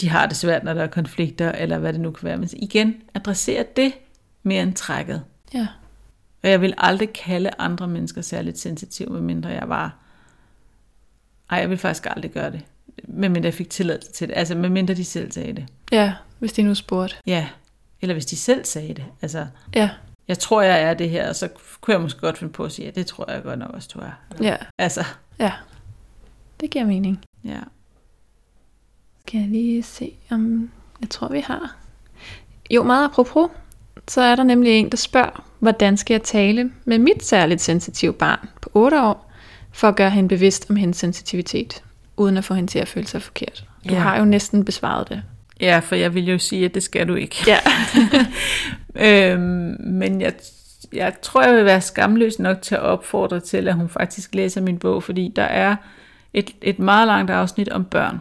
de 0.00 0.08
har 0.08 0.26
det 0.26 0.36
svært, 0.36 0.64
når 0.64 0.74
der 0.74 0.82
er 0.82 0.86
konflikter, 0.86 1.52
eller 1.52 1.78
hvad 1.78 1.92
det 1.92 2.00
nu 2.00 2.10
kan 2.10 2.26
være. 2.26 2.36
Men 2.36 2.48
igen, 2.52 2.94
adressere 3.14 3.64
det 3.76 3.92
mere 4.42 4.62
end 4.62 4.74
trækket. 4.74 5.22
Ja. 5.54 5.66
Og 6.42 6.50
jeg 6.50 6.60
vil 6.60 6.74
aldrig 6.78 7.12
kalde 7.12 7.50
andre 7.58 7.88
mennesker 7.88 8.20
særligt 8.22 8.58
sensitive, 8.58 9.10
medmindre 9.10 9.48
jeg 9.48 9.68
var... 9.68 9.96
Ej, 11.50 11.58
jeg 11.58 11.70
vil 11.70 11.78
faktisk 11.78 12.06
aldrig 12.10 12.30
gøre 12.30 12.50
det. 12.50 12.60
medmindre 13.08 13.46
jeg 13.46 13.54
fik 13.54 13.70
tilladelse 13.70 14.12
til 14.12 14.28
det. 14.28 14.34
Altså, 14.36 14.54
medmindre 14.54 14.94
de 14.94 15.04
selv 15.04 15.32
sagde 15.32 15.52
det. 15.52 15.66
Ja, 15.92 16.14
hvis 16.38 16.52
de 16.52 16.62
nu 16.62 16.74
spurgte. 16.74 17.16
Ja, 17.26 17.48
eller 18.02 18.14
hvis 18.14 18.26
de 18.26 18.36
selv 18.36 18.64
sagde 18.64 18.94
det. 18.94 19.04
Altså, 19.22 19.46
Ja, 19.74 19.90
jeg 20.28 20.38
tror, 20.38 20.62
jeg 20.62 20.82
er 20.82 20.94
det 20.94 21.10
her, 21.10 21.28
og 21.28 21.36
så 21.36 21.48
kunne 21.80 21.94
jeg 21.94 22.00
måske 22.00 22.20
godt 22.20 22.38
finde 22.38 22.52
på 22.52 22.64
at 22.64 22.72
sige, 22.72 22.88
at 22.88 22.94
det 22.94 23.06
tror 23.06 23.30
jeg 23.32 23.42
godt 23.42 23.58
nok 23.58 23.70
også, 23.70 23.90
du 23.94 23.98
er. 23.98 24.10
ja, 24.42 24.56
Altså, 24.78 25.04
ja. 25.38 25.52
Det 26.60 26.70
giver 26.70 26.84
mening. 26.84 27.24
ja. 27.44 27.60
Skal 29.26 29.40
jeg 29.40 29.48
lige 29.48 29.82
se, 29.82 30.12
om 30.30 30.70
jeg 31.00 31.10
tror, 31.10 31.28
vi 31.28 31.40
har. 31.40 31.76
Jo, 32.70 32.82
meget 32.82 33.04
apropos, 33.04 33.50
så 34.08 34.20
er 34.20 34.36
der 34.36 34.42
nemlig 34.42 34.72
en, 34.72 34.90
der 34.90 34.96
spørger, 34.96 35.44
hvordan 35.58 35.96
skal 35.96 36.14
jeg 36.14 36.22
tale 36.22 36.70
med 36.84 36.98
mit 36.98 37.24
særligt 37.24 37.60
sensitive 37.60 38.12
barn 38.12 38.48
på 38.60 38.70
8 38.74 39.02
år, 39.02 39.32
for 39.72 39.88
at 39.88 39.96
gøre 39.96 40.10
hende 40.10 40.28
bevidst 40.28 40.70
om 40.70 40.76
hendes 40.76 40.96
sensitivitet, 40.96 41.82
uden 42.16 42.36
at 42.36 42.44
få 42.44 42.54
hende 42.54 42.70
til 42.70 42.78
at 42.78 42.88
føle 42.88 43.06
sig 43.06 43.22
forkert. 43.22 43.64
Du 43.88 43.94
Ja. 43.94 44.00
har 44.00 44.18
jo 44.18 44.24
næsten 44.24 44.64
besvaret 44.64 45.08
det. 45.08 45.22
Ja, 45.60 45.78
for 45.78 45.94
jeg 45.94 46.14
vil 46.14 46.28
jo 46.28 46.38
sige, 46.38 46.64
at 46.64 46.74
det 46.74 46.82
skal 46.82 47.08
du 47.08 47.14
ikke. 47.14 47.36
Ja. 47.46 47.58
øhm, 49.32 49.76
men 49.80 50.20
jeg, 50.20 50.32
jeg 50.92 51.12
tror, 51.22 51.42
jeg 51.42 51.54
vil 51.56 51.64
være 51.64 51.80
skamløs 51.80 52.38
nok 52.38 52.62
til 52.62 52.74
at 52.74 52.80
opfordre 52.80 53.40
til, 53.40 53.68
at 53.68 53.74
hun 53.74 53.88
faktisk 53.88 54.34
læser 54.34 54.60
min 54.60 54.78
bog, 54.78 55.02
fordi 55.02 55.32
der 55.36 55.42
er 55.42 55.76
et, 56.34 56.50
et 56.62 56.78
meget 56.78 57.06
langt 57.06 57.30
afsnit 57.30 57.68
om 57.68 57.84
børn. 57.84 58.20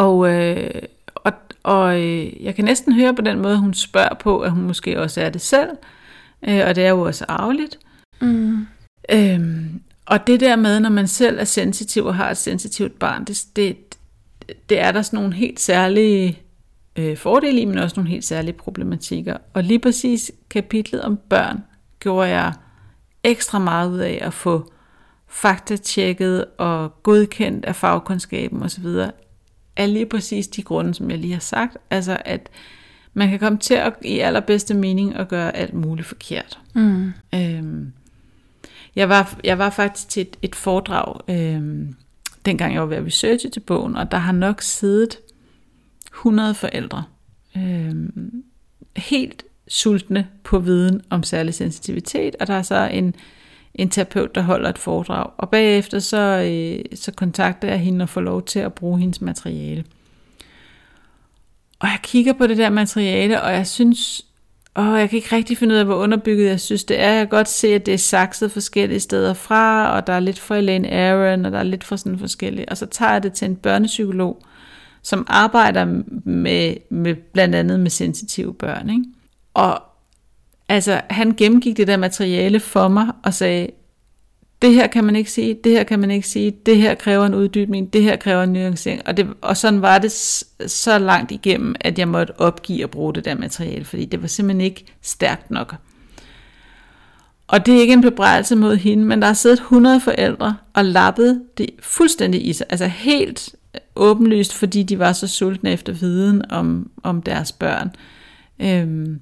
Og, 0.00 0.34
øh, 0.34 0.82
og, 1.14 1.32
og 1.62 2.00
øh, 2.00 2.44
jeg 2.44 2.54
kan 2.54 2.64
næsten 2.64 2.92
høre 2.92 3.14
på 3.14 3.22
den 3.22 3.38
måde, 3.42 3.58
hun 3.58 3.74
spørger 3.74 4.14
på, 4.14 4.40
at 4.40 4.50
hun 4.50 4.62
måske 4.62 5.00
også 5.00 5.20
er 5.20 5.30
det 5.30 5.40
selv. 5.40 5.70
Øh, 6.48 6.60
og 6.66 6.74
det 6.76 6.84
er 6.84 6.90
jo 6.90 7.00
også 7.00 7.24
arveligt. 7.28 7.78
Mm. 8.20 8.66
Øhm, 9.10 9.82
og 10.06 10.26
det 10.26 10.40
der 10.40 10.56
med, 10.56 10.80
når 10.80 10.90
man 10.90 11.08
selv 11.08 11.38
er 11.38 11.44
sensitiv 11.44 12.04
og 12.04 12.14
har 12.14 12.30
et 12.30 12.36
sensitivt 12.36 12.98
barn, 12.98 13.24
det, 13.24 13.44
det, 13.56 13.76
det 14.68 14.80
er 14.80 14.92
der 14.92 15.02
sådan 15.02 15.16
nogle 15.16 15.34
helt 15.34 15.60
særlige 15.60 16.38
øh, 16.96 17.16
fordele 17.16 17.60
i, 17.60 17.64
men 17.64 17.78
også 17.78 17.96
nogle 17.96 18.10
helt 18.10 18.24
særlige 18.24 18.52
problematikker. 18.52 19.36
Og 19.54 19.62
lige 19.62 19.78
præcis 19.78 20.32
kapitlet 20.50 21.02
om 21.02 21.18
børn 21.28 21.64
gjorde 22.00 22.28
jeg 22.28 22.52
ekstra 23.24 23.58
meget 23.58 23.90
ud 23.90 23.98
af 23.98 24.18
at 24.22 24.34
få 24.34 24.72
faktatjekket 25.28 26.44
og 26.58 27.02
godkendt 27.02 27.64
af 27.64 27.76
fagkundskaben 27.76 28.62
osv. 28.62 28.86
af 29.80 29.92
lige 29.92 30.06
præcis 30.06 30.48
de 30.48 30.62
grunde, 30.62 30.94
som 30.94 31.10
jeg 31.10 31.18
lige 31.18 31.32
har 31.32 31.40
sagt. 31.40 31.76
Altså 31.90 32.18
at 32.24 32.48
man 33.14 33.28
kan 33.28 33.38
komme 33.38 33.58
til 33.58 33.74
at 33.74 33.92
i 34.04 34.18
allerbedste 34.18 34.74
mening 34.74 35.14
at 35.16 35.28
gøre 35.28 35.56
alt 35.56 35.74
muligt 35.74 36.06
forkert. 36.06 36.58
Mm. 36.74 37.12
Øhm, 37.34 37.92
jeg, 38.96 39.08
var, 39.08 39.38
jeg 39.44 39.58
var 39.58 39.70
faktisk 39.70 40.08
til 40.08 40.20
et, 40.20 40.36
et 40.42 40.54
foredrag, 40.54 41.20
øhm, 41.28 41.94
dengang 42.46 42.74
jeg 42.74 42.80
var 42.80 42.88
ved 42.88 42.96
at 42.96 43.06
researche 43.06 43.50
til 43.50 43.60
bogen, 43.60 43.96
og 43.96 44.10
der 44.10 44.18
har 44.18 44.32
nok 44.32 44.62
siddet 44.62 45.18
100 46.06 46.54
forældre, 46.54 47.04
øhm, 47.56 48.44
helt 48.96 49.44
sultne 49.68 50.28
på 50.44 50.58
viden 50.58 51.02
om 51.10 51.22
særlig 51.22 51.54
sensitivitet, 51.54 52.36
og 52.40 52.46
der 52.46 52.54
er 52.54 52.62
så 52.62 52.88
en, 52.92 53.14
en 53.74 53.90
terapeut, 53.90 54.34
der 54.34 54.42
holder 54.42 54.68
et 54.68 54.78
foredrag. 54.78 55.30
Og 55.38 55.50
bagefter 55.50 55.98
så, 55.98 56.16
øh, 56.16 56.98
så 56.98 57.12
kontakter 57.12 57.68
jeg 57.68 57.80
hende 57.80 58.02
og 58.02 58.08
får 58.08 58.20
lov 58.20 58.42
til 58.42 58.58
at 58.58 58.72
bruge 58.72 59.00
hendes 59.00 59.20
materiale. 59.20 59.84
Og 61.80 61.88
jeg 61.88 61.98
kigger 62.02 62.32
på 62.32 62.46
det 62.46 62.56
der 62.56 62.70
materiale, 62.70 63.42
og 63.42 63.52
jeg 63.52 63.66
synes, 63.66 64.26
åh, 64.76 64.98
jeg 64.98 65.10
kan 65.10 65.16
ikke 65.16 65.36
rigtig 65.36 65.58
finde 65.58 65.74
ud 65.74 65.78
af, 65.78 65.84
hvor 65.84 65.94
underbygget 65.94 66.48
jeg 66.48 66.60
synes, 66.60 66.84
det 66.84 67.00
er. 67.00 67.12
Jeg 67.12 67.20
kan 67.20 67.28
godt 67.28 67.48
se, 67.48 67.68
at 67.74 67.86
det 67.86 67.94
er 67.94 67.98
sakset 67.98 68.52
forskellige 68.52 69.00
steder 69.00 69.34
fra, 69.34 69.90
og 69.96 70.06
der 70.06 70.12
er 70.12 70.20
lidt 70.20 70.38
fra 70.38 70.56
Elaine 70.56 70.90
Aaron, 70.90 71.44
og 71.44 71.52
der 71.52 71.58
er 71.58 71.62
lidt 71.62 71.84
fra 71.84 71.96
sådan 71.96 72.18
forskellige. 72.18 72.68
Og 72.68 72.76
så 72.76 72.86
tager 72.86 73.12
jeg 73.12 73.22
det 73.22 73.32
til 73.32 73.48
en 73.48 73.56
børnepsykolog, 73.56 74.42
som 75.02 75.26
arbejder 75.28 75.84
med, 76.24 76.74
med 76.90 77.14
blandt 77.14 77.54
andet 77.54 77.80
med 77.80 77.90
sensitive 77.90 78.54
børn. 78.54 78.90
Ikke? 78.90 79.04
Og 79.54 79.82
altså, 80.70 81.00
han 81.10 81.34
gennemgik 81.36 81.76
det 81.76 81.86
der 81.86 81.96
materiale 81.96 82.60
for 82.60 82.88
mig 82.88 83.06
og 83.22 83.34
sagde, 83.34 83.68
det 84.62 84.74
her 84.74 84.86
kan 84.86 85.04
man 85.04 85.16
ikke 85.16 85.30
sige, 85.30 85.58
det 85.64 85.72
her 85.72 85.84
kan 85.84 85.98
man 85.98 86.10
ikke 86.10 86.28
sige, 86.28 86.50
det 86.66 86.76
her 86.76 86.94
kræver 86.94 87.26
en 87.26 87.34
uddybning, 87.34 87.92
det 87.92 88.02
her 88.02 88.16
kræver 88.16 88.42
en 88.42 88.52
nuancering. 88.52 89.02
Og, 89.06 89.16
det, 89.16 89.26
og 89.40 89.56
sådan 89.56 89.82
var 89.82 89.98
det 89.98 90.12
så 90.66 90.98
langt 90.98 91.30
igennem, 91.32 91.74
at 91.80 91.98
jeg 91.98 92.08
måtte 92.08 92.40
opgive 92.40 92.82
at 92.82 92.90
bruge 92.90 93.14
det 93.14 93.24
der 93.24 93.34
materiale, 93.34 93.84
fordi 93.84 94.04
det 94.04 94.22
var 94.22 94.28
simpelthen 94.28 94.60
ikke 94.60 94.84
stærkt 95.02 95.50
nok. 95.50 95.74
Og 97.48 97.66
det 97.66 97.76
er 97.76 97.80
ikke 97.80 97.92
en 97.92 98.00
bebrejdelse 98.00 98.56
mod 98.56 98.76
hende, 98.76 99.04
men 99.04 99.20
der 99.20 99.26
har 99.26 99.34
siddet 99.34 99.58
100 99.58 100.00
forældre 100.00 100.56
og 100.74 100.84
lappet 100.84 101.42
det 101.58 101.70
fuldstændig 101.82 102.46
i 102.46 102.52
sig. 102.52 102.66
Altså 102.70 102.86
helt 102.86 103.54
øh, 103.74 103.80
åbenlyst, 103.96 104.54
fordi 104.54 104.82
de 104.82 104.98
var 104.98 105.12
så 105.12 105.26
sultne 105.26 105.72
efter 105.72 105.92
viden 105.92 106.50
om, 106.50 106.90
om 107.02 107.22
deres 107.22 107.52
børn. 107.52 107.90
Øhm, 108.60 109.20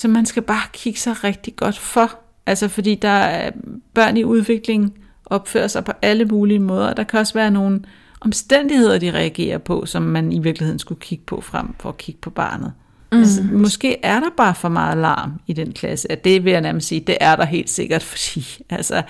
så 0.00 0.08
man 0.08 0.26
skal 0.26 0.42
bare 0.42 0.68
kigge 0.72 0.98
sig 0.98 1.24
rigtig 1.24 1.56
godt 1.56 1.78
for. 1.78 2.18
Altså 2.46 2.68
fordi 2.68 2.94
der 2.94 3.08
er 3.08 3.50
børn 3.94 4.16
i 4.16 4.24
udvikling 4.24 4.94
opfører 5.26 5.66
sig 5.66 5.84
på 5.84 5.92
alle 6.02 6.24
mulige 6.24 6.58
måder. 6.58 6.94
Der 6.94 7.04
kan 7.04 7.18
også 7.18 7.34
være 7.34 7.50
nogle 7.50 7.82
omstændigheder, 8.20 8.98
de 8.98 9.10
reagerer 9.10 9.58
på, 9.58 9.86
som 9.86 10.02
man 10.02 10.32
i 10.32 10.38
virkeligheden 10.38 10.78
skulle 10.78 11.00
kigge 11.00 11.24
på 11.24 11.40
frem 11.40 11.74
for 11.80 11.88
at 11.88 11.96
kigge 11.98 12.20
på 12.20 12.30
barnet. 12.30 12.72
Mm. 13.12 13.18
Altså, 13.18 13.42
måske 13.42 13.96
er 14.02 14.20
der 14.20 14.30
bare 14.36 14.54
for 14.54 14.68
meget 14.68 14.98
larm 14.98 15.32
i 15.46 15.52
den 15.52 15.72
klasse. 15.72 16.12
At 16.12 16.24
det 16.24 16.44
vil 16.44 16.50
jeg 16.50 16.60
nærmest 16.60 16.88
sige, 16.88 17.00
det 17.00 17.16
er 17.20 17.36
der 17.36 17.44
helt 17.44 17.70
sikkert, 17.70 18.02
fordi 18.12 18.44
altså, 18.70 19.02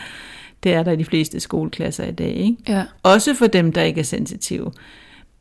det 0.62 0.74
er 0.74 0.82
der 0.82 0.92
i 0.92 0.96
de 0.96 1.04
fleste 1.04 1.40
skoleklasser 1.40 2.04
i 2.04 2.12
dag. 2.12 2.34
Ikke? 2.34 2.56
Ja. 2.68 2.84
Også 3.02 3.34
for 3.34 3.46
dem, 3.46 3.72
der 3.72 3.82
ikke 3.82 4.00
er 4.00 4.04
sensitive. 4.04 4.72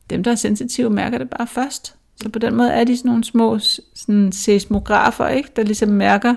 Dem, 0.09 0.23
der 0.23 0.31
er 0.31 0.35
sensitive, 0.35 0.89
mærker 0.89 1.17
det 1.17 1.29
bare 1.29 1.47
først. 1.47 1.95
Så 2.23 2.29
på 2.29 2.39
den 2.39 2.55
måde 2.55 2.71
er 2.71 2.83
de 2.83 2.97
sådan 2.97 3.09
nogle 3.09 3.23
små 3.23 3.59
sådan 3.95 4.31
seismografer, 4.31 5.27
ikke? 5.27 5.49
der 5.55 5.63
ligesom 5.63 5.89
mærker 5.89 6.35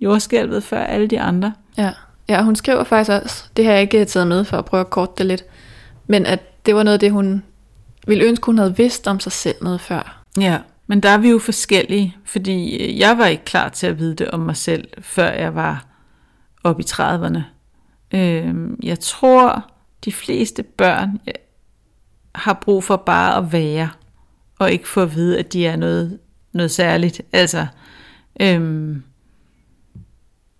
jordskælvet 0.00 0.64
før 0.64 0.80
alle 0.80 1.06
de 1.06 1.20
andre. 1.20 1.52
Ja. 1.76 1.92
ja, 2.28 2.42
hun 2.42 2.56
skriver 2.56 2.84
faktisk 2.84 3.10
også, 3.10 3.44
det 3.56 3.64
har 3.64 3.72
jeg 3.72 3.82
ikke 3.82 4.04
taget 4.04 4.26
med 4.26 4.44
for 4.44 4.56
at 4.56 4.64
prøve 4.64 4.80
at 4.80 4.90
korte 4.90 5.12
det 5.18 5.26
lidt, 5.26 5.44
men 6.06 6.26
at 6.26 6.66
det 6.66 6.74
var 6.74 6.82
noget 6.82 6.94
af 6.94 7.00
det, 7.00 7.12
hun 7.12 7.42
ville 8.06 8.24
ønske, 8.24 8.46
hun 8.46 8.58
havde 8.58 8.76
vidst 8.76 9.08
om 9.08 9.20
sig 9.20 9.32
selv 9.32 9.56
noget 9.62 9.80
før. 9.80 10.24
Ja, 10.40 10.58
men 10.86 11.00
der 11.00 11.08
er 11.08 11.18
vi 11.18 11.30
jo 11.30 11.38
forskellige, 11.38 12.16
fordi 12.24 12.76
øh, 12.76 12.98
jeg 12.98 13.18
var 13.18 13.26
ikke 13.26 13.44
klar 13.44 13.68
til 13.68 13.86
at 13.86 13.98
vide 13.98 14.14
det 14.14 14.30
om 14.30 14.40
mig 14.40 14.56
selv, 14.56 14.88
før 15.00 15.30
jeg 15.30 15.54
var 15.54 15.86
oppe 16.64 16.82
i 16.82 16.86
30'erne. 16.90 17.40
Øhm, 18.14 18.80
jeg 18.82 19.00
tror, 19.00 19.70
de 20.04 20.12
fleste 20.12 20.62
børn 20.62 21.20
øh, 21.28 21.34
har 22.34 22.52
brug 22.52 22.84
for 22.84 22.96
bare 22.96 23.36
at 23.36 23.52
være, 23.52 23.88
og 24.58 24.72
ikke 24.72 24.88
få 24.88 25.02
at 25.02 25.14
vide, 25.14 25.38
at 25.38 25.52
de 25.52 25.66
er 25.66 25.76
noget, 25.76 26.18
noget 26.52 26.70
særligt. 26.70 27.22
Altså, 27.32 27.66
øhm, 28.40 29.02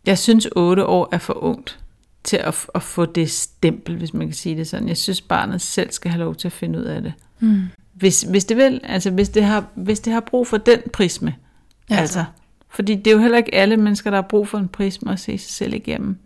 jeg 0.07 0.19
synes 0.19 0.49
8 0.57 0.87
år 0.87 1.09
er 1.13 1.19
for 1.19 1.43
ungt 1.43 1.79
til 2.25 2.37
at, 2.37 2.67
at 2.75 2.83
få 2.83 3.07
det 3.07 3.31
stempel, 3.31 3.97
hvis 3.97 4.15
man 4.15 4.27
kan 4.27 4.35
sige 4.35 4.57
det 4.57 4.69
sådan. 4.69 4.89
Jeg 4.89 4.97
synes, 4.97 5.21
barnet 5.21 5.61
selv 5.61 5.93
skal 5.93 6.11
have 6.11 6.25
lov 6.25 6.35
til 6.35 6.49
at 6.49 6.53
finde 6.53 6.79
ud 6.79 6.85
af 6.85 7.03
det. 7.03 7.13
Mm. 7.41 7.63
Hvis, 7.93 8.23
hvis 8.23 8.45
det 8.45 8.57
vil, 8.57 8.81
altså 8.85 9.11
hvis 9.11 9.29
det, 9.29 9.45
har, 9.45 9.67
hvis 9.75 10.01
det 10.01 10.13
har 10.13 10.21
brug 10.21 10.47
for 10.47 10.57
den 10.57 10.79
prisme. 10.93 11.35
Ja. 11.91 11.97
Altså, 11.97 12.25
fordi 12.69 12.95
det 12.95 13.07
er 13.07 13.13
jo 13.13 13.19
heller 13.19 13.39
ikke 13.39 13.55
alle 13.55 13.77
mennesker, 13.77 14.11
der 14.11 14.17
har 14.17 14.29
brug 14.29 14.49
for 14.49 14.59
en 14.59 14.69
prisme 14.69 15.13
at 15.13 15.21
se 15.21 15.39
sig 15.39 15.53
selv 15.53 15.75
igennem. 15.75 16.17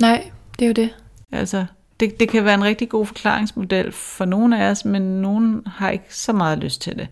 Nej, 0.00 0.30
det 0.58 0.64
er 0.64 0.66
jo 0.66 0.72
det. 0.72 0.90
Altså, 1.32 1.66
det, 2.02 2.20
det 2.20 2.28
kan 2.28 2.44
være 2.44 2.54
en 2.54 2.64
rigtig 2.64 2.88
god 2.88 3.06
forklaringsmodel 3.06 3.92
for 3.92 4.24
nogle 4.24 4.64
af 4.64 4.70
os, 4.70 4.84
men 4.84 5.02
nogen 5.02 5.62
har 5.66 5.90
ikke 5.90 6.16
så 6.16 6.32
meget 6.32 6.58
lyst 6.58 6.80
til 6.80 6.98
det. 6.98 7.08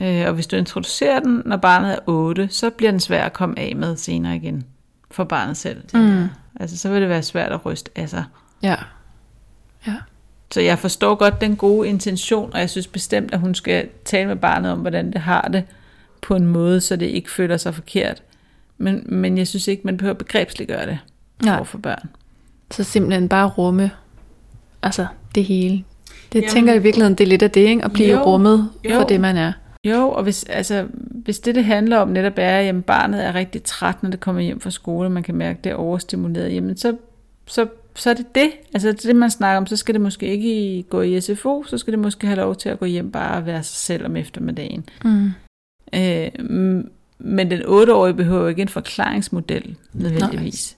Øh, 0.00 0.26
og 0.26 0.32
hvis 0.32 0.46
du 0.46 0.56
introducerer 0.56 1.20
den, 1.20 1.42
når 1.44 1.56
barnet 1.56 1.92
er 1.92 1.98
8, 2.06 2.48
så 2.50 2.70
bliver 2.70 2.90
den 2.90 3.00
svær 3.00 3.24
at 3.24 3.32
komme 3.32 3.58
af 3.58 3.76
med 3.76 3.96
senere 3.96 4.36
igen. 4.36 4.64
For 5.10 5.24
barnet 5.24 5.56
selv. 5.56 5.82
Mm. 5.94 6.24
Altså, 6.60 6.76
så 6.76 6.90
vil 6.90 7.00
det 7.00 7.08
være 7.08 7.22
svært 7.22 7.52
at 7.52 7.66
ryste 7.66 7.90
af 7.96 8.08
sig. 8.08 8.24
Ja. 8.62 8.76
Ja. 9.86 9.96
Så 10.50 10.60
jeg 10.60 10.78
forstår 10.78 11.14
godt 11.14 11.40
den 11.40 11.56
gode 11.56 11.88
intention, 11.88 12.52
og 12.52 12.60
jeg 12.60 12.70
synes 12.70 12.86
bestemt, 12.86 13.34
at 13.34 13.40
hun 13.40 13.54
skal 13.54 13.88
tale 14.04 14.26
med 14.28 14.36
barnet 14.36 14.72
om, 14.72 14.78
hvordan 14.78 15.12
det 15.12 15.20
har 15.20 15.42
det, 15.42 15.64
på 16.22 16.34
en 16.34 16.46
måde, 16.46 16.80
så 16.80 16.96
det 16.96 17.06
ikke 17.06 17.30
føler 17.30 17.56
sig 17.56 17.74
forkert. 17.74 18.22
Men, 18.78 19.02
men 19.06 19.38
jeg 19.38 19.48
synes 19.48 19.68
ikke, 19.68 19.82
man 19.84 19.96
behøver 19.96 20.14
begrebsliggøre 20.14 20.86
det 20.86 20.98
Nej. 21.42 21.56
over 21.56 21.64
for 21.64 21.78
børn. 21.78 22.08
Så 22.70 22.84
simpelthen 22.84 23.28
bare 23.28 23.48
rumme, 23.48 23.90
altså 24.82 25.06
det 25.34 25.44
hele. 25.44 25.84
Det 26.32 26.38
Jamen- 26.38 26.50
tænker 26.50 26.72
jeg 26.72 26.80
i 26.80 26.82
virkeligheden, 26.82 27.14
det 27.14 27.24
er 27.24 27.28
lidt 27.28 27.42
af 27.42 27.50
det, 27.50 27.60
ikke? 27.60 27.84
At 27.84 27.92
blive 27.92 28.10
Jo, 28.18 28.22
rummet 28.24 28.70
jo. 28.84 28.94
for 28.94 29.04
det, 29.04 29.20
man 29.20 29.36
er. 29.36 29.52
Jo, 29.84 30.10
og 30.10 30.22
hvis, 30.22 30.44
altså, 30.44 30.86
hvis 31.10 31.38
det, 31.40 31.54
det 31.54 31.64
handler 31.64 31.98
om 31.98 32.08
netop 32.08 32.32
er, 32.36 32.58
at 32.58 32.84
barnet 32.84 33.24
er 33.24 33.34
rigtig 33.34 33.62
træt, 33.62 34.02
når 34.02 34.10
det 34.10 34.20
kommer 34.20 34.42
hjem 34.42 34.60
fra 34.60 34.70
skole, 34.70 35.06
og 35.06 35.12
man 35.12 35.22
kan 35.22 35.34
mærke, 35.34 35.58
at 35.58 35.64
det 35.64 35.70
er 35.70 35.76
overstimuleret, 35.76 36.54
jamen 36.54 36.76
så, 36.76 36.96
så, 37.46 37.66
så 37.94 38.10
er 38.10 38.14
det 38.14 38.34
det. 38.34 38.50
Altså 38.74 38.92
det, 38.92 39.16
man 39.16 39.30
snakker 39.30 39.56
om, 39.56 39.66
så 39.66 39.76
skal 39.76 39.94
det 39.94 40.00
måske 40.00 40.26
ikke 40.26 40.82
gå 40.82 41.00
i 41.02 41.20
SFO, 41.20 41.64
så 41.66 41.78
skal 41.78 41.92
det 41.92 41.98
måske 41.98 42.26
have 42.26 42.36
lov 42.36 42.56
til 42.56 42.68
at 42.68 42.78
gå 42.78 42.84
hjem 42.86 43.10
bare 43.12 43.36
og 43.36 43.46
være 43.46 43.62
sig 43.62 43.76
selv 43.76 44.06
om 44.06 44.16
eftermiddagen. 44.16 44.84
Mm. 45.04 45.30
Øh, 45.94 46.28
men 47.18 47.50
den 47.50 47.60
8-årige 47.62 48.14
behøver 48.14 48.48
ikke 48.48 48.62
en 48.62 48.68
forklaringsmodel 48.68 49.76
nødvendigvis 49.92 50.76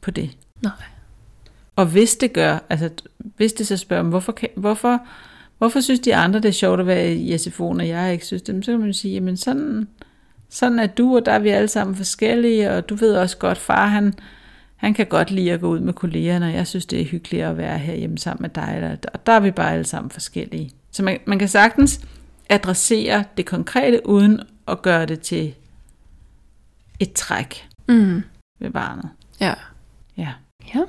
på 0.00 0.10
det. 0.10 0.30
Nej. 0.62 0.72
Og 1.76 1.86
hvis 1.86 2.16
det 2.16 2.32
gør, 2.32 2.58
altså 2.70 2.90
hvis 3.18 3.52
det 3.52 3.66
så 3.66 3.76
spørger, 3.76 4.02
hvorfor, 4.02 4.32
kan, 4.32 4.48
hvorfor, 4.56 5.00
hvorfor 5.58 5.80
synes 5.80 6.00
de 6.00 6.14
andre, 6.16 6.40
det 6.40 6.48
er 6.48 6.52
sjovt 6.52 6.80
at 6.80 6.86
være 6.86 7.14
i 7.14 7.34
SFO'en, 7.34 7.60
og 7.60 7.88
jeg 7.88 8.12
ikke 8.12 8.26
synes 8.26 8.42
det? 8.42 8.64
Så 8.64 8.70
kan 8.70 8.80
man 8.80 8.94
sige, 8.94 9.14
jamen 9.14 9.36
sådan, 9.36 9.88
sådan 10.48 10.78
er 10.78 10.86
du, 10.86 11.16
og 11.16 11.26
der 11.26 11.32
er 11.32 11.38
vi 11.38 11.48
alle 11.48 11.68
sammen 11.68 11.96
forskellige, 11.96 12.70
og 12.70 12.88
du 12.88 12.94
ved 12.94 13.14
også 13.16 13.36
godt, 13.36 13.58
far 13.58 13.86
han, 13.86 14.14
han 14.76 14.94
kan 14.94 15.06
godt 15.06 15.30
lide 15.30 15.52
at 15.52 15.60
gå 15.60 15.68
ud 15.68 15.80
med 15.80 15.92
kollegerne, 15.92 16.46
og 16.46 16.52
jeg 16.52 16.66
synes, 16.66 16.86
det 16.86 17.00
er 17.00 17.04
hyggeligt 17.04 17.44
at 17.44 17.56
være 17.56 17.78
her 17.78 17.94
hjemme 17.94 18.18
sammen 18.18 18.42
med 18.42 18.50
dig, 18.50 18.98
og 19.12 19.26
der 19.26 19.32
er 19.32 19.40
vi 19.40 19.50
bare 19.50 19.72
alle 19.72 19.84
sammen 19.84 20.10
forskellige. 20.10 20.70
Så 20.90 21.02
man, 21.02 21.18
man 21.26 21.38
kan 21.38 21.48
sagtens 21.48 22.00
adressere 22.48 23.24
det 23.36 23.46
konkrete, 23.46 24.06
uden 24.06 24.40
at 24.68 24.82
gøre 24.82 25.06
det 25.06 25.20
til 25.20 25.54
et 27.00 27.12
træk 27.12 27.68
Mm. 27.88 28.22
ved 28.60 28.70
barnet. 28.70 29.08
Ja. 29.40 29.54
Ja. 30.16 30.28
Ja. 30.74 30.80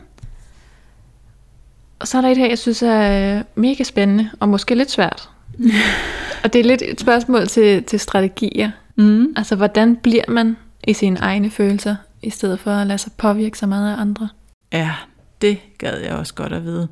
Og 2.03 2.07
så 2.07 2.17
er 2.17 2.21
der 2.21 2.29
et 2.29 2.37
her, 2.37 2.47
jeg 2.47 2.59
synes 2.59 2.81
er 2.81 3.37
øh, 3.37 3.43
mega 3.55 3.83
spændende, 3.83 4.29
og 4.39 4.49
måske 4.49 4.75
lidt 4.75 4.91
svært. 4.91 5.29
og 6.43 6.53
det 6.53 6.59
er 6.59 6.63
lidt 6.63 6.81
et 6.81 7.01
spørgsmål 7.01 7.47
til, 7.47 7.83
til 7.83 7.99
strategier. 7.99 8.71
Mm. 8.95 9.33
Altså, 9.35 9.55
hvordan 9.55 9.95
bliver 9.95 10.23
man 10.27 10.57
i 10.87 10.93
sine 10.93 11.19
egne 11.19 11.49
følelser, 11.49 11.95
i 12.21 12.29
stedet 12.29 12.59
for 12.59 12.71
at 12.71 12.87
lade 12.87 12.97
sig 12.97 13.11
påvirke 13.17 13.57
så 13.57 13.67
meget 13.67 13.93
af 13.93 14.01
andre? 14.01 14.29
Ja, 14.73 14.91
det 15.41 15.59
gad 15.77 15.99
jeg 15.99 16.13
også 16.13 16.33
godt 16.33 16.53
at 16.53 16.63
vide. 16.63 16.87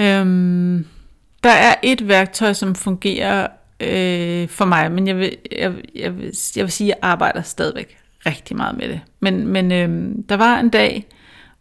Øhm, 0.00 0.86
der 1.42 1.50
er 1.50 1.74
et 1.82 2.08
værktøj, 2.08 2.52
som 2.52 2.74
fungerer 2.74 3.46
øh, 3.80 4.48
for 4.48 4.64
mig, 4.64 4.92
men 4.92 5.06
jeg 5.06 5.16
vil, 5.16 5.36
jeg, 5.58 5.72
jeg, 5.94 6.16
vil, 6.16 6.32
jeg 6.56 6.64
vil 6.64 6.72
sige, 6.72 6.92
at 6.92 6.98
jeg 7.02 7.10
arbejder 7.10 7.42
stadigvæk 7.42 7.96
rigtig 8.26 8.56
meget 8.56 8.76
med 8.76 8.88
det. 8.88 9.00
Men, 9.20 9.46
men 9.46 9.72
øh, 9.72 10.14
der 10.28 10.36
var 10.36 10.58
en 10.58 10.68
dag, 10.68 11.06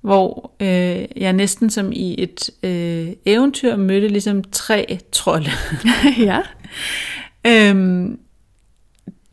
hvor 0.02 0.52
øh, 0.60 1.06
jeg 1.16 1.34
næsten 1.34 1.70
som 1.70 1.92
i 1.92 2.24
et 2.24 2.50
øh, 2.64 3.14
eventyr 3.26 3.76
mødte 3.76 4.08
ligesom 4.08 4.44
tre 4.44 5.00
trolde. 5.12 5.50
ja. 6.30 6.42
Øhm, 7.48 8.20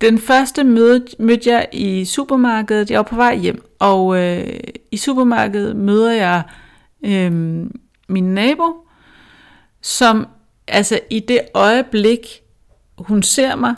den 0.01 0.19
første 0.19 0.65
møde, 0.65 1.07
mødte 1.19 1.51
jeg 1.51 1.69
i 1.73 2.05
supermarkedet. 2.05 2.91
Jeg 2.91 2.97
var 2.97 3.03
på 3.03 3.17
vej 3.17 3.37
hjem, 3.37 3.65
og 3.79 4.19
øh, 4.19 4.61
i 4.91 4.97
supermarkedet 4.97 5.77
møder 5.77 6.13
jeg 6.13 6.43
øh, 7.05 7.33
min 8.09 8.35
nabo, 8.35 8.87
som 9.83 10.27
altså 10.69 11.01
i 11.11 11.21
det 11.21 11.41
øjeblik, 11.55 12.27
hun 12.99 13.23
ser 13.23 13.57
mig, 13.57 13.75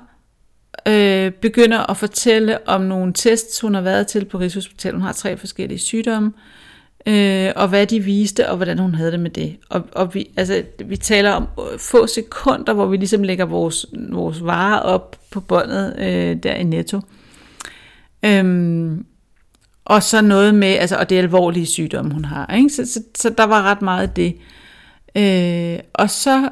øh, 0.88 1.32
begynder 1.32 1.90
at 1.90 1.96
fortælle 1.96 2.68
om 2.68 2.80
nogle 2.80 3.12
tests, 3.12 3.60
hun 3.60 3.74
har 3.74 3.80
været 3.80 4.06
til 4.06 4.24
på 4.24 4.38
Rigshospitalet. 4.38 5.00
Hun 5.00 5.06
har 5.06 5.12
tre 5.12 5.36
forskellige 5.36 5.78
sygdomme, 5.78 6.32
øh, 6.36 6.65
øh, 7.06 7.52
og 7.56 7.68
hvad 7.68 7.86
de 7.86 8.00
viste, 8.00 8.50
og 8.50 8.56
hvordan 8.56 8.78
hun 8.78 8.94
havde 8.94 9.12
det 9.12 9.20
med 9.20 9.30
det. 9.30 9.56
Og, 9.68 9.82
og 9.92 10.14
vi, 10.14 10.30
altså, 10.36 10.62
vi 10.84 10.96
taler 10.96 11.30
om 11.30 11.48
øh, 11.58 11.78
få 11.78 12.06
sekunder, 12.06 12.72
hvor 12.72 12.86
vi 12.86 12.96
ligesom 12.96 13.22
lægger 13.22 13.44
vores, 13.44 13.86
vores 14.12 14.44
varer 14.44 14.80
op 14.80 15.16
på 15.30 15.40
båndet 15.40 15.96
øh, 15.98 16.36
der 16.42 16.54
i 16.54 16.64
Netto. 16.64 17.00
Øhm, 18.24 19.06
og 19.84 20.02
så 20.02 20.22
noget 20.22 20.54
med, 20.54 20.68
altså, 20.68 20.96
og 20.96 21.10
det 21.10 21.18
er 21.18 21.22
alvorlige 21.22 21.66
sygdomme, 21.66 22.14
hun 22.14 22.24
har. 22.24 22.54
Ikke? 22.54 22.70
Så, 22.70 22.86
så, 22.86 23.02
så 23.16 23.30
der 23.30 23.44
var 23.44 23.62
ret 23.62 23.82
meget 23.82 24.02
af 24.02 24.10
det. 24.10 24.36
Øh, 25.16 25.78
og 25.94 26.10
så 26.10 26.48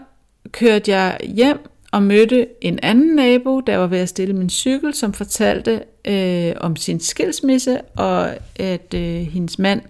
kørte 0.53 0.91
jeg 0.91 1.19
hjem 1.23 1.59
og 1.93 2.03
mødte 2.03 2.47
en 2.61 2.79
anden 2.83 3.15
nabo, 3.17 3.61
der 3.61 3.77
var 3.77 3.87
ved 3.87 3.99
at 3.99 4.09
stille 4.09 4.35
min 4.35 4.51
cykel, 4.51 4.95
som 4.95 5.13
fortalte 5.13 5.83
øh, 6.05 6.53
om 6.57 6.77
sin 6.77 7.01
skilsmisse, 7.01 7.81
og 7.81 8.31
at 8.57 8.95
øh, 8.95 9.21
hendes 9.21 9.59
mand, 9.59 9.81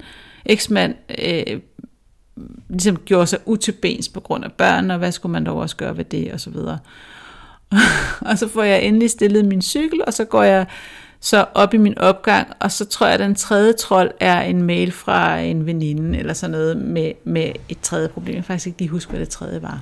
eksmand, 0.46 0.94
øh, 1.18 1.60
ligesom 2.68 2.96
gjorde 2.96 3.26
sig 3.26 3.38
utilbens 3.46 4.08
på 4.08 4.20
grund 4.20 4.44
af 4.44 4.52
børn, 4.52 4.90
og 4.90 4.98
hvad 4.98 5.12
skulle 5.12 5.32
man 5.32 5.46
dog 5.46 5.56
også 5.56 5.76
gøre 5.76 5.96
ved 5.96 6.04
det, 6.04 6.32
og 6.32 6.40
så 6.40 6.50
videre. 6.50 6.78
og 8.28 8.38
så 8.38 8.48
får 8.48 8.62
jeg 8.62 8.82
endelig 8.82 9.10
stillet 9.10 9.44
min 9.44 9.62
cykel, 9.62 10.00
og 10.06 10.14
så 10.14 10.24
går 10.24 10.42
jeg 10.42 10.66
så 11.20 11.46
op 11.54 11.74
i 11.74 11.76
min 11.76 11.98
opgang, 11.98 12.52
og 12.60 12.72
så 12.72 12.84
tror 12.84 13.06
jeg, 13.06 13.14
at 13.14 13.20
den 13.20 13.34
tredje 13.34 13.72
trold 13.72 14.10
er 14.20 14.40
en 14.40 14.62
mail 14.62 14.92
fra 14.92 15.38
en 15.38 15.66
veninde, 15.66 16.18
eller 16.18 16.32
sådan 16.32 16.50
noget 16.50 16.76
med, 16.76 17.12
med 17.24 17.52
et 17.68 17.80
tredje 17.82 18.08
problem. 18.08 18.34
Jeg 18.34 18.42
kan 18.42 18.44
faktisk 18.44 18.66
ikke 18.66 18.78
lige 18.78 18.88
huske, 18.88 19.10
hvad 19.10 19.20
det 19.20 19.28
tredje 19.28 19.62
var. 19.62 19.80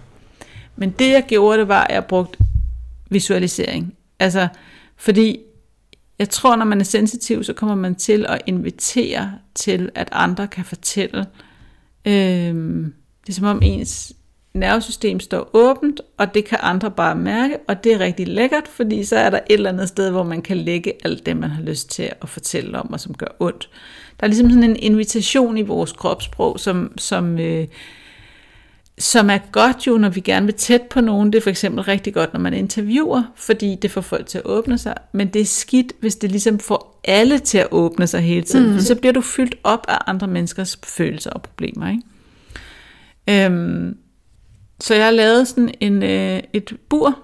Men 0.76 0.90
det 0.90 1.10
jeg 1.10 1.24
gjorde, 1.28 1.58
det 1.58 1.68
var, 1.68 1.84
at 1.84 1.94
jeg 1.94 2.04
brugte 2.04 2.38
visualisering. 3.10 3.94
Altså, 4.18 4.48
fordi 4.96 5.40
jeg 6.22 6.30
tror, 6.30 6.56
når 6.56 6.64
man 6.64 6.80
er 6.80 6.84
sensitiv, 6.84 7.44
så 7.44 7.52
kommer 7.52 7.74
man 7.74 7.94
til 7.94 8.26
at 8.28 8.42
invitere 8.46 9.32
til, 9.54 9.90
at 9.94 10.08
andre 10.12 10.48
kan 10.48 10.64
fortælle. 10.64 11.26
Øhm, 12.04 12.94
det 13.26 13.28
er 13.28 13.32
som 13.32 13.46
om 13.46 13.60
ens 13.62 14.12
nervesystem 14.54 15.20
står 15.20 15.50
åbent, 15.52 16.00
og 16.18 16.34
det 16.34 16.44
kan 16.44 16.58
andre 16.62 16.90
bare 16.90 17.14
mærke, 17.14 17.56
og 17.68 17.84
det 17.84 17.92
er 17.92 18.00
rigtig 18.00 18.28
lækkert, 18.28 18.68
fordi 18.68 19.04
så 19.04 19.16
er 19.16 19.30
der 19.30 19.38
et 19.38 19.54
eller 19.54 19.70
andet 19.70 19.88
sted, 19.88 20.10
hvor 20.10 20.22
man 20.22 20.42
kan 20.42 20.56
lægge 20.56 20.92
alt 21.04 21.26
det, 21.26 21.36
man 21.36 21.50
har 21.50 21.62
lyst 21.62 21.90
til 21.90 22.10
at 22.22 22.28
fortælle 22.28 22.78
om, 22.78 22.92
og 22.92 23.00
som 23.00 23.14
gør 23.14 23.36
ondt. 23.40 23.70
Der 24.20 24.26
er 24.26 24.28
ligesom 24.28 24.50
sådan 24.50 24.70
en 24.70 24.76
invitation 24.76 25.58
i 25.58 25.62
vores 25.62 25.92
kropssprog, 25.92 26.60
som, 26.60 26.92
som, 26.98 27.38
øh, 27.38 27.66
som 28.98 29.30
er 29.30 29.38
godt 29.52 29.86
jo, 29.86 29.98
når 29.98 30.08
vi 30.08 30.20
gerne 30.20 30.46
vil 30.46 30.54
tæt 30.54 30.82
på 30.82 31.00
nogen. 31.00 31.32
Det 31.32 31.38
er 31.38 31.42
for 31.42 31.50
eksempel 31.50 31.84
rigtig 31.84 32.14
godt, 32.14 32.32
når 32.32 32.40
man 32.40 32.54
interviewer, 32.54 33.22
fordi 33.36 33.78
det 33.82 33.90
får 33.90 34.00
folk 34.00 34.26
til 34.26 34.38
at 34.38 34.44
åbne 34.44 34.78
sig. 34.78 34.94
Men 35.12 35.28
det 35.28 35.42
er 35.42 35.46
skidt, 35.46 35.92
hvis 36.00 36.16
det 36.16 36.30
ligesom 36.30 36.58
får 36.58 37.00
alle 37.04 37.38
til 37.38 37.58
at 37.58 37.66
åbne 37.70 38.06
sig 38.06 38.20
hele 38.20 38.42
tiden. 38.42 38.72
Mm. 38.72 38.80
Så 38.80 38.94
bliver 38.94 39.12
du 39.12 39.20
fyldt 39.20 39.54
op 39.64 39.86
af 39.88 39.98
andre 40.06 40.26
menneskers 40.26 40.78
følelser 40.84 41.30
og 41.30 41.42
problemer. 41.42 41.90
Ikke? 41.90 43.46
Øhm, 43.46 43.96
så 44.80 44.94
jeg 44.94 45.14
lavede 45.14 45.46
sådan 45.46 45.74
en, 45.80 46.02
øh, 46.02 46.42
et 46.52 46.76
bur. 46.88 47.18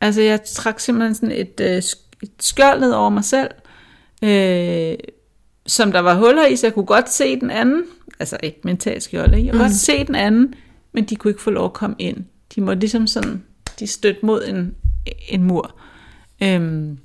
Altså 0.00 0.22
jeg 0.22 0.44
trak 0.44 0.80
simpelthen 0.80 1.14
sådan 1.14 1.32
et, 1.32 1.60
øh, 1.60 1.76
et 2.22 2.30
skjold 2.40 2.80
ned 2.80 2.92
over 2.92 3.10
mig 3.10 3.24
selv, 3.24 3.50
øh, 4.24 4.98
som 5.66 5.92
der 5.92 6.00
var 6.00 6.14
huller 6.14 6.46
i, 6.46 6.56
så 6.56 6.66
jeg 6.66 6.74
kunne 6.74 6.86
godt 6.86 7.12
se 7.12 7.40
den 7.40 7.50
anden. 7.50 7.82
Altså 8.20 8.36
ikke 8.42 8.60
mentalt 8.64 9.02
skjold, 9.02 9.34
ikke? 9.34 9.46
Jeg 9.46 9.52
kunne 9.52 9.62
mm. 9.62 9.68
godt 9.68 9.76
se 9.76 10.06
den 10.06 10.14
anden, 10.14 10.54
men 10.98 11.04
de 11.04 11.16
kunne 11.16 11.30
ikke 11.30 11.42
få 11.42 11.50
lov 11.50 11.64
at 11.64 11.72
komme 11.72 11.96
ind. 11.98 12.24
De 12.54 12.60
må 12.60 12.74
ligesom 12.74 13.06
sådan, 13.06 13.44
de 13.78 13.86
støtte 13.86 14.26
mod 14.26 14.44
en, 14.46 14.74
en 15.28 15.42
mur. 15.42 15.74
Øhm, 16.42 16.98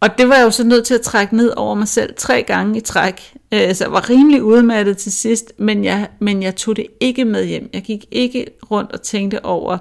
og 0.00 0.18
det 0.18 0.28
var 0.28 0.34
jeg 0.34 0.44
jo 0.44 0.50
så 0.50 0.64
nødt 0.64 0.86
til 0.86 0.94
at 0.94 1.00
trække 1.00 1.36
ned 1.36 1.52
over 1.56 1.74
mig 1.74 1.88
selv 1.88 2.14
tre 2.16 2.42
gange 2.42 2.78
i 2.78 2.80
træk. 2.80 3.34
Øh, 3.52 3.74
så 3.74 3.84
jeg 3.84 3.92
var 3.92 4.10
rimelig 4.10 4.42
udmattet 4.42 4.96
til 4.96 5.12
sidst, 5.12 5.52
men 5.58 5.84
jeg, 5.84 6.08
men 6.18 6.42
jeg 6.42 6.56
tog 6.56 6.76
det 6.76 6.86
ikke 7.00 7.24
med 7.24 7.46
hjem. 7.46 7.70
Jeg 7.72 7.82
gik 7.82 8.04
ikke 8.10 8.46
rundt 8.70 8.92
og 8.92 9.02
tænkte 9.02 9.44
over 9.44 9.78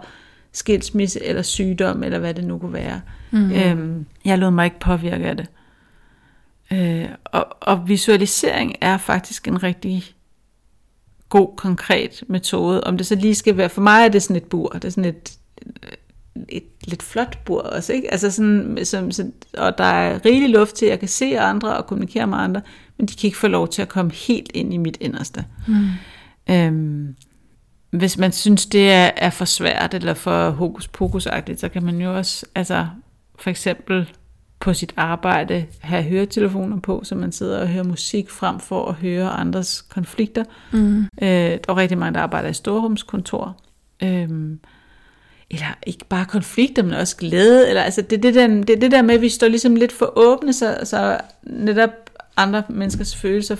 skilsmisse 0.51 1.23
eller 1.23 1.41
sygdom, 1.41 2.03
eller 2.03 2.19
hvad 2.19 2.33
det 2.33 2.43
nu 2.43 2.57
kunne 2.57 2.73
være. 2.73 3.01
Mm-hmm. 3.31 3.51
Øhm, 3.55 4.05
jeg 4.25 4.37
lod 4.37 4.51
mig 4.51 4.65
ikke 4.65 4.79
påvirke 4.79 5.25
af 5.25 5.37
det. 5.37 5.47
Øh, 6.71 7.09
og, 7.25 7.47
og 7.61 7.87
visualisering 7.87 8.75
er 8.81 8.97
faktisk 8.97 9.47
en 9.47 9.63
rigtig 9.63 10.14
god, 11.35 11.55
konkret 11.57 12.23
metode. 12.27 12.83
Om 12.83 12.97
det 12.97 13.07
så 13.07 13.15
lige 13.15 13.35
skal 13.35 13.57
være, 13.57 13.69
for 13.69 13.81
mig 13.81 14.05
er 14.05 14.07
det 14.07 14.23
sådan 14.23 14.35
et 14.35 14.43
bur, 14.43 14.69
det 14.69 14.85
er 14.85 14.89
sådan 14.89 15.05
et, 15.05 15.37
et 16.49 16.63
lidt 16.83 17.03
flot 17.03 17.43
bur 17.45 17.61
også, 17.61 17.93
ikke? 17.93 18.11
Altså 18.11 18.31
sådan, 18.31 18.79
som, 18.83 19.11
så, 19.11 19.31
og 19.57 19.77
der 19.77 19.83
er 19.83 20.25
rigelig 20.25 20.49
luft 20.49 20.75
til, 20.75 20.85
at 20.85 20.89
jeg 20.89 20.99
kan 20.99 21.07
se 21.07 21.39
andre 21.39 21.77
og 21.77 21.85
kommunikere 21.85 22.27
med 22.27 22.37
andre, 22.37 22.61
men 22.97 23.07
de 23.07 23.15
kan 23.15 23.27
ikke 23.27 23.37
få 23.37 23.47
lov 23.47 23.67
til 23.67 23.81
at 23.81 23.89
komme 23.89 24.11
helt 24.11 24.51
ind 24.53 24.73
i 24.73 24.77
mit 24.77 24.97
inderste. 25.01 25.45
Mm. 25.67 25.87
Øhm, 26.49 27.15
hvis 27.89 28.17
man 28.17 28.31
synes, 28.31 28.65
det 28.65 28.91
er, 28.91 29.11
er 29.17 29.29
for 29.29 29.45
svært 29.45 29.93
eller 29.93 30.13
for 30.13 30.49
hokus 30.49 30.87
pokus 30.87 31.27
så 31.57 31.69
kan 31.73 31.83
man 31.83 32.01
jo 32.01 32.17
også, 32.17 32.45
altså 32.55 32.87
for 33.39 33.49
eksempel 33.49 34.11
på 34.65 34.73
sit 34.73 34.93
arbejde 34.97 35.65
have 35.81 36.03
høretelefoner 36.03 36.79
på, 36.79 37.01
så 37.03 37.15
man 37.15 37.31
sidder 37.31 37.59
og 37.59 37.67
hører 37.67 37.83
musik 37.83 38.29
frem 38.29 38.59
for 38.59 38.85
at 38.85 38.93
høre 38.93 39.29
andres 39.29 39.81
konflikter. 39.81 40.43
Mm. 40.71 41.01
Øh, 41.01 41.27
der 41.27 41.59
er 41.67 41.77
rigtig 41.77 41.97
mange, 41.97 42.13
der 42.13 42.19
arbejder 42.19 42.49
i 42.49 42.53
storrumskontor. 42.53 43.57
Øhm, 44.03 44.59
eller 45.51 45.77
ikke 45.87 46.05
bare 46.09 46.25
konflikter, 46.25 46.83
men 46.83 46.93
også 46.93 47.17
glæde. 47.17 47.69
Eller, 47.69 47.81
altså, 47.81 48.01
det, 48.01 48.17
er 48.17 48.21
det, 48.21 48.35
der, 48.35 48.47
det 48.47 48.69
er 48.69 48.79
det 48.79 48.91
der 48.91 49.01
med, 49.01 49.15
at 49.15 49.21
vi 49.21 49.29
står 49.29 49.47
ligesom 49.47 49.75
lidt 49.75 49.91
for 49.91 50.13
åbne, 50.15 50.53
så, 50.53 50.79
så 50.83 51.17
netop 51.43 51.89
andre 52.37 52.63
menneskers 52.69 53.15
følelser 53.15 53.55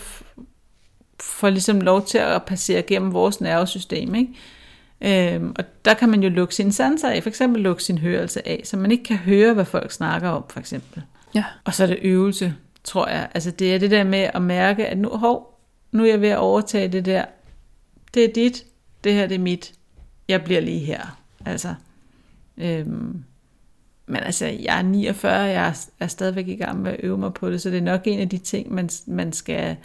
får 1.22 1.50
ligesom 1.50 1.82
lov 1.82 2.06
til 2.06 2.18
at 2.18 2.44
passere 2.44 2.82
gennem 2.82 3.14
vores 3.14 3.42
nervesystem. 3.42 4.16
Ikke? 4.16 4.34
Øhm, 5.02 5.54
og 5.56 5.64
der 5.86 5.94
kan 5.94 6.10
man 6.10 6.24
jo 6.24 6.30
lukke 6.30 6.56
sine 6.56 6.74
sanser 6.74 7.10
af, 7.10 7.24
for 7.24 7.30
eksempel 7.30 7.62
lukke 7.62 7.84
sin 7.84 7.98
hørelse 7.98 8.48
af, 8.48 8.62
så 8.64 8.78
man 8.78 8.92
ikke 8.92 9.04
kan 9.04 9.18
høre, 9.18 9.54
hvad 9.54 9.66
folk 9.66 9.92
snakker 9.92 10.30
om, 10.30 10.46
for 10.50 10.60
eksempel. 10.60 11.04
Ja. 11.36 11.44
Og 11.64 11.74
så 11.74 11.84
er 11.84 11.88
det 11.88 12.00
øvelse, 12.02 12.56
tror 12.84 13.08
jeg. 13.08 13.30
Altså 13.34 13.52
det 13.52 13.76
er 13.76 13.80
det 13.80 13.92
der 13.92 14.04
med 14.04 14.30
at 14.34 14.42
mærke, 14.42 14.88
at 14.88 14.98
nu, 14.98 15.10
hov, 15.10 15.60
nu 15.92 16.04
er 16.04 16.10
jeg 16.10 16.22
ved 16.22 16.30
at 16.30 16.38
overtage 16.38 16.88
det 16.88 17.06
der. 17.06 17.26
Det 18.14 18.24
er 18.24 18.34
dit, 18.34 18.66
det 19.04 19.14
her 19.14 19.28
det 19.28 19.36
er 19.36 19.40
mit. 19.40 19.74
Jeg 20.28 20.44
bliver 20.44 20.62
lige 20.62 20.80
her. 20.80 21.20
Altså, 21.46 21.76
øhm, 22.58 23.24
men 24.08 24.18
altså, 24.18 24.46
jeg 24.46 24.78
er 24.78 24.82
49, 24.82 25.32
jeg 25.32 25.68
er, 25.68 25.88
er 26.00 26.08
stadigvæk 26.08 26.48
i 26.48 26.56
gang 26.56 26.82
med 26.82 26.92
at 26.92 27.00
øve 27.04 27.18
mig 27.18 27.34
på 27.34 27.50
det, 27.50 27.62
så 27.62 27.70
det 27.70 27.78
er 27.78 27.82
nok 27.82 28.02
en 28.06 28.20
af 28.20 28.30
de 28.30 28.38
ting, 28.38 28.74
man, 28.74 28.90
man 29.08 29.34
skal 29.34 29.78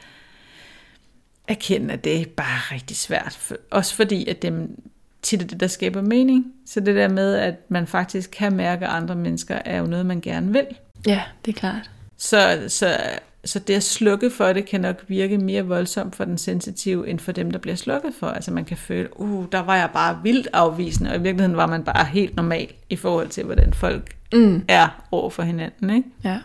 erkende, 1.49 1.95
at 1.95 2.05
det 2.05 2.21
er 2.21 2.25
bare 2.37 2.75
rigtig 2.75 2.97
svært. 2.97 3.53
Også 3.71 3.95
fordi, 3.95 4.29
at 4.29 4.43
dem, 4.43 4.83
tit 5.23 5.43
er 5.43 5.47
det, 5.47 5.61
der 5.61 5.67
skaber 5.67 6.03
mening. 6.03 6.47
Så 6.67 6.81
det 6.81 6.97
der 6.97 7.09
med, 7.09 7.35
at 7.35 7.55
man 7.71 7.87
faktisk 7.87 8.31
kan 8.31 8.53
mærke 8.57 8.87
andre 8.87 9.15
mennesker, 9.15 9.59
er 9.65 9.79
jo 9.79 9.87
noget, 9.87 10.07
man 10.07 10.21
gerne 10.21 10.53
vil. 10.53 10.67
Ja, 11.07 11.23
det 11.45 11.55
er 11.55 11.59
klart. 11.59 11.91
Så, 12.17 12.59
så, 12.69 12.97
så 13.45 13.59
det 13.59 13.75
at 13.75 13.83
slukke 13.83 14.31
for 14.31 14.53
det, 14.53 14.67
kan 14.67 14.81
nok 14.81 15.05
virke 15.09 15.39
mere 15.39 15.63
voldsomt 15.67 16.17
for 16.17 16.25
den 16.25 16.39
sensitive, 16.39 17.09
end 17.09 17.19
for 17.19 17.33
dem, 17.33 17.51
der 17.51 17.59
bliver 17.59 17.77
slukket 17.77 18.13
for. 18.19 18.27
Altså 18.27 18.51
man 18.51 18.65
kan 18.65 18.77
føle, 18.77 19.21
uh, 19.21 19.45
der 19.53 19.61
var 19.61 19.77
jeg 19.77 19.91
bare 19.93 20.19
vildt 20.23 20.49
afvisende, 20.53 21.11
og 21.11 21.17
i 21.17 21.21
virkeligheden 21.23 21.57
var 21.57 21.67
man 21.67 21.85
bare 21.85 22.05
helt 22.05 22.37
normal 22.37 22.69
i 22.91 22.97
forhold 22.97 23.29
til, 23.29 23.45
hvordan 23.45 23.73
folk 23.75 24.17
Mm. 24.33 24.65
er 24.69 25.05
over 25.11 25.31
for 25.31 25.43
hinanden. 25.43 25.91
Ikke? 25.91 26.09
Ja. 26.25 26.39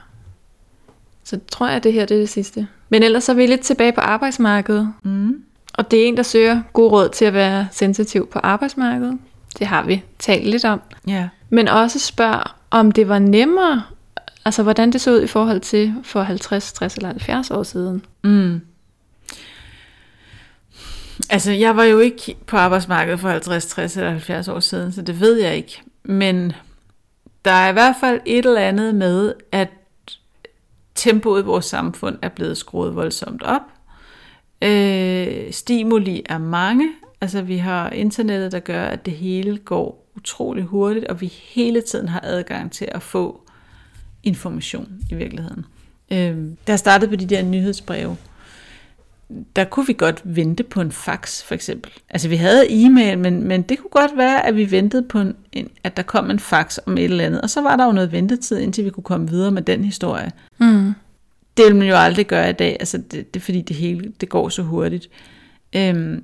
Så 1.23 1.39
tror 1.51 1.67
jeg, 1.67 1.75
at 1.75 1.83
det 1.83 1.93
her 1.93 2.05
det 2.05 2.15
er 2.15 2.19
det 2.19 2.29
sidste. 2.29 2.67
Men 2.89 3.03
ellers 3.03 3.23
så 3.23 3.31
er 3.31 3.35
vi 3.35 3.45
lidt 3.45 3.61
tilbage 3.61 3.91
på 3.91 4.01
arbejdsmarkedet. 4.01 4.93
Mm. 5.03 5.43
Og 5.77 5.91
det 5.91 6.03
er 6.03 6.07
en, 6.07 6.17
der 6.17 6.23
søger 6.23 6.61
god 6.73 6.91
råd 6.91 7.09
til 7.09 7.25
at 7.25 7.33
være 7.33 7.67
sensitiv 7.71 8.27
på 8.27 8.39
arbejdsmarkedet. 8.39 9.17
Det 9.59 9.67
har 9.67 9.83
vi 9.83 10.03
talt 10.19 10.47
lidt 10.47 10.65
om. 10.65 10.81
Ja. 11.07 11.29
Men 11.49 11.67
også 11.67 11.99
spørg, 11.99 12.41
om 12.71 12.91
det 12.91 13.09
var 13.09 13.19
nemmere, 13.19 13.83
altså 14.45 14.63
hvordan 14.63 14.91
det 14.91 15.01
så 15.01 15.11
ud 15.11 15.21
i 15.21 15.27
forhold 15.27 15.59
til 15.59 15.93
for 16.03 16.23
50, 16.23 16.73
60 16.73 16.95
eller 16.95 17.09
70 17.09 17.51
år 17.51 17.63
siden. 17.63 18.05
Mm. 18.23 18.61
Altså, 21.29 21.51
jeg 21.51 21.77
var 21.77 21.83
jo 21.83 21.99
ikke 21.99 22.35
på 22.47 22.57
arbejdsmarkedet 22.57 23.19
for 23.19 23.29
50, 23.29 23.65
60 23.65 23.97
eller 23.97 24.09
70 24.09 24.47
år 24.47 24.59
siden, 24.59 24.91
så 24.91 25.01
det 25.01 25.19
ved 25.19 25.41
jeg 25.41 25.55
ikke. 25.55 25.81
Men 26.03 26.53
der 27.45 27.51
er 27.51 27.69
i 27.69 27.73
hvert 27.73 27.95
fald 27.99 28.19
et 28.25 28.45
eller 28.45 28.61
andet 28.61 28.95
med, 28.95 29.33
at 29.51 29.69
tempoet 30.95 31.41
i 31.41 31.45
vores 31.45 31.65
samfund 31.65 32.17
er 32.21 32.29
blevet 32.29 32.57
skruet 32.57 32.95
voldsomt 32.95 33.43
op. 33.43 33.61
Øh, 34.65 35.51
stimuli 35.51 36.23
er 36.25 36.37
mange. 36.37 36.89
Altså, 37.21 37.41
vi 37.41 37.57
har 37.57 37.89
internettet, 37.89 38.51
der 38.51 38.59
gør, 38.59 38.83
at 38.85 39.05
det 39.05 39.13
hele 39.13 39.57
går 39.57 40.11
utrolig 40.15 40.63
hurtigt, 40.63 41.05
og 41.05 41.21
vi 41.21 41.25
hele 41.25 41.81
tiden 41.81 42.09
har 42.09 42.21
adgang 42.23 42.71
til 42.71 42.87
at 42.91 43.01
få 43.01 43.41
information 44.23 44.87
i 45.11 45.15
virkeligheden. 45.15 45.65
Øh, 46.11 46.37
da 46.67 46.71
jeg 46.71 46.79
startede 46.79 47.09
på 47.09 47.15
de 47.15 47.25
der 47.25 47.43
nyhedsbreve, 47.43 48.17
der 49.55 49.63
kunne 49.63 49.87
vi 49.87 49.93
godt 49.93 50.21
vente 50.23 50.63
på 50.63 50.81
en 50.81 50.91
fax, 50.91 51.43
for 51.43 51.55
eksempel. 51.55 51.91
Altså, 52.09 52.29
vi 52.29 52.35
havde 52.35 52.65
e-mail, 52.69 53.19
men, 53.19 53.43
men 53.43 53.61
det 53.61 53.79
kunne 53.79 53.89
godt 53.89 54.17
være, 54.17 54.45
at 54.45 54.55
vi 54.55 54.71
ventede 54.71 55.03
på, 55.03 55.19
en, 55.19 55.35
en, 55.51 55.69
at 55.83 55.97
der 55.97 56.03
kom 56.03 56.31
en 56.31 56.39
fax 56.39 56.77
om 56.85 56.97
et 56.97 57.03
eller 57.03 57.25
andet, 57.25 57.41
og 57.41 57.49
så 57.49 57.61
var 57.61 57.75
der 57.75 57.85
jo 57.85 57.91
noget 57.91 58.11
ventetid, 58.11 58.57
indtil 58.57 58.85
vi 58.85 58.89
kunne 58.89 59.03
komme 59.03 59.29
videre 59.29 59.51
med 59.51 59.61
den 59.61 59.83
historie. 59.83 60.31
Mm. 60.57 60.93
Det 61.57 61.65
vil 61.65 61.75
man 61.75 61.87
jo 61.87 61.95
aldrig 61.95 62.27
gøre 62.27 62.49
i 62.49 62.53
dag, 62.53 62.77
altså 62.79 62.97
det, 62.97 63.33
det 63.33 63.39
er 63.39 63.43
fordi 63.43 63.61
det 63.61 63.75
hele 63.75 64.13
det 64.21 64.29
går 64.29 64.49
så 64.49 64.61
hurtigt. 64.61 65.09
Øhm, 65.75 66.23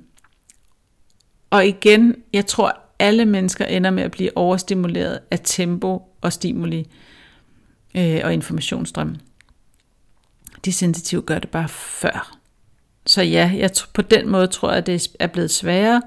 og 1.50 1.66
igen, 1.66 2.16
jeg 2.32 2.46
tror, 2.46 2.78
alle 2.98 3.26
mennesker 3.26 3.64
ender 3.64 3.90
med 3.90 4.02
at 4.02 4.10
blive 4.10 4.36
overstimuleret 4.36 5.18
af 5.30 5.40
tempo 5.44 6.02
og 6.20 6.32
stimuli 6.32 6.88
øh, 7.96 8.20
og 8.24 8.32
informationsstrøm. 8.32 9.16
De 10.64 10.72
sensitive 10.72 11.22
gør 11.22 11.38
det 11.38 11.50
bare 11.50 11.68
før. 11.68 12.36
Så 13.06 13.22
ja, 13.22 13.52
jeg, 13.56 13.70
på 13.94 14.02
den 14.02 14.28
måde 14.28 14.46
tror 14.46 14.68
jeg, 14.68 14.78
at 14.78 14.86
det 14.86 15.08
er 15.18 15.26
blevet 15.26 15.50
sværere. 15.50 16.02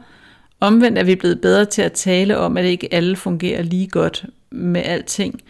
Omvendt 0.59 0.97
er 0.97 1.03
vi 1.03 1.15
blevet 1.15 1.41
bedre 1.41 1.65
til 1.65 1.81
at 1.81 1.93
tale 1.93 2.37
om, 2.37 2.57
at 2.57 2.65
ikke 2.65 2.93
alle 2.93 3.15
fungerer 3.15 3.61
lige 3.61 3.87
godt 3.87 4.25
med 4.51 4.81
alting. 4.81 5.41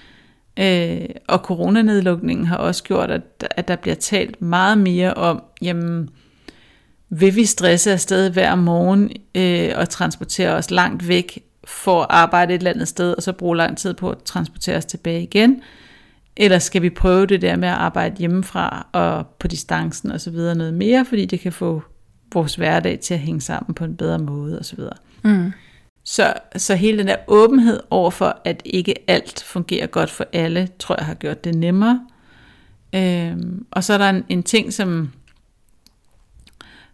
Øh, 0.60 1.06
og 1.28 1.40
coronanedlukningen 1.40 2.46
har 2.46 2.58
også 2.58 2.84
gjort, 2.84 3.12
at, 3.12 3.22
at 3.52 3.68
der 3.68 3.76
bliver 3.76 3.96
talt 3.96 4.42
meget 4.42 4.78
mere 4.78 5.14
om, 5.14 5.44
jamen, 5.62 6.10
vil 7.10 7.36
vi 7.36 7.46
stresse 7.46 7.92
afsted 7.92 8.30
hver 8.30 8.56
morgen 8.56 9.12
øh, 9.36 9.72
og 9.76 9.90
transportere 9.90 10.54
os 10.54 10.72
langt 10.72 11.08
væk 11.08 11.44
for 11.68 12.02
at 12.02 12.08
arbejde 12.10 12.54
et 12.54 12.58
eller 12.58 12.72
andet 12.72 12.88
sted, 12.88 13.14
og 13.14 13.24
så 13.24 13.34
bruge 13.34 13.58
lang 13.58 13.78
tid 13.78 13.94
på 13.94 14.10
at 14.10 14.18
transportere 14.26 14.78
os 14.78 14.86
tilbage 14.86 15.24
igen? 15.24 15.62
Eller 16.38 16.60
skal 16.60 16.82
vi 16.82 16.90
prøve 16.90 17.26
det 17.26 17.42
der 17.42 17.56
med 17.56 17.68
at 17.68 17.74
arbejde 17.74 18.16
hjemmefra 18.18 18.88
og 18.92 19.28
på 19.40 19.48
distancen 19.48 20.12
og 20.12 20.22
så 20.22 20.32
videre 20.32 20.56
noget 20.56 20.74
mere, 20.74 21.06
fordi 21.06 21.26
det 21.26 21.40
kan 21.40 21.52
få 21.52 21.84
vores 22.34 22.56
hverdag 22.56 23.00
til 23.00 23.14
at 23.14 23.20
hænge 23.20 23.42
sammen 23.42 23.74
på 23.74 23.84
en 23.84 23.96
bedre 23.96 24.20
måde 24.20 24.60
og 24.60 24.66
så 24.66 24.76
videre. 24.76 24.96
Mm. 25.24 25.52
Så, 26.08 26.34
så 26.56 26.76
hele 26.76 26.98
den 26.98 27.08
der 27.08 27.16
åbenhed 27.28 27.80
over 27.90 28.10
for, 28.12 28.42
at 28.44 28.62
ikke 28.66 28.94
alt 29.08 29.44
fungerer 29.44 29.88
godt 29.88 30.10
for 30.10 30.26
alle, 30.34 30.70
tror 30.80 30.96
jeg 30.98 31.06
har 31.06 31.14
gjort 31.14 31.44
det 31.44 31.56
nemmere. 31.56 32.08
Øhm, 32.96 33.66
og 33.72 33.84
så 33.84 33.94
er 33.94 33.98
der 33.98 34.10
en, 34.10 34.26
en 34.30 34.44
ting, 34.44 34.74
som, 34.74 35.12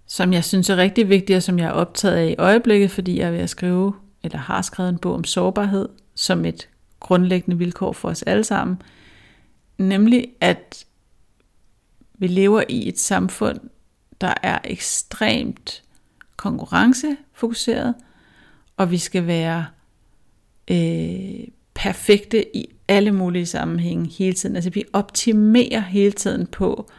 som 0.05 0.33
jeg 0.33 0.43
synes 0.43 0.69
er 0.69 0.77
rigtig 0.77 1.09
vigtig, 1.09 1.35
og 1.35 1.43
som 1.43 1.59
jeg 1.59 1.67
er 1.67 1.71
optaget 1.71 2.15
af 2.15 2.27
i 2.27 2.35
øjeblikket, 2.37 2.91
fordi 2.91 3.19
jeg 3.19 3.27
er 3.27 3.31
ved 3.31 3.39
at 3.39 3.49
skrive, 3.49 3.93
eller 4.23 4.37
har 4.37 4.61
skrevet 4.61 4.89
en 4.89 4.97
bog 4.97 5.13
om 5.13 5.23
sårbarhed, 5.23 5.89
som 6.15 6.45
et 6.45 6.69
grundlæggende 6.99 7.57
vilkår 7.57 7.93
for 7.93 8.09
os 8.09 8.23
alle 8.23 8.43
sammen. 8.43 8.81
Nemlig, 9.77 10.27
at 10.41 10.85
vi 12.13 12.27
lever 12.27 12.63
i 12.69 12.87
et 12.87 12.99
samfund, 12.99 13.59
der 14.21 14.33
er 14.43 14.59
ekstremt 14.63 15.83
konkurrencefokuseret, 16.37 17.95
og 18.77 18.91
vi 18.91 18.97
skal 18.97 19.27
være 19.27 19.65
øh, 20.71 21.47
perfekte 21.73 22.57
i 22.57 22.69
alle 22.87 23.11
mulige 23.11 23.45
sammenhænge 23.45 24.09
hele 24.17 24.33
tiden. 24.33 24.55
Altså 24.55 24.69
vi 24.69 24.83
optimerer 24.93 25.79
hele 25.79 26.11
tiden 26.11 26.47
på, 26.47 26.89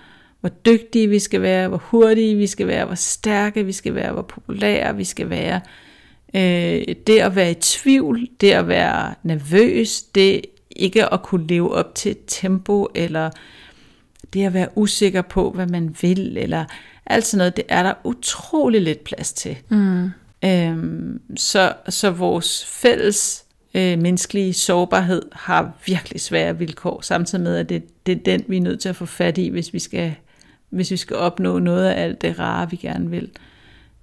hvor 0.41 0.49
dygtige 0.49 1.09
vi 1.09 1.19
skal 1.19 1.43
være, 1.43 1.69
hvor 1.69 1.83
hurtige 1.85 2.37
vi 2.37 2.47
skal 2.47 2.67
være, 2.67 2.85
hvor 2.85 2.95
stærke 2.95 3.65
vi 3.65 3.73
skal 3.73 3.95
være, 3.95 4.13
hvor 4.13 4.23
populære 4.23 4.97
vi 4.97 5.05
skal 5.05 5.31
være. 5.31 5.61
Øh, 6.35 6.95
det 7.07 7.19
at 7.19 7.37
være 7.37 7.51
i 7.51 7.55
tvivl, 7.55 8.29
det 8.41 8.51
at 8.51 8.69
være 8.69 9.15
nervøs, 9.23 10.03
det 10.03 10.43
ikke 10.71 11.13
at 11.13 11.23
kunne 11.23 11.47
leve 11.47 11.75
op 11.75 11.95
til 11.95 12.11
et 12.11 12.21
tempo, 12.27 12.89
eller 12.95 13.31
det 14.33 14.45
at 14.45 14.55
være 14.55 14.69
usikker 14.79 15.23
på, 15.23 15.51
hvad 15.51 15.67
man 15.67 15.97
vil, 16.01 16.37
eller 16.37 16.65
alt 17.07 17.27
sådan 17.27 17.39
noget, 17.39 17.57
det 17.57 17.65
er 17.69 17.83
der 17.83 17.95
utrolig 18.05 18.83
lidt 18.83 19.05
plads 19.05 19.33
til. 19.33 19.57
Mm. 19.69 20.11
Øhm, 20.45 21.21
så, 21.37 21.73
så 21.89 22.11
vores 22.11 22.67
fælles 22.67 23.45
øh, 23.75 23.99
menneskelige 23.99 24.53
sårbarhed 24.53 25.23
har 25.33 25.73
virkelig 25.87 26.21
svære 26.21 26.59
vilkår, 26.59 27.01
samtidig 27.01 27.45
med, 27.45 27.57
at 27.57 27.69
det, 27.69 28.07
det 28.07 28.13
er 28.13 28.23
den, 28.23 28.45
vi 28.49 28.57
er 28.57 28.61
nødt 28.61 28.81
til 28.81 28.89
at 28.89 28.97
få 28.97 29.07
fat 29.07 29.39
i, 29.39 29.49
hvis 29.49 29.73
vi 29.73 29.79
skal, 29.79 30.15
hvis 30.71 30.91
vi 30.91 30.97
skal 30.97 31.17
opnå 31.17 31.59
noget 31.59 31.89
af 31.89 32.03
alt 32.03 32.23
det 32.23 32.39
rare, 32.39 32.71
vi 32.71 32.77
gerne 32.77 33.11
vil. 33.11 33.31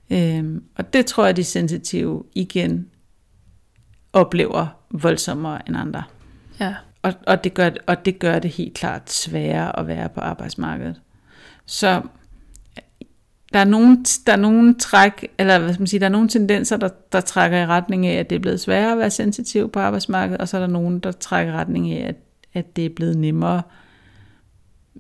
Øhm, 0.09 0.63
og 0.75 0.93
det 0.93 1.05
tror 1.05 1.25
jeg, 1.25 1.35
de 1.35 1.43
sensitive 1.43 2.23
igen 2.33 2.89
oplever 4.13 4.67
voldsommere 4.91 5.67
end 5.67 5.77
andre. 5.77 6.03
Ja. 6.59 6.75
Og, 7.01 7.13
og, 7.27 7.43
det 7.43 7.53
gør, 7.53 7.69
og 7.87 8.05
det 8.05 8.19
gør 8.19 8.39
det 8.39 8.51
helt 8.51 8.73
klart 8.73 9.11
sværere 9.11 9.79
at 9.79 9.87
være 9.87 10.09
på 10.09 10.19
arbejdsmarkedet. 10.19 11.01
Så 11.65 12.01
der 13.53 13.59
er 13.59 13.63
nogle, 13.63 13.97
der 14.27 14.33
er 14.33 14.37
nogle 14.37 14.75
træk, 14.79 15.27
eller 15.37 15.59
hvad 15.59 15.73
skal 15.73 15.81
man 15.81 15.87
sige, 15.87 15.99
der 15.99 16.05
er 16.05 16.09
nogle 16.09 16.29
tendenser, 16.29 16.77
der, 16.77 16.89
der 17.11 17.21
trækker 17.21 17.57
i 17.57 17.65
retning 17.65 18.07
af, 18.07 18.19
at 18.19 18.29
det 18.29 18.35
er 18.35 18.39
blevet 18.39 18.59
sværere 18.59 18.91
at 18.91 18.97
være 18.97 19.09
sensitiv 19.11 19.69
på 19.71 19.79
arbejdsmarkedet, 19.79 20.41
og 20.41 20.47
så 20.47 20.57
er 20.57 20.61
der 20.61 20.67
nogen, 20.67 20.99
der 20.99 21.11
trækker 21.11 21.53
i 21.53 21.55
retning 21.55 21.91
af, 21.91 22.07
at, 22.07 22.15
at 22.53 22.75
det 22.75 22.85
er 22.85 22.89
blevet 22.95 23.17
nemmere. 23.17 23.61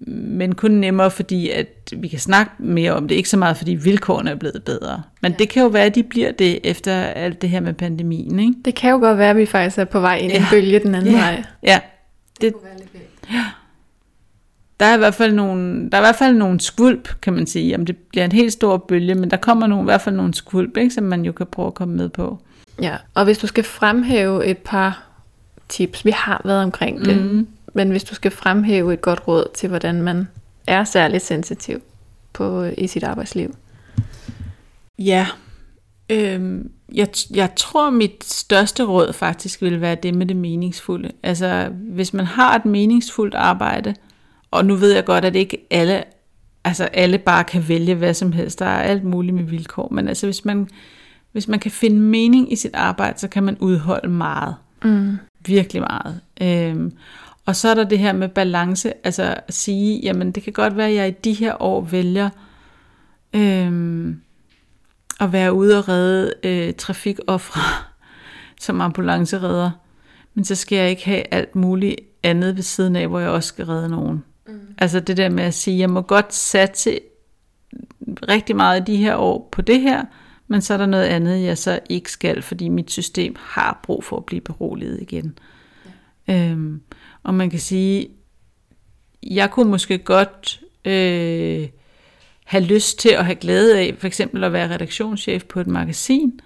Men 0.07 0.55
kun 0.55 0.71
nemmere, 0.71 1.11
fordi 1.11 1.49
at 1.49 1.93
vi 1.97 2.07
kan 2.07 2.19
snakke 2.19 2.51
mere 2.59 2.93
om 2.93 3.07
det, 3.07 3.15
ikke 3.15 3.29
så 3.29 3.37
meget, 3.37 3.57
fordi 3.57 3.73
vilkårene 3.73 4.29
er 4.31 4.35
blevet 4.35 4.63
bedre. 4.63 5.03
Men 5.21 5.31
ja. 5.31 5.37
det 5.37 5.49
kan 5.49 5.61
jo 5.63 5.67
være, 5.67 5.83
at 5.85 5.95
de 5.95 6.03
bliver 6.03 6.31
det 6.31 6.59
efter 6.63 6.93
alt 6.93 7.41
det 7.41 7.49
her 7.49 7.59
med 7.59 7.73
pandemien, 7.73 8.39
ikke? 8.39 8.53
Det 8.65 8.75
kan 8.75 8.91
jo 8.91 8.97
godt 8.97 9.17
være, 9.17 9.29
at 9.29 9.37
vi 9.37 9.45
faktisk 9.45 9.77
er 9.77 9.85
på 9.85 9.99
vej 9.99 10.15
ind 10.17 10.31
i 10.31 10.35
en 10.35 10.41
Ja. 10.41 10.47
bølge 10.51 10.79
den 10.79 10.95
anden 10.95 11.11
Ja. 11.11 11.17
vej. 11.17 11.43
Ja, 11.63 11.79
det, 12.41 12.53
der 14.79 14.85
er 14.85 14.95
i 14.95 14.97
hvert 14.97 15.15
fald 15.15 15.33
nogle, 15.33 15.89
der 15.89 15.97
er 15.97 16.01
i 16.01 16.03
hvert 16.05 16.15
fald 16.15 16.35
nogle 16.35 16.59
skvulp, 16.59 17.21
kan 17.21 17.33
man 17.33 17.47
sige. 17.47 17.75
Om 17.75 17.85
det 17.85 17.97
bliver 17.97 18.25
en 18.25 18.31
helt 18.31 18.53
stor 18.53 18.77
bølge, 18.77 19.15
men 19.15 19.31
der 19.31 19.37
kommer 19.37 19.67
nogle, 19.67 19.83
i 19.83 19.85
hvert 19.85 20.01
fald 20.01 20.15
nogle 20.15 20.33
skvulp, 20.33 20.77
ikke, 20.77 20.93
som 20.93 21.03
man 21.03 21.25
jo 21.25 21.31
kan 21.31 21.45
prøve 21.45 21.67
at 21.67 21.73
komme 21.73 21.95
med 21.95 22.09
på. 22.09 22.39
Ja, 22.81 22.95
og 23.13 23.23
hvis 23.25 23.37
du 23.37 23.47
skal 23.47 23.63
fremhæve 23.63 24.45
et 24.45 24.57
par 24.57 25.03
tips, 25.69 26.05
vi 26.05 26.11
har 26.11 26.41
været 26.45 26.63
omkring 26.63 27.05
det, 27.05 27.17
Mhm. 27.17 27.47
men 27.73 27.89
hvis 27.89 28.03
du 28.03 28.15
skal 28.15 28.31
fremhæve 28.31 28.93
et 28.93 29.01
godt 29.01 29.27
råd 29.27 29.45
til, 29.55 29.69
hvordan 29.69 30.01
man 30.01 30.27
er 30.67 30.83
særligt 30.83 31.23
sensitiv 31.23 31.81
på, 32.33 32.63
i 32.77 32.87
sit 32.87 33.03
arbejdsliv. 33.03 33.55
Ja, 34.99 35.27
øhm, 36.09 36.71
jeg, 36.95 37.07
jeg 37.33 37.49
tror, 37.55 37.89
mit 37.89 38.23
største 38.23 38.83
råd 38.83 39.13
faktisk 39.13 39.61
vil 39.61 39.81
være 39.81 39.95
det 39.95 40.15
med 40.15 40.25
det 40.25 40.35
meningsfulde. 40.35 41.11
Altså, 41.23 41.69
hvis 41.73 42.13
man 42.13 42.25
har 42.25 42.55
et 42.55 42.65
meningsfuldt 42.65 43.35
arbejde, 43.35 43.95
og 44.51 44.65
nu 44.65 44.75
ved 44.75 44.93
jeg 44.93 45.05
godt, 45.05 45.25
at 45.25 45.35
ikke 45.35 45.67
alle, 45.71 46.03
altså 46.63 46.83
alle 46.83 47.17
bare 47.17 47.43
kan 47.43 47.67
vælge 47.67 47.95
hvad 47.95 48.13
som 48.13 48.31
helst, 48.31 48.59
der 48.59 48.65
er 48.65 48.81
alt 48.81 49.03
muligt 49.03 49.35
med 49.35 49.43
vilkår, 49.43 49.89
men 49.91 50.07
altså 50.07 50.27
hvis 50.27 50.45
man, 50.45 50.69
hvis 51.31 51.47
man 51.47 51.59
kan 51.59 51.71
finde 51.71 52.01
mening 52.01 52.51
i 52.51 52.55
sit 52.55 52.75
arbejde, 52.75 53.19
så 53.19 53.27
kan 53.27 53.43
man 53.43 53.57
udholde 53.59 54.09
meget. 54.09 54.55
Mm. 54.83 55.17
Virkelig 55.45 55.81
meget. 55.81 56.21
Øhm, 56.41 56.91
og 57.45 57.55
så 57.55 57.69
er 57.69 57.73
der 57.73 57.83
det 57.83 57.99
her 57.99 58.13
med 58.13 58.29
balance, 58.29 58.93
altså 59.03 59.35
at 59.47 59.53
sige, 59.53 59.99
jamen 59.99 60.31
det 60.31 60.43
kan 60.43 60.53
godt 60.53 60.77
være, 60.77 60.87
at 60.87 60.95
jeg 60.95 61.07
i 61.07 61.11
de 61.11 61.33
her 61.33 61.61
år 61.61 61.81
vælger 61.81 62.29
øhm, 63.33 64.21
at 65.19 65.31
være 65.31 65.53
ude 65.53 65.77
og 65.77 65.89
redde 65.89 66.33
øh, 66.43 66.73
trafikoffre 66.73 67.61
som 68.65 68.81
ambulanceredder, 68.81 69.71
men 70.33 70.45
så 70.45 70.55
skal 70.55 70.77
jeg 70.77 70.89
ikke 70.89 71.05
have 71.05 71.33
alt 71.33 71.55
muligt 71.55 71.95
andet 72.23 72.55
ved 72.55 72.63
siden 72.63 72.95
af, 72.95 73.07
hvor 73.07 73.19
jeg 73.19 73.29
også 73.29 73.47
skal 73.47 73.65
redde 73.65 73.89
nogen. 73.89 74.23
Mm. 74.49 74.59
Altså 74.77 74.99
det 74.99 75.17
der 75.17 75.29
med 75.29 75.43
at 75.43 75.53
sige, 75.53 75.79
jeg 75.79 75.89
må 75.89 76.01
godt 76.01 76.33
satse 76.33 76.99
rigtig 78.29 78.55
meget 78.55 78.81
i 78.81 78.91
de 78.91 78.97
her 78.97 79.15
år 79.15 79.49
på 79.51 79.61
det 79.61 79.81
her, 79.81 80.05
men 80.47 80.61
så 80.61 80.73
er 80.73 80.77
der 80.77 80.85
noget 80.85 81.05
andet, 81.05 81.43
jeg 81.43 81.57
så 81.57 81.79
ikke 81.89 82.11
skal, 82.11 82.41
fordi 82.41 82.69
mit 82.69 82.91
system 82.91 83.35
har 83.39 83.79
brug 83.83 84.03
for 84.03 84.17
at 84.17 84.25
blive 84.25 84.41
beroliget 84.41 85.01
igen. 85.01 85.37
Ja. 86.27 86.51
Øhm, 86.51 86.81
og 87.23 87.33
man 87.33 87.49
kan 87.49 87.59
sige, 87.59 88.07
jeg 89.23 89.51
kunne 89.51 89.69
måske 89.69 89.97
godt 89.97 90.61
øh, 90.85 91.67
have 92.45 92.63
lyst 92.63 92.99
til 92.99 93.09
at 93.09 93.25
have 93.25 93.35
glæde 93.35 93.79
af, 93.79 93.95
for 93.97 94.07
eksempel 94.07 94.43
at 94.43 94.53
være 94.53 94.73
redaktionschef 94.73 95.43
på 95.43 95.59
et 95.59 95.67
magasin, 95.67 96.39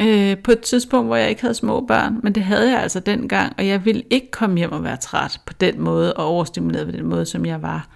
øh, 0.00 0.38
på 0.38 0.52
et 0.52 0.60
tidspunkt, 0.60 1.06
hvor 1.08 1.16
jeg 1.16 1.28
ikke 1.28 1.40
havde 1.40 1.54
små 1.54 1.80
børn, 1.80 2.20
men 2.22 2.34
det 2.34 2.42
havde 2.42 2.70
jeg 2.70 2.82
altså 2.82 3.00
dengang, 3.00 3.52
og 3.58 3.66
jeg 3.66 3.84
ville 3.84 4.02
ikke 4.10 4.30
komme 4.30 4.58
hjem 4.58 4.72
og 4.72 4.84
være 4.84 4.96
træt 4.96 5.40
på 5.46 5.52
den 5.52 5.80
måde, 5.80 6.14
og 6.14 6.26
overstimuleret 6.26 6.86
på 6.86 6.92
den 6.92 7.06
måde, 7.06 7.26
som 7.26 7.46
jeg 7.46 7.62
var. 7.62 7.88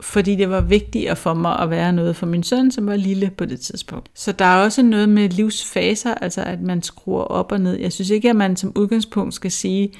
Fordi 0.00 0.36
det 0.36 0.50
var 0.50 0.60
vigtigt 0.60 1.18
for 1.18 1.34
mig 1.34 1.58
at 1.58 1.70
være 1.70 1.92
noget 1.92 2.16
for 2.16 2.26
min 2.26 2.42
søn, 2.42 2.70
som 2.70 2.86
var 2.86 2.96
lille 2.96 3.30
på 3.36 3.44
det 3.44 3.60
tidspunkt. 3.60 4.10
Så 4.14 4.32
der 4.32 4.44
er 4.44 4.64
også 4.64 4.82
noget 4.82 5.08
med 5.08 5.28
livsfaser, 5.28 6.14
altså 6.14 6.42
at 6.42 6.60
man 6.60 6.82
skruer 6.82 7.22
op 7.22 7.52
og 7.52 7.60
ned. 7.60 7.76
Jeg 7.76 7.92
synes 7.92 8.10
ikke, 8.10 8.30
at 8.30 8.36
man 8.36 8.56
som 8.56 8.72
udgangspunkt 8.76 9.34
skal 9.34 9.50
sige, 9.50 9.92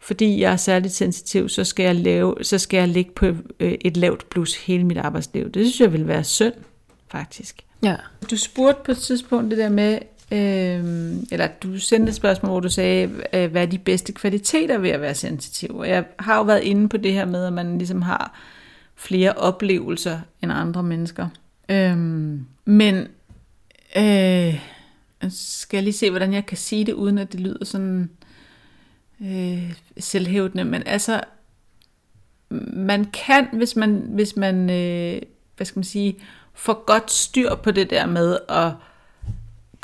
fordi 0.00 0.40
jeg 0.40 0.52
er 0.52 0.56
særligt 0.56 0.94
sensitiv, 0.94 1.48
så 1.48 1.64
skal 1.64 1.84
jeg, 1.84 1.94
lave, 1.94 2.34
så 2.42 2.58
skal 2.58 2.78
jeg 2.78 2.88
ligge 2.88 3.10
på 3.10 3.26
øh, 3.60 3.74
et 3.80 3.96
lavt 3.96 4.28
plus 4.28 4.66
hele 4.66 4.84
mit 4.84 4.98
arbejdsliv. 4.98 5.50
Det 5.50 5.66
synes 5.66 5.80
jeg 5.80 5.92
vil 5.92 6.08
være 6.08 6.24
synd, 6.24 6.54
faktisk. 7.08 7.64
Ja. 7.82 7.96
Du 8.30 8.36
spurgte 8.36 8.82
på 8.84 8.90
et 8.90 8.98
tidspunkt 8.98 9.50
det 9.50 9.58
der 9.58 9.68
med, 9.68 9.98
Øhm, 10.32 11.26
eller 11.32 11.48
du 11.62 11.78
sendte 11.78 12.10
et 12.10 12.16
spørgsmål, 12.16 12.50
hvor 12.50 12.60
du 12.60 12.68
sagde, 12.68 13.10
øh, 13.32 13.50
hvad 13.50 13.62
er 13.62 13.66
de 13.66 13.78
bedste 13.78 14.12
kvaliteter 14.12 14.78
ved 14.78 14.90
at 14.90 15.00
være 15.00 15.14
sensitiv? 15.14 15.76
Og 15.76 15.88
jeg 15.88 16.04
har 16.18 16.36
jo 16.36 16.42
været 16.42 16.62
inde 16.62 16.88
på 16.88 16.96
det 16.96 17.12
her 17.12 17.24
med, 17.24 17.44
at 17.44 17.52
man 17.52 17.78
ligesom 17.78 18.02
har 18.02 18.38
flere 18.94 19.32
oplevelser 19.32 20.20
end 20.42 20.52
andre 20.52 20.82
mennesker. 20.82 21.28
Øhm, 21.68 22.46
men 22.64 23.08
øh, 23.96 24.60
skal 25.30 25.76
jeg 25.76 25.82
lige 25.82 25.92
se, 25.92 26.10
hvordan 26.10 26.32
jeg 26.32 26.46
kan 26.46 26.56
sige 26.56 26.84
det, 26.84 26.92
uden 26.92 27.18
at 27.18 27.32
det 27.32 27.40
lyder 27.40 27.64
sådan 27.64 28.10
øh, 29.20 29.72
selvhævdende, 29.98 30.64
men 30.64 30.82
altså, 30.86 31.20
man 32.72 33.04
kan, 33.04 33.48
hvis 33.52 33.76
man, 33.76 34.02
hvis 34.08 34.36
man 34.36 34.70
øh, 34.70 35.22
hvad 35.56 35.66
skal 35.66 35.78
man 35.78 35.84
sige, 35.84 36.18
får 36.54 36.84
godt 36.86 37.10
styr 37.10 37.54
på 37.54 37.70
det 37.70 37.90
der 37.90 38.06
med 38.06 38.38
at 38.48 38.72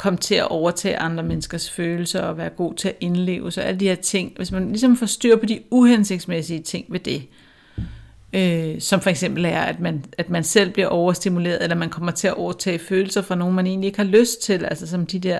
komme 0.03 0.17
til 0.17 0.35
at 0.35 0.49
overtage 0.49 0.99
andre 0.99 1.23
menneskers 1.23 1.71
følelser 1.71 2.21
og 2.21 2.39
være 2.39 2.49
god 2.49 2.75
til 2.75 2.89
at 2.89 2.97
indleve 3.01 3.53
sig, 3.53 3.65
alle 3.65 3.81
de 3.81 3.89
her 3.89 3.95
ting, 3.95 4.33
hvis 4.37 4.53
man 4.53 4.69
ligesom 4.69 4.97
får 4.97 5.07
styr 5.07 5.37
på 5.37 5.47
de 5.47 5.61
uhensigtsmæssige 5.71 6.63
ting 6.63 6.87
ved 6.89 7.01
det, 7.01 7.23
øh, 8.33 8.81
som 8.81 9.01
for 9.01 9.11
eksempel 9.11 9.45
er, 9.45 9.61
at 9.61 9.81
man, 9.81 10.05
at 10.19 10.31
man 10.31 10.45
selv 10.45 10.71
bliver 10.71 10.89
overstimuleret, 10.89 11.63
eller 11.63 11.77
man 11.77 11.91
kommer 11.91 12.13
til 12.13 12.29
at 12.29 12.35
overtage 12.35 12.79
følelser 12.79 13.23
fra 13.23 13.35
nogen, 13.35 13.55
man 13.55 13.67
egentlig 13.67 13.87
ikke 13.87 13.99
har 13.99 14.05
lyst 14.05 14.43
til, 14.43 14.65
altså 14.65 14.87
som 14.87 15.07
de 15.07 15.19
der 15.19 15.39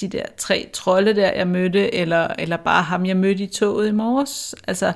de 0.00 0.08
der 0.08 0.24
tre 0.36 0.68
trolde 0.72 1.14
der, 1.14 1.32
jeg 1.32 1.46
mødte, 1.46 1.94
eller, 1.94 2.28
eller 2.38 2.56
bare 2.56 2.82
ham, 2.82 3.06
jeg 3.06 3.16
mødte 3.16 3.44
i 3.44 3.46
toget 3.46 3.88
i 3.88 3.92
morges. 3.92 4.54
Altså, 4.66 4.92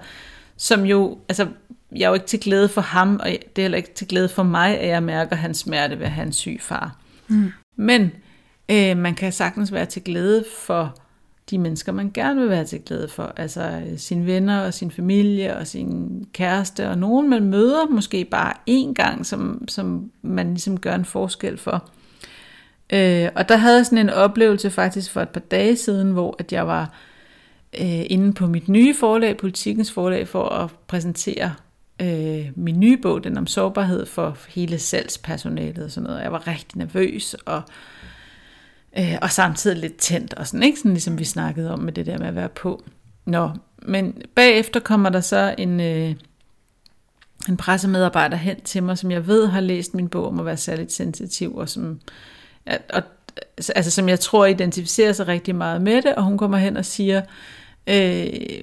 som 0.57 0.85
jo, 0.85 1.19
altså, 1.29 1.47
jeg 1.93 2.05
er 2.05 2.09
jo 2.09 2.15
ikke 2.15 2.27
til 2.27 2.41
glæde 2.41 2.69
for 2.69 2.81
ham, 2.81 3.21
og 3.23 3.27
det 3.27 3.59
er 3.59 3.63
heller 3.63 3.79
ikke 3.79 3.95
til 3.95 4.09
glæde 4.09 4.29
for 4.29 4.43
mig, 4.43 4.79
at 4.79 4.89
jeg 4.89 5.03
mærker 5.03 5.37
hans 5.37 5.59
smerte 5.59 5.99
ved 5.99 6.07
at 6.07 6.13
have 6.13 6.27
en 6.27 6.33
syg 6.33 6.59
far. 6.61 6.97
Mm. 7.29 7.53
Men 7.77 8.13
øh, 8.71 8.97
man 8.97 9.15
kan 9.15 9.33
sagtens 9.33 9.73
være 9.73 9.87
til 9.87 10.03
glæde 10.05 10.45
for 10.59 10.95
de 11.51 11.59
mennesker, 11.59 11.93
man 11.93 12.11
gerne 12.15 12.41
vil 12.41 12.49
være 12.49 12.65
til 12.65 12.81
glæde 12.81 13.09
for. 13.09 13.33
Altså 13.37 13.63
øh, 13.63 13.99
sine 13.99 14.27
venner 14.27 14.61
og 14.61 14.75
sin 14.75 14.91
familie 14.91 15.57
og 15.57 15.67
sin 15.67 16.25
kæreste, 16.33 16.89
og 16.89 16.99
nogen 16.99 17.31
man 17.31 17.45
møder 17.45 17.87
måske 17.87 18.25
bare 18.25 18.53
én 18.71 18.93
gang, 18.93 19.27
som, 19.27 19.69
som 19.69 20.11
man 20.23 20.49
ligesom 20.49 20.81
gør 20.81 20.95
en 20.95 21.05
forskel 21.05 21.59
for. 21.59 21.89
Øh, 22.93 23.29
og 23.35 23.49
der 23.49 23.57
havde 23.57 23.77
jeg 23.77 23.87
sådan 23.87 23.99
en 23.99 24.11
oplevelse 24.11 24.71
faktisk 24.71 25.13
for 25.13 25.21
et 25.21 25.29
par 25.29 25.41
dage 25.41 25.77
siden, 25.77 26.13
hvor 26.13 26.37
at 26.39 26.53
jeg 26.53 26.67
var 26.67 26.95
øh, 27.81 28.05
inde 28.11 28.33
på 28.33 28.47
mit 28.47 28.69
nye 28.69 28.95
forlag, 28.95 29.37
Politikens 29.37 29.93
forlag, 29.93 30.29
for 30.29 30.49
at 30.49 30.71
præsentere 30.87 31.55
øh, 32.03 32.47
min 32.57 32.81
nye 32.81 32.97
bog, 32.97 33.25
den 33.25 33.39
om 33.39 33.47
sårbarhed 33.47 34.07
for 34.07 34.37
hele 34.49 34.79
salgspersonalet 34.79 35.85
og 35.85 35.91
sådan 35.91 36.07
noget. 36.07 36.23
Jeg 36.23 36.33
var 36.33 36.47
rigtig 36.47 36.79
nervøs 36.79 37.35
og, 37.35 37.57
øh, 37.57 37.63
øh, 38.99 39.19
og 39.23 39.31
samtidig 39.31 39.79
lidt 39.79 39.97
tændt 39.97 40.35
og 40.35 40.47
sådan, 40.47 40.63
ikke? 40.63 40.79
Sådan 40.79 40.93
ligesom 40.93 41.19
vi 41.19 41.25
snakkede 41.25 41.73
om 41.73 41.79
med 41.79 41.93
det 41.93 42.07
der 42.07 42.19
med 42.19 42.27
at 42.27 42.35
være 42.35 42.49
på. 42.49 42.85
Nå, 43.25 43.51
men 43.83 44.23
bagefter 44.35 44.81
kommer 44.81 45.09
der 45.09 45.21
så 45.21 45.55
en, 45.59 45.81
øh, 45.81 46.15
en 47.49 47.57
pressemedarbejder 47.57 48.37
hen 48.37 48.61
til 48.61 48.83
mig, 48.83 48.99
som 48.99 49.11
jeg 49.11 49.27
ved 49.27 49.47
har 49.47 49.61
læst 49.61 49.95
min 49.95 50.09
bog 50.09 50.27
om 50.27 50.39
at 50.41 50.47
være 50.47 50.57
særligt 50.57 50.93
sensitiv, 50.93 51.57
og 51.57 51.69
som 51.69 52.01
og, 52.67 53.03
altså, 53.57 53.73
altså, 53.73 53.91
som 53.91 54.09
jeg 54.09 54.21
tror 54.21 54.47
identificerer 54.47 55.13
sig 55.13 55.29
rigtig 55.29 55.55
meget 55.55 55.83
med 55.83 56.03
det, 56.03 56.15
og 56.15 56.25
hun 56.25 56.39
kommer 56.39 56.59
hen 56.59 56.77
og 56.77 56.85
siger, 56.85 57.23
øh, 57.87 58.61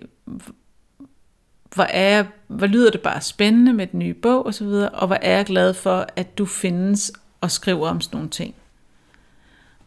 hvor, 1.76 1.84
er 1.84 2.16
jeg, 2.16 2.26
hvor 2.48 2.68
lyder 2.68 2.92
det 2.92 3.02
bare 3.02 3.22
spændende 3.22 3.74
med 3.74 3.88
den 3.88 4.00
nye 4.00 4.14
bog 4.14 4.46
osv., 4.46 4.68
og, 4.68 4.90
og 4.94 5.08
hvor 5.08 5.18
er 5.22 5.36
jeg 5.36 5.46
glad 5.46 5.74
for, 5.74 6.06
at 6.16 6.38
du 6.38 6.46
findes 6.46 7.12
og 7.42 7.52
skriver 7.52 7.90
om 7.90 8.02
sådan 8.02 8.18
nogle 8.18 8.30
ting. 8.30 8.56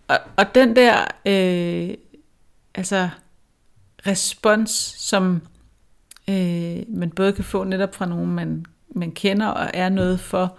Og, 0.08 0.18
og 0.36 0.54
den 0.54 0.76
der 0.76 1.04
øh, 1.26 1.94
altså 2.74 3.08
respons, 4.06 4.70
som 4.98 5.42
øh, 6.30 6.82
man 6.88 7.10
både 7.10 7.32
kan 7.32 7.44
få 7.44 7.64
netop 7.64 7.94
fra 7.94 8.06
nogen, 8.06 8.34
man, 8.34 8.66
man 8.94 9.12
kender 9.12 9.46
og 9.46 9.70
er 9.74 9.88
noget 9.88 10.20
for, 10.20 10.56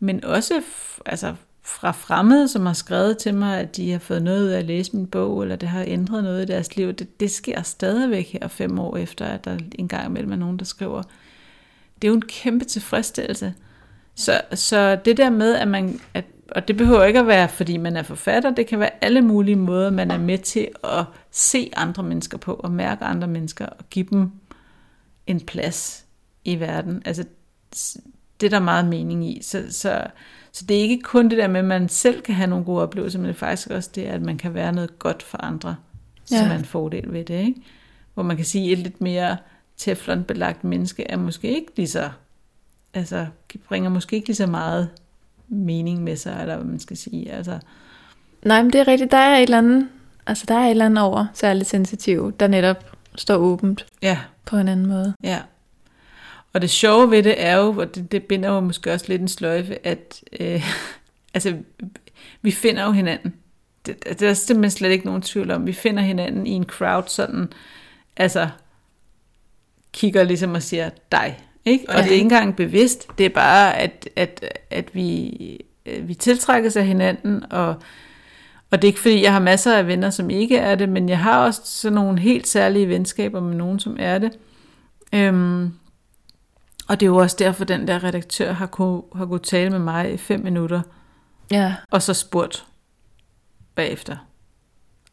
men 0.00 0.24
også 0.24 0.62
altså 1.06 1.34
fra 1.62 1.92
fremmede, 1.92 2.48
som 2.48 2.66
har 2.66 2.72
skrevet 2.72 3.18
til 3.18 3.34
mig, 3.34 3.60
at 3.60 3.76
de 3.76 3.92
har 3.92 3.98
fået 3.98 4.22
noget 4.22 4.44
ud 4.44 4.48
af 4.48 4.58
at 4.58 4.64
læse 4.64 4.96
min 4.96 5.06
bog, 5.06 5.42
eller 5.42 5.56
det 5.56 5.68
har 5.68 5.84
ændret 5.86 6.24
noget 6.24 6.42
i 6.42 6.46
deres 6.46 6.76
liv. 6.76 6.92
Det, 6.92 7.20
det 7.20 7.30
sker 7.30 7.62
stadigvæk 7.62 8.32
her 8.32 8.48
fem 8.48 8.78
år 8.78 8.96
efter, 8.96 9.24
at 9.24 9.44
der 9.44 9.58
engang 9.78 10.06
imellem 10.06 10.32
er 10.32 10.36
nogen, 10.36 10.58
der 10.58 10.64
skriver. 10.64 11.02
Det 12.02 12.08
er 12.08 12.10
jo 12.10 12.14
en 12.14 12.22
kæmpe 12.22 12.64
tilfredsstillelse. 12.64 13.54
Så, 14.14 14.40
så 14.54 14.98
det 15.04 15.16
der 15.16 15.30
med, 15.30 15.54
at 15.54 15.68
man, 15.68 16.00
at, 16.14 16.24
og 16.56 16.68
det 16.68 16.76
behøver 16.76 17.04
ikke 17.04 17.18
at 17.18 17.26
være, 17.26 17.48
fordi 17.48 17.76
man 17.76 17.96
er 17.96 18.02
forfatter, 18.02 18.50
det 18.50 18.66
kan 18.66 18.78
være 18.78 19.04
alle 19.04 19.22
mulige 19.22 19.56
måder, 19.56 19.90
man 19.90 20.10
er 20.10 20.18
med 20.18 20.38
til 20.38 20.68
at 20.84 21.04
se 21.30 21.70
andre 21.76 22.02
mennesker 22.02 22.38
på, 22.38 22.54
og 22.54 22.70
mærke 22.70 23.04
andre 23.04 23.28
mennesker, 23.28 23.66
og 23.66 23.84
give 23.90 24.06
dem 24.10 24.30
en 25.26 25.40
plads 25.40 26.04
i 26.44 26.60
verden. 26.60 27.02
Altså, 27.04 27.24
det 28.40 28.46
er 28.46 28.50
der 28.50 28.60
meget 28.60 28.84
mening 28.84 29.30
i. 29.30 29.42
Så, 29.42 29.64
så 29.70 30.06
så 30.52 30.64
det 30.64 30.76
er 30.76 30.80
ikke 30.80 31.02
kun 31.02 31.28
det 31.28 31.38
der 31.38 31.48
med, 31.48 31.60
at 31.60 31.66
man 31.66 31.88
selv 31.88 32.22
kan 32.22 32.34
have 32.34 32.50
nogle 32.50 32.64
gode 32.64 32.82
oplevelser, 32.82 33.18
men 33.18 33.28
det 33.28 33.34
er 33.34 33.38
faktisk 33.38 33.70
også 33.70 33.90
det, 33.94 34.02
at 34.02 34.22
man 34.22 34.38
kan 34.38 34.54
være 34.54 34.72
noget 34.72 34.98
godt 34.98 35.22
for 35.22 35.38
andre, 35.38 35.76
ja. 36.30 36.38
som 36.38 36.50
er 36.50 36.54
en 36.54 36.64
fordel 36.64 37.12
ved 37.12 37.24
det. 37.24 37.44
Ikke? 37.44 37.62
Hvor 38.14 38.22
man 38.22 38.36
kan 38.36 38.44
sige, 38.44 38.72
at 38.72 38.78
et 38.78 38.78
lidt 38.78 39.00
mere 39.00 39.36
teflonbelagt 39.76 40.64
menneske 40.64 41.10
er 41.10 41.16
måske 41.16 41.54
ikke 41.54 41.72
lige 41.76 41.88
så, 41.88 42.10
altså 42.94 43.26
bringer 43.68 43.90
måske 43.90 44.16
ikke 44.16 44.28
lige 44.28 44.36
så 44.36 44.46
meget 44.46 44.88
mening 45.50 46.02
med 46.02 46.16
sig, 46.16 46.38
eller 46.40 46.56
hvad 46.56 46.66
man 46.66 46.80
skal 46.80 46.96
sige. 46.96 47.32
Altså. 47.32 47.58
Nej, 48.42 48.62
men 48.62 48.72
det 48.72 48.80
er 48.80 48.88
rigtigt. 48.88 49.10
Der 49.10 49.18
er 49.18 49.36
et 49.36 49.42
eller 49.42 49.58
andet, 49.58 49.88
altså 50.26 50.44
der 50.48 50.54
er 50.54 50.64
et 50.64 50.70
eller 50.70 50.86
andet 50.86 51.04
over 51.04 51.26
særligt 51.34 51.68
sensitiv, 51.68 52.32
der 52.40 52.46
netop 52.46 52.96
står 53.14 53.36
åbent 53.36 53.86
ja. 54.02 54.18
på 54.46 54.56
en 54.56 54.68
anden 54.68 54.86
måde. 54.86 55.14
Ja, 55.24 55.38
og 56.52 56.62
det 56.62 56.70
sjove 56.70 57.10
ved 57.10 57.22
det 57.22 57.44
er 57.44 57.56
jo, 57.56 57.76
og 57.78 57.94
det, 57.94 58.12
det 58.12 58.24
binder 58.24 58.48
jo 58.48 58.60
måske 58.60 58.92
også 58.92 59.06
lidt 59.08 59.22
en 59.22 59.28
sløjfe, 59.28 59.86
at 59.86 60.22
øh, 60.40 60.64
altså, 61.34 61.56
vi 62.42 62.50
finder 62.50 62.84
jo 62.84 62.92
hinanden. 62.92 63.34
Det, 63.86 64.04
det 64.04 64.22
er 64.22 64.34
simpelthen 64.34 64.70
slet 64.70 64.90
ikke 64.90 65.06
nogen 65.06 65.22
tvivl 65.22 65.50
om. 65.50 65.66
Vi 65.66 65.72
finder 65.72 66.02
hinanden 66.02 66.46
i 66.46 66.50
en 66.50 66.64
crowd 66.64 67.08
sådan, 67.08 67.52
altså 68.16 68.48
kigger 69.92 70.24
ligesom 70.24 70.54
og 70.54 70.62
siger 70.62 70.90
dig. 71.12 71.44
Ikke? 71.64 71.84
Og 71.88 71.94
det 71.94 72.06
er 72.06 72.10
ikke 72.10 72.22
engang 72.22 72.56
bevidst, 72.56 73.08
det 73.18 73.26
er 73.26 73.30
bare, 73.30 73.78
at, 73.78 74.08
at, 74.16 74.44
at 74.70 74.94
vi, 74.94 75.30
øh, 75.86 76.08
vi 76.08 76.14
tiltrækkes 76.14 76.76
af 76.76 76.86
hinanden, 76.86 77.52
og, 77.52 77.68
og 78.70 78.82
det 78.82 78.84
er 78.84 78.88
ikke 78.88 79.00
fordi, 79.00 79.22
jeg 79.22 79.32
har 79.32 79.40
masser 79.40 79.76
af 79.76 79.86
venner, 79.86 80.10
som 80.10 80.30
ikke 80.30 80.56
er 80.56 80.74
det, 80.74 80.88
men 80.88 81.08
jeg 81.08 81.18
har 81.18 81.44
også 81.44 81.60
sådan 81.64 81.94
nogle 81.94 82.18
helt 82.18 82.48
særlige 82.48 82.88
venskaber 82.88 83.40
med 83.40 83.56
nogen, 83.56 83.78
som 83.80 83.96
er 83.98 84.18
det. 84.18 84.32
Øhm, 85.14 85.72
og 86.88 87.00
det 87.00 87.06
er 87.06 87.10
jo 87.10 87.16
også 87.16 87.36
derfor, 87.38 87.64
den 87.64 87.88
der 87.88 88.04
redaktør 88.04 88.52
har 88.52 88.66
kunne, 88.66 89.02
har 89.14 89.26
kunne 89.26 89.40
tale 89.40 89.70
med 89.70 89.78
mig 89.78 90.12
i 90.12 90.16
fem 90.16 90.40
minutter. 90.40 90.80
Ja. 91.50 91.74
Og 91.90 92.02
så 92.02 92.14
spurgt 92.14 92.66
bagefter, 93.74 94.16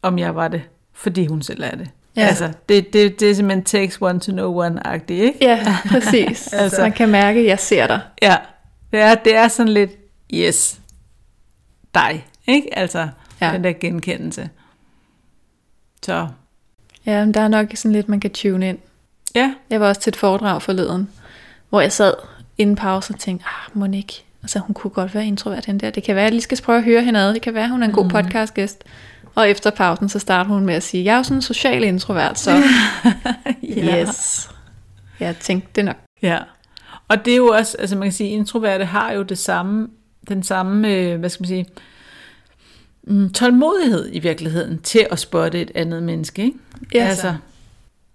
om 0.02 0.18
jeg 0.18 0.34
var 0.34 0.48
det, 0.48 0.62
fordi 0.92 1.26
hun 1.26 1.42
selv 1.42 1.62
er 1.62 1.76
det. 1.76 1.90
Ja. 2.18 2.26
Altså, 2.26 2.52
det, 2.68 2.92
det, 2.92 3.20
det 3.20 3.30
er 3.30 3.34
simpelthen 3.34 3.64
takes 3.64 3.98
one 4.02 4.20
to 4.20 4.32
know 4.32 4.64
one-agtigt, 4.66 5.10
ikke? 5.12 5.38
Ja, 5.40 5.76
præcis. 5.88 6.52
altså, 6.52 6.80
Man 6.82 6.92
kan 6.92 7.08
mærke, 7.08 7.40
at 7.40 7.46
jeg 7.46 7.58
ser 7.58 7.86
dig. 7.86 8.00
Ja, 8.22 8.36
det 8.92 9.00
er, 9.00 9.14
det 9.14 9.36
er 9.36 9.48
sådan 9.48 9.72
lidt, 9.72 9.90
yes, 10.34 10.80
dig, 11.94 12.26
ikke? 12.46 12.78
Altså, 12.78 13.08
ja. 13.40 13.52
den 13.52 13.64
der 13.64 13.72
genkendelse. 13.72 14.48
Så 16.04 16.28
Ja, 17.06 17.24
men 17.24 17.34
der 17.34 17.40
er 17.40 17.48
nok 17.48 17.66
sådan 17.74 17.92
lidt, 17.92 18.08
man 18.08 18.20
kan 18.20 18.30
tune 18.30 18.68
ind. 18.68 18.78
ja, 19.34 19.54
Jeg 19.70 19.80
var 19.80 19.88
også 19.88 20.00
til 20.00 20.10
et 20.10 20.16
foredrag 20.16 20.62
forleden, 20.62 21.10
hvor 21.68 21.80
jeg 21.80 21.92
sad 21.92 22.14
inden 22.58 22.76
pause 22.76 23.14
og 23.14 23.18
tænkte, 23.20 23.46
ah, 23.46 23.78
Monique, 23.78 24.22
altså 24.42 24.58
hun 24.58 24.74
kunne 24.74 24.90
godt 24.90 25.14
være 25.14 25.26
introvert, 25.26 25.66
den 25.66 25.80
der. 25.80 25.90
Det 25.90 26.02
kan 26.02 26.14
være, 26.14 26.22
at 26.24 26.26
jeg 26.26 26.32
lige 26.32 26.42
skal 26.42 26.62
prøve 26.62 26.78
at 26.78 26.84
høre 26.84 27.02
hende 27.02 27.20
ad. 27.20 27.34
Det 27.34 27.42
kan 27.42 27.54
være, 27.54 27.68
hun 27.68 27.82
er 27.82 27.86
en 27.86 27.92
god 27.92 28.04
Mhm. 28.04 28.10
podcastgæst. 28.12 28.84
Og 29.34 29.50
efter 29.50 29.70
pausen, 29.70 30.08
så 30.08 30.18
starter 30.18 30.50
hun 30.50 30.66
med 30.66 30.74
at 30.74 30.82
sige, 30.82 31.04
jeg 31.04 31.12
er 31.12 31.16
jo 31.16 31.22
sådan 31.22 31.38
en 31.38 31.42
social 31.42 31.84
introvert, 31.84 32.38
så 32.38 32.50
Ja. 33.62 34.02
yes. 34.02 34.50
Jeg 35.20 35.36
tænkte 35.36 35.68
det 35.74 35.84
nok. 35.84 35.96
Ja, 36.22 36.38
og 37.08 37.24
det 37.24 37.32
er 37.32 37.36
jo 37.36 37.46
også, 37.46 37.76
altså 37.78 37.96
man 37.96 38.06
kan 38.06 38.12
sige, 38.12 38.30
introverte 38.30 38.84
har 38.84 39.12
jo 39.12 39.22
det 39.22 39.38
samme, 39.38 39.88
den 40.28 40.42
samme, 40.42 40.94
øh, 40.94 41.18
hvad 41.18 41.30
skal 41.30 41.42
man 41.42 41.48
sige, 41.48 41.66
mm, 43.02 43.32
tålmodighed 43.32 44.08
i 44.12 44.18
virkeligheden 44.18 44.78
til 44.82 45.06
at 45.10 45.18
spotte 45.18 45.60
et 45.60 45.70
andet 45.74 46.02
menneske, 46.02 46.44
ikke? 46.44 46.58
Ja, 46.94 47.04
altså, 47.04 47.34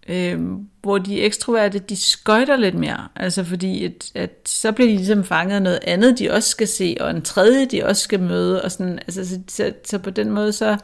øh, 0.10 0.41
hvor 0.81 0.98
de 0.98 1.22
ekstroverte, 1.22 1.80
de 1.80 1.95
skøjter 1.98 2.56
lidt 2.56 2.76
mere, 2.76 3.07
altså 3.15 3.44
fordi, 3.44 3.85
at, 3.85 4.11
at 4.15 4.31
så 4.45 4.72
bliver 4.72 4.90
de 4.90 4.95
ligesom 4.95 5.23
fanget 5.23 5.56
af 5.56 5.61
noget 5.61 5.80
andet, 5.88 6.19
de 6.19 6.31
også 6.31 6.49
skal 6.49 6.68
se, 6.68 6.98
og 6.99 7.10
en 7.10 7.22
tredje, 7.22 7.65
de 7.65 7.85
også 7.85 8.02
skal 8.02 8.19
møde, 8.19 8.61
og 8.61 8.72
sådan, 8.72 8.99
altså, 8.99 9.30
så, 9.30 9.40
så, 9.48 9.73
så 9.85 9.98
på 9.98 10.10
den 10.10 10.31
måde, 10.31 10.52
så 10.52 10.77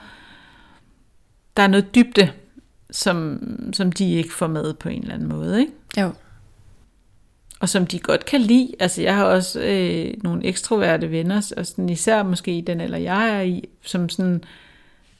der 1.57 1.63
er 1.63 1.67
noget 1.67 1.95
dybde, 1.95 2.31
som, 2.91 3.39
som 3.73 3.91
de 3.91 4.13
ikke 4.13 4.33
får 4.33 4.47
med 4.47 4.73
på 4.73 4.89
en 4.89 5.01
eller 5.01 5.13
anden 5.13 5.29
måde, 5.29 5.59
ikke? 5.59 5.71
Jo. 5.97 6.11
og 7.59 7.69
som 7.69 7.87
de 7.87 7.99
godt 7.99 8.25
kan 8.25 8.41
lide. 8.41 8.71
Altså 8.79 9.01
jeg 9.01 9.15
har 9.15 9.23
også 9.23 9.59
øh, 9.61 10.13
nogle 10.23 10.45
ekstroverte 10.45 11.11
venner, 11.11 11.53
og 11.57 11.65
sådan, 11.65 11.89
især 11.89 12.23
måske 12.23 12.57
i 12.57 12.61
den 12.61 12.81
eller 12.81 12.97
jeg 12.97 13.37
er 13.37 13.41
i, 13.41 13.69
som 13.81 14.09
sådan, 14.09 14.43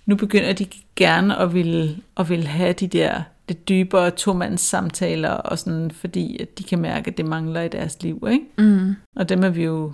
nu 0.05 0.15
begynder 0.15 0.53
de 0.53 0.67
gerne 0.95 1.37
at 1.37 1.53
vil, 1.53 2.01
at 2.17 2.29
vil 2.29 2.47
have 2.47 2.73
de 2.73 2.87
der 2.87 3.21
lidt 3.47 3.69
dybere 3.69 4.11
tomands 4.11 4.61
samtaler, 4.61 5.29
og 5.29 5.59
sådan, 5.59 5.91
fordi 5.91 6.41
at 6.41 6.57
de 6.57 6.63
kan 6.63 6.79
mærke, 6.79 7.11
at 7.11 7.17
det 7.17 7.25
mangler 7.25 7.61
i 7.61 7.67
deres 7.67 8.03
liv. 8.03 8.27
Ikke? 8.31 8.45
Mm. 8.57 8.95
Og 9.15 9.29
dem 9.29 9.43
er 9.43 9.49
vi 9.49 9.63
jo 9.63 9.93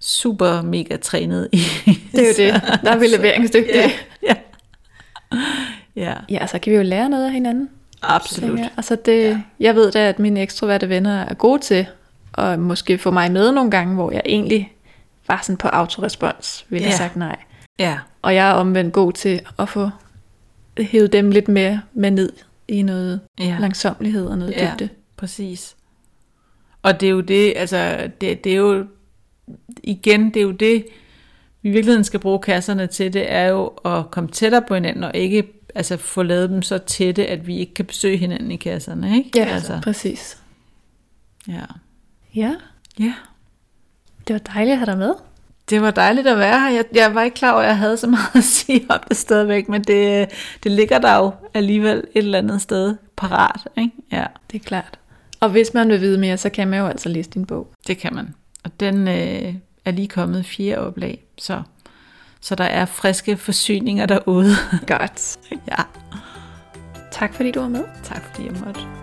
super 0.00 0.62
mega 0.62 0.96
trænet 0.96 1.48
i. 1.52 1.62
Det 2.12 2.20
er 2.20 2.44
jo 2.44 2.52
det. 2.52 2.62
Der 2.84 2.90
er 2.90 2.98
vi 3.02 3.06
leveringsdygtige. 3.06 3.78
Ja, 3.78 3.90
ja. 4.22 4.34
ja, 5.96 6.14
Ja, 6.28 6.46
så 6.46 6.58
kan 6.58 6.70
vi 6.70 6.76
jo 6.76 6.82
lære 6.82 7.08
noget 7.08 7.24
af 7.26 7.32
hinanden. 7.32 7.68
absolut. 8.02 8.58
jeg. 8.58 8.70
Altså 8.76 8.96
det, 8.96 9.22
ja. 9.24 9.40
Jeg 9.60 9.74
ved 9.74 9.92
da, 9.92 10.08
at 10.08 10.18
mine 10.18 10.40
ekstroverte 10.42 10.88
venner 10.88 11.20
er 11.22 11.34
gode 11.34 11.60
til 11.62 11.86
at 12.38 12.58
måske 12.58 12.98
få 12.98 13.10
mig 13.10 13.32
med 13.32 13.52
nogle 13.52 13.70
gange, 13.70 13.94
hvor 13.94 14.10
jeg 14.12 14.22
egentlig 14.26 14.72
var 15.28 15.40
sådan 15.42 15.56
på 15.56 15.68
autorespons, 15.68 16.66
ville 16.68 16.82
jeg 16.84 16.90
Ja. 16.90 16.96
sagt 16.96 17.16
nej. 17.16 17.36
Ja, 17.78 17.98
Og 18.22 18.34
jeg 18.34 18.48
er 18.50 18.52
omvendt 18.52 18.92
god 18.92 19.12
til 19.12 19.40
at 19.58 19.68
få 19.68 19.90
hævet 20.78 21.12
dem 21.12 21.30
lidt 21.30 21.48
mere 21.48 21.80
med 21.94 22.10
ned 22.10 22.32
i 22.68 22.82
noget 22.82 23.20
ja. 23.40 23.56
langsomlighed 23.60 24.26
og 24.26 24.38
noget 24.38 24.52
Ja. 24.52 24.70
dybde. 24.74 24.88
Præcis. 25.16 25.76
Og 26.82 27.00
det 27.00 27.06
er 27.06 27.10
jo 27.10 27.20
det, 27.20 27.52
altså, 27.56 28.10
det, 28.20 28.44
det 28.44 28.52
er 28.52 28.56
jo, 28.56 28.84
igen, 29.82 30.24
det 30.30 30.36
er 30.36 30.44
jo 30.44 30.50
det, 30.50 30.84
vi 31.62 31.68
i 31.68 31.72
virkeligheden 31.72 32.04
skal 32.04 32.20
bruge 32.20 32.38
kasserne 32.38 32.86
til, 32.86 33.12
det 33.12 33.32
er 33.32 33.46
jo 33.46 33.66
at 33.66 34.10
komme 34.10 34.30
tættere 34.30 34.62
på 34.62 34.74
hinanden, 34.74 35.04
og 35.04 35.10
ikke 35.14 35.44
altså, 35.74 35.96
få 35.96 36.22
lavet 36.22 36.50
dem 36.50 36.62
så 36.62 36.78
tætte, 36.78 37.26
at 37.26 37.46
vi 37.46 37.56
ikke 37.56 37.74
kan 37.74 37.84
besøge 37.84 38.16
hinanden 38.16 38.50
i 38.50 38.56
kasserne, 38.56 39.16
ikke? 39.16 39.30
Ja, 39.36 39.44
altså, 39.44 39.80
præcis. 39.82 40.38
ja. 41.48 41.64
Ja, 42.34 42.54
ja. 42.98 43.14
det 44.28 44.34
var 44.34 44.38
dejligt 44.54 44.72
at 44.72 44.78
have 44.78 44.86
dig 44.86 44.98
med. 44.98 45.14
Det 45.70 45.82
var 45.82 45.90
dejligt 45.90 46.26
at 46.26 46.38
være 46.38 46.60
her. 46.60 46.70
Jeg, 46.70 46.84
jeg 46.94 47.14
var 47.14 47.22
ikke 47.22 47.34
klar 47.34 47.52
over, 47.52 47.62
at 47.62 47.66
jeg 47.66 47.78
havde 47.78 47.96
så 47.96 48.06
meget 48.06 48.36
at 48.36 48.44
sige 48.44 48.86
om 48.88 49.00
det 49.08 49.16
stadigvæk, 49.16 49.68
men 49.68 49.82
det, 49.84 50.28
det 50.62 50.72
ligger 50.72 50.98
der 50.98 51.16
jo 51.16 51.30
alligevel 51.54 51.96
et 51.98 52.06
eller 52.14 52.38
andet 52.38 52.62
sted 52.62 52.96
parat, 53.16 53.68
ikke? 53.78 53.92
Ja. 54.12 54.26
Det 54.52 54.60
er 54.60 54.64
klart. 54.64 54.98
Og 55.40 55.50
hvis 55.50 55.74
man 55.74 55.88
vil 55.88 56.00
vide 56.00 56.18
mere, 56.18 56.36
så 56.36 56.48
kan 56.48 56.68
man 56.68 56.78
jo 56.80 56.86
altså 56.86 57.08
læse 57.08 57.30
din 57.30 57.46
bog. 57.46 57.72
Det 57.86 57.98
kan 57.98 58.14
man. 58.14 58.34
Og 58.64 58.80
den 58.80 59.08
øh, 59.08 59.54
er 59.84 59.90
lige 59.90 60.08
kommet 60.08 60.46
fire 60.46 60.78
oplag, 60.78 61.24
så, 61.38 61.62
så 62.40 62.54
der 62.54 62.64
er 62.64 62.84
friske 62.84 63.36
forsyninger 63.36 64.06
derude. 64.06 64.54
Godt. 64.86 65.36
ja, 65.70 65.82
Tak 67.12 67.34
fordi 67.34 67.50
du 67.50 67.60
var 67.60 67.68
med. 67.68 67.84
tak 68.02 68.22
fordi 68.24 68.46
jeg 68.46 68.56
måtte. 68.66 69.01